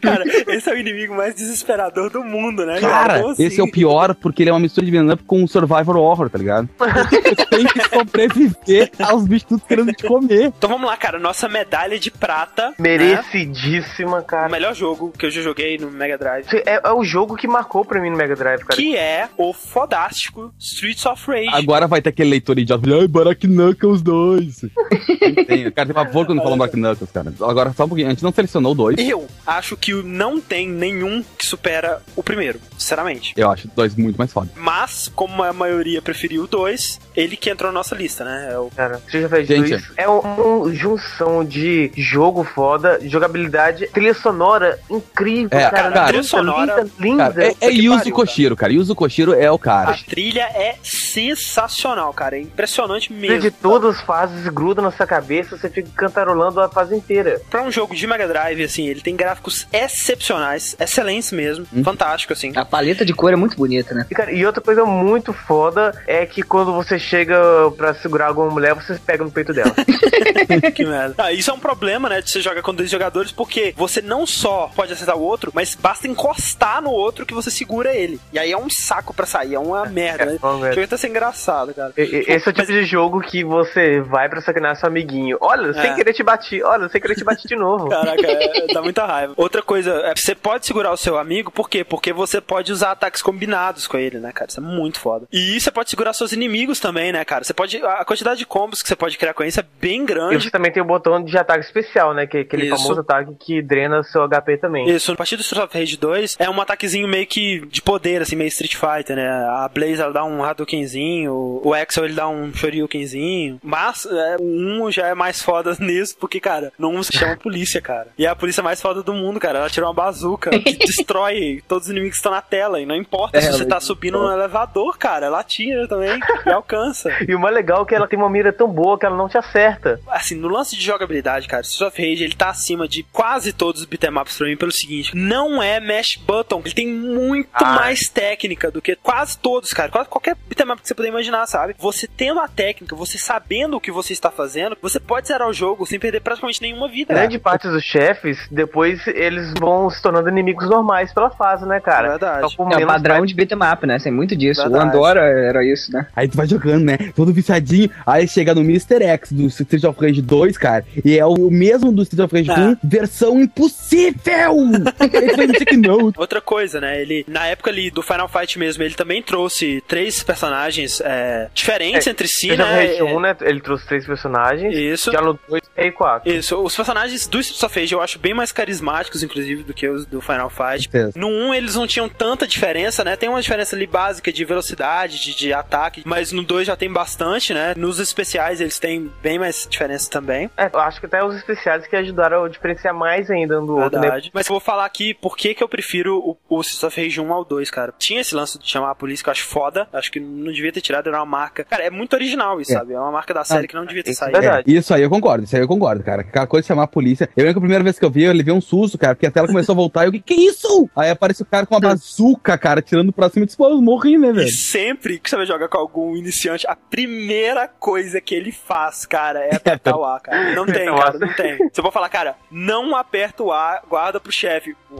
Cara, 0.00 0.24
esse 0.48 0.68
é 0.68 0.72
o 0.74 0.76
inimigo 0.76 1.14
mais 1.14 1.34
desesperador 1.34 2.10
do 2.10 2.22
mundo, 2.24 2.64
né? 2.66 2.80
Cara, 2.80 3.20
Como 3.20 3.32
assim? 3.32 3.44
esse 3.44 3.60
é 3.60 3.64
o 3.64 3.70
pior 3.70 4.14
porque 4.16 4.42
ele 4.42 4.50
é 4.50 4.52
uma 4.52 4.58
mistura 4.60 4.84
de 4.84 4.90
Venom 4.92 5.12
Up 5.12 5.22
com 5.24 5.42
um 5.42 5.46
Survivor 5.46 5.96
Horror, 5.96 6.28
tá 6.28 6.38
ligado? 6.38 6.68
Tu 7.36 7.46
tem 7.48 7.64
que 7.66 7.88
sobreviver 7.88 8.90
aos 9.00 9.26
bichos 9.26 9.48
tudo 9.48 9.62
querendo 9.66 9.92
te 9.92 10.06
comer. 10.06 10.52
Então 10.56 10.68
vamos 10.70 10.86
lá, 10.86 10.96
cara. 10.96 11.18
Nossa 11.18 11.48
medalha 11.48 11.98
de 11.98 12.10
prata. 12.10 12.68
né? 12.70 12.74
Merecidíssima, 12.78 14.18
O 14.18 14.24
cara. 14.24 14.48
melhor 14.48 14.74
jogo 14.74 15.12
que 15.16 15.26
eu 15.26 15.30
já 15.30 15.40
joguei 15.42 15.78
no 15.78 15.90
Mega 15.90 16.18
Drive. 16.18 16.46
É, 16.66 16.80
é 16.84 16.92
o 16.92 17.04
jogo 17.04 17.36
que 17.36 17.46
marcou 17.46 17.84
pra 17.84 18.00
mim 18.00 18.10
no 18.10 18.16
Mega 18.16 18.34
Drive, 18.34 18.60
cara. 18.64 18.80
Que 18.80 18.96
é 18.96 19.28
o 19.36 19.52
fodástico 19.52 20.52
Streets 20.58 21.06
of 21.06 21.24
Rage. 21.26 21.48
Agora 21.52 21.86
vai 21.86 22.00
ter 22.02 22.10
aquele 22.10 22.30
leitor 22.30 22.58
idiota. 22.58 22.86
Ai, 23.00 23.06
Barack 23.08 23.46
Knuckles 23.46 24.02
2. 24.02 24.60
tem, 25.46 25.70
cara, 25.76 25.86
tem 25.86 25.94
pavor 25.94 26.26
quando 26.26 26.42
falam 26.42 26.58
Barack 26.58 26.76
Knuckles, 26.76 27.10
cara. 27.12 27.32
Agora, 27.40 27.72
só 27.76 27.84
um 27.84 27.88
pouquinho. 27.88 28.08
A 28.08 28.10
gente 28.10 28.22
não 28.22 28.32
selecionou 28.32 28.74
dois. 28.74 28.96
Eu 28.98 29.26
acho 29.46 29.76
que 29.76 29.92
não 30.02 30.40
tem 30.40 30.68
nenhum 30.68 31.22
que 31.38 31.46
supera 31.46 32.00
o 32.16 32.22
primeiro, 32.22 32.58
sinceramente. 32.78 33.32
Eu 33.36 33.50
acho 33.50 33.68
dois 33.76 33.94
muito 33.94 34.16
mais 34.16 34.32
foda. 34.32 34.50
Mas, 34.56 35.10
como 35.14 35.42
a 35.42 35.52
maioria 35.52 36.00
preferiu 36.02 36.44
o 36.44 36.46
2, 36.46 37.00
ele 37.14 37.36
que 37.36 37.50
entrou 37.50 37.70
na 37.70 37.78
nossa 37.78 37.94
lista, 37.94 38.24
né? 38.24 38.48
É 38.52 38.58
o 38.58 38.70
Cara, 38.74 38.96
Street 39.06 39.26
of 39.26 39.34
Rage 39.34 39.46
Gente. 39.46 39.70
2 39.70 39.92
é 39.96 40.08
uma 40.08 40.72
junção 40.74 41.44
de 41.44 41.90
jogo 41.96 42.42
foda, 42.44 42.98
jogabilidade, 43.06 43.86
trilha 43.88 44.14
sonora 44.14 44.78
incrível, 44.90 45.58
É, 45.58 45.70
cara. 45.70 45.90
cara, 45.92 46.06
trilha 46.08 46.22
sonora- 46.22 46.82
linda, 46.82 46.90
linda. 46.98 47.32
Cara, 47.32 47.46
é, 47.46 47.54
é 47.60 47.70
Yuzo 47.70 47.98
pariu, 47.98 48.14
Koshiro, 48.14 48.56
cara. 48.56 48.72
Yuzo 48.72 48.94
Koshiro 48.94 49.34
é 49.34 49.50
o 49.50 49.58
cara. 49.58 49.90
A 49.90 49.94
trilha 49.98 50.42
é 50.54 50.76
sensacional, 50.82 52.12
cara. 52.12 52.36
É 52.36 52.40
impressionante 52.40 53.12
mesmo. 53.12 53.40
de 53.40 53.50
todas 53.50 53.96
as 53.96 54.02
fases 54.02 54.46
gruda 54.48 54.80
na 54.82 54.90
sua 54.90 55.06
cabeça, 55.06 55.56
você 55.56 55.65
fica 55.68 55.88
cantarolando 55.96 56.60
a 56.60 56.68
fase 56.68 56.94
inteira. 56.94 57.40
Pra 57.50 57.62
um 57.62 57.70
jogo 57.70 57.94
de 57.94 58.06
Mega 58.06 58.26
Drive, 58.28 58.62
assim, 58.64 58.86
ele 58.88 59.00
tem 59.00 59.16
gráficos 59.16 59.66
excepcionais, 59.72 60.76
excelentes 60.78 61.32
mesmo, 61.32 61.66
Hum. 61.74 61.82
fantástico, 61.84 62.32
assim. 62.32 62.52
A 62.56 62.64
paleta 62.64 63.04
de 63.04 63.12
cor 63.12 63.32
é 63.32 63.36
muito 63.36 63.56
bonita, 63.56 63.94
né? 63.94 64.06
E, 64.10 64.14
cara, 64.14 64.32
e 64.32 64.44
outra 64.46 64.62
coisa 64.62 64.84
muito 64.84 65.32
foda 65.32 65.92
é 66.06 66.24
que 66.26 66.42
quando 66.42 66.72
você 66.72 66.98
chega 66.98 67.36
pra 67.76 67.94
segurar 67.94 68.26
alguma 68.28 68.50
mulher, 68.50 68.74
você 68.74 68.94
pega 69.04 69.24
no 69.24 69.30
peito 69.30 69.52
dela. 69.52 69.74
que 70.74 70.84
merda. 70.84 71.14
Ah, 71.18 71.32
isso 71.32 71.50
é 71.50 71.54
um 71.54 71.58
problema, 71.58 72.08
né, 72.08 72.20
de 72.20 72.30
você 72.30 72.40
jogar 72.40 72.62
com 72.62 72.74
dois 72.74 72.90
jogadores, 72.90 73.32
porque 73.32 73.74
você 73.76 74.00
não 74.00 74.26
só 74.26 74.70
pode 74.74 74.92
acertar 74.92 75.16
o 75.16 75.22
outro, 75.22 75.50
mas 75.54 75.74
basta 75.74 76.06
encostar 76.06 76.82
no 76.82 76.90
outro 76.90 77.26
que 77.26 77.34
você 77.34 77.50
segura 77.50 77.94
ele. 77.94 78.20
E 78.32 78.38
aí 78.38 78.52
é 78.52 78.58
um 78.58 78.70
saco 78.70 79.12
pra 79.14 79.26
sair, 79.26 79.54
é 79.54 79.58
uma 79.58 79.84
merda, 79.86 80.26
né? 80.26 80.38
Vamos 80.40 80.62
ver. 80.62 80.74
Chega 80.74 80.86
até 80.86 80.96
ser 80.96 81.08
engraçado, 81.08 81.74
cara. 81.74 81.92
E- 81.96 82.02
e- 82.02 82.32
Esse 82.36 82.48
é 82.48 82.50
o 82.50 82.54
tipo 82.54 82.72
de 82.72 82.84
jogo 82.84 83.20
que 83.20 83.44
você 83.44 84.00
vai 84.00 84.28
pra 84.28 84.40
sacanear 84.40 84.76
seu 84.76 84.88
amiguinho. 84.88 85.36
Olha, 85.40 85.55
sem 85.74 85.90
É. 85.90 85.94
querer 85.94 86.12
te 86.12 86.22
bati. 86.22 86.62
Olha, 86.62 86.88
sem 86.88 87.00
querer 87.00 87.14
te 87.14 87.24
bati 87.24 87.46
de 87.48 87.56
novo. 87.56 87.88
Caraca, 87.90 88.26
é, 88.26 88.66
dá 88.72 88.82
muita 88.82 89.04
raiva. 89.06 89.34
Outra 89.36 89.62
coisa, 89.62 89.92
é, 90.04 90.14
você 90.14 90.34
pode 90.34 90.66
segurar 90.66 90.92
o 90.92 90.96
seu 90.96 91.18
amigo, 91.18 91.50
por 91.50 91.68
quê? 91.68 91.84
Porque 91.84 92.12
você 92.12 92.40
pode 92.40 92.72
usar 92.72 92.92
ataques 92.92 93.22
combinados 93.22 93.86
com 93.86 93.96
ele, 93.96 94.18
né, 94.18 94.32
cara? 94.32 94.50
Isso 94.50 94.60
é 94.60 94.62
muito 94.62 95.00
foda. 95.00 95.26
E 95.32 95.60
você 95.60 95.70
pode 95.70 95.90
segurar 95.90 96.12
seus 96.12 96.32
inimigos 96.32 96.80
também, 96.80 97.12
né, 97.12 97.24
cara? 97.24 97.44
Você 97.44 97.54
pode. 97.54 97.76
A 97.84 98.04
quantidade 98.04 98.38
de 98.38 98.46
combos 98.46 98.82
que 98.82 98.88
você 98.88 98.96
pode 98.96 99.16
criar 99.18 99.34
com 99.34 99.44
isso 99.44 99.60
é 99.60 99.64
bem 99.80 100.02
E 100.02 100.04
grande. 100.06 100.42
você 100.44 100.50
também 100.50 100.72
tem 100.72 100.82
o 100.82 100.86
botão 100.86 101.22
de 101.22 101.36
ataque 101.36 101.64
especial, 101.64 102.14
né? 102.14 102.26
Que 102.26 102.38
é 102.38 102.40
aquele 102.40 102.66
Isso. 102.66 102.76
famoso 102.82 103.00
ataque 103.00 103.34
que 103.38 103.62
drena 103.62 104.02
seu 104.02 104.22
HP 104.28 104.56
também. 104.58 104.88
Isso, 104.88 105.12
a 105.12 105.16
partir 105.16 105.36
do 105.36 105.42
Street 105.42 105.64
of 105.64 105.78
Rage 105.78 105.96
2 105.96 106.36
é 106.38 106.48
um 106.50 106.60
ataquezinho 106.60 107.08
meio 107.08 107.26
que 107.26 107.64
de 107.66 107.80
poder, 107.82 108.22
assim, 108.22 108.36
meio 108.36 108.48
Street 108.48 108.74
Fighter, 108.76 109.16
né? 109.16 109.28
A 109.28 109.68
Blaze 109.72 110.00
ela 110.00 110.12
dá 110.12 110.24
um 110.24 110.42
Hadoukenzinho, 110.44 111.60
o 111.64 111.74
Axel 111.74 112.04
ele 112.04 112.14
dá 112.14 112.28
um 112.28 112.52
Shoryukenzinho. 112.54 113.58
Mas 113.62 114.06
é, 114.06 114.36
o 114.40 114.86
1 114.86 114.90
já 114.92 115.08
é 115.08 115.14
mais 115.14 115.42
foda 115.46 115.76
nisso, 115.78 116.16
porque, 116.18 116.40
cara, 116.40 116.72
1 116.78 117.02
se 117.04 117.16
chama 117.16 117.36
polícia, 117.40 117.80
cara. 117.80 118.08
E 118.18 118.26
é 118.26 118.28
a 118.28 118.34
polícia 118.36 118.62
mais 118.62 118.82
foda 118.82 119.02
do 119.02 119.12
mundo, 119.14 119.38
cara. 119.38 119.60
Ela 119.60 119.70
tira 119.70 119.86
uma 119.86 119.94
bazuca 119.94 120.50
que 120.50 120.74
destrói 120.86 121.62
todos 121.68 121.86
os 121.86 121.90
inimigos 121.90 122.14
que 122.16 122.18
estão 122.18 122.32
na 122.32 122.42
tela. 122.42 122.80
E 122.80 122.86
não 122.86 122.96
importa 122.96 123.38
É, 123.38 123.40
se 123.40 123.52
você 123.52 123.64
tá 123.64 123.78
subindo 123.80 124.18
no 124.18 124.30
elevador, 124.32 124.98
cara. 124.98 125.26
Ela 125.26 125.42
tira 125.44 125.86
também 125.86 126.18
e 126.44 126.50
alcança. 126.50 127.10
E 127.28 127.34
o 127.34 127.38
mais 127.40 127.54
legal 127.54 127.82
é 127.82 127.86
que 127.86 127.94
ela 127.94 128.06
tem 128.08 128.18
uma 128.18 128.28
mira 128.30 128.52
tão 128.52 128.68
boa 128.68 128.98
que 128.98 129.06
ela 129.06 129.16
não 129.16 129.28
te 129.28 129.38
acerta. 129.38 130.00
Assim, 130.08 130.34
no 130.34 130.48
lance 130.48 130.76
de 130.76 130.84
jogabilidade, 130.84 131.46
cara, 131.48 131.62
Street 131.62 131.92
of 131.92 132.00
Rage 132.02 132.24
ele 132.24 132.34
tá 132.34 132.48
acima 132.50 132.86
de 132.88 133.02
quase 133.04 133.52
todos 133.52 133.80
os 133.82 133.86
beatemaps 133.86 134.36
pra 134.36 134.46
mim 134.46 134.56
pelo 134.56 134.72
seguinte: 134.72 135.14
não 135.14 135.62
é 135.62 135.78
mash 135.80 136.16
button, 136.16 136.60
ele 136.64 136.74
tem 136.74 136.86
muito 136.88 137.48
Ah. 137.52 137.74
mais 137.76 138.08
técnica 138.08 138.70
do 138.70 138.80
que 138.82 138.96
quase 138.96 139.38
todos, 139.38 139.72
cara. 139.72 139.90
Quase 139.90 140.08
qualquer 140.08 140.36
beatmap 140.48 140.80
que 140.80 140.88
você 140.88 140.94
puder 140.94 141.08
imaginar, 141.08 141.46
sabe? 141.46 141.74
Você 141.78 142.06
tendo 142.06 142.40
a 142.40 142.48
técnica, 142.48 142.94
você 142.96 143.18
sabendo 143.18 143.76
o 143.76 143.80
que 143.80 143.90
você 143.90 144.12
está 144.12 144.30
fazendo, 144.30 144.76
você 144.80 144.98
pode 145.00 145.26
zerar 145.36 145.48
o 145.48 145.52
jogo 145.52 145.86
sem 145.86 145.98
perder 145.98 146.20
praticamente 146.20 146.62
nenhuma 146.62 146.88
vida. 146.88 147.12
Grande 147.14 147.38
parte 147.38 147.68
dos 147.68 147.84
chefes, 147.84 148.38
depois 148.50 149.06
eles 149.06 149.52
vão 149.58 149.88
se 149.90 150.00
tornando 150.02 150.28
inimigos 150.28 150.68
normais 150.68 151.12
pela 151.12 151.30
fase, 151.30 151.66
né, 151.66 151.78
cara? 151.80 152.10
Verdade. 152.10 152.56
Com 152.56 152.72
É 152.72 152.82
o 152.82 152.86
padrão 152.86 153.24
de 153.26 153.34
beat'em 153.34 153.58
up, 153.72 153.86
né? 153.86 153.98
Tem 153.98 154.12
muito 154.12 154.34
disso. 154.34 154.62
Verdade. 154.62 154.84
O 154.84 154.88
Andorra 154.88 155.20
era 155.20 155.64
isso, 155.64 155.92
né? 155.92 156.06
Aí 156.16 156.28
tu 156.28 156.36
vai 156.36 156.46
jogando, 156.46 156.84
né? 156.84 156.96
Todo 157.14 157.32
viciadinho. 157.32 157.90
Aí 158.06 158.26
chega 158.26 158.54
no 158.54 158.62
Mr. 158.62 159.02
X 159.04 159.32
do 159.32 159.46
Street 159.46 159.84
of 159.84 160.00
Rage 160.00 160.22
2, 160.22 160.56
cara. 160.58 160.84
E 161.04 161.18
é 161.18 161.26
o 161.26 161.50
mesmo 161.50 161.92
do 161.92 162.02
Street 162.02 162.24
of 162.24 162.34
Rage 162.34 162.50
Ah. 162.50 162.76
1, 162.82 162.88
versão 162.88 163.40
impossível! 163.40 164.56
Ele 165.38 165.64
que 165.64 165.76
não. 165.76 166.12
Outra 166.16 166.40
coisa, 166.40 166.80
né? 166.80 167.00
Ele, 167.00 167.24
na 167.28 167.46
época 167.46 167.70
ali 167.70 167.90
do 167.90 168.02
Final 168.02 168.28
Fight 168.28 168.58
mesmo, 168.58 168.82
ele 168.82 168.94
também 168.94 169.22
trouxe 169.22 169.82
três 169.86 170.22
personagens 170.22 171.00
é, 171.00 171.48
diferentes 171.54 172.06
É, 172.06 172.10
entre 172.10 172.26
si, 172.28 172.48
Street 172.48 172.60
of 172.60 172.70
né? 172.70 172.86
Rage 172.86 173.02
1, 173.02 173.20
né? 173.20 173.36
Ele 173.42 173.60
trouxe 173.60 173.86
três 173.86 174.06
personagens. 174.06 174.74
Isso. 174.76 175.10
No 175.20 175.38
2 175.48 175.62
e 175.76 175.90
4. 175.92 176.30
Isso, 176.30 176.56
os 176.62 176.74
personagens 176.74 177.26
do 177.26 177.40
Street 177.40 177.62
of 177.62 177.80
Rage 177.80 177.92
eu 177.92 178.00
acho 178.00 178.18
bem 178.18 178.34
mais 178.34 178.52
carismáticos, 178.52 179.22
inclusive, 179.22 179.62
do 179.62 179.72
que 179.74 179.88
os 179.88 180.06
do 180.06 180.20
Final 180.20 180.50
Fight. 180.50 180.88
No 181.14 181.28
1 181.28 181.54
eles 181.54 181.74
não 181.74 181.86
tinham 181.86 182.08
tanta 182.08 182.46
diferença, 182.46 183.04
né? 183.04 183.16
Tem 183.16 183.28
uma 183.28 183.40
diferença 183.40 183.74
ali 183.76 183.86
básica 183.86 184.32
de 184.32 184.44
velocidade, 184.44 185.20
de, 185.20 185.34
de 185.34 185.52
ataque, 185.52 186.02
mas 186.04 186.32
no 186.32 186.42
2 186.42 186.66
já 186.66 186.76
tem 186.76 186.90
bastante, 186.92 187.52
né? 187.54 187.74
Nos 187.76 187.98
especiais 188.00 188.60
eles 188.60 188.78
têm 188.78 189.10
bem 189.22 189.38
mais 189.38 189.66
diferença 189.68 190.10
também. 190.10 190.50
É, 190.56 190.70
eu 190.72 190.80
acho 190.80 191.00
que 191.00 191.06
até 191.06 191.22
os 191.24 191.34
especiais 191.36 191.86
que 191.86 191.96
ajudaram 191.96 192.44
a 192.44 192.48
diferenciar 192.48 192.94
mais 192.94 193.30
ainda 193.30 193.60
um 193.60 193.66
do 193.66 193.76
outro, 193.76 193.96
né? 193.98 194.02
Verdade. 194.02 194.30
Mas 194.32 194.46
eu 194.46 194.52
vou 194.52 194.60
falar 194.60 194.84
aqui 194.84 195.14
por 195.14 195.36
que, 195.36 195.54
que 195.54 195.62
eu 195.62 195.68
prefiro 195.68 196.18
o, 196.18 196.36
o 196.48 196.60
Street 196.60 196.84
of 196.92 197.02
Rage 197.02 197.20
1 197.20 197.32
ao 197.32 197.44
2, 197.44 197.70
cara. 197.70 197.92
Tinha 197.98 198.20
esse 198.20 198.34
lance 198.34 198.58
de 198.58 198.68
chamar 198.68 198.90
a 198.90 198.94
polícia 198.94 199.22
que 199.22 199.28
eu 199.28 199.32
acho 199.32 199.44
foda. 199.44 199.88
Acho 199.92 200.10
que 200.10 200.20
não 200.20 200.52
devia 200.52 200.72
ter 200.72 200.80
tirado, 200.80 201.08
era 201.08 201.18
uma 201.18 201.26
marca. 201.26 201.64
Cara, 201.64 201.84
é 201.84 201.90
muito 201.90 202.14
original 202.14 202.60
isso, 202.60 202.72
É. 202.72 202.74
sabe? 202.78 202.92
É 202.94 202.98
uma 202.98 203.12
marca 203.12 203.32
da 203.34 203.44
série 203.44 203.66
que 203.68 203.74
não 203.74 203.84
devia 203.84 204.02
ter 204.02 204.10
isso 204.10 204.22
é 204.24 204.26
saído. 204.26 204.40
verdade. 204.40 204.74
É, 204.74 204.78
isso 204.78 204.94
aí 204.94 205.05
eu 205.06 205.10
concordo, 205.10 205.44
isso 205.44 205.56
aí 205.56 205.62
eu 205.62 205.68
concordo, 205.68 206.02
cara. 206.02 206.22
Aquela 206.22 206.46
coisa 206.46 206.62
de 206.62 206.68
chamar 206.68 206.84
a 206.84 206.86
polícia. 206.88 207.28
Eu 207.36 207.44
lembro 207.44 207.54
que 207.54 207.58
a 207.58 207.60
primeira 207.60 207.84
vez 207.84 207.98
que 207.98 208.04
eu 208.04 208.10
vi, 208.10 208.24
eu 208.24 208.32
levei 208.32 208.52
um 208.52 208.60
susto, 208.60 208.98
cara, 208.98 209.14
porque 209.14 209.26
a 209.26 209.30
tela 209.30 209.46
começou 209.46 209.72
a 209.72 209.76
voltar 209.76 210.04
e 210.04 210.08
eu, 210.08 210.12
que 210.12 210.20
que 210.20 210.34
é 210.34 210.36
isso? 210.48 210.88
Aí 210.96 211.10
aparece 211.10 211.42
o 211.42 211.46
cara 211.46 211.64
com 211.66 211.74
uma 211.74 211.80
bazuca, 211.80 212.56
cara, 212.58 212.82
tirando 212.82 213.12
pra 213.12 213.28
cima 213.30 213.44
e 213.44 213.46
disse, 213.46 213.56
pô, 213.56 213.68
eu 213.68 213.80
morri, 213.80 214.18
né, 214.18 214.28
E 214.28 214.32
velho? 214.32 214.50
sempre 214.50 215.18
que 215.18 215.30
você 215.30 215.36
vai 215.36 215.46
jogar 215.46 215.68
com 215.68 215.78
algum 215.78 216.16
iniciante, 216.16 216.66
a 216.66 216.76
primeira 216.76 217.68
coisa 217.68 218.20
que 218.20 218.34
ele 218.34 218.52
faz, 218.52 219.06
cara, 219.06 219.40
é 219.40 219.54
apertar 219.56 219.96
o 219.96 220.04
A, 220.04 220.20
cara. 220.20 220.54
Não 220.54 220.66
tem, 220.66 220.86
cara, 220.86 221.18
não 221.18 221.32
tem. 221.32 221.56
Você 221.72 221.80
pode 221.82 221.94
falar, 221.94 222.08
cara, 222.08 222.36
não 222.50 222.94
aperta 222.96 223.42
o 223.42 223.52
A, 223.52 223.80
guarda 223.88 224.18
pro 224.20 224.32
chefe. 224.32 224.74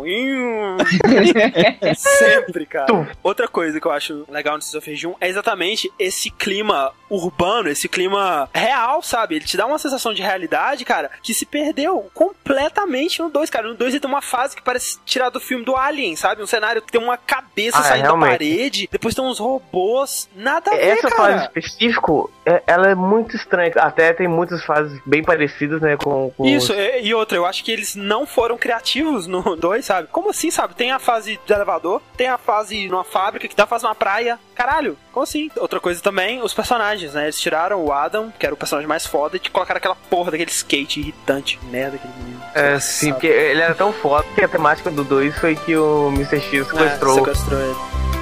sempre, 1.96 2.66
cara. 2.66 2.86
Outra 3.22 3.48
coisa 3.48 3.80
que 3.80 3.86
eu 3.86 3.92
acho 3.92 4.24
legal 4.28 4.54
no 4.54 4.60
Streets 4.60 4.74
of 4.82 4.90
Rage 4.90 5.06
1 5.06 5.14
é 5.20 5.28
exatamente 5.28 5.90
esse 5.98 6.30
clima 6.30 6.92
urbano, 7.08 7.68
esse 7.68 7.88
clima 7.88 8.48
real, 8.54 9.02
sabe? 9.02 9.36
Ele 9.36 9.44
te 9.44 9.56
dá 9.56 9.66
uma 9.66 9.78
sensação 9.78 9.95
de 10.14 10.22
realidade, 10.22 10.84
cara, 10.84 11.10
que 11.22 11.32
se 11.34 11.44
perdeu 11.46 12.10
completamente 12.14 13.20
no 13.20 13.28
2, 13.28 13.50
cara. 13.50 13.68
No 13.68 13.74
2 13.74 13.94
ele 13.94 14.00
tem 14.00 14.10
uma 14.10 14.22
fase 14.22 14.56
que 14.56 14.62
parece 14.62 14.98
tirar 15.04 15.30
do 15.30 15.40
filme 15.40 15.64
do 15.64 15.76
Alien, 15.76 16.16
sabe? 16.16 16.42
Um 16.42 16.46
cenário 16.46 16.80
que 16.82 16.90
tem 16.92 17.00
uma 17.00 17.16
cabeça 17.16 17.78
Ah, 17.78 17.82
saindo 17.82 18.02
da 18.02 18.08
realmente. 18.08 18.30
parede, 18.30 18.88
depois 18.90 19.14
tem 19.14 19.24
uns 19.24 19.38
robôs, 19.38 20.28
nada 20.34 20.70
a 20.70 20.74
ver, 20.74 20.82
Essa 20.88 21.08
fase 21.10 21.16
cara. 21.16 21.42
específico, 21.44 22.30
é- 22.44 22.62
ela 22.66 22.88
é 22.90 22.94
muito 22.94 23.36
estranha. 23.36 23.72
Até 23.76 24.12
tem 24.12 24.28
muitas 24.28 24.64
fases 24.64 25.00
bem 25.04 25.22
parecidas, 25.22 25.80
né, 25.80 25.96
com, 25.96 26.30
com 26.36 26.44
Isso, 26.46 26.72
e, 26.72 27.02
e 27.06 27.14
outra, 27.14 27.36
eu 27.36 27.44
acho 27.46 27.64
que 27.64 27.70
eles 27.72 27.94
não 27.94 28.26
foram 28.26 28.56
criativos 28.56 29.26
no 29.26 29.42
2, 29.56 29.84
sabe? 29.84 30.08
Como 30.10 30.30
assim, 30.30 30.50
sabe? 30.50 30.74
Tem 30.74 30.90
a 30.92 30.98
fase 30.98 31.38
de 31.44 31.52
elevador, 31.52 32.00
tem 32.16 32.28
a 32.28 32.38
fase 32.38 32.88
numa 32.88 33.04
fábrica, 33.04 33.48
que 33.48 33.56
dá 33.56 33.66
fase 33.66 33.84
numa 33.84 33.94
praia. 33.94 34.38
Caralho, 34.54 34.96
como 35.16 35.24
assim? 35.24 35.50
Outra 35.56 35.80
coisa 35.80 35.98
também, 36.02 36.42
os 36.42 36.52
personagens, 36.52 37.14
né? 37.14 37.22
Eles 37.24 37.40
tiraram 37.40 37.82
o 37.82 37.90
Adam, 37.90 38.30
que 38.38 38.44
era 38.44 38.54
o 38.54 38.58
personagem 38.58 38.86
mais 38.86 39.06
foda, 39.06 39.38
e 39.38 39.40
colocaram 39.48 39.78
aquela 39.78 39.94
porra 39.94 40.30
daquele 40.30 40.50
skate 40.50 41.00
irritante, 41.00 41.58
merda, 41.70 41.96
aquele 41.96 42.12
menino. 42.18 42.42
É, 42.54 42.78
sim, 42.78 43.12
porque 43.14 43.26
ele 43.26 43.62
era 43.62 43.74
tão 43.74 43.94
foda 43.94 44.26
que 44.34 44.44
a 44.44 44.48
temática 44.48 44.90
do 44.90 45.02
2 45.02 45.38
foi 45.38 45.56
que 45.56 45.74
o 45.74 46.08
Mr. 46.08 46.38
X 46.38 46.52
É, 46.52 46.64
sequestrou. 46.64 47.14
sequestrou 47.14 47.58
ele. 47.58 48.15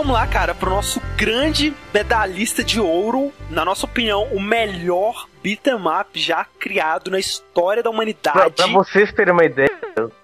Vamos 0.00 0.14
lá, 0.14 0.26
cara, 0.26 0.54
pro 0.54 0.70
nosso 0.70 0.98
grande 1.14 1.74
medalhista 1.92 2.64
de 2.64 2.80
ouro, 2.80 3.30
na 3.50 3.66
nossa 3.66 3.84
opinião, 3.84 4.24
o 4.32 4.40
melhor 4.40 5.26
beat'em 5.42 5.74
up 5.74 6.18
já 6.18 6.46
criado 6.58 7.10
na 7.10 7.18
história 7.18 7.82
da 7.82 7.90
Pra, 7.90 7.94
humanidade. 7.94 8.54
pra 8.56 8.66
vocês 8.68 9.12
terem 9.12 9.32
uma 9.34 9.44
ideia, 9.44 9.69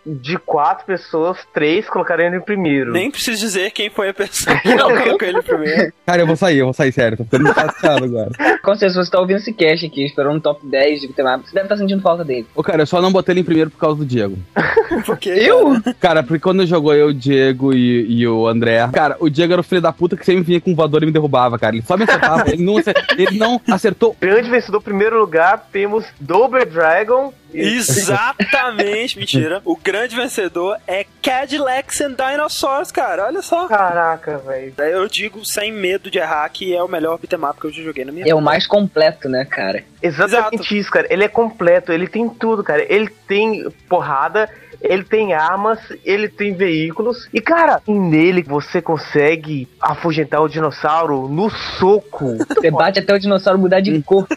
de 0.06 0.38
quatro 0.38 0.86
pessoas, 0.86 1.38
três 1.52 1.88
colocaram 1.88 2.24
ele 2.24 2.36
em 2.36 2.40
primeiro. 2.40 2.92
Nem 2.92 3.10
preciso 3.10 3.40
dizer 3.40 3.70
quem 3.72 3.90
foi 3.90 4.08
a 4.10 4.14
pessoa 4.14 4.56
que 4.60 4.74
não 4.74 4.88
colocou 4.96 5.28
ele 5.28 5.42
primeiro. 5.42 5.92
Cara, 6.06 6.22
eu 6.22 6.26
vou 6.26 6.36
sair, 6.36 6.58
eu 6.58 6.66
vou 6.66 6.72
sair, 6.74 6.92
sério, 6.92 7.16
tô 7.18 7.24
ficando 7.24 7.52
chateado 7.52 8.04
agora. 8.04 8.30
Com 8.62 8.74
certeza, 8.76 9.04
você 9.04 9.10
tá 9.10 9.18
ouvindo 9.20 9.38
esse 9.38 9.52
cast 9.52 9.84
aqui, 9.86 10.04
esperando 10.04 10.36
um 10.36 10.40
top 10.40 10.64
10 10.66 11.00
de 11.00 11.06
up, 11.08 11.14
você 11.16 11.54
deve 11.54 11.66
estar 11.66 11.76
sentindo 11.76 12.00
falta 12.02 12.24
dele. 12.24 12.46
Ô, 12.54 12.62
cara, 12.62 12.82
eu 12.82 12.86
só 12.86 13.02
não 13.02 13.10
botei 13.12 13.32
ele 13.32 13.40
em 13.40 13.44
primeiro 13.44 13.70
por 13.70 13.78
causa 13.78 13.96
do 13.98 14.04
Diego. 14.06 14.38
Porque, 15.04 15.28
Eu? 15.28 15.74
Cara, 16.00 16.22
porque 16.22 16.38
quando 16.40 16.64
jogou 16.64 16.94
eu, 16.94 17.08
o 17.08 17.14
Diego 17.14 17.72
e, 17.74 18.06
e 18.20 18.26
o 18.26 18.46
André, 18.46 18.88
cara, 18.92 19.16
o 19.20 19.28
Diego 19.28 19.52
era 19.52 19.60
o 19.60 19.64
filho 19.64 19.80
da 19.80 19.92
puta 19.92 20.16
que 20.16 20.24
sempre 20.24 20.42
vinha 20.44 20.60
com 20.60 20.70
um 20.70 20.74
voador 20.74 21.02
e 21.02 21.06
me 21.06 21.12
derrubava, 21.12 21.58
cara. 21.58 21.74
Ele 21.76 21.84
só 21.84 21.96
me 21.96 22.04
acertava, 22.04 22.48
ele 22.50 22.62
não, 22.64 22.78
acer- 22.78 22.94
ele 23.18 23.36
não 23.38 23.60
acertou 23.70 24.16
Grande 24.20 24.48
vencedor, 24.48 24.80
primeiro 24.80 25.18
lugar, 25.18 25.68
temos 25.72 26.06
Double 26.20 26.64
Dragon. 26.64 27.32
Exatamente, 27.52 29.18
mentira. 29.18 29.62
O 29.64 29.77
grande 29.77 30.14
vencedor 30.16 30.78
é 30.86 31.06
Cadillacs 31.23 32.01
and 32.01 32.14
Dinosaurs, 32.14 32.90
cara. 32.90 33.27
Olha 33.27 33.43
só. 33.43 33.66
Caraca, 33.66 34.39
velho. 34.39 34.74
Eu 34.78 35.09
digo 35.09 35.44
sem 35.44 35.73
medo 35.73 36.10
de 36.10 36.18
errar 36.18 36.48
que 36.48 36.74
é 36.74 36.82
o 36.82 36.89
melhor 36.89 37.18
beat'em 37.18 37.44
up 37.44 37.60
que 37.60 37.66
eu 37.66 37.73
já 37.73 37.82
joguei 37.82 38.05
na 38.05 38.12
minha 38.12 38.27
É 38.28 38.35
o 38.35 38.40
mais 38.40 38.66
completo, 38.66 39.28
né, 39.28 39.44
cara? 39.44 39.85
Exatamente 40.02 40.55
Exato. 40.55 40.74
isso, 40.74 40.90
cara. 40.90 41.06
Ele 41.10 41.24
é 41.24 41.28
completo, 41.28 41.93
ele 41.93 42.06
tem 42.06 42.28
tudo, 42.28 42.62
cara. 42.62 42.85
Ele 42.93 43.09
tem 43.27 43.68
porrada, 43.89 44.48
ele 44.80 45.04
tem 45.04 45.34
armas, 45.34 45.78
ele 46.04 46.28
tem 46.28 46.54
veículos. 46.54 47.28
E, 47.32 47.40
cara, 47.40 47.82
nele 47.86 48.42
você 48.42 48.80
consegue 48.80 49.68
afugentar 49.80 50.42
o 50.42 50.48
dinossauro 50.48 51.28
no 51.28 51.50
soco. 51.50 52.36
Você 52.56 52.70
bate 52.70 52.98
até 52.98 53.14
o 53.14 53.18
dinossauro 53.18 53.58
mudar 53.58 53.80
de 53.80 54.00
cor. 54.02 54.26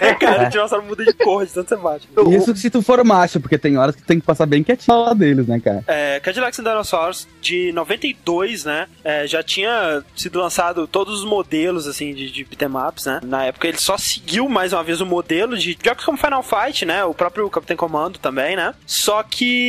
É, 0.00 0.14
cara, 0.14 0.46
o 0.46 0.50
dinossauro 0.50 0.84
muda 0.84 1.04
de 1.04 1.12
cor 1.12 1.44
de 1.44 1.52
tanto 1.52 1.68
você 1.68 1.76
bate. 1.76 2.08
Isso 2.30 2.54
se 2.56 2.70
tu 2.70 2.82
for 2.82 3.02
macho, 3.04 3.40
porque 3.40 3.58
tem 3.58 3.76
horas 3.76 3.94
que 3.94 4.02
tu 4.02 4.06
tem 4.06 4.20
que 4.20 4.26
passar 4.26 4.46
bem 4.46 4.62
quietinho 4.62 4.98
lá 4.98 5.14
deles, 5.14 5.46
né, 5.46 5.60
cara? 5.60 5.84
É, 5.86 6.20
Cadillacs 6.20 6.58
and 6.58 6.64
Dinosaurs 6.64 7.28
de 7.40 7.72
92, 7.72 8.64
né? 8.64 8.86
é, 9.04 9.26
já 9.26 9.42
tinha 9.42 10.02
sido 10.14 10.38
lançado 10.38 10.86
todos 10.86 11.20
os 11.20 11.24
modelos, 11.24 11.86
assim, 11.86 12.14
de, 12.14 12.30
de 12.30 12.44
beat'em 12.44 12.68
ups, 12.88 13.06
né? 13.06 13.20
Na 13.22 13.44
época 13.44 13.68
ele 13.68 13.78
só 13.78 13.96
seguiu 13.98 14.48
mais 14.48 14.72
uma 14.72 14.82
vez 14.82 15.00
o 15.00 15.06
modelo 15.06 15.56
de 15.56 15.76
jogos 15.82 16.04
como 16.04 16.18
Final 16.18 16.42
Fight, 16.42 16.84
né? 16.84 17.04
O 17.04 17.14
próprio 17.14 17.48
Capitão 17.50 17.76
Comando 17.76 18.18
também, 18.18 18.56
né? 18.56 18.74
Só 18.86 19.22
que, 19.22 19.59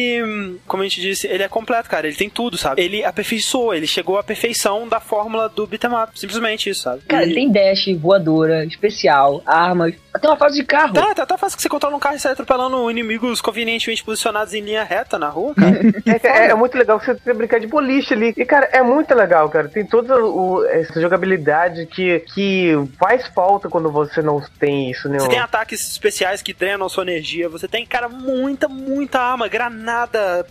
como 0.68 0.84
a 0.84 0.86
gente 0.88 1.02
disse, 1.02 1.28
ele 1.28 1.44
é 1.44 1.48
completo, 1.48 1.90
cara. 1.90 2.08
Ele 2.08 2.16
tem 2.16 2.30
tudo, 2.30 2.58
sabe? 2.58 2.82
Ele 2.82 3.04
aperfeiçoou, 3.04 3.74
ele 3.74 3.88
chegou 3.88 4.18
à 4.18 4.24
perfeição 4.24 4.88
da 4.88 5.00
fórmula 5.00 5.48
do 5.50 5.66
beat'em 5.68 5.92
up. 5.94 6.20
Simplesmente 6.20 6.70
isso, 6.70 6.84
sabe? 6.84 7.02
Cara, 7.08 7.26
E- 7.26 7.34
tem 7.34 7.52
dash, 7.52 7.86
voadora, 8.00 8.66
especial, 8.66 9.42
armas, 9.46 9.94
até 10.14 10.28
uma 10.28 10.38
fase 10.38 10.58
de 10.58 10.64
carro. 10.66 10.94
Tá, 10.94 11.14
tá, 11.16 11.26
tá 11.26 11.38
fácil 11.38 11.56
que 11.58 11.62
você 11.64 11.70
controla 11.70 11.96
um 11.96 12.00
carro 12.00 12.16
e 12.16 12.20
sai 12.20 12.34
atropelando 12.34 12.90
inimigos 12.92 13.40
convenientemente 13.42 14.04
posicionados 14.04 14.54
em 14.54 14.62
linha 14.62 14.84
reta 14.84 15.18
na 15.18 15.30
rua, 15.30 15.54
cara. 15.56 15.80
É, 16.24 16.28
é- 16.48 16.52
é 16.52 16.56
muito 16.56 16.78
legal 16.78 17.00
que 17.00 17.06
você 17.06 17.16
tem 17.16 17.34
brincar 17.34 17.60
de 17.60 17.68
boliche 17.68 18.14
ali. 18.14 18.34
E, 18.36 18.46
cara, 18.46 18.70
é 18.72 18.82
muito 18.82 19.14
legal, 19.16 19.50
cara. 19.50 19.68
Tem 19.70 19.86
toda 19.86 20.16
o- 20.24 20.66
essa 20.66 21.00
jogabilidade 21.00 21.86
que, 21.88 22.20
que 22.34 22.72
faz 23.00 23.28
falta 23.28 23.70
quando 23.70 23.90
você 23.92 24.22
não 24.22 24.42
tem 24.60 24.92
isso, 24.92 25.08
né? 25.08 25.20
Você 25.20 25.30
tem 25.30 25.40
ataques 25.40 25.90
especiais 25.92 26.42
que 26.42 26.54
drenam 26.54 26.90
sua 26.90 27.04
energia. 27.04 27.48
Você 27.50 27.68
tem, 27.68 27.86
cara, 27.86 28.10
muita, 28.10 28.68
muita 28.68 29.20
arma. 29.20 29.48
Granada, 29.48 29.81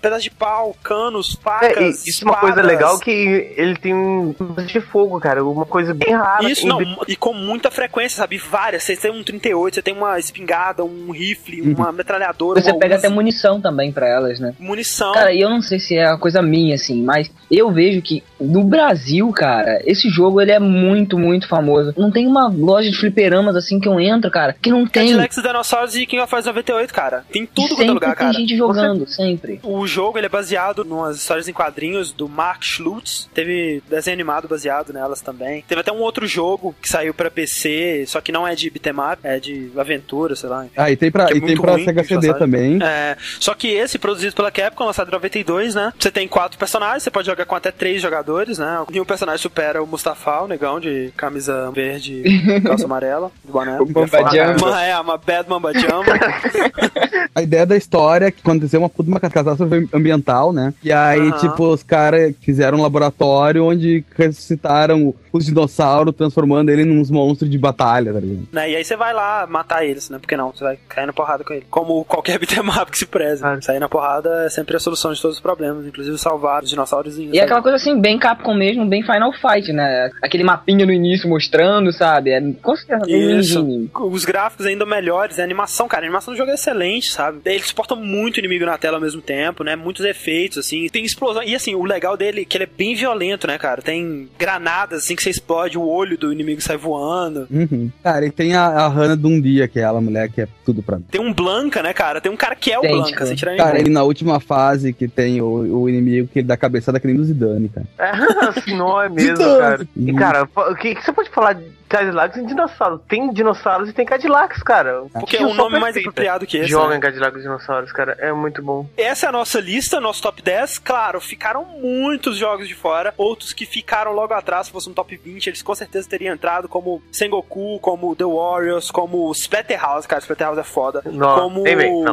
pedaço 0.00 0.22
de 0.22 0.30
pau, 0.30 0.76
canos, 0.82 1.38
facas. 1.42 1.76
É, 1.76 1.88
isso 2.08 2.24
é 2.24 2.28
uma 2.28 2.38
coisa 2.38 2.60
espadas. 2.60 2.72
legal 2.72 2.98
que 2.98 3.10
ele 3.56 3.76
tem 3.76 3.94
um 3.94 4.34
de 4.66 4.80
fogo, 4.80 5.18
cara. 5.20 5.44
Uma 5.44 5.66
coisa 5.66 5.94
bem 5.94 6.14
rara. 6.14 6.50
Isso 6.50 6.66
não, 6.66 6.80
e 7.06 7.16
com 7.16 7.32
muita 7.32 7.70
frequência, 7.70 8.18
sabe? 8.18 8.38
Várias. 8.38 8.84
Você 8.84 8.96
tem 8.96 9.10
um 9.10 9.22
38, 9.22 9.74
você 9.74 9.82
tem 9.82 9.94
uma 9.94 10.18
espingarda, 10.18 10.84
um 10.84 11.10
rifle, 11.10 11.62
uma 11.62 11.92
metralhadora, 11.92 12.60
Você 12.60 12.70
uma 12.70 12.78
pega 12.78 12.96
Uzi, 12.96 13.06
até 13.06 13.14
munição 13.14 13.60
também 13.60 13.92
pra 13.92 14.08
elas, 14.08 14.38
né? 14.38 14.54
munição. 14.58 15.12
Cara, 15.12 15.32
e 15.32 15.40
eu 15.40 15.48
não 15.48 15.62
sei 15.62 15.78
se 15.78 15.96
é 15.96 16.08
uma 16.08 16.18
coisa 16.18 16.42
minha, 16.42 16.74
assim, 16.74 17.02
mas 17.02 17.30
eu 17.50 17.70
vejo 17.70 18.00
que 18.02 18.22
no 18.40 18.64
Brasil, 18.64 19.30
cara, 19.32 19.80
esse 19.84 20.08
jogo 20.08 20.40
ele 20.40 20.52
é 20.52 20.58
muito, 20.58 21.18
muito 21.18 21.48
famoso. 21.48 21.94
Não 21.96 22.10
tem 22.10 22.26
uma 22.26 22.48
loja 22.48 22.90
de 22.90 22.96
fliperamas 22.96 23.56
assim 23.56 23.78
que 23.78 23.88
eu 23.88 24.00
entro, 24.00 24.30
cara, 24.30 24.54
que 24.60 24.70
não 24.70 24.86
tem. 24.86 25.06
Cadillacs 25.06 25.42
Dinosaurs 25.42 25.94
e 25.94 26.06
King 26.06 26.22
of 26.22 26.30
Fighters 26.30 26.46
98, 26.46 26.94
cara. 26.94 27.24
Tem 27.30 27.46
tudo 27.46 27.76
quanto 27.76 27.90
é 27.90 27.92
lugar, 27.92 28.16
tem 28.16 28.26
cara. 28.26 28.32
gente 28.32 28.56
jogando, 28.56 29.06
sempre. 29.20 29.60
O 29.62 29.86
jogo 29.86 30.18
ele 30.18 30.26
é 30.26 30.30
baseado 30.30 30.84
em 30.86 30.90
umas 30.90 31.16
histórias 31.16 31.48
em 31.48 31.52
quadrinhos 31.52 32.12
do 32.12 32.28
Mark 32.28 32.62
Schlutz. 32.62 33.28
Teve 33.34 33.82
desenho 33.88 34.14
animado 34.14 34.48
baseado 34.48 34.92
nelas 34.92 35.20
também. 35.20 35.62
Teve 35.68 35.82
até 35.82 35.92
um 35.92 36.00
outro 36.00 36.26
jogo 36.26 36.74
que 36.80 36.88
saiu 36.88 37.12
pra 37.12 37.30
PC, 37.30 38.04
só 38.06 38.20
que 38.20 38.32
não 38.32 38.46
é 38.48 38.54
de 38.54 38.70
beat'em 38.70 38.92
up, 38.92 39.18
é 39.22 39.38
de 39.38 39.70
aventura, 39.76 40.34
sei 40.34 40.48
lá. 40.48 40.66
Ah, 40.76 40.90
e 40.90 40.96
tem 40.96 41.10
pra, 41.10 41.28
é 41.30 41.36
e 41.36 41.40
tem 41.40 41.60
pra 41.60 41.72
ruim, 41.72 41.84
Sega 41.84 42.04
CD 42.04 42.34
também. 42.34 42.78
É, 42.82 43.16
só 43.38 43.54
que 43.54 43.68
esse, 43.68 43.98
produzido 43.98 44.34
pela 44.34 44.50
Capcom, 44.50 44.84
lançado 44.84 45.08
em 45.08 45.12
92, 45.12 45.74
né? 45.74 45.92
Você 45.98 46.10
tem 46.10 46.26
quatro 46.26 46.58
personagens, 46.58 47.02
você 47.02 47.10
pode 47.10 47.26
jogar 47.26 47.44
com 47.44 47.54
até 47.54 47.70
três 47.70 48.00
jogadores, 48.00 48.58
né? 48.58 48.84
Nenhum 48.90 49.04
personagem 49.04 49.40
supera 49.40 49.82
o 49.82 49.86
Mustafa, 49.86 50.42
o 50.42 50.48
negão 50.48 50.80
de 50.80 51.12
camisa 51.16 51.70
verde, 51.72 52.22
calça 52.64 52.84
amarela, 52.84 53.30
de 53.44 53.52
boné. 53.52 53.78
O 53.80 53.86
Mamba 53.86 54.82
é, 54.82 54.98
uma 54.98 55.18
Bad 55.18 55.48
Mamba 55.48 55.72
Jumbo. 55.72 56.10
A 57.34 57.42
ideia 57.42 57.66
da 57.66 57.76
história 57.76 58.26
é 58.26 58.30
que 58.30 58.40
aconteceu 58.40 58.80
uma 58.80 58.88
puta 58.88 59.09
uma 59.10 59.20
catástrofe 59.20 59.88
ambiental, 59.92 60.52
né? 60.52 60.72
E 60.82 60.92
aí, 60.92 61.28
Aham. 61.28 61.38
tipo, 61.38 61.64
os 61.68 61.82
caras 61.82 62.34
fizeram 62.40 62.78
um 62.78 62.82
laboratório 62.82 63.64
onde 63.64 64.04
ressuscitaram 64.16 65.14
os 65.32 65.44
dinossauros, 65.44 66.14
transformando 66.14 66.70
ele 66.70 66.84
nos 66.84 67.10
monstros 67.10 67.50
de 67.50 67.58
batalha, 67.58 68.12
tá 68.12 68.20
ligado? 68.20 68.48
Né? 68.52 68.70
E 68.70 68.76
aí 68.76 68.84
você 68.84 68.96
vai 68.96 69.12
lá 69.12 69.46
matar 69.46 69.84
eles, 69.84 70.10
né? 70.10 70.18
Porque 70.18 70.36
não, 70.36 70.52
você 70.52 70.64
vai 70.64 70.78
cair 70.88 71.06
na 71.06 71.12
porrada 71.12 71.44
com 71.44 71.52
ele. 71.52 71.66
Como 71.70 72.04
qualquer 72.04 72.38
beat'em 72.40 72.60
up 72.60 72.90
que 72.90 72.98
se 72.98 73.06
preze. 73.06 73.44
Ah. 73.44 73.60
Sair 73.60 73.78
na 73.78 73.88
porrada 73.88 74.44
é 74.44 74.48
sempre 74.50 74.76
a 74.76 74.80
solução 74.80 75.12
de 75.12 75.20
todos 75.20 75.36
os 75.36 75.42
problemas, 75.42 75.86
inclusive 75.86 76.16
salvar 76.18 76.62
os 76.62 76.70
dinossauros. 76.70 77.18
E 77.18 77.38
é 77.38 77.42
aquela 77.42 77.62
coisa 77.62 77.76
assim, 77.76 78.00
bem 78.00 78.18
Capcom 78.18 78.54
mesmo, 78.54 78.86
bem 78.86 79.02
Final 79.02 79.32
Fight, 79.32 79.72
né? 79.72 80.10
Aquele 80.22 80.44
mapinha 80.44 80.84
no 80.84 80.92
início 80.92 81.28
mostrando, 81.28 81.92
sabe? 81.92 82.30
É 82.30 82.40
com 82.62 82.76
certeza 82.76 83.10
Isso. 83.10 83.90
Os 83.94 84.24
gráficos 84.24 84.66
ainda 84.66 84.84
melhores, 84.84 85.38
a 85.38 85.44
animação, 85.44 85.88
cara, 85.88 86.04
a 86.04 86.06
animação 86.06 86.34
do 86.34 86.36
jogo 86.36 86.50
é 86.50 86.54
excelente, 86.54 87.10
sabe? 87.10 87.40
Ele 87.44 87.62
suporta 87.62 87.94
muito 87.94 88.38
inimigo 88.38 88.64
na 88.66 88.78
tela 88.78 88.99
ao 89.00 89.04
mesmo 89.04 89.22
tempo, 89.22 89.64
né? 89.64 89.74
Muitos 89.74 90.04
efeitos, 90.04 90.58
assim. 90.58 90.88
Tem 90.88 91.04
explosão. 91.04 91.42
E 91.42 91.54
assim, 91.54 91.74
o 91.74 91.84
legal 91.84 92.16
dele 92.16 92.42
é 92.42 92.44
que 92.44 92.56
ele 92.56 92.64
é 92.64 92.68
bem 92.68 92.94
violento, 92.94 93.46
né, 93.46 93.58
cara? 93.58 93.82
Tem 93.82 94.28
granadas, 94.38 95.04
assim, 95.04 95.16
que 95.16 95.22
você 95.22 95.30
explode, 95.30 95.78
o 95.78 95.86
olho 95.86 96.16
do 96.16 96.32
inimigo 96.32 96.60
sai 96.60 96.76
voando. 96.76 97.46
Uhum. 97.50 97.90
Cara, 98.02 98.26
e 98.26 98.30
tem 98.30 98.54
a, 98.54 98.66
a 98.66 98.88
Hannah 98.88 99.16
Dundia, 99.16 99.66
que 99.66 99.78
é 99.78 99.82
ela 99.82 100.00
mulher 100.00 100.30
que 100.30 100.42
é 100.42 100.48
tudo 100.64 100.82
pra 100.82 100.98
mim. 100.98 101.04
Tem 101.10 101.20
um 101.20 101.32
Blanca, 101.32 101.82
né, 101.82 101.92
cara? 101.92 102.20
Tem 102.20 102.30
um 102.30 102.36
cara 102.36 102.54
que 102.54 102.72
é 102.72 102.78
o. 102.78 102.82
Blanca, 102.82 103.24
Cara, 103.56 103.78
ele 103.78 103.90
na 103.90 104.02
última 104.02 104.40
fase 104.40 104.92
que 104.92 105.08
tem 105.08 105.40
o, 105.40 105.82
o 105.82 105.88
inimigo 105.88 106.28
que 106.28 106.40
ele 106.40 106.48
dá 106.48 106.56
cabeçada 106.56 107.00
que 107.00 107.06
nem 107.06 107.16
do 107.16 107.24
Zidane, 107.24 107.68
cara. 107.68 107.86
É, 107.98 108.72
não 108.76 109.00
é 109.00 109.08
mesmo, 109.08 109.36
cara. 109.36 109.86
E, 109.96 110.12
cara, 110.12 110.48
o 110.54 110.74
que, 110.74 110.94
que 110.94 111.04
você 111.04 111.12
pode 111.12 111.30
falar 111.30 111.54
de 111.54 111.79
Cadillacs 111.90 112.36
e 112.36 112.46
dinossauros? 112.46 113.00
Tem 113.08 113.32
dinossauros 113.32 113.88
e 113.88 113.92
tem 113.92 114.06
Cadillacs, 114.06 114.62
cara. 114.62 115.02
Porque 115.12 115.38
é 115.38 115.44
um 115.44 115.54
nome 115.54 115.72
mais 115.80 115.94
perfeita. 115.94 116.08
apropriado 116.08 116.46
que 116.46 116.56
esse. 116.56 116.70
Joga 116.70 116.90
né? 116.90 116.96
em 116.98 117.00
Cadillacs 117.00 117.40
e 117.40 117.42
dinossauros, 117.42 117.90
cara. 117.90 118.16
É 118.20 118.32
muito 118.32 118.62
bom. 118.62 118.88
Essa 118.96 119.26
é 119.26 119.28
a 119.28 119.32
nossa 119.32 119.60
lista, 119.60 120.00
nosso 120.00 120.22
top 120.22 120.40
10. 120.40 120.78
Claro, 120.78 121.20
ficaram 121.20 121.64
muitos 121.64 122.36
jogos 122.36 122.68
de 122.68 122.76
fora. 122.76 123.12
Outros 123.18 123.52
que 123.52 123.66
ficaram 123.66 124.12
logo 124.12 124.32
atrás, 124.32 124.66
se 124.66 124.72
fosse 124.72 124.88
um 124.88 124.94
top 124.94 125.16
20, 125.16 125.48
eles 125.48 125.62
com 125.62 125.74
certeza 125.74 126.08
teriam 126.08 126.32
entrado, 126.32 126.68
como 126.68 127.02
Sengoku, 127.10 127.80
como 127.80 128.14
The 128.14 128.24
Warriors, 128.24 128.90
como 128.92 129.30
Splatterhouse, 129.32 130.06
cara, 130.06 130.20
Splatterhouse 130.20 130.60
é 130.60 130.64
foda. 130.64 131.02
Não, 131.04 131.34
como 131.34 131.64
nem 131.64 132.04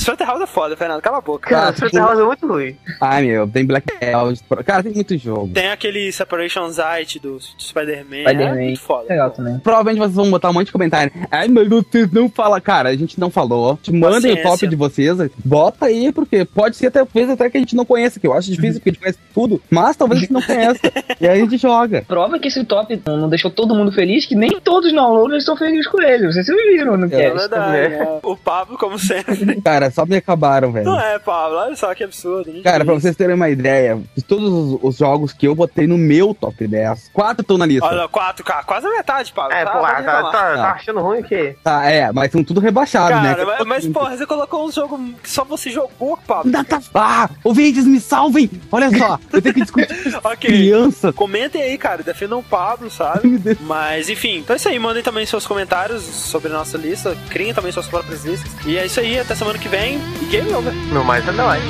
não. 0.00 0.10
Battletoads. 0.16 0.20
Splatterhouse 0.20 0.42
é 0.42 0.46
foda, 0.46 0.76
Fernando, 0.76 1.00
cala 1.02 1.18
a 1.18 1.20
boca. 1.20 1.48
Cara, 1.50 1.72
Cara, 1.72 2.04
House 2.06 2.18
é 2.18 2.24
muito 2.24 2.46
ruim. 2.46 2.76
Ai, 3.00 3.26
meu, 3.26 3.46
tem 3.48 3.64
Black 3.64 3.86
Belt. 3.98 4.40
Cara, 4.64 4.82
tem 4.82 4.92
muito 4.92 5.16
jogo. 5.18 5.50
Tem 5.52 5.70
aquele 5.70 6.10
Separation 6.12 6.64
Anxiety 6.64 7.18
do, 7.18 7.36
do 7.38 7.40
Spider-Man. 7.58 8.22
Spider-Man. 8.22 8.60
É 8.60 8.64
muito 8.66 8.80
foda. 8.80 9.06
Legal 9.08 9.30
também. 9.30 9.58
Provavelmente 9.58 9.98
vocês 9.98 10.14
vão 10.14 10.30
botar 10.30 10.50
um 10.50 10.52
monte 10.52 10.66
de 10.66 10.72
comentário. 10.72 11.12
Ai, 11.30 11.48
mas 11.48 11.68
vocês 11.68 12.10
não 12.12 12.28
falam. 12.28 12.60
Cara, 12.60 12.88
a 12.90 12.96
gente 12.96 13.18
não 13.18 13.30
falou. 13.30 13.78
Te 13.82 13.92
mandem 13.92 14.32
o 14.32 14.42
top 14.42 14.66
de 14.66 14.76
vocês. 14.76 15.16
Bota 15.44 15.86
aí, 15.86 16.12
porque 16.12 16.44
pode 16.44 16.76
ser 16.76 16.88
até, 16.88 17.04
talvez 17.04 17.30
até 17.30 17.50
que 17.50 17.56
a 17.56 17.60
gente 17.60 17.76
não 17.76 17.84
conheça, 17.84 18.18
que 18.20 18.26
eu 18.26 18.32
acho 18.32 18.50
difícil, 18.50 18.74
porque 18.80 18.90
a 18.90 18.92
gente 18.92 19.00
conhece 19.00 19.18
tudo. 19.34 19.60
Mas 19.70 19.96
talvez 19.96 20.18
a 20.18 20.22
gente 20.22 20.32
não 20.32 20.42
conheça. 20.42 20.80
e 21.20 21.26
aí 21.28 21.38
a 21.40 21.44
gente 21.44 21.56
joga. 21.58 22.02
Prova 22.06 22.38
que 22.38 22.48
esse 22.48 22.64
top 22.64 23.00
não 23.06 23.28
deixou 23.28 23.50
todo 23.50 23.74
mundo 23.74 23.92
feliz, 23.92 24.26
que 24.26 24.34
nem 24.34 24.60
todos 24.60 24.88
os 24.90 24.94
downloaders 24.94 25.42
estão 25.42 25.56
felizes 25.56 25.86
com 25.86 26.00
ele. 26.00 26.26
Vocês 26.32 26.46
viram 26.46 26.96
no 26.96 27.06
É 27.06 27.30
verdade. 27.30 27.94
é. 27.94 28.18
O 28.22 28.36
Pablo, 28.36 28.76
como 28.78 28.98
sempre. 28.98 29.60
Cara, 29.62 29.89
só 29.90 30.06
me 30.06 30.16
acabaram, 30.16 30.72
velho. 30.72 30.86
Não 30.86 31.00
é, 31.00 31.18
Pablo. 31.18 31.56
Olha 31.58 31.76
só 31.76 31.94
que 31.94 32.04
absurdo. 32.04 32.62
Cara, 32.62 32.84
pra 32.84 32.94
vocês 32.94 33.14
terem 33.16 33.34
uma 33.34 33.48
ideia, 33.48 33.98
de 34.16 34.22
todos 34.22 34.48
os, 34.74 34.78
os 34.82 34.96
jogos 34.96 35.32
que 35.32 35.46
eu 35.46 35.54
botei 35.54 35.86
no 35.86 35.98
meu 35.98 36.34
top 36.34 36.66
10, 36.66 37.10
quatro 37.12 37.42
estão 37.42 37.58
na 37.58 37.66
lista. 37.66 37.86
Olha, 37.86 38.08
4K, 38.08 38.64
quase 38.64 38.86
a 38.86 38.90
metade, 38.90 39.32
Pablo. 39.32 39.52
É, 39.52 39.64
Tá- 39.64 39.70
pô, 39.72 39.80
tá, 39.80 39.88
tá, 39.88 39.96
reclamar. 39.96 40.32
tá, 40.32 40.54
Ah. 40.54 40.72
achando 40.72 41.00
ruim 41.00 41.20
o 41.20 41.24
quê? 41.24 41.56
Tá, 41.62 41.84
é, 41.90 42.10
mas 42.12 42.30
são 42.32 42.42
tudo 42.44 42.60
rebaixados, 42.60 43.22
né? 43.22 43.34
Cara, 43.34 43.46
mas, 43.46 43.66
mas, 43.66 43.86
porra, 43.88 44.16
você 44.16 44.26
colocou 44.26 44.66
um 44.66 44.72
jogo 44.72 44.98
que 45.22 45.30
só 45.30 45.44
você 45.44 45.70
jogou, 45.70 46.16
Pablo. 46.26 46.44
Ainda 46.46 46.64
tá... 46.64 46.80
Ah, 46.94 47.28
ouvintes, 47.44 47.86
me 47.86 48.00
salvem! 48.00 48.50
Olha 48.70 48.90
só, 48.96 49.18
eu 49.32 49.42
tenho 49.42 49.54
que 49.54 49.60
discutir 49.62 50.16
ok. 50.22 50.50
criança. 50.50 51.12
Comentem 51.12 51.62
aí, 51.62 51.76
cara, 51.78 52.02
defendam 52.02 52.38
o 52.38 52.42
Pablo, 52.42 52.90
sabe? 52.90 53.40
Mas 53.62 54.08
enfim, 54.08 54.38
então 54.38 54.54
é 54.54 54.56
isso 54.56 54.68
aí. 54.68 54.78
Mandem 54.78 55.02
também 55.02 55.24
seus 55.26 55.46
comentários 55.46 56.02
sobre 56.02 56.48
a 56.50 56.52
nossa 56.54 56.76
lista. 56.78 57.16
Criem 57.30 57.52
também 57.54 57.70
suas 57.72 57.86
próprias 57.86 58.24
listas. 58.24 58.50
E 58.66 58.76
é 58.76 58.86
isso 58.86 58.98
aí, 59.00 59.18
até 59.18 59.34
semana 59.34 59.58
que 59.58 59.68
vem. 59.70 60.00
Game 60.30 60.52
over. 60.52 60.74
No 60.92 61.04
mais 61.04 61.26
é 61.26 61.32
nóis. 61.32 61.62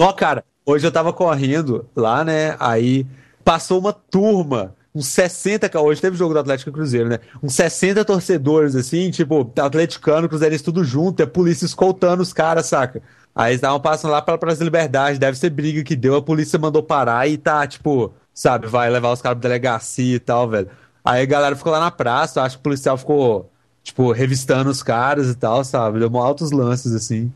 Ó, 0.00 0.12
cara, 0.12 0.44
hoje 0.64 0.86
eu 0.86 0.92
tava 0.92 1.12
correndo 1.12 1.84
lá, 1.96 2.24
né? 2.24 2.56
Aí 2.60 3.04
passou 3.44 3.80
uma 3.80 3.92
turma, 3.92 4.76
uns 4.94 5.08
60, 5.08 5.68
cara, 5.68 5.84
hoje 5.84 6.00
teve 6.00 6.16
jogo 6.16 6.32
do 6.32 6.38
Atlético 6.38 6.70
Cruzeiro, 6.70 7.08
né? 7.08 7.18
Uns 7.42 7.54
60 7.54 8.04
torcedores, 8.04 8.76
assim, 8.76 9.10
tipo, 9.10 9.52
atleticano, 9.58 10.28
cruzeirense, 10.28 10.62
tudo 10.62 10.84
junto, 10.84 11.20
a 11.20 11.26
polícia 11.26 11.66
escoltando 11.66 12.22
os 12.22 12.32
caras, 12.32 12.66
saca? 12.66 13.02
Aí 13.34 13.50
eles 13.50 13.58
estavam 13.58 13.80
passando 13.80 14.12
lá 14.12 14.22
Praça 14.22 14.58
da 14.58 14.64
Liberdade, 14.64 15.18
deve 15.18 15.36
ser 15.36 15.50
briga 15.50 15.82
que 15.82 15.96
deu, 15.96 16.14
a 16.14 16.22
polícia 16.22 16.58
mandou 16.60 16.82
parar 16.82 17.28
e 17.28 17.36
tá, 17.36 17.66
tipo, 17.66 18.12
sabe, 18.32 18.68
vai 18.68 18.88
levar 18.90 19.12
os 19.12 19.20
caras 19.20 19.38
pra 19.38 19.48
delegacia 19.48 20.14
e 20.14 20.20
tal, 20.20 20.48
velho. 20.48 20.68
Aí 21.04 21.22
a 21.22 21.26
galera 21.26 21.56
ficou 21.56 21.72
lá 21.72 21.80
na 21.80 21.90
praça, 21.90 22.42
acho 22.42 22.56
que 22.56 22.60
o 22.60 22.64
policial 22.64 22.96
ficou, 22.96 23.50
tipo, 23.82 24.12
revistando 24.12 24.70
os 24.70 24.80
caras 24.80 25.28
e 25.28 25.34
tal, 25.34 25.64
sabe? 25.64 25.98
Deu 25.98 26.16
altos 26.18 26.52
lances, 26.52 26.92
assim. 26.92 27.32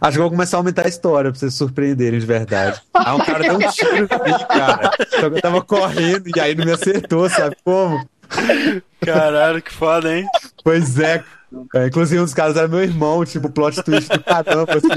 Acho 0.00 0.12
que 0.12 0.18
eu 0.18 0.22
vou 0.22 0.30
começar 0.30 0.56
a 0.56 0.60
aumentar 0.60 0.86
a 0.86 0.88
história 0.88 1.30
pra 1.30 1.38
vocês 1.38 1.52
se 1.52 1.58
surpreenderem 1.58 2.18
de 2.18 2.26
verdade. 2.26 2.80
Aí 2.94 3.12
um 3.12 3.18
cara 3.18 3.40
deu 3.40 3.56
um 3.56 3.70
tiro 3.70 3.96
em 3.96 4.00
mim, 4.00 4.38
cara. 4.48 4.90
Só 5.10 5.30
que 5.30 5.36
eu 5.36 5.42
tava 5.42 5.62
correndo 5.62 6.28
e 6.34 6.40
aí 6.40 6.54
não 6.54 6.64
me 6.64 6.72
acertou, 6.72 7.28
sabe 7.28 7.56
como? 7.64 8.08
Caralho, 9.00 9.60
que 9.60 9.72
foda, 9.72 10.16
hein? 10.16 10.26
Pois 10.64 10.98
é. 10.98 11.22
É, 11.74 11.86
inclusive 11.88 12.20
um 12.20 12.24
dos 12.24 12.34
caras 12.34 12.56
era 12.56 12.68
meu 12.68 12.82
irmão, 12.82 13.24
tipo, 13.24 13.50
plot 13.50 13.82
twist 13.82 14.08
do 14.08 14.22
caramba, 14.22 14.74
assim. 14.74 14.88